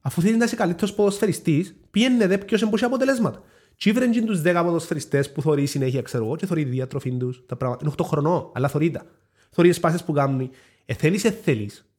Αφού 0.00 0.20
θέλεις 0.20 0.36
να 0.36 0.44
είσαι 0.44 0.56
καλύτερος 0.56 0.94
ποδοσφαιριστής, 0.94 1.74
πήγαινε 1.90 2.26
δε 2.26 2.38
ποιος 2.38 2.60
είναι 2.60 2.70
πόσα 2.70 2.86
αποτελέσματα. 2.86 3.42
Τι 3.76 3.92
βρεν 3.92 4.10
και 4.10 4.22
τους 4.22 4.40
10 4.42 4.62
ποδοσφαιριστές 4.64 5.32
που 5.32 5.42
θωρεί 5.42 5.66
συνέχεια, 5.66 6.02
ξέρω 6.02 6.24
εγώ, 6.24 6.36
και 6.36 6.46
θωρεί 6.46 6.64
τη 6.64 6.70
διατροφή 6.70 7.10
τους, 7.16 7.42
τα 7.46 7.56
πράγματα. 7.56 7.84
Είναι 7.84 7.94
8 7.98 8.04
χρονών, 8.04 8.50
αλλά 8.54 8.68
θωρεί 8.68 8.90
τα. 8.90 9.02
Θωρεί 9.50 9.68
τις 9.68 9.80
πάσες 9.80 10.04
που 10.04 10.12
κάνουν. 10.12 10.50
Ε, 10.84 10.94
θέλεις, 10.94 11.24
ε, 11.24 11.30
θέλεις. 11.30 11.90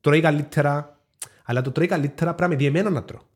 Τρώει 0.00 0.20
καλύτερα, 0.20 1.00
αλλά 1.44 1.62
το 1.62 1.70
τρώει 1.70 1.86
καλύτερα 1.86 2.34
πρέπει 2.34 2.50
με 2.50 2.56
διεμένα 2.56 2.90
να 2.90 3.04
τρώω. 3.04 3.28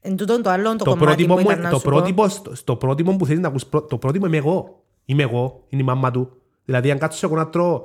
Εν 0.00 0.16
τούτον 0.16 0.42
το 0.42 0.50
άλλο 0.50 0.70
το, 0.70 0.76
Το 0.76 0.84
κομμάτι 0.84 1.04
πρότυπο, 1.04 1.34
που 1.34 1.40
μου, 1.40 1.50
ήταν 1.50 1.62
να 1.62 1.70
το, 1.70 1.76
σου 1.76 1.82
πω. 1.82 1.90
πρότυπο, 1.90 2.28
στο, 2.28 2.54
στο 2.54 2.76
πρότυπο 2.76 3.16
που 3.16 3.26
θέλεις 3.26 3.40
να 3.40 3.48
ακούς, 3.48 3.66
πρω- 3.66 3.88
το 3.88 3.98
πρότυπο 3.98 4.26
είμαι 4.26 4.36
εγώ. 4.36 4.82
Είμαι 5.04 5.22
εγώ, 5.22 5.64
είναι 5.68 5.82
η 5.82 5.84
μάμα 5.84 6.10
του. 6.10 6.30
Δηλαδή 6.64 6.90
αν 6.90 6.98
κάτσω 6.98 7.26
εγώ 7.26 7.36
να 7.36 7.48
τρώω... 7.48 7.82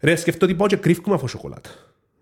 Ρε, 0.00 0.16
σκεφτώ 0.16 0.44
ότι 0.46 0.54
πάω 0.54 0.66
και 0.66 0.76
κρύφκουμε 0.76 1.14
από 1.14 1.28
σοκολάτα. 1.28 1.70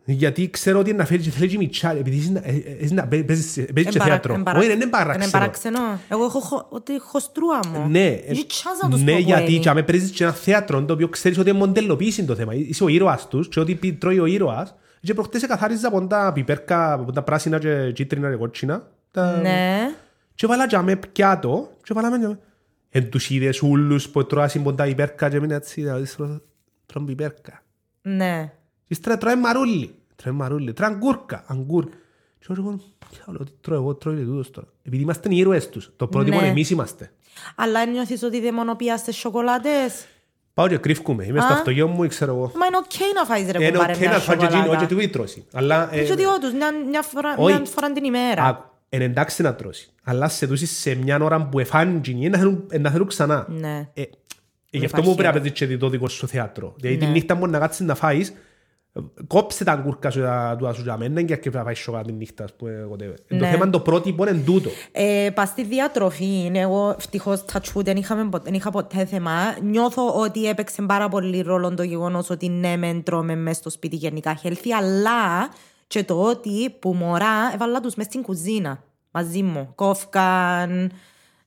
Γιατί 0.05 0.51
ξέρω 0.51 0.79
ότι 0.79 0.93
να 0.93 1.05
φέρεις 1.05 1.25
και 1.25 1.31
θέλεις 1.31 1.51
και 1.53 1.59
μιτσάρι, 1.59 1.99
επειδή 1.99 2.17
είσαι 2.17 2.31
να- 2.33 2.41
ε, 2.45 2.51
ε, 2.51 2.85
είσαι 2.85 2.95
να 2.95 3.07
παί- 3.07 3.25
παίζεις 3.27 3.55
παίζεις 3.55 3.73
και 3.75 3.97
Εμπαρα- 3.99 4.05
θέατρο. 4.05 4.35
εμπαρα- 4.35 4.59
Όχι, 4.59 4.67
δεν 4.67 4.77
είναι 4.77 4.85
Είναι 4.85 4.93
παράξενο. 4.97 5.31
παράξενο. 5.31 5.79
Εγώ 6.09 6.25
έχω 6.25 6.41
χω- 6.41 6.67
ότι 6.69 6.93
χωστρούα 7.01 7.61
μου. 7.73 7.89
Ναι, 7.89 8.07
Έχει 8.07 8.47
τσάζα 8.47 8.89
τους 8.91 9.03
ναι 9.03 9.11
πω 9.13 9.17
που 9.19 9.25
γιατί 9.25 9.53
είναι. 9.53 9.61
και 9.63 9.69
αν 9.69 9.85
παίζεις 9.85 10.11
και 10.11 10.25
ένα 10.25 10.33
θέατρο 10.33 10.85
το 10.85 10.93
οποίο 10.93 11.09
ξέρεις 11.09 11.39
ότι 11.39 11.51
είναι 11.51 11.59
μοντελοποίηση 11.59 12.25
το 12.25 12.35
θέμα. 12.35 12.55
Είσαι 12.55 12.85
ο 12.85 12.89
ήρωας 12.89 13.29
τους 13.29 13.49
και 13.49 13.61
ό,τι 13.61 13.75
πει- 13.75 13.93
τρώει 13.93 14.19
ο 14.19 14.27
ήρωας. 14.27 14.75
Και 15.01 15.14
προχτές 15.14 15.46
καθάριζα 15.46 15.88
από 15.88 16.07
τα 16.07 16.30
πιπέρκα, 16.34 16.92
από 16.92 17.12
τα 17.12 17.22
πράσινα 17.22 17.59
και 17.59 17.92
κίτρινα 17.92 18.30
και 18.30 18.36
κότσινα. 18.36 18.88
Τα- 19.11 19.40
Ναι. 19.40 19.94
Και 20.34 20.46
βάλα 20.46 20.66
και 20.66 20.78
με 20.78 20.96
πιάτο 20.96 21.70
και 21.82 21.94
βάλαμε 21.94 22.18
και 22.18 22.36
εν 22.98 23.11
τους 23.11 23.30
είδες 23.30 23.62
ούλους 23.62 24.09
που 24.09 24.26
τρώασαν 24.26 24.61
από 24.61 24.74
τα 24.74 24.84
πιπέρκα 24.84 25.28
και 25.30 25.40
μείνε 25.40 25.55
έτσι 25.55 25.80
δηλαδή 25.82 26.07
τρώνε 26.86 27.07
πιπέρκα. 27.07 27.62
Ναι. 28.03 28.53
Και 28.84 28.86
ύστερα 28.88 29.18
τρώει 29.18 29.36
μαρούλι. 29.36 29.94
Τρώει 30.16 30.34
μαρούλι. 30.34 30.72
Τρώει 30.72 30.90
αγκούρκα. 30.90 31.44
Αγκούρκα. 31.46 31.96
Και 32.38 32.46
εγώ 32.51 32.78
λέω 33.32 33.44
τι 33.44 33.53
τρώω 33.61 33.78
εγώ 33.78 33.94
τρώω 33.94 34.14
και 34.14 34.22
τούτος 34.22 34.51
τώρα. 34.51 34.66
Επειδή 34.82 35.03
είμαστε 35.03 35.28
οι 35.34 35.36
ήρωες 35.36 35.68
τους. 35.68 35.90
Το 35.96 36.07
πρότυπο 36.07 36.40
Ναι. 36.40 36.46
εμείς 36.46 36.70
είμαστε. 36.70 37.11
Αλλά 37.57 37.86
νιώθεις 37.86 38.22
ότι 38.22 38.40
δαιμονοποιάστε 38.40 39.12
σοκολάτες. 39.12 40.07
Πάω 40.61 40.69
και 40.69 40.77
κρύφκουμε. 40.77 41.25
Είμαι 41.25 41.41
στο 41.41 41.53
Α. 41.53 41.57
αυτοκίνητο 41.57 41.89
μου, 41.89 42.07
ξέρω 42.09 42.35
εγώ. 42.35 42.53
Μα 42.57 42.67
είναι 42.67 42.77
οκ 42.77 43.15
να 43.15 43.25
φάεις 43.25 43.51
ρε 43.51 43.59
Είναι 43.63 43.71
κουμπάρε 43.71 43.93
οκ 43.93 43.99
μια 43.99 44.11
να 44.11 44.19
φάει 44.19 44.37
και 44.37 44.45
γίνει, 44.45 44.55
όχι 44.57 44.63
σοκολάτα. 44.63 44.85
ότι 44.85 44.95
βίτρωση. 44.95 45.45
Αλλά... 45.53 45.89
ε, 45.95 46.03
Και 46.03 46.13
ότι 46.13 46.25
όντως, 46.25 46.53
μια, 46.53 46.69
μια, 46.91 47.03
φορά, 47.03 47.35
όχι. 47.37 47.55
μια 47.57 47.65
φορά 47.65 47.93
την 47.93 48.05
ημέρα. 48.05 48.43
α, 48.45 48.57
Είναι 48.89 49.05
εντάξει 49.05 49.43
να 49.43 49.55
τρώσει. 49.55 49.91
Αλλά 50.05 50.29
σε 50.29 50.47
δούσεις 50.47 50.79
σε 50.79 50.95
μια 50.95 51.19
ώρα 51.23 51.47
που 51.49 51.59
εφάνει 51.59 52.01
γίνει, 52.05 52.29
να 52.29 52.39
θέλουν- 52.39 52.75
να 52.81 52.91
θέλουν 52.91 53.07
ξανά. 53.07 53.47
Ναι. 53.49 53.89
Ε, 53.95 54.03
Γι' 54.73 54.85
αυτό 54.85 54.97
υπάρχει 54.97 55.09
μου 55.09 55.15
πρέπει 55.15 55.23
να 55.23 55.29
ώρα. 55.29 55.33
παίζεις 55.51 55.53
και 55.69 55.77
το 55.77 55.89
δικό 55.89 56.09
σου 56.09 56.27
θέατρο. 56.29 56.75
Δηλαδή 56.77 56.99
τη 56.99 57.05
Ναι. 57.05 57.11
νύχτα 57.11 57.35
μπορεί 57.35 57.51
να 57.51 57.59
κάτσεις 57.59 57.87
να 57.87 57.95
φάεις, 57.95 58.33
κόψε 59.26 59.64
τα 59.64 59.72
αγκούρκα 59.72 60.11
σου 60.11 60.20
τα- 60.20 60.57
του 60.59 60.66
ασου 60.68 60.82
για 60.82 60.97
μένα 60.97 61.22
και 61.22 61.32
αρκεί 61.32 61.49
να 61.51 61.62
φάεις 61.62 61.78
σοκά 61.78 62.03
τη 62.03 62.12
νύχτα. 62.12 62.45
ας 62.45 62.53
πούμε, 62.55 62.88
whatever. 62.93 63.14
Το 63.28 63.34
Ναι. 63.36 63.47
θέμα 63.51 63.62
είναι 63.64 63.70
το 63.70 63.80
πρότυπο 63.80 64.28
είναι 64.28 64.38
τούτο. 64.45 64.70
Ε, 64.93 65.30
πας 65.34 65.49
στη 65.49 65.64
διατροφή, 65.64 66.45
είναι 66.45 66.59
εγώ 66.59 66.95
ευτυχώς 66.99 67.45
touch 67.53 67.76
wood, 67.78 67.84
δεν, 67.84 67.97
είχαμε, 67.97 68.24
ποτέ- 68.24 68.45
δεν 68.45 68.55
είχα 68.55 68.70
ποτέ 68.70 69.05
θέμα. 69.05 69.32
Νιώθω 69.62 70.14
ότι 70.20 70.49
έπαιξε 70.49 70.82
πάρα 70.82 71.09
πολύ 71.09 71.41
ρόλο 71.41 71.74
το 71.74 71.82
γεγονός 71.82 72.30
ότι 72.30 72.49
ναι 72.49 72.76
μεν 72.76 73.03
τρώμε 73.03 73.34
μες 73.36 73.57
στο 73.57 73.70
σπίτι 73.70 73.97
γενικά 73.97 74.38
healthy, 74.43 74.70
αλλά 74.78 75.49
και 75.86 76.05
το 76.05 76.22
ότι 76.22 76.70
που 76.78 76.93
μωρά 76.95 77.51
έβαλα 77.55 77.80
τους 77.80 77.95
μες 77.95 78.07
στην 78.07 78.22
κουζίνα 78.22 78.82
μαζί 79.11 79.43
μου. 79.43 79.72
Κόφκαν, 79.74 80.91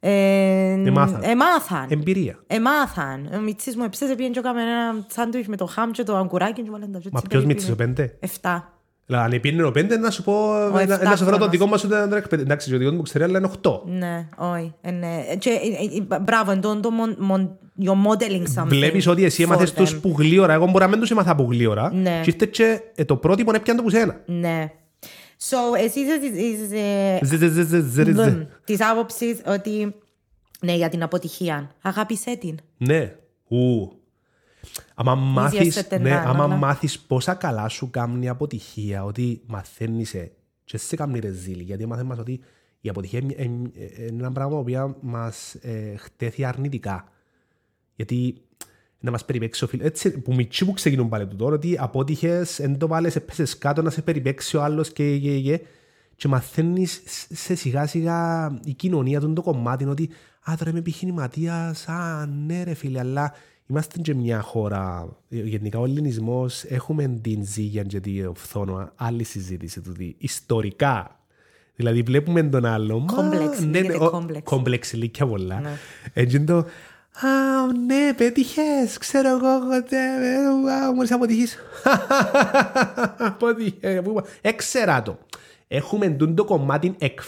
ε, 0.06 0.72
Εμάθαν. 0.86 1.20
εμάθαν. 1.24 1.86
Εμπειρία. 1.90 2.36
Εμάθαν. 2.48 3.30
Ο 3.36 3.40
Μιτσής 3.40 3.76
μου 3.76 3.84
έψεσε 3.84 4.16
πήγαινε 4.16 4.34
και 4.34 4.40
έκαμε 4.40 4.62
ένα 4.62 5.06
σάντουιτ 5.14 5.46
με 5.48 5.56
το 5.56 5.66
χάμ 5.66 5.92
και 5.92 6.04
το 6.04 6.16
αγκουράκι 6.18 6.62
και 6.62 6.70
βάλε 6.72 6.86
τα 6.86 7.00
Μα 7.12 7.22
ποιος 7.30 7.46
μίτσες 7.46 7.70
ο 7.70 7.76
πέντε; 7.76 8.16
Εφτά. 8.20 8.74
Δηλαδή 9.06 9.36
αν 9.36 9.42
πήγαινε 9.42 9.64
ο 9.64 9.72
πέντε 9.72 9.98
να 9.98 10.10
σου 10.10 10.24
πω, 10.24 10.34
να- 10.74 10.86
να 10.86 10.94
εφτά 10.94 11.16
σου 11.16 11.18
φέρω 11.18 11.18
το 11.18 11.24
χρόνος. 11.36 11.50
δικό 11.50 11.66
μας 11.66 11.84
ούτε 11.84 11.96
να 12.00 12.08
τον 12.08 12.18
εκπαιδεύει. 12.18 12.42
Εντάξει, 12.50 12.76
ο 12.76 12.78
δικός 12.78 12.94
μου 12.94 13.02
ξέρει, 13.02 13.24
αλλά 13.24 13.38
είναι 13.38 13.48
οχτώ. 13.48 13.84
Ναι, 13.88 14.28
όχι. 14.38 14.74
ε, 14.82 14.92
ναι. 14.92 15.24
Και, 15.40 15.50
ε, 15.50 16.14
ε, 16.16 16.20
Μπράβο, 16.20 16.52
εν 16.52 16.62
τω- 16.62 16.80
το 16.80 16.90
μον- 16.92 17.16
μον- 17.20 17.58
you're 17.84 18.12
modeling 18.12 18.62
something 18.62 18.68
Βλέπεις 18.68 19.08
ότι 19.08 19.24
εσύ 19.26 19.44
for 19.44 19.46
έμαθες 19.46 19.74
τους 19.74 19.96
them. 19.96 20.00
που 20.02 20.16
γλύωρα. 20.18 20.54
Εγώ 20.54 20.66
μπορεί 20.66 20.84
να 20.84 20.90
μην 20.90 21.00
τους 21.00 21.12
έμαθα 21.12 21.36
που 21.36 21.48
γλύωρα. 21.52 21.94
Ναι. 21.94 22.20
Και 22.24 22.30
ήρθε 22.32 22.46
και 22.46 22.82
ε, 22.96 23.06
το 23.06 23.16
πρότυπο 23.16 23.50
είναι 23.50 23.60
πιάνε 23.60 23.80
το 23.80 23.86
που 23.86 23.92
σένα. 23.92 24.22
Ναι. 24.26 24.72
So, 25.50 25.78
εσύ 25.78 26.00
είσαι 26.00 26.20
της- 26.20 26.38
είσαι 26.38 27.20
Ζε, 27.24 27.38
ζε, 27.38 27.48
ζε, 27.48 27.64
ζε, 27.64 27.82
ζε, 27.82 28.04
ζε. 28.14 28.30
μμ, 28.32 28.44
της 28.64 28.82
άποψης 28.82 29.42
ότι 29.46 29.96
ναι, 30.62 30.76
για 30.76 30.90
την 30.90 31.04
αποτυχία. 31.04 31.72
Αγάπησέ 31.82 32.36
την. 32.36 32.60
Ναι. 32.78 33.16
Ου. 33.48 33.92
Άμα 34.96 35.16
μάθεις, 35.16 35.74
σε 35.74 35.82
ναι, 35.82 35.88
τεντάνα, 35.88 36.22
άμα 36.30 36.44
αλλά. 36.44 36.56
μάθεις 36.56 37.00
πόσα 37.00 37.34
καλά 37.34 37.68
σου 37.68 37.90
κάνει 37.90 38.26
η 38.26 38.30
αποτυχία, 38.30 39.04
ότι 39.04 39.42
μαθαίνεις 39.46 40.14
ε, 40.14 40.32
και 40.64 40.78
σε 40.78 40.96
κάνει 40.96 41.20
ρεζίλη, 41.20 41.64
γιατί 41.64 41.86
μάθαμε 41.86 42.08
μας 42.10 42.20
ότι 42.20 42.40
η 42.82 42.90
αποτυχία 42.90 43.20
είναι 43.20 43.34
ε, 43.76 43.84
ε, 43.84 44.06
είναι 44.06 44.20
ένα 44.20 44.32
πράγμα 44.32 44.64
που 44.64 44.96
μας 45.02 45.56
ε, 45.62 45.96
χτέθει 45.98 46.46
αρνητικά. 46.46 47.08
Γιατί 47.96 48.42
να 49.04 49.12
μας 49.12 49.26
περιπέξει 49.26 49.64
ο 49.64 49.68
φίλος, 49.68 49.86
έτσι 49.86 50.12
που 50.20 50.34
μητσί 50.34 50.66
που 50.66 50.74
ξεκινούν 50.74 51.10
πάλι 51.10 51.28
του 51.28 51.36
τώρα, 51.36 51.56
ότι 51.56 51.76
απότυχες, 51.80 52.60
εν 52.60 52.78
το 52.78 52.88
βάλες, 52.88 53.16
έπεσες 53.16 53.58
κάτω 53.58 53.82
να 53.82 53.90
σε 53.90 54.02
περιπέξει 54.02 54.58
ο 54.58 54.64
άλλος 54.64 54.92
και, 54.94 55.18
και, 55.18 55.40
και, 55.40 55.62
και 56.16 56.28
μαθαίνεις 56.28 57.02
σε 57.30 57.56
σιγά 57.56 57.88
σιγά 57.88 58.52
η 58.64 58.74
κοινωνία 58.74 59.20
του 59.20 59.34
το 59.34 59.42
κομμάτι 59.42 59.84
είναι 59.84 59.92
ότι 59.92 60.10
«Α, 60.50 60.54
τώρα 60.58 60.70
είμαι 60.70 60.80
επιχειρηματίας, 60.80 61.88
α, 61.88 62.26
ναι 62.46 62.64
ρε 62.64 62.74
φίλε, 62.74 63.00
αλλά 63.00 63.34
είμαστε 63.68 64.00
και 64.00 64.14
μια 64.16 64.42
χώρα, 64.42 65.08
ε, 65.30 65.42
γενικά 65.42 65.80
ο 65.80 65.86
ελληνισμός, 65.86 66.64
έχουμε 66.64 67.20
την 67.22 67.46
ζήγια 67.46 67.84
και 67.84 68.00
την 68.00 68.32
φθόνο, 68.36 68.92
άλλη 68.96 69.24
συζήτηση 69.24 69.82
του, 69.82 69.94
ιστορικά. 70.18 71.18
Δηλαδή 71.76 72.02
βλέπουμε 72.02 72.44
τον 72.44 72.66
άλλο. 72.66 73.00
μα, 73.00 73.14
Κόμπλεξ, 73.14 73.60
ναι, 73.60 73.72
λέγεται 73.72 74.06
ο- 74.06 74.10
κόμπλεξ. 74.10 74.50
Κόμπλεξ, 74.50 74.94
ηλικία 74.94 75.28
πολλά. 75.28 75.60
Ναι. 75.60 75.72
Έτσι 76.14 76.36
είναι 76.36 76.46
το, 76.46 76.66
Α, 77.22 77.72
ναι, 77.86 78.14
πέτυχες, 78.14 78.98
ξέρω 78.98 79.30
εγώ, 79.30 79.48
εγώ, 79.48 80.94
μόλις 80.96 81.12
αποτυχείς. 81.12 81.58
Αποτύχε, 83.18 84.02
πού 84.02 84.10
είπα. 84.10 84.24
Έξερα 84.42 85.02
το. 85.02 85.20
Έχουμε 85.68 86.10
τούτο 86.10 86.34
το 86.34 86.46
κομμάτι 86.46 86.96
εκ, 87.00 87.20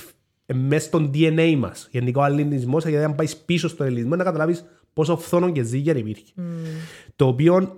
μέσα 0.54 0.86
στο 0.86 1.10
DNA 1.14 1.56
μας. 1.58 1.88
Γενικά 1.92 2.22
ο 2.22 2.26
ελληνισμός, 2.26 2.86
γιατί 2.86 3.04
αν 3.04 3.16
πάεις 3.16 3.38
πίσω 3.38 3.68
στον 3.68 3.86
ελληνισμό, 3.86 4.16
να 4.16 4.24
καταλάβεις 4.24 4.66
πόσο 4.94 5.18
φθόνο 5.18 5.52
και 5.52 5.64
ζήγια 5.64 5.96
υπήρχε. 5.96 6.34
Το 7.16 7.28
οποίο 7.28 7.78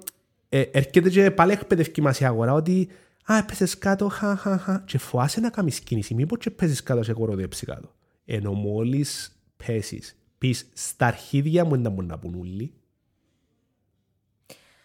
ε, 0.50 0.62
έρχεται 0.62 1.10
και 1.10 1.32
πάλι 1.32 1.52
εκπαιδευκή 1.52 2.02
μας 2.02 2.20
η 2.20 2.26
αγορά 2.26 2.54
ότι 2.54 2.88
«Α, 3.26 3.38
έπεσες 3.38 3.78
κάτω, 3.78 4.08
χα, 4.08 4.36
χα, 4.36 4.58
χα» 4.58 4.84
και 4.86 4.98
φοάσαι 4.98 5.40
να 5.40 5.50
κάνεις 5.50 5.80
κίνηση, 5.80 6.14
μήπως 6.14 6.38
και 6.40 6.50
πέσεις 6.50 6.84
κάτω 6.84 7.04
σε 7.04 7.14
κοροδέψει 7.14 7.66
κάτω. 7.66 7.92
Ενώ 8.26 8.52
μόλις 8.52 9.38
πέσεις, 9.66 10.16
πεις 10.38 10.70
στα 10.74 11.06
αρχίδια 11.06 11.66
μου 11.66 11.82
δεν 11.82 11.92
μπορεί 11.92 12.08
να 12.08 12.18
πούν 12.18 12.36
όλοι. 12.40 12.74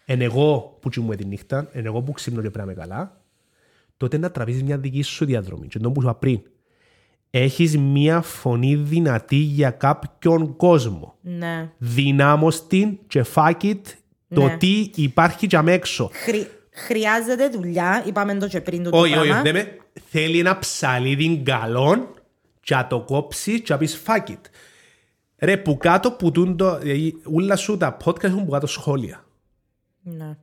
Εν 0.05 0.21
εγώ 0.21 0.77
που 0.81 0.89
τσιμούμε 0.89 1.15
τη 1.15 1.25
νύχτα, 1.25 1.69
εν 1.71 1.85
εγώ 1.85 2.01
που 2.01 2.11
ξύπνω 2.11 2.41
και 2.41 2.49
πρέπει 2.49 2.67
να 2.67 2.73
είμαι 2.73 2.81
καλά, 2.81 3.21
τότε 3.97 4.17
να 4.17 4.31
τραβήσεις 4.31 4.63
μια 4.63 4.77
δική 4.77 5.01
σου 5.01 5.25
διαδρομή. 5.25 5.67
Και 5.67 5.79
το 5.79 5.91
που 5.91 6.01
σου 6.01 6.07
είπα 6.07 6.15
πριν, 6.15 6.41
έχεις 7.29 7.77
μια 7.77 8.21
φωνή 8.21 8.75
δυνατή 8.75 9.35
για 9.35 9.69
κάποιον 9.71 10.55
κόσμο. 10.55 11.15
Ναι. 11.21 11.71
Δυνάμως 11.77 12.67
την 12.67 12.97
και 13.07 13.25
fuck 13.33 13.61
it 13.61 13.81
το 14.27 14.45
Ναι. 14.45 14.57
τι 14.57 14.89
υπάρχει 14.95 15.45
για 15.45 15.63
έξω. 15.67 16.09
Χρει... 16.13 16.47
Χρειάζεται 16.75 17.49
δουλειά, 17.49 18.03
είπαμε 18.07 18.35
το 18.35 18.47
και 18.47 18.61
πριν 18.61 18.83
το 18.83 18.89
Όχι, 18.93 19.13
όχι, 19.17 19.27
πράγμα. 19.27 19.41
δεν 19.41 19.53
με. 19.53 19.77
Θέλει 20.09 20.39
ένα 20.39 20.59
ψαλίδι 20.59 21.41
καλό 21.45 22.13
και 22.61 22.75
να 22.75 22.87
το 22.87 23.01
κόψεις 23.01 23.61
και 23.61 23.73
να 23.73 23.77
πεις 23.79 24.01
fuck 24.05 24.29
it. 24.29 24.39
Ρε, 25.43 25.57
που 25.57 25.77
κάτω 25.77 26.11
που 26.11 26.31
τούν 26.31 26.57
το... 26.57 26.77
δηλαδή, 26.77 27.21
Ούλα 27.25 27.55
σου 27.55 27.77
τα 27.77 27.97
podcast 28.03 28.23
έχουν 28.23 28.45
που 28.45 28.51
κάτω 28.51 28.67
σχόλια. 28.67 29.25
Ναι. 30.01 30.37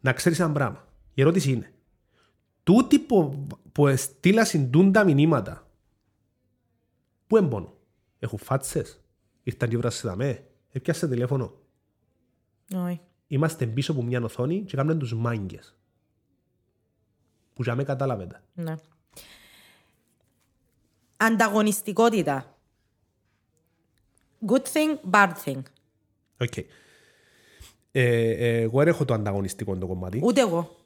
Να 0.00 0.12
ξέρεις 0.12 0.40
ένα 0.40 0.52
πράγμα. 0.52 0.88
Η 1.14 1.20
ερώτηση 1.20 1.52
είναι. 1.52 1.72
Τούτοι 2.62 2.98
που, 2.98 3.46
που 3.72 3.96
στείλασαν 3.96 4.70
τούν 4.70 4.92
τα 4.92 5.04
μηνύματα 5.04 5.68
πού 7.26 7.36
εμπονούν. 7.36 7.72
Έχουν 8.18 8.38
φάτσες; 8.38 9.00
Ήρθαν 9.42 9.68
και 9.68 9.76
βράσαι 9.76 10.08
δαμέ. 10.08 10.44
Έπιασε 10.70 11.08
τηλέφωνο; 11.08 11.52
Όχι. 12.74 13.00
Είμαστε 13.26 13.66
πίσω 13.66 13.92
από 13.92 14.02
μια 14.02 14.22
οθόνη 14.22 14.62
και 14.64 14.76
κάνουν 14.76 14.98
τους 14.98 15.14
μάγκες. 15.14 15.78
Που 17.54 17.62
για 17.62 17.74
με 17.74 17.84
κατάλαβετε. 17.84 18.42
Ναι. 18.54 18.74
Ανταγωνιστικότητα. 21.16 22.59
Good 24.46 24.62
thing, 24.72 25.10
bad 25.10 25.32
thing. 25.44 25.62
OK. 26.40 26.56
Ε, 26.56 26.64
ε, 27.92 28.60
εγώ 28.60 28.78
δεν 28.78 28.88
έχω 28.88 29.04
το 29.04 29.14
ανταγωνιστικό 29.14 29.76
το 29.76 29.86
κομμάτι. 29.86 30.20
Ούτε 30.22 30.40
εγώ. 30.40 30.76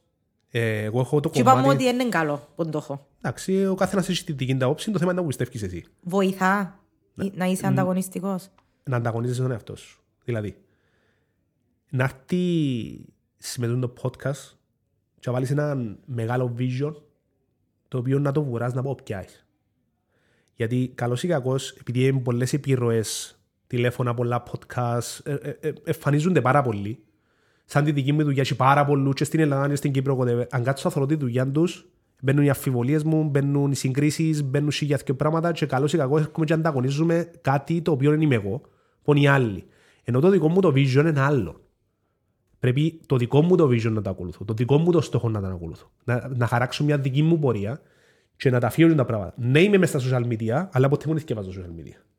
Ε, 0.51 0.83
εγώ 0.83 1.01
έχω 1.01 1.21
το 1.21 1.31
Και 1.31 1.41
είπαμε 1.41 1.61
κομμάτι... 1.61 1.87
ότι 1.87 1.95
είναι 1.95 2.09
καλό 2.09 2.49
που 2.55 2.69
το 2.69 2.79
έχω. 2.79 3.07
Εντάξει, 3.19 3.67
ο 3.67 3.75
καθένας 3.75 4.09
έχει 4.09 4.25
τη 4.25 4.33
δική 4.33 4.57
του 4.57 4.65
άποψη, 4.65 4.91
το 4.91 4.99
θέμα 4.99 5.13
είναι 5.13 5.21
να 5.21 5.27
πιστεύεις 5.27 5.63
εσύ. 5.63 5.85
Βοηθά 6.03 6.79
να 7.15 7.45
είσαι 7.45 7.67
ανταγωνιστικός. 7.67 8.49
Να 8.85 8.97
ανταγωνίζεσαι 8.97 9.43
τον 9.43 9.51
εαυτό 9.51 9.77
σου. 9.77 10.03
Δηλαδή, 10.25 10.57
να 11.91 12.05
έρθει 12.05 13.05
με 13.57 13.67
το 13.67 13.93
podcast 14.03 14.57
και 15.21 15.31
να 15.31 15.33
βάλεις 15.33 15.51
ένα 15.51 15.97
μεγάλο 16.05 16.55
vision 16.59 16.95
το 17.89 17.99
οποίο 17.99 18.19
να 18.19 18.33
το 18.33 18.43
βουράς 18.43 18.75
να 18.75 18.83
πω 18.83 18.99
πιάσεις. 19.05 19.47
Γιατί 20.55 20.93
καλώς 20.95 21.23
ή 21.23 21.27
κακώς, 21.27 21.71
επειδή 21.71 22.07
είναι 22.07 22.21
πολλές 22.21 22.53
επιρροές, 22.53 23.39
τηλέφωνα, 23.75 24.15
πολλά 24.15 24.43
podcast, 24.51 25.21
ε, 25.25 25.33
ε, 25.33 25.57
ε, 25.61 25.73
εμφανίζονται 25.85 26.41
πάρα 26.41 26.63
πολλοί. 26.63 26.99
Σαν 27.65 27.85
τη 27.85 27.93
δική 27.93 28.13
μου 28.13 28.25
δουλειά, 28.25 28.43
έχει 28.43 28.57
πάρα 28.57 28.85
πολλούς 28.85 29.15
και 29.15 29.25
στην 29.25 29.41
Ελλάδα 29.41 29.69
και 29.69 29.75
στην 29.75 29.93
Κύπρο. 29.93 30.19
whatever. 30.21 30.45
Αν 30.51 30.63
κάτσω 30.63 30.89
να 30.89 30.95
θωρώ 30.95 31.07
τη 31.07 31.15
δουλειά 31.15 31.51
τους, 31.51 31.87
μπαίνουν 32.23 32.45
οι 32.45 32.49
αμφιβολίες 32.49 33.03
μου, 33.03 33.25
μπαίνουν 33.25 33.71
οι 33.71 33.75
συγκρίσεις, 33.75 34.45
μπαίνουν 34.45 34.71
σίγια 34.71 34.97
και 34.97 35.15
πράγματα 35.15 35.53
και 35.53 35.67
καλώς 35.67 35.93
ή 35.93 35.97
κακώς 35.97 36.21
έρχομαι 36.21 36.47
και 36.47 36.53
ανταγωνίζουμε 36.53 37.31
κάτι 37.41 37.83
το 37.83 37.91
οποίο 37.91 38.11
δεν 38.11 38.21
είμαι 38.21 38.35
εγώ, 38.35 38.61
που 39.03 39.13
είναι 39.13 39.21
οι 39.25 39.27
άλλοι. 39.27 39.65
Ενώ 40.05 40.21
το 40.21 40.31
δικό 40.31 40.49
μου 40.49 40.61
το 40.61 40.69
vision 40.69 41.05
είναι 41.07 41.21
άλλο. 41.21 41.61
Πρέπει 42.59 43.01
το 43.07 43.17
δικό 43.17 43.43
μου 43.43 43.57
το 43.57 43.65
vision 43.65 43.91
να 43.91 44.03
το 44.03 44.11
ακολουθώ, 44.11 44.45
το 44.45 44.55
δικό 44.55 44.79
μου 44.79 44.93
το 44.93 45.01
στόχο 45.01 45.29
να 45.29 45.41
το 45.41 45.47
ακολουθώ. 45.47 45.91
Να, 46.05 46.31
να 46.37 46.47
χαράξω 46.47 46.85
μια 46.85 46.99
δική 46.99 47.23
μου 47.23 47.39
πορεία 47.39 47.81
και 48.37 48.51
να 48.51 48.61
τα 48.61 48.67
αφήνω 48.67 48.95
τα 48.95 49.05
πράγματα. 49.05 49.35
Ναι, 49.37 49.61
είμαι 49.61 49.79
μέσα 49.79 49.99
στα 49.99 50.19
social 50.19 50.27
media, 50.33 50.69
αλλά 50.73 50.89
ποτέ 50.89 51.05
μου 51.07 51.13
δεν 51.13 51.21
θυκευάζω 51.21 51.51
social 51.51 51.81
media. 51.81 52.14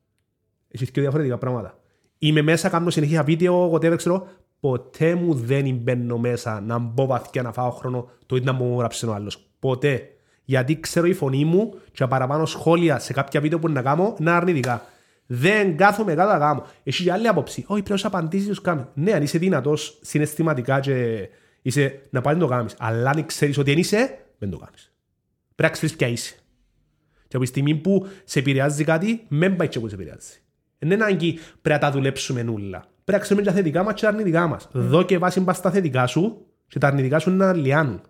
Έχει 0.76 0.92
και 0.92 1.02
διαφορετικά 1.02 1.38
πράγματα. 1.38 1.80
Είμαι 2.18 2.42
μέσα, 2.42 2.70
κάνω 2.70 2.90
συνεχεία 2.90 3.24
βίντεο, 3.24 3.72
whatever, 3.74 3.94
ξέρω. 3.98 4.28
Ποτέ 4.60 5.16
μου 5.16 5.34
δεν 5.34 5.76
μπαίνω 5.76 6.18
μέσα 6.18 6.62
να 6.62 6.78
μπω 6.78 7.06
βαθιά 7.06 7.42
να 7.42 7.52
φάω 7.52 7.72
χρόνο 7.72 8.10
το 8.26 8.36
ίδιο 8.36 8.52
να 8.52 8.58
μου 8.58 8.80
γράψει 8.80 9.06
ο 9.06 9.14
άλλος. 9.14 9.50
Ποτέ. 9.60 10.10
Γιατί 10.46 10.80
ξέρω 10.80 11.08
η 11.08 11.14
φωνή 11.14 11.46
μου 11.46 11.70
και 11.70 11.98
τα 11.98 12.08
παραπάνω 12.08 12.46
σχόλια 12.46 13.00
σε 13.00 13.14
κάποια 13.14 13.42
βίντεο 13.42 13.60
που 13.60 13.70
να 13.70 13.82
κάνω 13.82 14.16
είναι 14.20 14.32
αρνητικά. 14.32 14.86
Δεν 15.26 15.78
κάθομαι 15.78 16.14
κάτω 16.14 16.32
να 16.32 16.40
κάνω. 16.40 16.66
Έχει 16.84 17.04
και 17.04 17.12
άλλη 17.12 17.28
άποψη. 17.28 17.64
Όχι, 17.68 17.84
πρέπει 17.84 18.02
να 18.02 18.08
απαντήσεις 18.08 18.56
του 18.56 18.62
κάνεις. 18.62 18.84
Ναι, 18.94 19.12
αν 19.12 19.24
είσαι 19.24 19.38
δυνατός 19.38 20.00
συναισθηματικά 20.02 20.80
και 20.80 21.28
είσαι 21.62 22.02
να 22.10 22.22
πάει 22.22 22.34
να 22.34 22.40
το 22.40 22.48
κάνεις. 22.48 22.76
Αλλά 22.80 23.10
αν 23.10 23.26
ξέρεις 23.26 23.58
ότι 23.58 23.70
δεν 23.70 23.80
είσαι, 23.80 24.18
δεν 24.38 24.50
το 24.50 24.58
κάνεις. 24.58 24.92
Πρέπει 25.56 25.72
να 25.72 25.78
ξέρεις 25.78 25.96
ποια 25.96 26.08
είσαι. 26.08 26.36
Και 27.28 27.36
από 27.36 27.40
τη 27.40 27.46
στιγμή 27.46 27.76
που 27.76 28.08
σε 28.24 28.40
επηρεάζει 28.40 28.84
κάτι, 28.84 29.26
μην 29.28 29.56
πάει 29.56 29.68
και 29.68 29.80
που 29.80 29.88
σε 29.88 29.96
επηρεάζει. 29.96 30.40
Δεν 30.80 30.92
είναι 30.92 31.04
ανάγκη 31.04 31.34
πρέπει 31.62 31.82
να 31.84 31.90
τα 31.90 31.92
δουλέψουμε 31.92 32.44
νουλα. 32.44 32.80
Πρέπει 32.80 33.12
να 33.12 33.18
ξέρουμε 33.20 33.42
και 33.46 33.50
τα 33.52 33.56
θετικά 33.56 33.84
μας 33.84 33.94
και 33.94 34.02
τα 34.02 34.08
αρνητικά 34.08 34.48
μας. 34.48 34.68
Δω 34.72 35.04
και 35.04 35.18
βάση 35.18 35.40
μπας 35.40 35.58
στα 35.58 35.72
θετικά 35.72 36.08
σου 36.08 36.46
και 36.68 36.80
τα 36.80 36.88
αρνητικά 36.88 37.20
σου 37.20 37.32
να 37.32 37.54
λιάνουν. 37.54 38.02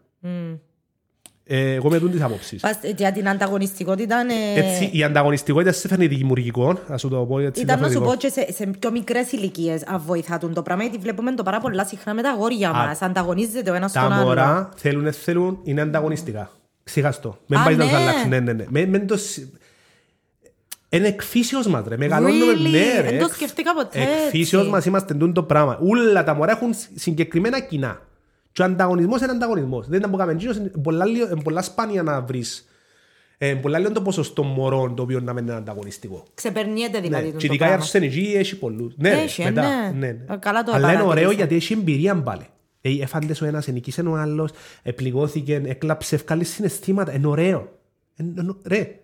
Ε, 1.47 1.74
εγώ 1.74 1.89
με 1.89 1.97
δουν 1.97 2.11
τις 2.11 2.22
απόψεις. 2.22 2.61
Πας- 2.61 2.80
Για 2.97 3.11
την 3.11 3.30
ανταγωνιστικότητα 3.30 4.16
ε, 4.55 4.59
Έτσι, 4.59 4.89
η 4.93 5.03
ανταγωνιστικότητα 5.03 5.72
σε 5.72 5.88
φέρνει 5.88 6.07
δημιουργικό, 6.07 6.80
ας 6.88 7.01
σου 7.01 7.09
το 7.09 7.26
πω 7.26 7.39
έτσι 7.39 7.61
ήταν 7.61 7.80
να 7.80 7.86
σου 7.86 7.89
διαφορετικό. 7.91 8.30
πω 8.32 8.43
και 8.45 8.51
σε, 8.53 8.63
σε 8.63 8.70
πιο 8.80 8.91
μικρές 8.91 9.32
ηλικίες 9.32 9.84
αν 9.88 10.01
βοηθάτουν 10.05 10.53
το 10.53 10.61
πράγμα 10.61 10.84
γιατί 10.84 10.97
βλέπουμε 10.97 11.34
το 11.34 11.43
πάρα 11.43 11.59
πολλά 11.59 11.86
συχνά 11.86 12.13
με 12.13 12.22
τα 12.22 12.30
αγόρια 12.30 12.70
Α, 12.70 12.74
μας. 12.74 13.01
Ανταγωνίζεται 13.01 13.72
ο 13.72 13.74
ένας 13.74 13.91
Τα 13.91 14.01
τον 14.01 14.11
άλλο. 14.11 14.26
μωρά 14.26 14.70
θέλουν, 14.76 15.03
δεν 15.03 15.13
θέλουν, 15.13 15.59
είναι 15.63 15.82
ανταγωνιστικά. 15.82 16.49
Ξεχαστώ. 16.84 17.38
Μην 17.47 17.59
Α, 17.59 17.63
πάει 17.63 17.76
να 17.76 17.84
τους 17.84 17.91
ναι. 17.93 17.97
αλλάξει. 17.99 18.28
Ναι, 18.28 18.39
ναι, 18.39 18.53
ναι. 18.53 18.66
Με, 20.95 21.01
με 21.01 21.07
το... 21.07 21.07
σ- 21.07 21.07
Είναι 21.07 21.07
εκφύσεως 21.07 21.67
μας 21.67 21.83
ρε. 21.87 21.97
Μεγαλώνουμε, 21.97 22.53
Really? 22.53 22.71
ναι 22.71 23.01
ρε. 23.01 23.09
Δεν 23.09 23.19
το 23.19 23.25
Εκ- 23.25 23.33
σκεφτήκα 23.33 23.73
ποτέ 23.73 23.99
Εκφύσεως 24.25 24.61
έτσι. 24.61 24.73
μας 24.73 24.85
είμαστε 24.85 25.13
τούν 25.13 25.33
το 25.33 25.43
πράγμα. 25.43 25.79
Όλα 25.81 26.23
τα 26.23 26.33
μωρά 26.33 26.51
έχουν 26.51 26.69
συγκεκριμένα 26.95 27.59
κοινά. 27.59 28.01
Και 28.51 28.61
ο 28.61 28.65
ανταγωνισμός 28.65 29.21
είναι 29.21 29.31
ανταγωνισμός. 29.31 29.87
Δεν 29.87 29.97
ήταν 29.99 30.11
που 30.11 30.17
κάνουμε 30.17 30.35
εκείνος, 30.37 30.57
είναι 30.57 30.71
πολλά, 30.83 31.05
λίγο- 31.05 31.27
είναι 31.31 31.41
πολλά 31.43 31.61
σπάνια 31.61 32.03
να 32.03 32.21
βρεις. 32.21 32.69
Ε, 33.37 33.53
πολλά 33.53 33.79
λίγο 33.79 33.91
το 33.91 34.01
ποσοστό 34.01 34.43
μωρών 34.43 34.95
το 34.95 35.03
οποίο 35.03 35.19
να 35.19 35.33
μην 35.33 35.43
είναι 35.43 35.53
ανταγωνιστικό. 35.55 36.23
Ξεπερνιέται 36.33 36.97
Ναι. 36.99 37.03
δηλαδή 37.03 37.25
Και 37.25 37.31
το 37.31 37.37
ειδικά 37.39 37.53
η 37.53 37.57
πράγμα. 37.57 37.75
αρσενική 37.75 38.33
έχει 38.35 38.57
πολλούς. 38.57 38.93
Ναι, 38.97 39.09
ρε, 39.09 39.21
Έχει, 39.21 39.43
μετά. 39.43 39.61
ναι. 39.61 39.91
Ναι, 39.97 40.07
ναι. 40.07 40.33
Ε, 40.33 40.37
καλά 40.39 40.63
το 40.63 40.71
Αλλά 40.75 40.87
είναι 40.87 40.95
ωραίο 40.95 41.07
παρατήρησα. 41.07 41.33
γιατί 41.33 41.55
έχει 41.55 41.73
εμπειρία 41.73 42.15
πάλι. 42.15 42.45
Ε, 42.81 42.89
Έφαντες 43.01 43.41
ο 43.41 43.45
ένας, 43.45 43.67
ενικήσε 43.67 44.01
ο 44.01 44.15
άλλος, 44.15 44.49
επληγώθηκε, 44.83 45.61
έκλαψε, 45.65 46.15
ευκάλει 46.15 46.43
συναισθήματα. 46.43 47.13
Είναι 47.13 47.27
ωραίο. 47.27 47.71
Είναι- 48.15 48.41
είναι- 48.41 48.55
Ρε, 48.65 48.99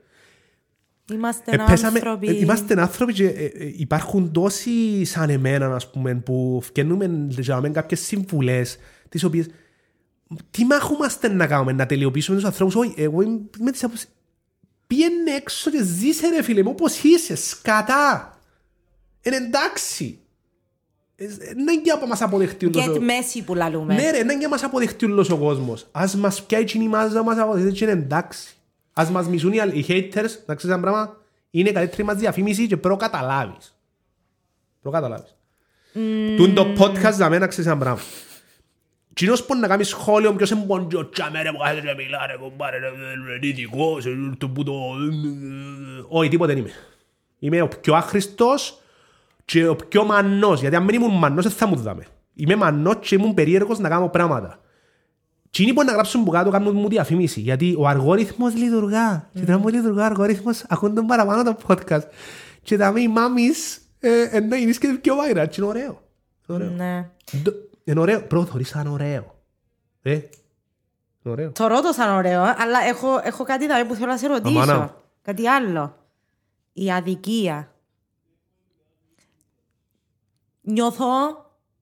Είμαστε 1.13 1.51
ε, 1.51 1.57
πέσαμε- 1.67 1.97
άνθρωποι. 2.05 2.27
ε, 2.27 2.37
είμαστε 2.39 2.81
άνθρωποι 2.81 3.13
και 3.13 3.25
ε, 3.27 3.45
ε, 3.45 3.73
υπάρχουν 3.75 4.31
τόσοι 4.31 5.05
σαν 5.05 5.29
εμένα, 5.29 5.75
ας 5.75 5.89
πούμε, 5.91 6.15
που 6.15 6.59
φτιάχνουμε 6.63 7.27
λέμε, 7.47 7.69
κάποιες 7.69 7.99
συμβουλές, 7.99 8.77
τις 9.09 9.23
οποίες 9.23 9.45
τι 10.51 10.65
μάχομαστε 10.65 11.27
να 11.27 11.47
κάνουμε, 11.47 11.71
να 11.71 11.85
τελειοποιήσουμε 11.85 12.37
τους 12.37 12.45
ανθρώπους; 12.45 12.75
Όχι, 12.75 12.93
εγώ 12.97 13.21
είμαι 13.21 13.39
με 13.59 13.71
τις 13.71 13.83
άποψεις. 13.83 14.09
Πήγαινε 14.87 15.31
έξω 15.37 15.71
και 15.71 15.83
ζήσε 15.83 16.27
ρε 16.27 16.41
φίλε 16.43 16.63
μου, 16.63 16.69
όπως 16.71 17.03
είσαι, 17.03 17.35
σκατά. 17.35 18.35
Είναι 19.21 19.35
εντάξει. 19.35 20.19
Ε, 21.15 21.23
ε, 21.23 21.53
Να 21.65 21.71
για 21.71 21.97
να 22.01 22.07
μας 22.07 22.21
αποδεχτεί 22.21 22.65
Και 22.65 22.71
τόσο- 22.71 22.91
τη 22.91 22.99
μέση 22.99 23.43
που 23.43 23.55
λαλούμε. 23.55 23.93
ναι 23.93 24.11
ρε, 24.11 24.23
να 24.23 24.31
για 24.33 24.41
να 24.41 24.49
μας 24.49 24.63
αποδεχτεί 24.63 25.05
όλος 25.05 25.29
ο 25.29 25.37
κόσμος. 25.37 25.87
Ας 25.91 26.15
μας 26.15 26.43
πιάει 26.43 26.63
η 26.73 26.87
μάζα 26.87 27.13
να 27.13 27.23
μας 27.23 27.37
αποδεχτεί 27.37 27.71
και 27.71 27.83
είναι 27.83 27.93
εντάξει. 27.93 28.55
Ας 28.93 29.09
μας 29.09 29.27
μισούν 29.27 29.53
οι 29.53 29.59
άλλοι- 29.59 29.75
οι 29.75 29.85
haters, 29.89 30.29
να 30.45 30.55
ξέρεις 30.55 30.75
ένα 30.75 30.79
πράγμα, 30.79 31.17
είναι 31.51 31.69
η 31.69 31.71
καλύτερη 31.71 32.03
μας 32.03 32.15
διαφήμιση 32.15 32.67
και 32.67 32.77
προκαταλάβεις. 32.77 33.75
Προκαταλάβεις. 34.81 35.35
Τούν 36.37 36.53
το 36.53 36.65
podcast 36.79 37.13
για 37.15 37.29
μένα 37.29 37.47
ξέρεις 37.47 37.69
ένα 37.69 37.77
πράγμα. 37.79 37.99
Κοινός 39.13 39.45
μπορεί 39.47 39.59
να 39.59 39.67
κάνει 39.67 39.83
σχόλιο 39.83 40.33
ποιος 40.33 40.49
είναι 40.49 40.63
ποντζο 40.67 41.09
τσάμε 41.09 41.41
ρε 41.41 41.51
που 41.51 41.57
κάθεται 41.57 41.87
και 41.87 41.93
μιλά 42.03 42.25
ρε 42.27 42.37
κομπάρε 42.37 42.77
ρε 42.77 42.87
ρε 43.39 43.47
ειδικός 43.47 44.05
ε, 44.05 44.11
το 44.37 44.49
που 44.49 44.63
το... 44.63 44.73
Όχι 46.07 46.29
τίποτε 46.29 46.53
δεν 46.53 46.61
είμαι. 46.61 46.71
Είμαι 47.39 47.61
ο 47.61 47.67
πιο 47.67 47.95
άχρηστος 47.95 48.81
και 49.45 49.67
ο 49.67 49.75
πιο 49.75 50.03
μανός. 50.03 50.59
Γιατί 50.61 50.75
αν 50.75 50.85
δεν 50.85 50.95
ήμουν 50.95 51.17
μανός 51.17 51.43
δεν 51.43 51.53
θα 51.53 51.65
μου 51.67 51.75
δάμε. 51.75 52.05
Είμαι 52.33 52.55
μανός 52.55 52.95
και 52.99 53.15
ήμουν 53.15 53.33
περίεργος 53.33 53.79
να 53.79 53.89
κάνω 53.89 54.09
πράγματα. 54.09 54.59
Τι 55.51 55.63
είναι 55.63 55.73
που 55.73 55.83
να 55.83 55.91
γράψουν 55.91 56.23
που 56.23 56.31
κάτω 56.31 56.49
κάνουν 56.49 56.75
μου 56.75 56.87
διαφήμιση. 56.89 57.39
Γιατί 57.39 57.75
ο 57.77 57.87
αλγόριθμος 57.87 58.53
λειτουργά. 58.55 59.29
Και 59.33 59.39
τώρα 59.45 59.57
μου 59.57 59.67
λειτουργά 59.67 60.01
ο 60.01 60.05
αλγόριθμος 60.05 60.63
ακούν 60.69 60.95
τον 60.95 61.05
παραπάνω 61.05 61.43
το 61.43 61.57
podcast. 61.67 62.01
Και 62.61 62.77
τα 62.77 62.93
οι 62.95 63.07
μάμις 63.07 63.81
ε, 63.99 64.21
ενώ 64.31 64.55
είναι 64.55 64.71
και 64.71 64.97
πιο 65.01 65.15
βάιρα. 65.15 65.45
Και 65.45 65.55
είναι 65.61 65.69
ωραίο. 65.69 65.83
Είναι 66.47 66.57
ωραίο. 66.57 66.69
Ναι. 66.69 67.09
Ντο- 67.41 67.53
Είναι 67.83 67.99
ωραίο. 67.99 68.21
Πρώτο 68.21 68.45
θωρείς 68.45 68.67
σαν 68.67 68.87
ωραίο. 68.87 69.35
Ε, 70.01 70.11
είναι 70.13 70.23
ωραίο. 71.23 71.51
Θωρώ 71.55 71.81
το 71.81 71.91
σαν 71.91 72.15
ωραίο, 72.15 72.41
αλλά 72.41 72.79
έχω, 72.87 73.07
έχω 73.23 73.43
κάτι 73.43 73.67
δάμε 73.67 73.83
που 73.85 73.93
θέλω 73.93 74.07
να 74.07 74.17
σε 74.17 74.27
ρωτήσω. 74.27 74.59
Αμάνα. 74.59 74.95
Κάτι 75.21 75.47
άλλο. 75.47 75.95
Η 76.73 76.91
αδικία. 76.91 77.71
Νιώθω 80.61 81.05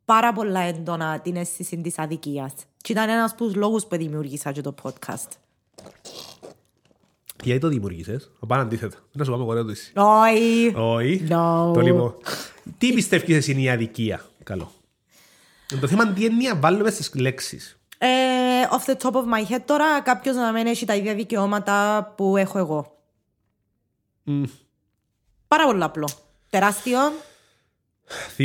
πάρα 0.06 0.34
πολλά 0.34 0.60
έντονα 0.60 1.20
την 1.20 1.36
αίσθηση 1.36 1.78
της 1.82 2.00
αδικίας. 2.00 2.54
Και 2.82 2.92
ήταν 2.92 3.10
ένας 3.10 3.32
από 3.32 3.46
τους 3.46 3.56
λόγους 3.56 3.86
που 3.86 3.98
δημιούργησα 3.98 4.52
και 4.52 4.62
το 4.62 4.74
podcast. 4.84 5.30
Γιατί 7.44 7.60
το 7.60 7.68
δημιουργήσες, 7.68 8.32
θα 8.40 8.46
πάνε 8.46 8.62
αντίθετα. 8.62 8.98
Να 9.12 9.24
σου 9.24 9.32
πάμε 9.32 9.44
εγώ 9.44 9.64
το 9.64 9.72
εσύ. 9.72 9.92
Όχι. 9.96 10.74
Όχι. 10.76 11.28
No. 11.30 11.72
Το 11.74 11.80
λοιπόν. 11.80 12.16
Τι 12.78 12.94
πιστεύεις 12.94 13.36
εσύ 13.36 13.52
είναι 13.52 13.62
η 13.62 13.70
αδικία; 13.70 14.26
Καλό. 14.44 14.72
Το 15.82 15.88
θέμα 15.88 16.04
είναι 16.04 16.14
τι 16.14 16.26
έννοια 16.26 16.56
βάλουμε 16.56 16.90
στις 16.90 17.16
λέξεις. 17.16 17.80
Ε, 17.98 18.08
off 18.72 18.90
the 18.90 18.96
top 18.96 19.12
of 19.12 19.24
my 19.24 19.52
head 19.52 19.62
τώρα 19.66 20.02
κάποιος 20.02 20.36
να 20.36 20.52
μην 20.52 20.68
έχει 20.68 20.86
τα 20.86 20.96
ίδια 20.96 21.16
δικαιώματα 21.16 22.14
που 22.18 22.38
έχω 22.38 22.58
εγώ. 22.58 22.98
Πάρα 25.48 25.66
πολύ 25.66 25.84
απλό. 25.84 26.10
Τεράστιο, 26.50 27.00
Θύμισες, 27.00 27.29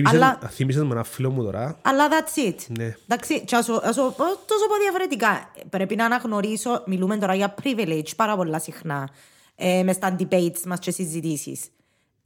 Αλλά- 0.04 0.38
θύμισες 0.50 0.82
με 0.82 0.90
ένα 0.92 1.04
φίλο 1.04 1.30
μου 1.30 1.42
τώρα. 1.44 1.78
αλλά 1.82 2.08
that's 2.08 2.48
it. 2.48 2.54
Ναι. 2.78 2.94
Εντάξει, 3.08 3.44
και 3.44 3.56
ας 3.56 3.64
σου- 3.64 3.80
ας 3.82 3.94
σου 3.94 4.02
πω 4.16 4.24
τόσο 4.24 4.66
πω 4.68 4.74
διαφορετικά. 4.82 5.50
Πρέπει 5.70 5.96
να 5.96 6.04
αναγνωρίσω, 6.04 6.82
μιλούμε 6.86 7.16
τώρα 7.16 7.34
για 7.34 7.54
privilege 7.62 8.08
πάρα 8.16 8.36
πολλά 8.36 8.58
συχνά 8.58 9.08
ε, 9.56 9.82
μες 9.82 9.96
στα 9.96 10.16
debates 10.18 10.60
μας 10.66 10.78
και 10.78 10.90
συζητήσεις. 10.90 11.60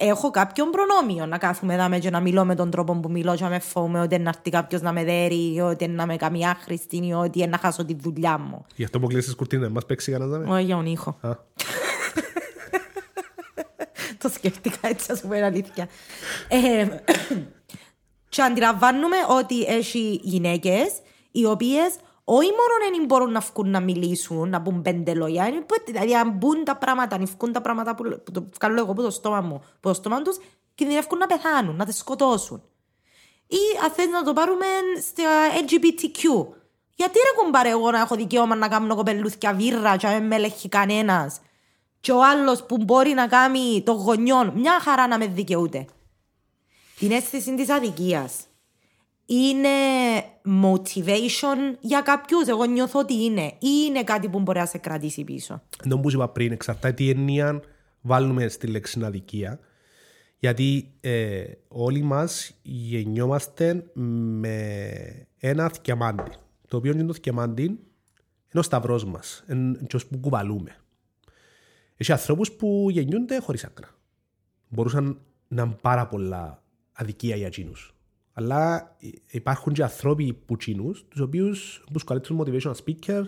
Έχω 0.01 0.31
κάποιον 0.31 0.71
προνόμιο 0.71 1.27
να 1.27 1.39
κάθομαι 1.39 1.75
εδώ 1.75 1.99
και 1.99 2.11
να 2.11 2.21
μιλώ 2.21 2.45
με 2.45 2.55
τον 2.55 2.71
τρόπο 2.71 2.95
που 2.95 3.11
μιλώ 3.11 3.35
και 3.37 3.43
να 3.43 3.49
με 3.49 3.59
φοβούμαι 3.59 4.01
ότι 4.01 4.19
να 4.19 4.29
έρθει 4.29 4.51
κάποιος 4.51 4.81
να 4.81 4.93
με 4.93 5.05
δέρει 5.05 5.55
ή 5.55 5.61
ότι 5.61 5.89
να 5.89 6.07
με 6.07 6.17
κάνει 6.17 6.47
άχρηστη 6.49 7.07
ή 7.07 7.13
ότι 7.13 7.47
να 7.47 7.59
χάσω 7.59 7.85
τη 7.85 7.95
δουλειά 8.01 8.39
μου. 8.39 8.65
Γι' 8.77 8.85
αυτό 8.85 9.01
που 9.01 9.07
κλείσεις 9.07 9.35
κουρτίνα, 9.35 9.69
μας 9.71 9.87
παίξει 9.87 10.13
κανένας 10.13 10.39
δάμε. 10.39 10.55
Όχι 10.55 10.65
για 10.65 10.75
τον 10.77 10.87
ήχο. 10.87 11.19
Α. 14.27 14.29
το 14.29 14.29
σκέφτηκα 14.29 14.79
έτσι, 14.89 15.13
ας 15.13 15.21
πούμε, 15.21 15.45
αλήθεια. 15.45 15.89
Ε, 16.49 16.89
και 18.29 18.43
αντιλαμβάνουμε 18.43 19.17
ότι 19.29 19.63
έχει 19.63 20.21
γυναίκες 20.23 20.93
οι 21.31 21.45
οποίες 21.45 21.97
όχι 22.25 22.49
μόνο 22.51 22.91
δεν 22.97 23.05
μπορούν 23.07 23.33
να 23.33 23.41
βγουν 23.41 23.71
να 23.71 23.81
μιλήσουν, 23.81 24.49
να 24.49 24.63
πούν 24.63 24.83
πέντε 24.83 25.15
λόγια, 25.15 25.47
είναι 25.47 25.61
που- 25.61 25.83
δηλαδή 25.87 26.15
αν 26.17 26.31
μπουν 26.31 26.65
τα 26.65 26.77
πράγματα, 26.77 27.17
αν 27.17 27.25
βγουν 27.39 27.53
τα 27.53 27.61
πράγματα 27.61 27.95
που, 27.95 28.03
που 28.25 28.31
το 28.33 28.47
βγάλω 28.61 28.81
εγώ 28.81 28.91
από 28.91 29.03
το 29.03 29.11
στόμα 29.11 29.41
μου, 29.41 29.55
από 29.55 29.89
το 29.89 29.95
στόμα 29.95 30.23
τους, 30.23 30.39
κινδυνεύουν 30.75 31.19
να 31.19 31.27
πεθάνουν, 31.27 31.77
να 31.77 31.85
τις 31.85 31.97
σκοτώσουν. 31.99 32.63
Ή 33.47 33.57
αν 33.85 33.91
θες 33.91 34.07
να 34.07 34.23
το 34.23 34.33
πάρουμε 34.33 34.67
στα 35.09 35.25
LGBTQ. 35.61 36.47
Γιατί 36.95 37.19
ρε 37.19 37.43
κουμπάρε 37.43 37.69
εγώ 37.69 37.91
να 37.91 38.01
έχω 38.01 38.15
δικαίωμα 38.17 38.55
να 38.55 38.69
κάνω 38.69 38.95
κοπελούθια 38.95 39.53
βίρρα 39.55 39.97
και 39.97 40.07
να 40.07 40.13
μην 40.13 40.27
με 40.27 40.35
ελέγχει 40.35 40.69
κανένας; 40.69 41.41
Και 42.01 42.13
ο 42.13 42.25
άλλος 42.25 42.65
που 42.67 42.77
μπορεί 42.85 43.11
να 43.11 43.27
κάνει 43.27 43.83
το 43.85 43.93
γονιόν 43.93 44.53
μια 44.55 44.81
χαρά 44.81 45.07
να 45.07 45.19
με 45.19 45.27
δικαιούται. 45.27 45.87
Την 46.99 47.11
αίσθηση 47.11 47.55
της 47.55 47.71
αδικίας. 47.71 48.47
Είναι 49.27 49.69
motivation 50.63 51.77
για 51.81 52.01
κάποιους. 52.01 52.47
Εγώ 52.47 52.65
νιώθω 52.65 52.99
ότι 52.99 53.25
είναι. 53.25 53.47
Ή 53.47 53.69
είναι 53.87 54.05
κάτι 54.05 54.29
που 54.29 54.41
μπορεί 54.41 54.59
να 54.59 54.67
σε 54.67 54.79
κρατήσει 54.79 55.25
πίσω. 55.25 55.63
Ενώ 55.85 55.99
που 55.99 56.11
είπα 56.11 56.29
πριν, 56.29 56.53
εξαρτάται 56.53 56.93
τι 56.93 57.11
έννοια 57.11 57.63
βάλουμε 58.01 58.49
στη 58.49 58.67
λέξη 58.67 59.01
αδικία. 59.05 59.59
Γιατί 60.39 60.93
ε, 61.01 61.45
όλοι 61.69 62.03
μας 62.03 62.55
γεννιόμαστε 62.63 63.91
με 63.93 65.29
ένα 65.39 65.69
θκιαμάντι. 65.69 66.33
Το 66.69 66.77
οποίο 66.77 66.93
είναι 66.93 67.05
το 67.05 67.15
θκιαμάντι 67.15 67.63
είναι 67.63 67.79
ο 68.53 68.63
σταυρός 68.63 69.05
μας. 69.05 69.45
Είναι 69.51 69.79
και 69.87 69.97
ως 69.97 70.07
που 70.07 70.19
κουβαλούμε. 70.19 70.77
Έχει 72.01 72.13
ανθρώπους 72.13 72.53
που 72.53 72.87
γεννιούνται 72.91 73.41
χωρίς 73.41 73.65
άκρα. 73.65 73.89
Μπορούσαν 74.69 75.19
να 75.49 75.63
είναι 75.63 75.77
πάρα 75.81 76.07
πολλά 76.07 76.63
αδικία 76.93 77.37
για 77.37 77.47
εκείνους. 77.47 77.95
Αλλά 78.33 78.97
υπάρχουν 79.31 79.73
και 79.73 79.83
άνθρωποι 79.83 80.33
που 80.33 80.55
εκείνους, 80.55 81.05
τους 81.09 81.21
οποίους 81.21 81.85
τους 81.93 82.05
καλύτερους 82.05 82.39
motivational 82.41 82.75
speaker 82.85 83.25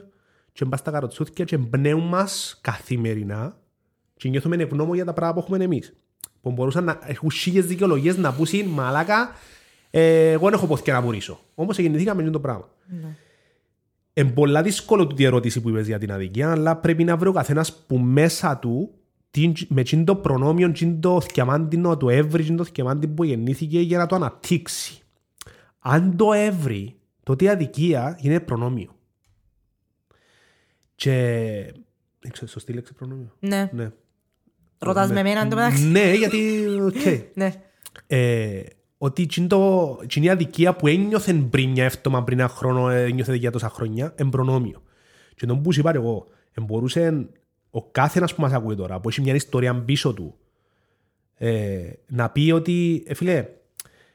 και 0.52 0.64
μπας 0.64 0.78
στα 0.78 0.90
καροτσούθια 0.90 1.44
και 1.44 1.54
εμπνέουν 1.54 2.08
μας 2.08 2.58
καθημερινά 2.60 3.56
και 4.16 4.28
νιώθουμε 4.28 4.56
ευγνώμων 4.56 4.94
για 4.94 5.04
τα 5.04 5.12
πράγματα 5.12 5.40
που 5.40 5.52
έχουμε 5.52 5.64
εμείς. 5.64 5.94
Που 6.40 6.50
μπορούσαν 6.50 6.84
να 6.84 6.98
έχουν 7.02 7.30
χίλιες 7.30 7.66
δικαιολογίες 7.66 8.16
να 8.16 8.32
πούσουν 8.32 8.66
μαλάκα 8.66 9.34
ε, 9.90 10.30
εγώ 10.30 10.44
δεν 10.44 10.52
έχω 10.52 10.66
ποθηκιά 10.66 10.94
να 10.94 11.02
πουρήσω. 11.02 11.40
Όμως 11.54 11.78
γεννηθήκαμε 11.78 12.22
με 12.22 12.30
το 12.30 12.40
πράγμα. 12.40 12.68
Είναι 14.14 14.30
πολλά 14.30 14.62
δύσκολο 14.62 15.06
τούτη 15.06 15.22
η 15.22 15.24
ερώτηση 15.24 15.60
που 15.60 15.68
είπες 15.68 15.86
για 15.86 15.98
την 15.98 16.12
αδικία, 16.12 16.50
αλλά 16.50 16.76
πρέπει 16.76 17.04
να 17.04 17.16
βρει 17.16 17.28
ο 17.28 17.32
καθένας 17.32 17.76
που 17.86 17.98
μέσα 17.98 18.58
του 18.58 18.94
τι- 19.30 19.52
με 19.68 19.82
τσιν 19.82 20.04
το 20.04 20.16
προνόμιο, 20.16 20.72
τσιν 20.72 21.00
το 21.00 21.20
θκιαμάντινο, 21.20 21.96
το 21.96 22.10
έβρι, 22.10 22.42
τσιν 22.42 22.56
το 22.56 22.64
θκιαμάντι 22.64 23.08
που 23.08 23.24
γεννήθηκε 23.24 23.80
για 23.80 23.98
να 23.98 24.06
το 24.06 24.14
αναπτύξει. 24.14 24.98
Αν 25.78 26.16
το 26.16 26.32
έβρι, 26.32 26.96
τότε 27.22 27.44
η 27.44 27.48
αδικία 27.48 28.18
είναι 28.20 28.40
προνόμιο. 28.40 28.94
Και... 30.94 31.12
Δεν 32.20 32.30
ξέρω, 32.32 32.50
σωστή 32.50 32.72
λέξη 32.72 32.94
προνόμιο; 32.94 33.34
Ναι. 33.40 33.70
Ναι. 33.72 33.90
Ρωτάς 34.78 35.10
με 35.10 35.20
εμένα 35.20 35.40
εν 35.40 35.48
τω 35.48 35.56
μεταξύ. 35.56 35.84
Ναι, 35.84 36.12
γιατί... 36.14 36.66
οκ. 36.80 36.94
Ναι. 37.34 37.52
Ε, 38.06 38.60
ότι 39.02 39.26
τσιν 39.26 39.48
το, 39.48 39.96
τσιν 40.06 40.22
η 40.22 40.30
αδικία 40.30 40.74
που 40.74 40.86
ένιωθε 40.86 41.32
πριν 41.32 41.70
μια 41.70 41.84
εύτομα 41.84 42.24
πριν 42.24 42.38
ένα 42.38 42.48
χρόνο, 42.48 42.90
ε, 42.90 43.04
ένιωθε 43.04 43.34
για 43.34 43.50
τόσα 43.50 43.68
χρόνια, 43.68 44.12
εν 44.16 44.28
προνόμιο. 44.28 44.82
Και 45.34 45.46
τον 45.46 45.62
που 45.62 45.72
σου 45.72 45.80
είπα 45.80 45.94
εγώ, 45.94 46.26
εμπορούσε 46.52 47.28
ο 47.70 47.82
κάθε 47.82 48.18
ένας 48.18 48.34
που 48.34 48.40
μας 48.40 48.52
ακούει 48.52 48.74
τώρα, 48.74 49.00
που 49.00 49.08
έχει 49.08 49.20
μια 49.20 49.34
ιστορία 49.34 49.74
πίσω 49.74 50.14
του, 50.14 50.34
ε, 51.34 51.80
να 52.06 52.30
πει 52.30 52.50
ότι, 52.50 53.04
ε, 53.06 53.14
φίλε, 53.14 53.46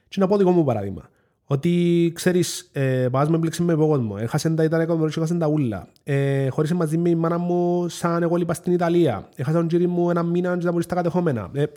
και 0.07 0.19
να 0.19 0.27
πω 0.27 0.37
δικό 0.37 0.51
μου 0.51 0.63
παράδειγμα, 0.63 1.09
ότι 1.45 2.11
ξέρεις, 2.15 2.69
ε, 2.73 3.07
πας 3.11 3.29
με 3.29 3.37
μπλέξεις 3.37 3.65
με 3.65 3.75
κόσμο, 3.75 4.15
έχασε 4.19 4.49
τα 4.49 4.63
Ιταλικά 4.63 4.95
μου, 4.95 5.05
έχασε 5.05 5.35
τα 5.35 5.47
ούλα, 5.47 5.87
ε, 6.03 6.49
χωρίσε 6.49 6.73
μαζί 6.73 6.97
με 6.97 7.09
η 7.09 7.15
μάνα 7.15 7.37
μου 7.37 7.89
σαν 7.89 8.23
εγώ 8.23 8.35
λείπα 8.35 8.53
στην 8.53 8.73
Ιταλία, 8.73 9.29
έχασα 9.35 9.57
τον 9.57 9.67
κύριο 9.67 9.89
μου 9.89 10.09
ένα 10.09 10.23
μήνα 10.23 10.57
και 10.57 10.65
να 10.65 10.71
μπορεί 10.71 10.83
στα 10.83 10.95
κατεχόμενα. 10.95 11.49
Ε, 11.53 11.61
ε, 11.61 11.67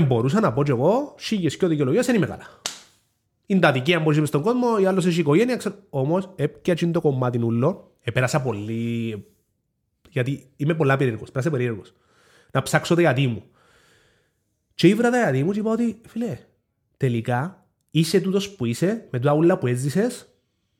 μπορούσα 0.00 0.40
να 0.40 0.52
πω 0.52 0.62
και 0.62 0.70
εγώ, 0.70 1.14
σίγες 1.18 1.56
και 1.56 1.64
ο 1.64 1.68
δικαιολογίας, 1.68 2.06
δεν 2.06 2.14
είμαι 2.14 2.26
καλά. 2.26 2.60
Είναι 3.46 3.60
τα 3.60 3.72
δικαία 3.72 4.02
που 4.02 4.10
είσαι 4.10 4.24
στον 4.24 4.42
κόσμο, 4.42 4.66
η 4.80 4.86
άλλος 4.86 5.06
έχει 5.06 5.20
οικογένεια, 5.20 5.56
ξέρω. 5.56 5.74
Όμως, 5.90 6.32
έπιαξε 6.36 6.86
το 6.86 7.00
κομμάτι 7.00 7.38
νουλό, 7.38 7.92
επέρασα 8.00 8.42
πολύ, 8.42 9.26
γιατί 10.10 10.50
είμαι 10.56 10.74
πολλά 10.74 10.96
περίεργος, 10.96 11.30
πέρασα 11.30 11.50
περίεργος. 11.50 11.94
Να 12.50 12.62
ψάξω 12.62 12.94
τα 12.94 13.00
γιατί 13.00 13.26
μου. 13.26 13.42
Και 14.74 14.88
ήβρα 14.88 15.10
τα 15.10 15.18
γιατί 15.18 15.44
μου 15.44 15.52
και 15.52 15.58
είπα 15.58 15.70
ότι, 15.70 16.00
φίλε, 16.06 16.38
τελικά 16.96 17.66
είσαι 17.90 18.20
τούτος 18.20 18.50
που 18.50 18.64
είσαι, 18.64 19.06
με 19.10 19.18
τα 19.18 19.32
ούλα 19.32 19.58
που 19.58 19.66
έζησες, 19.66 20.28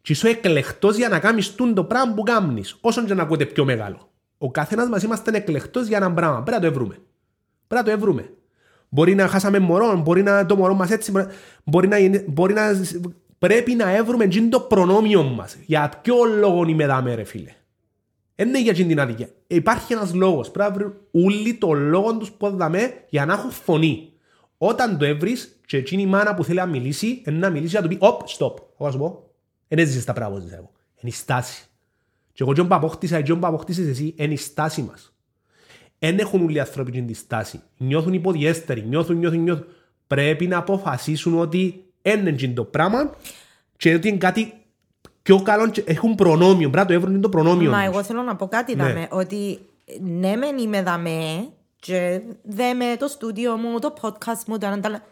και 0.03 0.13
είσαι 0.13 0.29
εκλεκτός 0.29 0.97
για 0.97 1.09
να 1.09 1.19
κάνεις 1.19 1.55
τούν 1.55 1.75
το 1.75 1.85
πράγμα 1.85 2.15
που 2.15 2.23
κάνεις, 2.23 2.77
όσον 2.81 3.07
και 3.07 3.15
να 3.15 3.23
ακούτε 3.23 3.47
πιο 3.47 3.65
μεγάλο. 3.65 4.11
Ο 4.39 4.51
καθένας 4.51 4.89
μας 4.89 5.03
είμαστε 5.03 5.37
εκλεκτός 5.37 5.87
για 5.87 5.97
ένα 5.97 6.13
πράγμα. 6.13 6.43
Πρέπει 6.43 6.63
να 6.63 6.69
το 6.69 6.73
ευρούμε. 6.73 6.99
Πρέπει 7.67 7.83
να 7.83 7.83
το 7.83 7.91
ευρούμε. 7.91 8.36
Μπορεί 8.89 9.15
να 9.15 9.27
χάσαμε 9.29 9.59
μωρό, 9.59 10.01
μπορεί 10.03 10.23
να 10.23 10.47
το 10.47 10.57
μωρό 10.57 10.75
μας 10.75 10.91
έτσι, 10.91 11.11
μπορεί- 11.11 11.29
μπορεί 11.65 11.89
να, 11.89 11.99
είναι- 11.99 12.25
μπορεί 12.29 12.55
να, 12.55 12.63
πρέπει 13.39 13.75
να 13.75 13.89
εύρουμε 13.91 14.25
εκείνο 14.25 14.49
το 14.49 14.61
προνόμιο 14.61 15.23
μας. 15.23 15.57
Για 15.67 15.93
ποιο 16.03 16.25
λόγο 16.39 16.65
είμαι 16.69 16.87
δάμε 16.87 17.15
ρε 17.15 17.25
φίλε; 17.25 17.55
Δεν 18.35 18.49
είναι 18.49 18.61
για 18.63 18.71
εκείνη 18.71 18.89
την 18.89 19.01
αδικία. 19.01 19.29
Υπάρχει 19.47 19.93
ένας 19.93 20.15
λόγος. 20.15 20.51
Πρέπει 20.51 20.71
να 20.71 20.75
βρουν 20.77 20.95
όλοι 21.11 21.55
το 21.55 21.73
λόγο 21.73 22.17
τους 22.17 22.31
που 22.31 22.57
δαμε 22.57 22.95
για 23.09 23.27
να 23.27 23.33
έχουν 23.33 23.51
φωνή. 23.51 24.13
Όταν 24.59 24.99
το 24.99 25.05
έβρεις 25.05 25.61
και 25.67 25.77
εκείνη 25.77 26.03
η 26.03 26.07
μάνα 26.07 26.35
που 26.35 26.45
θέλει 26.45 26.59
να 26.59 26.67
μιλήσει, 26.67 27.23
είναι 27.27 27.39
να 27.39 27.51
μιλήσει 27.51 27.75
να 27.75 27.83
του 27.83 27.89
πει 27.89 27.97
«Οπ, 28.01 28.21
stop». 28.39 28.55
Εγώ 28.79 28.87
να 28.87 28.91
σου 28.91 28.99
πω, 28.99 29.31
δεν 29.69 29.79
έζησες 29.79 30.05
τα 30.05 30.13
πράγματα 30.13 30.41
που 30.43 30.49
ζεις 30.49 30.57
εγώ. 30.57 30.71
Είναι 31.01 31.11
η 31.11 31.15
στάση. 31.17 31.65
Και 32.33 32.43
εγώ 32.43 32.53
τζον 32.53 32.69
που 32.69 32.75
απόκτησα, 32.75 33.23
τζον 33.23 33.41
που 33.41 33.47
απόκτησες 33.47 33.87
εσύ, 33.87 34.15
είναι 34.17 34.33
η 34.33 34.37
στάση 34.37 34.83
μας. 34.83 35.16
Δεν 35.99 36.19
έχουν 36.19 36.43
όλοι 36.43 36.55
οι 36.55 36.61
άνθρωποι 36.61 36.91
την 36.91 37.07
τη 37.07 37.15
στάση. 37.15 37.61
Νιώθουν 37.77 38.13
υποδιέστεροι, 38.13 38.85
νιώθουν, 38.89 39.19
νιώθουν, 39.19 39.43
νιώθουν. 39.43 39.67
Πρέπει 40.07 40.47
να 40.47 40.59
αποφασίσουν 40.59 41.39
ότι 41.39 41.85
είναι 42.03 42.29
εκείνο 42.29 42.53
το 42.53 42.65
πράγμα 42.65 43.11
και 43.77 43.95
ότι 43.95 44.09
είναι 44.09 44.17
κάτι 44.17 44.53
πιο 45.23 45.43
καλό 45.43 45.71
και 45.71 45.83
έχουν 45.87 46.15
προνόμιο. 46.15 46.71
Πρέπει 46.71 46.77
να 46.77 46.87
το 46.87 46.93
έβρουν 46.93 47.21
το 47.21 47.29
προνόμιο. 47.29 47.71
Μα 47.71 47.77
τους. 47.79 47.87
εγώ 47.87 48.03
θέλω 48.03 48.23
να 48.23 48.37
πω 48.37 48.49
κάτι 48.49 48.77
Ναι. 48.77 48.83
δαμε, 48.83 49.09
ότι 49.11 49.59
ναι 50.01 50.37
μεν 50.37 50.59
είμαι 50.59 50.83
δαμέ 50.83 51.49
και 51.77 52.21
δέμε 52.43 52.97
το 52.99 53.07
στούντιο 53.09 53.57
μου, 53.57 53.79
το 53.79 53.95
podcast 54.01 54.45
μου, 54.47 54.59
το 54.59 54.67
ένα 54.67 54.81
τα 54.81 54.89
άλλα. 54.89 55.03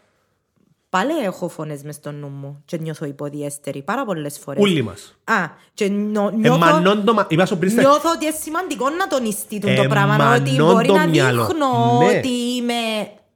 Πάλι 0.94 1.12
έχω 1.24 1.48
φωνές 1.48 1.82
μες 1.82 1.94
στο 1.94 2.10
νου 2.12 2.28
μου 2.28 2.62
και 2.64 2.76
νιώθω 2.76 3.04
υποδιέστερη 3.06 3.82
πάρα 3.82 4.04
πολλές 4.04 4.38
φορές. 4.38 4.62
Όλοι 4.62 4.82
μας. 4.82 5.16
Α, 5.24 5.34
και 5.74 5.88
νιώ- 5.88 6.30
νιώθω, 6.30 6.54
Εμμανών 6.54 7.04
το 7.04 7.14
μα- 7.14 7.26
είπα 7.28 7.46
σου 7.46 7.58
πριν 7.58 7.70
στα- 7.70 7.80
νιώθω 7.80 8.10
ότι 8.14 8.24
είναι 8.24 8.34
σημαντικό 8.42 8.88
να 8.90 9.06
τονιστεί 9.06 9.58
το 9.58 9.68
Εμμανών 9.68 9.88
πράγμα, 9.88 10.34
ότι 10.34 10.50
μπορεί 10.56 10.86
το 10.86 10.94
να 10.94 11.06
μυαλό. 11.06 11.46
δείχνω 11.46 11.98
Ναι. 11.98 12.18
ότι 12.18 12.28
είμαι... 12.56 12.72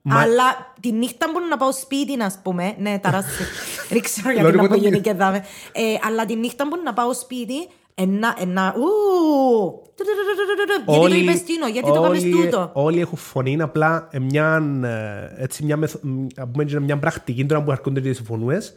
Μα- 0.03 0.21
Αλλά 0.21 0.73
τη 0.81 0.93
νύχτα 0.93 1.27
μπορώ 1.33 1.47
να 1.47 1.57
πάω 1.57 1.73
σπίτι, 1.73 2.17
να 2.17 2.33
πούμε. 2.43 2.75
Ναι, 2.79 2.99
ταράσει. 2.99 3.29
Δεν 3.91 4.01
ξέρω 4.03 4.31
γιατί 4.31 4.47
Λέω, 4.47 4.57
να 4.57 4.63
εγώ 4.63 4.69
πω 4.75 4.75
το- 4.81 4.89
γενικεδάμε. 4.89 5.45
Ε, 5.73 5.83
αλλά 6.07 6.25
τη 6.27 6.35
νύχτα 6.37 6.65
μπορώ 6.69 6.83
να 6.83 6.93
πάω 6.93 7.15
σπίτι, 7.15 7.69
ένα, 7.99 8.37
ένα, 8.41 8.75
ου, 8.77 9.83
γιατί 9.97 10.85
το 10.87 10.93
Όλοι- 11.01 11.17
είπες 11.17 11.43
τίνο, 11.43 11.67
γιατί 11.69 11.93
το 11.93 12.05
είπες 12.07 12.23
όλοι- 12.23 12.31
τούτο. 12.33 12.71
Όλοι 12.73 13.01
έχουν 13.01 13.19
φωνή, 13.19 13.51
είναι 13.51 13.63
απλά 13.63 14.09
ε, 14.11 14.19
μια, 14.19 14.63
ε, 15.37 15.43
έτσι, 15.43 15.65
μια, 15.65 15.77
μεθ- 15.77 16.03
μ, 16.03 16.27
να 16.35 16.49
πούμε, 16.49 16.81
μια 16.81 16.99
πρακτική 16.99 17.47
τώρα 17.47 17.63
που 17.63 17.71
αρκούνται 17.71 18.01
τις 18.01 18.21
φωνούες. 18.27 18.75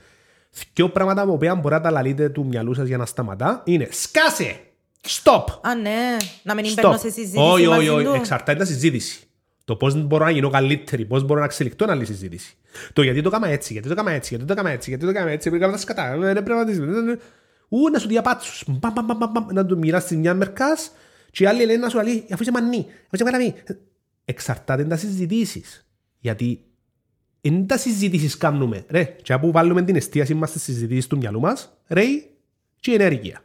Δυο 0.73 0.89
πράγματα 0.89 1.25
που 1.25 1.31
οποία 1.31 1.55
μπορεί 1.55 1.73
να 1.75 1.81
τα 1.81 1.91
λαλείτε 1.91 2.29
του 2.29 2.45
μυαλού 2.45 2.73
σας 2.73 2.87
για 2.87 2.97
να 2.97 3.05
σταματά 3.05 3.61
είναι 3.65 3.87
σκάσε, 3.91 4.59
stop, 5.07 5.43
Α, 5.61 5.75
ναι. 5.75 6.17
Να 6.43 6.53
μην 6.55 6.65
stop. 6.65 6.73
μπαίνω 6.81 6.97
σε 6.97 7.09
συζήτηση 7.09 7.37
Όχι, 7.37 7.51
όχι, 7.65 7.67
μαζί 7.67 7.89
όχι, 7.89 8.05
του. 8.05 8.13
εξαρτάται 8.13 8.59
τα 8.59 8.65
συζήτηση. 8.65 9.25
Το 9.65 9.75
πώς 9.75 10.03
μπορώ 10.05 10.25
να 10.25 10.31
γίνω 10.31 10.49
καλύτερη, 10.49 11.05
πώς 11.05 11.23
μπορώ 11.23 11.39
να 11.39 11.45
εξελιχθώ 11.45 11.83
είναι 11.83 11.93
άλλη 11.93 12.05
συζήτηση. 12.05 12.55
Το 12.93 13.01
γιατί 13.01 13.21
το 13.21 13.29
έκανα 13.33 13.47
έτσι, 13.47 13.73
γιατί 13.73 13.87
το 13.87 13.93
έκανα 13.93 14.11
έτσι, 14.11 14.29
γιατί 14.29 14.45
το 14.45 14.53
έκανα 14.53 14.69
έτσι, 14.69 14.89
γιατί 14.89 15.03
το 15.05 15.09
έκανα 15.09 15.29
έτσι, 15.31 15.49
πρέπει 15.49 15.65
να 15.65 15.71
τα 15.71 15.77
σκατά, 15.77 16.13
ε, 16.13 16.17
πρέπει 16.33 16.49
να 16.49 16.65
τα 16.65 16.71
Ού, 17.73 17.89
να 17.89 17.99
σου 17.99 18.07
διαπάτσους, 18.07 18.63
μπαμ, 18.67 18.93
μπαμ, 18.93 19.05
μπαμ, 19.05 19.17
μπαμ, 19.17 19.31
μπαμ, 19.31 19.45
να 19.51 19.65
του 19.65 19.77
μιλάς 19.77 20.03
στην 20.03 20.19
μια 20.19 20.33
μερκάς 20.33 20.91
και 21.31 21.43
οι 21.43 21.47
άλλοι 21.47 21.65
λένε 21.65 21.77
να 21.77 21.89
σου 21.89 21.99
λέει, 21.99 22.25
αφού 22.31 22.41
είσαι 22.41 22.51
μανί, 22.51 22.85
αφού 23.05 23.09
είσαι 23.11 23.23
μανί. 23.23 23.53
Εξαρτάται 24.25 24.83
τα 24.83 24.97
συζητήσεις. 24.97 25.87
Γιατί 26.19 26.65
είναι 27.41 27.65
τα 27.65 27.77
συζητήσεις 27.77 28.37
κάνουμε. 28.37 28.85
Ρε, 28.89 29.03
και 29.03 29.33
από 29.33 29.45
που 29.45 29.51
βάλουμε 29.51 29.83
την 29.83 29.95
εστίαση 29.95 30.33
μας 30.33 30.49
στις 30.49 30.63
συζητήσεις 30.63 31.07
του 31.07 31.17
μυαλού 31.17 31.39
μας, 31.39 31.73
ρε, 31.87 32.03
και 32.79 32.91
η 32.91 32.93
ενέργεια. 32.93 33.43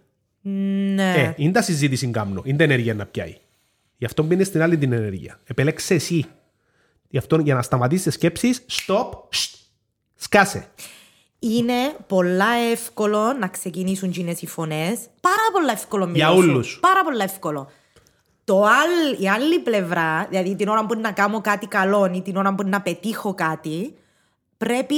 Ναι. 0.94 1.12
Ε, 1.14 1.34
είναι 1.36 1.52
τα 1.52 1.62
συζήτηση 1.62 2.08
κάνουμε, 2.10 2.40
είναι 2.44 2.56
τα 2.56 2.64
ενέργεια 2.64 2.94
να 2.94 3.06
πιάει. 3.06 3.36
Γι' 3.96 4.04
αυτό 4.04 4.22
μπαίνει 4.22 4.44
στην 4.44 4.62
άλλη 4.62 4.78
την 4.78 4.92
ενέργεια. 4.92 5.40
Επέλεξε 5.44 5.94
εσύ. 5.94 6.24
Γι' 7.08 7.18
αυτό 7.18 7.40
για 7.40 7.54
να 7.54 7.62
σταματήσεις 7.62 8.04
τις 8.04 8.14
σκέψεις, 8.14 8.64
stop, 8.68 9.10
shh, 9.10 9.54
σκάσε. 10.14 10.68
Είναι 11.38 11.96
πολλά 12.06 12.50
εύκολο 12.70 13.32
να 13.32 13.48
ξεκινήσουν 13.48 14.10
τζίνες 14.10 14.42
οι 14.42 14.46
φωνές. 14.46 14.98
Πάρα 15.20 15.48
πολλά 15.52 15.72
εύκολο 15.72 16.10
Για 16.14 16.30
μιλώ 16.30 16.42
σου. 16.42 16.50
όλους. 16.50 16.78
Πάρα 16.80 17.04
πολλά 17.04 17.24
εύκολο. 17.24 17.70
Το 18.44 18.64
άλλ, 18.64 19.22
η 19.22 19.28
άλλη 19.28 19.58
πλευρά, 19.58 20.26
δηλαδή 20.28 20.56
την 20.56 20.68
ώρα 20.68 20.86
που 20.86 20.92
είναι 20.92 21.02
να 21.02 21.12
κάνω 21.12 21.40
κάτι 21.40 21.66
καλό 21.66 22.10
ή 22.14 22.22
την 22.22 22.36
ώρα 22.36 22.54
που 22.54 22.62
είναι 22.62 22.70
να 22.70 22.82
πετύχω 22.82 23.34
κάτι, 23.34 23.96
πρέπει 24.56 24.96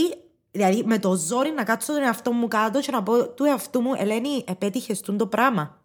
δηλαδή 0.50 0.82
με 0.86 0.98
το 0.98 1.14
ζόρι 1.14 1.50
να 1.50 1.64
κάτσω 1.64 1.92
τον 1.92 2.02
εαυτό 2.02 2.32
μου 2.32 2.48
κάτω 2.48 2.80
και 2.80 2.90
να 2.90 3.02
πω 3.02 3.28
του 3.28 3.44
εαυτού 3.44 3.80
μου, 3.80 3.92
Ελένη, 3.96 4.44
επέτυχες 4.48 5.00
τούν 5.00 5.16
το 5.16 5.26
πράγμα. 5.26 5.80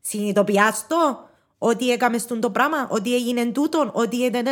Συνειδητοποιάς 0.00 0.86
το 0.88 1.28
ότι 1.66 1.90
έκαμες 1.90 2.22
στον 2.22 2.40
το 2.40 2.50
πράγμα, 2.50 2.86
ότι 2.90 3.14
έγινε 3.14 3.44
τούτον, 3.46 3.90
ότι 3.92 4.24
έγινε... 4.24 4.50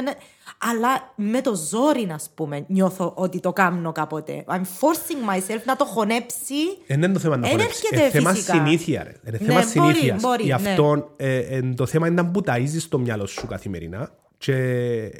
Αλλά 0.70 1.12
με 1.16 1.40
το 1.40 1.54
ζόρι, 1.54 2.06
να 2.06 2.18
πούμε, 2.34 2.64
νιώθω 2.68 3.12
ότι 3.16 3.40
το 3.40 3.52
κάνω 3.52 3.92
κάποτε. 3.92 4.44
I'm 4.48 4.60
forcing 4.60 5.30
myself 5.36 5.60
να 5.64 5.76
το 5.76 5.84
χωνέψει. 5.84 6.54
Ε, 6.86 6.94
Δεν 6.96 7.02
είναι 7.02 7.12
το 7.12 7.18
θέμα 7.18 7.36
να 7.36 7.46
Εν 7.46 7.52
χωνέψεις. 7.52 7.82
έρχεται 7.82 8.02
Είναι 8.02 8.10
θέμα 8.10 8.30
φυσικά. 8.32 8.52
συνήθεια, 8.54 9.02
ρε. 9.02 9.12
Είναι 9.26 9.38
Ναι, 9.40 9.46
θέμα 9.46 9.60
μπορεί, 9.74 9.94
συνήθειας. 9.94 10.20
μπορεί, 10.22 10.42
Γι' 10.42 10.48
ναι. 10.48 10.54
αυτό 10.54 11.12
ε, 11.16 11.36
ε, 11.36 11.62
το 11.76 11.86
θέμα 11.86 12.06
είναι 12.06 12.22
να 12.22 12.30
μπουταΐζεις 12.34 12.82
το 12.88 12.98
μυαλό 12.98 13.26
σου 13.26 13.46
καθημερινά 13.46 14.10
και 14.38 14.54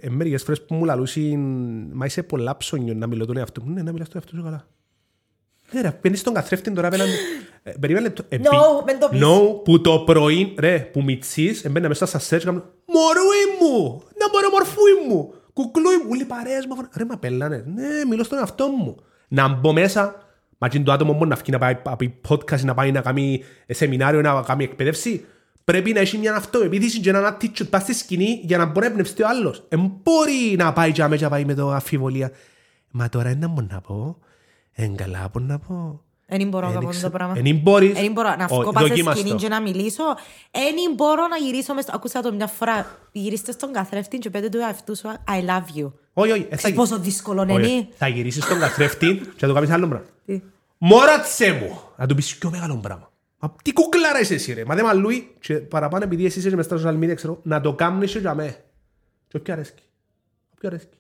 ε, 0.01 0.09
μερικές 0.11 0.43
φορές 0.43 0.63
που 0.65 0.75
μου 0.75 0.85
λαλούσαν 0.85 1.91
«Μα 1.93 2.05
είσαι 2.07 2.23
πολλά 2.23 2.57
ψώνιο 2.57 2.95
να 2.95 3.07
μιλώ 3.07 3.27
τον 3.27 3.37
εαυτό 3.37 3.63
μου». 3.65 3.73
Ναι, 3.73 3.83
να 3.83 3.93
μιλάς 3.93 4.09
τον 4.09 4.21
εαυτό 4.23 4.37
σου 4.37 4.43
καλά. 4.45 4.67
Ναι 5.73 5.81
ρε, 5.81 5.91
παίρνεις 5.91 6.21
στον 6.21 6.35
καθρέφτη 6.35 6.71
τώρα 6.71 6.87
απέναντι. 6.89 7.11
Ε, 7.63 7.71
Περίμενε 7.81 8.07
λεπτό. 8.07 8.25
Ε, 8.29 8.37
No, 8.37 8.41
πι- 8.41 8.85
μεν 8.87 8.99
το 8.99 9.09
πεις. 9.09 9.21
No, 9.25 9.65
που 9.65 9.81
το 9.81 9.99
πρωί, 9.99 10.55
ρε, 10.59 10.79
που 10.79 11.03
μητσείς, 11.03 11.65
εμπαίνα 11.65 11.89
μέσα 11.89 12.07
στα 12.07 12.19
σέρτς 12.19 12.45
και 12.45 12.51
κάνω 12.51 12.65
«Μωρούι 12.87 13.45
μου, 13.61 14.03
να 14.19 14.29
μπορώ 14.31 14.51
μορφούι 14.51 15.09
μου, 15.09 15.35
κουκλούι 15.53 15.97
μου, 15.97 16.07
όλοι 16.11 16.23
οι 16.23 16.25
παρέες 16.25 16.67
μου». 16.67 16.77
Ρε, 16.97 17.05
μα 17.05 17.19
πελάνε. 17.19 17.65
Ναι, 17.75 18.05
μιλώ 18.09 18.23
στον 18.25 18.39
εαυτό 18.39 18.69
μου. 18.69 18.97
Να 19.29 19.49
μπω 19.49 19.73
μέσα, 19.73 20.15
μα 20.59 20.69
και 20.69 20.81
το 20.81 20.93
άτομο 20.93 21.13
μόνο 21.13 21.25
να 21.25 21.35
βγει 21.37 21.51
να 21.51 21.59
πάει 21.59 21.77
να 21.85 21.97
πει 21.97 22.21
podcast, 22.29 22.61
να 22.61 22.75
πάει 22.75 22.93
να 22.93 23.01
κάνει 23.01 23.45
σεμινάριο, 23.69 24.21
να 24.21 24.43
κάνει 24.47 24.65
εκπαίδευση. 24.65 25.25
Πρέπει 25.65 25.93
να 25.93 26.01
έχει 26.01 26.19
μια 26.19 26.35
αυτοεπίθεση 26.35 27.01
και 27.01 27.09
έναν 27.11 27.37
attitude 27.41 27.69
πας 27.71 27.83
στη 27.83 27.95
σκηνή 27.95 28.41
για 28.45 28.59
να 28.59 28.65
μπορεί 28.67 28.81
να 28.87 28.87
εμπνευστεί 28.93 29.23
ο 29.23 29.29
άλλος. 29.29 29.65
Ε, 29.69 29.77
μπορεί 29.77 30.55
να 30.57 30.73
πάει 30.73 30.93
και 30.93 31.03
αμέσως 31.03 31.23
να 31.23 31.29
πάει 31.29 31.45
με 31.45 31.55
το 31.55 31.71
αφιβολία. 31.71 32.31
Μα 32.91 33.09
τώρα 33.09 33.31
είναι 33.31 33.39
να 33.41 33.49
μου 33.49 33.67
να 33.71 33.81
πω. 33.81 34.19
Εν 34.75 34.97
καλά 34.97 35.29
που 35.33 35.41
να 35.41 35.59
πω. 35.59 36.01
Δεν 36.27 36.49
μπορώ 36.49 36.67
να 36.67 36.73
Εν 36.73 36.75
κάνω 36.79 36.89
εξε- 36.89 37.05
το 37.05 37.11
πράγμα. 37.11 37.35
εν 37.45 37.57
μπορείς. 37.57 37.93
Δεν 37.93 38.13
μπορώ 38.13 38.29
να 38.29 38.45
Όχι, 38.51 38.63
βγω 38.63 38.73
πάσα 38.73 38.87
δοκίμας 38.87 39.15
σκηνή 39.19 39.31
το. 39.31 39.37
και 39.37 39.49
να 39.49 39.61
μιλήσω. 39.61 40.03
Δεν 40.51 40.95
μπορώ 40.97 41.27
να 41.27 41.37
γυρίσω 41.37 41.75
μες... 41.75 41.89
Ακούσα 41.89 42.21
το 42.23 42.33
μια 42.35 42.47
φορά. 42.47 42.99
Γυρίστε 43.13 43.53
στον 43.53 43.73
καθρέφτη 43.73 44.19
και 44.19 44.31
πέντε 44.31 44.49
του 44.49 44.59
εαυτού 44.59 44.97
σου 44.97 45.09
I 45.09 45.49
love 45.49 45.81
you. 45.81 45.93
Όχι, 46.13 46.31
όχι. 46.33 46.41
ε, 46.43 46.49
θα 46.51 46.57
Ξέρεις 46.57 46.77
πόσο 46.77 46.99
δύσκολο 46.99 47.43
Όχι, 47.43 47.53
είναι. 47.53 47.89
Θα 47.95 48.09
γυρίσεις 48.09 48.45
στον 48.45 48.59
καθρέφτη 48.59 49.15
και 49.17 49.33
θα 49.39 49.47
του 49.47 49.55
κάνεις 49.55 49.71
άλλο 49.71 49.89
πράγμα. 49.89 50.07
Τι; 50.27 50.43
Μόρατσε 50.79 51.53
μου! 51.53 51.81
Να 51.97 52.07
του 52.07 52.15
πεις 52.15 52.37
πιο 52.39 52.51
μεγάλο 52.51 52.77
πράγμα. 52.77 53.11
Μα 53.39 53.55
τι 53.63 53.73
κουκλάρα 53.73 54.21
είσαι 54.21 54.35
εσύ 54.35 54.53
ρε. 54.53 54.65
Μα 54.65 54.75
δεν 54.75 54.85
μαλλούει 54.85 55.35
και 55.41 55.55
παραπάνω 55.55 56.05
επειδή 56.05 56.25
εσύ 56.25 56.39
είσαι 56.39 56.57
μες 56.57 56.65
στα 56.65 56.77
social 56.85 56.99
media 57.05 57.15
ξέρω 57.15 57.41
να 57.43 57.61
το 57.61 57.73
κάνεις 57.75 58.13
και 58.13 58.19
για 58.19 58.35
μέ. 58.35 58.65
Και 59.29 59.37
όποιο 59.37 59.53
αρέσκει. 59.55 59.83
Όποιο 60.55 60.69
αρέσκει. 60.69 60.97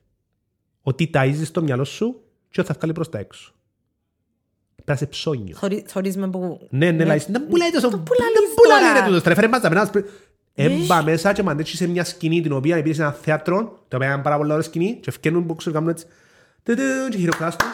Ότι 0.82 1.10
ταΐζεις 1.14 1.46
το 1.52 1.62
μυαλό 1.62 1.84
σου 1.84 2.20
και 2.50 2.62
θα 2.62 2.74
βγάλει 2.78 2.92
προς 2.92 3.08
τα 3.08 3.18
έξω. 3.18 3.52
Πρέπει 4.84 4.86
να 4.86 4.94
είσαι 4.94 5.06
ψώνιο. 5.06 5.56
Χωρί- 5.58 5.90
Χωρίς 5.92 6.16
με 6.16 6.28
που... 6.30 6.66
Ναι, 6.70 6.90
ναι, 6.90 7.04
λάεις. 7.04 7.26
Δεν 7.30 7.46
πουλάει 7.48 7.70
τόσο. 7.70 7.90
Το 7.90 7.98
πουλαλείς 7.98 8.34
Δεν 8.34 8.54
πουλάει 8.54 8.80
τώρα. 8.80 9.00
ρε 9.00 9.06
τούτος. 9.06 9.22
Τρέφερε 9.22 9.48
μας 9.48 9.60
τα 9.60 9.68
πένας. 9.68 9.90
Έμπα 10.54 11.02
μέσα 11.02 11.32
και 11.32 11.42
μαντέψει 11.42 11.76
σε 11.76 11.88
μια 11.88 12.04
σκηνή 12.04 12.40
την 12.40 12.52
οποία 12.52 12.76
επειδή 12.76 12.94
σε 12.94 13.02
ένα 13.02 13.12
θέατρο, 13.12 13.78
το 13.88 13.96
οποίο 13.96 14.08
είναι 14.12 14.22
πάρα 14.22 14.36
πολύ 14.36 14.50
ωραία 14.50 14.62
σκηνή 14.62 14.92
και 15.00 15.08
ευκαινούν 15.08 15.46
που 15.46 15.54
ξέρω 15.54 15.74
κάνουν 15.74 15.88
έτσι. 15.90 16.06
τουτου, 16.62 16.82
Και 17.10 17.18
χειροκράστος. 17.18 17.68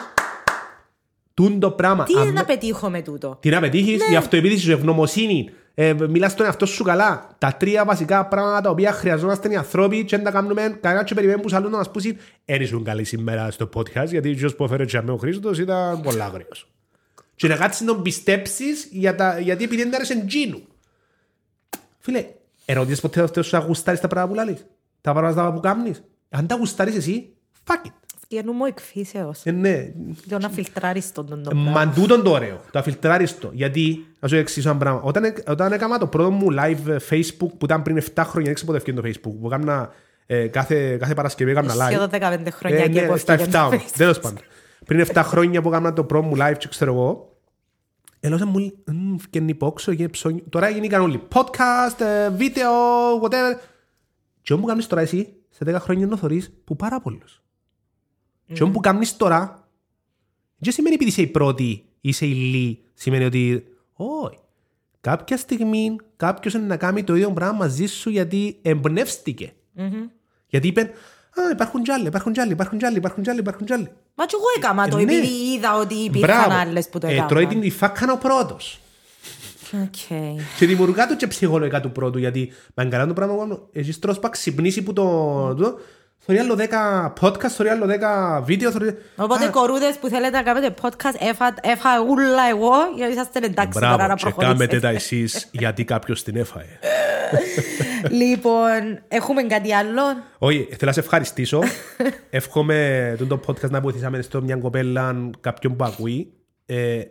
Τούν 1.33 1.59
το 1.59 1.71
πράγμα. 1.71 2.03
Τι 2.03 2.13
Αν 2.13 2.21
είναι 2.21 2.31
με- 2.31 2.39
να 2.39 2.45
πετύχω 2.45 2.89
με 2.89 3.01
τούτο; 3.01 3.37
τι 3.39 3.49
να 3.49 3.59
πετύχεις, 3.59 4.09
η 4.11 4.15
αυτοεπίθεση, 4.15 4.69
η 4.69 4.71
ευγνωμοσύνη, 4.71 5.49
ε, 5.73 5.93
μιλάς 6.09 6.31
στον 6.31 6.45
εαυτό 6.45 6.65
σου 6.65 6.83
καλά. 6.83 7.29
Τα 7.37 7.55
τρία 7.59 7.85
βασικά 7.85 8.25
πράγματα 8.25 8.61
τα 8.61 8.69
οποία 8.69 8.91
χρειαζόμαστε 8.91 9.51
οι 9.51 9.55
άνθρωποι 9.55 10.03
και 10.03 10.15
δεν 10.15 10.25
τα 10.25 10.31
κάνουμε 10.31 10.77
κανένας 10.81 11.05
και 11.05 11.13
περιμένουν 11.13 11.41
που 11.41 11.55
άλλους 11.55 11.71
να 11.71 11.77
μας 11.77 11.91
πούσουν 11.91 12.17
«Εν 12.45 12.61
ήσουν 12.61 12.83
καλή 12.83 13.03
σήμερα 13.03 13.51
στο 13.51 13.69
podcast 13.75 14.07
γιατί 14.07 14.33
ποιος 14.33 14.55
που 14.55 14.63
έφερε 14.63 14.85
και 14.85 14.97
ο 14.97 15.17
Χρήστος 15.17 15.59
ήταν 15.59 16.01
πολλά 16.01 16.25
άγριος». 16.25 16.67
Και 17.39 17.47
να 17.47 17.55
κάτσεις 17.55 17.81
να 17.85 17.93
τον 17.93 18.01
πιστέψεις 18.01 18.87
για 18.91 19.15
τα, 19.15 19.39
γιατί 19.39 19.63
επειδή 19.63 19.83
δεν 19.83 19.95
άρεσε 19.95 20.25
τζίνου. 20.25 20.61
Φίλε, 21.99 22.25
ερωτήσεις 22.65 22.99
ποτέ 23.01 23.21
αυτό 23.21 23.43
σου 23.43 23.55
να 23.55 23.61
γουστάρεις 23.61 23.99
τα 23.99 24.07
πράγματα 24.07 24.33
που 24.33 24.39
λαλείς; 24.45 24.65
Τα 25.01 25.13
πράγματα 25.13 25.53
που 25.53 25.59
κάνεις; 25.59 26.03
Αν 26.29 26.47
τα 26.47 26.55
γουστάρεις 26.55 26.95
εσύ, 26.95 27.29
fuck 27.67 27.87
it. 27.87 27.91
Σκένου 28.23 28.51
μου 28.51 28.65
εκφύσεως. 28.65 29.41
Ε, 29.43 29.51
ναι, 29.51 29.91
Για 30.25 30.37
να 30.37 30.49
φιλτράρεις 30.49 31.11
τον 31.11 31.27
τον 31.29 31.43
το 31.43 31.49
πράγμα. 31.49 31.69
Μα 31.71 31.89
τούτον 31.89 32.23
το 32.23 32.31
ωραίο, 32.31 32.61
το 32.71 32.79
αφιλτράρεις 32.79 33.39
το. 33.39 33.49
Γιατί, 33.53 34.05
να 34.19 34.27
σου 34.27 34.35
εξηγήσω 34.35 34.69
ένα 34.69 34.79
πράγμα. 34.79 35.01
Όταν, 35.03 35.23
έκ- 35.23 35.49
όταν 35.49 35.71
έκανα 35.71 35.97
το 35.97 36.07
πρώτο 36.07 36.31
μου 36.31 36.47
live 36.51 36.87
ε, 36.87 36.95
Facebook 37.09 37.49
που 37.57 37.65
ήταν 37.65 37.81
πριν 37.81 37.97
7 37.97 38.01
χρόνια, 38.15 38.43
δεν 38.45 38.53
ξέρω 38.53 38.71
πότε 38.71 38.77
έφυγε 38.77 39.01
το 39.01 39.07
Facebook, 39.07 39.35
που 39.41 39.47
έκανα 39.47 39.89
ε, 40.25 40.47
κάθε, 40.47 40.97
κάθε 40.97 41.13
Παρασκευή 41.13 41.51
έκανα 41.51 41.73
live. 41.73 41.85
Σχεδόν 41.85 42.09
15 42.11 42.47
χρόνια 42.51 42.83
Ε, 42.83 42.87
και 42.87 43.01
ναι, 43.01 43.07
που 43.07 43.17
στα 43.17 43.33
έφυγε 43.33 43.49
7 43.49 43.51
το 43.51 43.59
όμως, 43.65 43.81
Facebook. 43.83 43.93
τέλος 43.97 44.19
πάντων. 44.19 44.39
Πριν 44.85 45.05
7 45.13 45.21
χρόνια 45.25 45.61
που 45.61 45.69
έκανα 45.69 45.93
το 45.93 46.03
πρώτο 46.03 46.25
μου 46.27 46.35
live 46.39 46.55
και 46.57 46.67
ξέρω 46.67 46.93
εγώ, 46.93 47.28
Ελώσα 48.19 48.45
μου 48.45 48.57
λέει, 48.57 48.77
«Μμ, 48.85 49.15
φκένει 49.17 49.55
πόξο, 49.55 49.91
γίνει 49.91 50.09
ψώνιο. 50.09 50.43
Τώρα 50.49 50.69
γίνηκαν 50.69 51.01
όλοι 51.01 51.21
podcast, 51.33 51.99
ε, 51.99 52.29
βίντεο, 52.29 52.71
whatever. 53.21 53.55
Και 54.41 54.53
όμως 54.53 54.65
που 54.65 54.71
κάνεις 54.71 54.87
τώρα 54.87 55.01
εσύ, 55.01 55.33
σε 55.49 55.63
10 55.65 55.79
χρόνια 55.79 56.07
να 56.07 56.17
θωρείς 56.17 56.51
που 56.63 56.75
πάρα 56.75 56.99
πολλούς. 57.01 57.43
Και 58.53 58.63
όμως 58.63 58.75
που 58.75 58.81
κάνεις 58.81 59.17
τώρα, 59.17 59.67
δεν 60.57 60.73
σημαίνει 60.73 60.95
επειδή 60.95 61.09
είσαι 61.09 61.21
η 61.21 61.27
πρώτη, 61.27 61.85
είσαι 62.01 62.25
η 62.25 62.33
λύ, 62.33 62.83
σημαίνει 62.93 63.23
ότι, 63.25 63.63
όχι. 63.93 64.37
Κάποια 65.01 65.37
στιγμή 65.37 65.95
κάποιος 66.15 66.53
είναι 66.53 66.65
να 66.65 66.77
κάνει 66.77 67.03
το 67.03 67.15
ίδιο 67.15 67.31
πράγμα 67.31 67.57
μαζί 67.57 67.85
σου 67.85 68.09
γιατί 68.09 68.59
εμπνεύστηκε. 68.61 69.53
Γιατί 70.47 70.67
είπε, 70.67 70.81
α, 70.81 70.87
υπάρχουν 71.51 71.83
κι 71.83 71.91
άλλοι, 71.91 72.07
υπάρχουν 72.07 72.33
κι 72.33 72.39
άλλοι, 72.39 72.51
υπάρχουν 72.51 72.77
κι 72.77 72.85
άλλοι, 72.85 72.97
υπάρχουν 72.97 73.23
κι 73.23 73.29
άλλοι, 73.29 73.39
υπάρχουν 73.39 73.65
κι 73.65 73.73
άλλοι. 73.73 73.89
Μα 74.15 74.25
και 74.25 74.35
εγώ 74.35 74.45
έκανα 74.57 74.87
το 74.87 74.97
Ε, 74.97 75.03
ναι. 75.03 75.13
επειδή 75.13 75.27
είδα 75.53 75.77
ότι 75.77 75.93
υπήρχαν 75.95 76.51
άλλες 76.51 76.89
που 76.89 76.99
το 76.99 77.07
Ε, 77.07 77.25
τρώει 77.27 77.27
την 77.27 77.57
έκαναν. 77.57 77.61
τη 77.61 77.69
φάκα 77.69 78.11
ο 78.13 78.17
πρώτος. 78.17 78.79
Οκ. 79.73 80.17
Και 80.57 80.65
δημιουργά 80.65 81.07
το 81.07 81.15
και 81.15 81.27
ψυχολογικά 81.27 81.79
του 81.79 81.91
πρώτου, 81.91 82.17
γιατί 82.17 82.51
με 82.73 82.85
καλά 82.85 83.07
το 83.07 83.13
πράγμα 83.13 83.33
μόνο, 83.33 83.67
εσείς 83.71 83.99
τρως 83.99 84.19
πά 84.19 84.29
ξυπνήσει 84.29 84.81
που 84.83 84.93
το... 84.93 85.55
το 86.29 86.35
θωρεί 86.35 86.39
άλλο 86.39 86.67
10 87.19 87.21
podcast, 87.21 87.47
θωρεί 87.47 87.69
άλλο 87.69 87.85
10 88.39 88.43
βίντεο, 88.43 88.71
θωρεί... 88.71 88.97
Οπότε 89.15 89.45
Α, 89.45 89.49
κορούδες 89.49 89.97
που 89.97 90.07
θέλετε 90.07 90.37
να 90.37 90.43
κάνετε 90.43 90.73
podcast 90.81 91.15
έφα, 91.19 91.53
έφα 91.61 91.89
ούλα 92.07 92.49
εγώ 92.49 92.73
γιατί 92.95 93.11
είσαστε 93.11 93.39
εντάξει 93.43 93.79
τώρα 93.79 93.95
Μπράβο, 93.95 94.09
να 94.09 94.15
και 94.15 94.23
κάμετε 94.23 94.39
προχωρήσετε. 94.39 94.79
τα 94.79 94.89
εσείς 94.89 95.49
γιατί 95.51 95.83
κάποιος 95.83 96.23
την 96.23 96.35
έφαε. 96.35 96.79
λοιπόν, 98.21 98.99
έχουμε 99.07 99.43
κάτι 99.43 99.73
άλλο; 99.73 100.01
Όχι, 100.37 100.63
θέλω 100.69 100.77
να 100.81 100.91
σε 100.91 100.99
ευχαριστήσω. 100.99 101.59
Εύχομαι 102.29 103.15
τον 103.17 103.27
το 103.27 103.39
podcast 103.47 103.69
να 103.69 103.81
βοηθήσαμε 103.81 104.21
στο 104.21 104.41
μια 104.41 104.55
κοπέλα 104.55 105.29
κάποιον 105.39 105.75
που 105.75 105.83
ακούει. 105.83 106.33
Ε, 106.65 107.01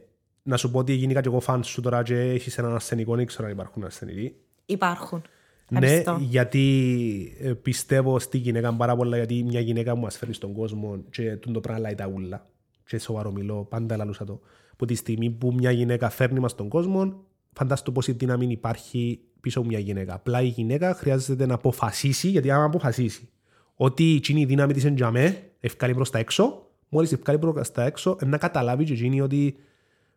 να 0.43 0.57
σου 0.57 0.71
πω 0.71 0.79
ότι 0.79 0.93
γίνηκα 0.93 1.21
και 1.21 1.29
εγώ 1.29 1.41
φαν 1.41 1.65
σου 1.65 1.81
τώρα 1.81 2.03
και 2.03 2.15
έχεις 2.15 2.59
έναν 2.59 2.75
ασθενικό, 2.75 3.17
δεν 3.17 3.27
ξέρω 3.27 3.47
αν 3.47 3.53
υπάρχουν 3.53 3.85
ασθενικοί. 3.85 4.35
Υπάρχουν. 4.67 5.23
Ναι, 5.71 5.79
Ευχαριστώ. 5.79 6.19
γιατί 6.21 7.37
ε, 7.41 7.53
πιστεύω 7.53 8.19
στη 8.19 8.39
γυναίκα 8.39 8.75
πάρα 8.75 8.97
πολλά, 8.97 9.17
γιατί 9.17 9.45
μια 9.45 9.61
γυναίκα 9.61 9.95
μου 9.95 10.03
μας 10.03 10.17
φέρνει 10.19 10.35
στον 10.35 10.53
κόσμο 10.53 11.05
και 11.11 11.37
τον 11.37 11.53
το 11.53 11.61
πράγμα 11.61 11.83
λέει 11.83 11.95
τα 11.95 12.07
ούλα. 12.07 12.47
Και 12.87 12.99
σοβαρό 12.99 13.33
μιλώ, 13.33 13.67
πάντα 13.69 13.97
λαλούσα 13.97 14.25
το. 14.25 14.41
Που 14.77 14.85
τη 14.85 14.95
στιγμή 14.95 15.31
που 15.31 15.53
μια 15.53 15.71
γυναίκα 15.71 16.09
φέρνει 16.11 16.41
μας 16.41 16.51
στον 16.51 16.69
κόσμο, 16.69 17.25
φαντάστο 17.53 17.93
πόση 17.93 18.13
δύναμη 18.13 18.47
υπάρχει 18.47 19.21
πίσω 19.41 19.59
από 19.59 19.69
μια 19.69 19.79
γυναίκα. 19.79 20.15
Απλά 20.15 20.43
η 20.43 20.47
γυναίκα 20.47 20.95
χρειάζεται 20.95 21.47
να 21.47 21.55
αποφασίσει, 21.55 22.29
γιατί 22.29 22.51
άμα 22.51 22.65
αποφασίσει 22.65 23.29
ότι 23.75 24.15
εκείνη 24.15 24.41
η 24.41 24.45
δύναμη 24.45 24.73
της 24.73 24.85
είναι 24.85 24.95
για 24.95 25.11
μέ, 25.11 25.43
ευκάλει 25.61 25.95
προς 25.95 26.11
τα 26.11 26.19
έξω, 26.19 26.67
μόλις 26.89 27.13
ευκάλει 27.13 27.39
προς 27.39 27.71
τα 27.71 27.85
έξω, 27.85 28.17
να 28.25 28.39
καταλάβει 28.39 28.85
και 28.85 28.93
εκείνη 28.93 29.21
ότι 29.21 29.57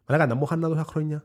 Μαλάκα, 0.08 0.28
να 0.28 0.36
μου 0.36 0.46
χάνα 0.46 0.68
τόσα 0.68 0.84
χρόνια. 0.84 1.24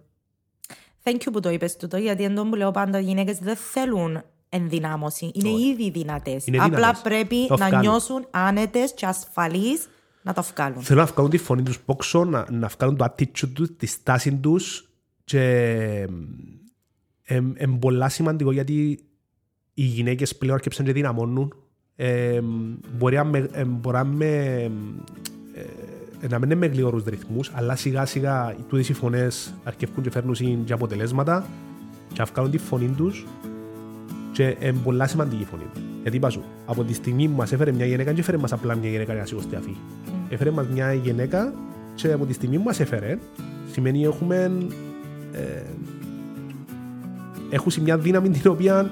Thank 1.08 1.14
you 1.14 1.28
που 1.32 1.40
το 1.40 1.50
είπες 1.50 1.76
τούτο, 1.76 1.96
γιατί 1.96 2.24
εν 2.24 2.34
τω 2.34 2.44
που 2.46 2.54
λέω 2.54 2.70
πάντα, 2.70 2.98
οι 3.00 3.02
γυναίκες 3.02 3.38
δεν 3.38 3.56
θέλουν 3.56 4.22
ενδυνάμωση. 4.48 5.30
Είναι 5.34 5.48
Όχι. 5.48 5.66
ήδη 5.68 5.90
δυνατές. 5.90 6.46
Είναι 6.46 6.56
Απλά 6.56 6.76
δυνατές. 6.76 7.00
πρέπει 7.02 7.46
Το 7.46 7.56
να 7.56 7.66
βγάλουν. 7.66 7.80
νιώσουν 7.90 8.26
άνετες 8.30 8.92
και 8.94 9.06
ασφαλείς 9.06 9.88
να 10.22 10.32
το 10.32 10.42
βγάλουν. 10.54 10.82
Θέλω 10.82 11.00
να 11.00 11.06
βγάλουν 11.06 11.30
τη 11.30 11.38
φωνή 11.38 11.62
τους 11.62 11.80
πόξο, 11.80 12.24
να, 12.24 12.46
να 12.50 12.66
βγάλουν 12.66 12.96
το 12.96 13.04
attitude 13.04 13.48
τους, 13.54 13.76
τη 13.76 13.86
στάση 13.86 14.34
τους 14.34 14.88
και 15.24 15.40
είναι 17.28 17.78
πολλά 17.80 18.08
σημαντικό 18.08 18.52
γιατί 18.52 18.98
οι 19.74 19.82
γυναίκες 19.82 20.36
πλέον 20.36 20.54
αρκεψαν 20.54 20.84
και 20.86 20.92
δυναμώνουν. 20.92 21.54
Ε, 21.96 22.40
μπορεί 22.96 23.16
να 23.16 23.24
με, 23.24 23.48
ε, 23.52 23.64
μπορεί 23.64 23.96
να 23.96 24.04
με, 24.04 24.26
ε, 24.26 24.70
να 26.28 26.38
μην 26.38 26.50
είναι 26.50 26.54
με 26.54 26.66
γλυόρους 26.66 27.04
ρυθμούς, 27.04 27.50
αλλά 27.54 27.76
σιγά 27.76 28.06
σιγά 28.06 28.54
οι 28.58 28.62
τούτες 28.68 28.88
οι 28.88 28.92
φωνές 28.92 29.54
αρκεύκουν 29.64 30.02
και 30.02 30.10
φέρνουν 30.10 30.34
συν 30.34 30.64
και 30.64 30.72
αποτελέσματα 30.72 31.46
και 32.08 32.14
να 32.18 32.24
βγάλουν 32.24 32.50
τη 32.50 32.58
φωνή 32.58 32.94
τους 32.96 33.26
και 34.32 34.56
είναι 34.60 34.78
πολλά 34.84 35.06
σημαντική 35.06 35.42
η 35.42 35.44
φωνή 35.44 35.62
του. 35.74 35.80
Γιατί 36.02 36.16
είπα 36.16 36.30
σου, 36.30 36.42
από 36.66 36.84
τη 36.84 36.92
στιγμή 36.92 37.28
που 37.28 37.36
μας 37.36 37.52
έφερε 37.52 37.72
μια 37.72 37.86
γυναίκα, 37.86 38.10
δεν 38.10 38.18
έφερε 38.18 38.36
μας 38.36 38.52
απλά 38.52 38.74
μια 38.74 38.90
γυναίκα 38.90 39.12
για 39.12 39.20
να 39.20 39.26
σηκωστεί 39.26 39.56
αφή. 39.56 39.76
Έφερε 40.28 40.50
μας 40.50 40.66
μια 40.66 40.92
γυναίκα 40.92 41.52
και 41.94 42.12
από 42.12 42.26
τη 42.26 42.32
στιγμή 42.32 42.56
που 42.56 42.62
μας 42.62 42.80
έφερε, 42.80 43.18
σημαίνει 43.72 44.04
έχουμε 44.04 44.52
ε, 45.32 45.62
έχουν 47.50 47.72
μια 47.82 47.98
δύναμη 47.98 48.28
την 48.28 48.50
οποία 48.50 48.90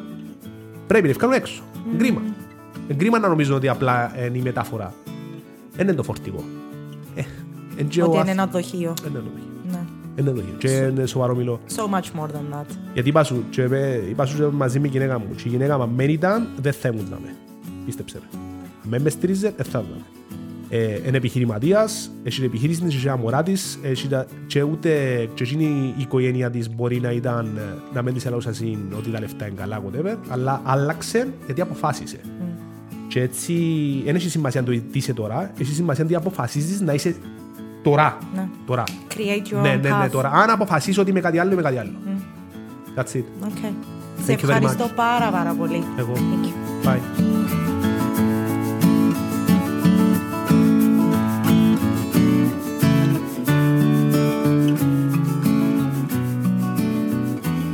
πρέπει 0.87 1.09
να 1.09 1.15
βγάλουν 1.15 1.35
έξω. 1.35 1.63
Mm. 1.75 1.99
Κρίμα. 1.99 2.23
Ε, 2.89 2.95
Κρίμα 2.95 3.19
να 3.19 3.29
νομίζω 3.29 3.55
ότι 3.55 3.69
απλά 3.69 4.13
είναι 4.27 4.39
η 4.39 4.43
μετάφορα. 4.43 4.95
Δεν 5.77 5.87
είναι 5.87 5.97
το 5.97 6.03
φορτηγό. 6.03 6.45
Ε, 7.77 7.81
εν 7.81 7.89
και 7.89 8.03
ο 8.03 8.05
Ότι 8.05 8.17
αθ- 8.17 8.23
είναι 8.23 8.33
ένα 8.33 8.47
δοχείο. 8.47 8.95
Ε, 9.07 9.09
ναι, 9.09 9.19
ναι, 9.19 9.25
ναι. 9.71 9.71
Ναι. 9.73 9.85
Ε, 10.17 10.23
ναι, 10.23 10.31
ναι. 10.31 10.43
Και 10.59 10.69
είναι 10.93 11.07
σοβαρό 11.07 11.35
μιλώ. 11.35 11.61
So 11.77 11.95
much 11.95 12.21
more 12.21 12.27
than 12.27 12.55
that. 12.61 12.65
Γιατί 12.95 13.09
είπα 13.09 13.23
σου, 13.25 13.45
και, 13.51 13.69
με- 13.69 14.03
είπα 14.11 14.27
σου 14.27 14.37
και 14.37 14.43
μαζί 14.57 14.81
με 14.81 14.87
η 14.87 14.91
γυναίκα 14.91 15.19
μου. 15.19 15.27
Και 15.37 15.43
η 15.47 15.49
γυναίκα 15.49 15.77
μου, 15.77 15.83
αν 15.83 15.91
δεν 15.97 16.09
ήταν, 16.09 16.49
δεν 16.57 16.73
θα 16.73 16.89
ήμουν 16.89 17.07
να 17.11 17.19
με. 17.23 17.35
Πίστεψε 17.85 18.19
με. 18.33 18.39
Αν 18.85 18.91
δεν 18.91 19.03
με 19.03 19.11
στήριζε, 19.11 19.53
δεν 19.57 19.67
θα 19.67 19.79
ήμουν. 19.89 20.03
Ε, 20.69 20.99
είναι 21.07 21.17
επιχειρηματίας, 21.17 22.11
έχει 22.25 22.37
την 22.37 22.45
επιχείρηση 22.49 22.81
της, 22.83 22.95
έχει 22.95 23.07
τα 23.07 23.17
μωρά 23.17 23.43
της, 23.43 23.79
έχει 23.83 24.09
τα, 24.09 24.27
και 24.47 24.63
ούτε 24.63 24.91
και 25.35 25.43
εκείνη 25.43 25.65
η 25.99 26.01
οικογένεια 26.01 26.51
της 26.51 26.75
μπορεί 26.75 27.01
να 27.01 27.11
ήταν, 27.11 27.57
ε, 27.57 27.61
να 27.95 28.03
μην 28.03 28.15
της 28.15 28.27
ελάουσα 28.27 28.53
συν 28.53 28.79
ότι 28.99 29.11
τα 29.11 29.21
λεφτά 29.21 29.47
είναι 29.47 29.55
καλά, 29.57 29.83
whatever, 29.83 30.17
αλλά 30.29 30.61
άλλαξε 30.65 31.29
γιατί 31.47 31.61
αποφάσισε. 31.61 32.19
Και 33.09 33.21
έτσι, 33.21 33.55
δεν 34.05 34.15
έχει 34.15 34.29
σημασία 34.29 34.63
το 34.63 34.71
τι 34.71 34.83
είσαι 34.99 35.13
τώρα, 35.13 35.53
έχει 35.59 35.75
σημασία 35.75 36.05
τι 36.05 36.15
αποφασίζεις 36.15 36.81
να 36.81 36.93
είσαι 36.93 37.15
τώρα. 37.85 38.19
Ναι. 38.35 38.49
Τώρα. 38.67 38.83
Create 39.15 39.53
your 39.55 39.63
Ναι, 39.63 39.75
own 39.75 39.81
ναι, 39.83 39.89
ναι, 39.89 40.05
path. 40.05 40.11
τώρα. 40.11 40.31
Αν 40.31 40.51
αποφασίσω 40.51 41.01
ότι 41.01 41.11
είμαι 41.11 41.21
κάτι 41.21 41.39
άλλο, 41.39 41.53
είμαι 41.53 41.63
κάτι 41.63 41.79
άλλο. 41.79 41.91
That's 42.97 43.17
it. 43.17 43.25
Okay. 43.49 43.73
Σε 44.25 44.33
Thank 44.33 44.37
you 44.37 44.45
very 44.47 44.49
ευχαριστώ 44.49 44.85
much. 44.85 44.95
πάρα 44.95 45.31
πάρα 45.31 45.53
πολύ. 45.59 45.85
Εγώ. 45.99 46.13
Thank 46.13 46.47
you. 46.47 46.89
Bye. 46.89 47.01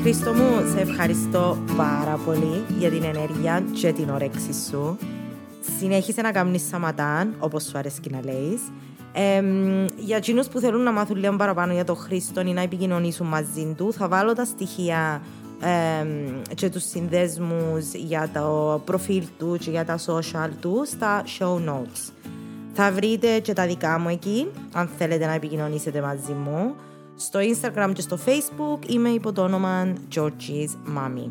Χρήστο 0.03 0.33
μου, 0.33 0.51
σε 0.75 0.81
ευχαριστώ 0.81 1.59
πάρα 1.77 2.19
πολύ 2.25 2.65
για 2.79 2.91
την 2.91 3.03
ενέργεια 3.03 3.63
και 3.73 3.93
την 3.93 4.09
όρεξη 4.11 4.53
σου. 4.71 4.97
Συνέχισε 5.79 6.21
να 6.23 6.33
κάνεις 6.33 6.63
σαματάν, 6.69 7.35
όπως 7.39 7.63
σου 7.63 7.79
αρέσει 7.79 8.01
να 8.11 8.21
λέεις. 8.25 8.61
Εμ, 9.13 9.87
για 9.97 10.17
εκείνους 10.17 10.49
που 10.49 10.59
θέλουν 10.59 10.83
να 10.83 10.93
μάθουν 10.93 11.17
λίγο 11.17 11.37
παραπάνω 11.37 11.73
για 11.73 11.85
τον 11.85 11.97
Χρήστο 11.97 12.41
ή 12.41 12.53
να 12.53 12.61
επικοινωνήσουν 12.61 13.27
μαζί 13.27 13.75
του, 13.77 13.93
θα 13.93 14.09
βάλω 14.09 14.33
τα 14.33 14.45
στοιχεία 14.45 15.23
εμ, 15.61 16.41
και 16.55 16.69
τους 16.69 16.89
συνδέσμους 16.89 17.93
για 17.95 18.31
το 18.35 18.81
προφίλ 18.85 19.25
τους 19.39 19.59
και 19.59 19.71
για 19.71 19.85
τα 19.85 19.99
social 20.07 20.51
τους 20.61 20.89
στα 20.89 21.25
show 21.39 21.55
notes. 21.55 22.13
Θα 22.73 22.93
βρείτε 22.93 23.39
και 23.39 23.53
τα 23.53 23.67
δικά 23.67 23.99
μου 23.99 24.09
εκεί, 24.09 24.47
αν 24.73 24.91
θέλετε 24.99 25.27
να 25.27 25.33
επικοινωνήσετε 25.33 26.01
μαζί 26.01 26.33
μου. 26.33 26.75
Στο 27.17 27.41
Instagram 27.41 27.91
και 27.93 28.01
στο 28.01 28.19
Facebook 28.27 28.91
είμαι 28.91 29.09
υπό 29.09 29.33
το 29.33 29.43
όνομα 29.43 29.93
Georgie's 30.15 30.97
Mommy. 30.97 31.31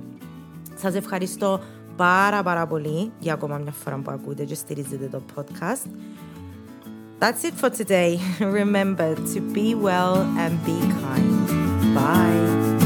Σας 0.75 0.95
ευχαριστώ 0.95 1.59
πάρα 1.95 2.43
πάρα 2.43 2.67
πολύ 2.67 3.11
για 3.19 3.33
ακόμα 3.33 3.57
μια 3.57 3.71
φορά 3.71 3.95
που 3.97 4.11
ακούτε 4.11 4.43
και 4.43 4.55
στηρίζετε 4.55 5.05
το 5.11 5.21
podcast. 5.35 5.89
That's 7.19 7.43
it 7.43 7.53
for 7.53 7.69
today. 7.69 8.21
Remember 8.39 9.15
to 9.33 9.41
be 9.41 9.75
well 9.75 10.21
and 10.37 10.63
be 10.65 10.79
kind. 10.79 11.93
Bye. 11.93 12.78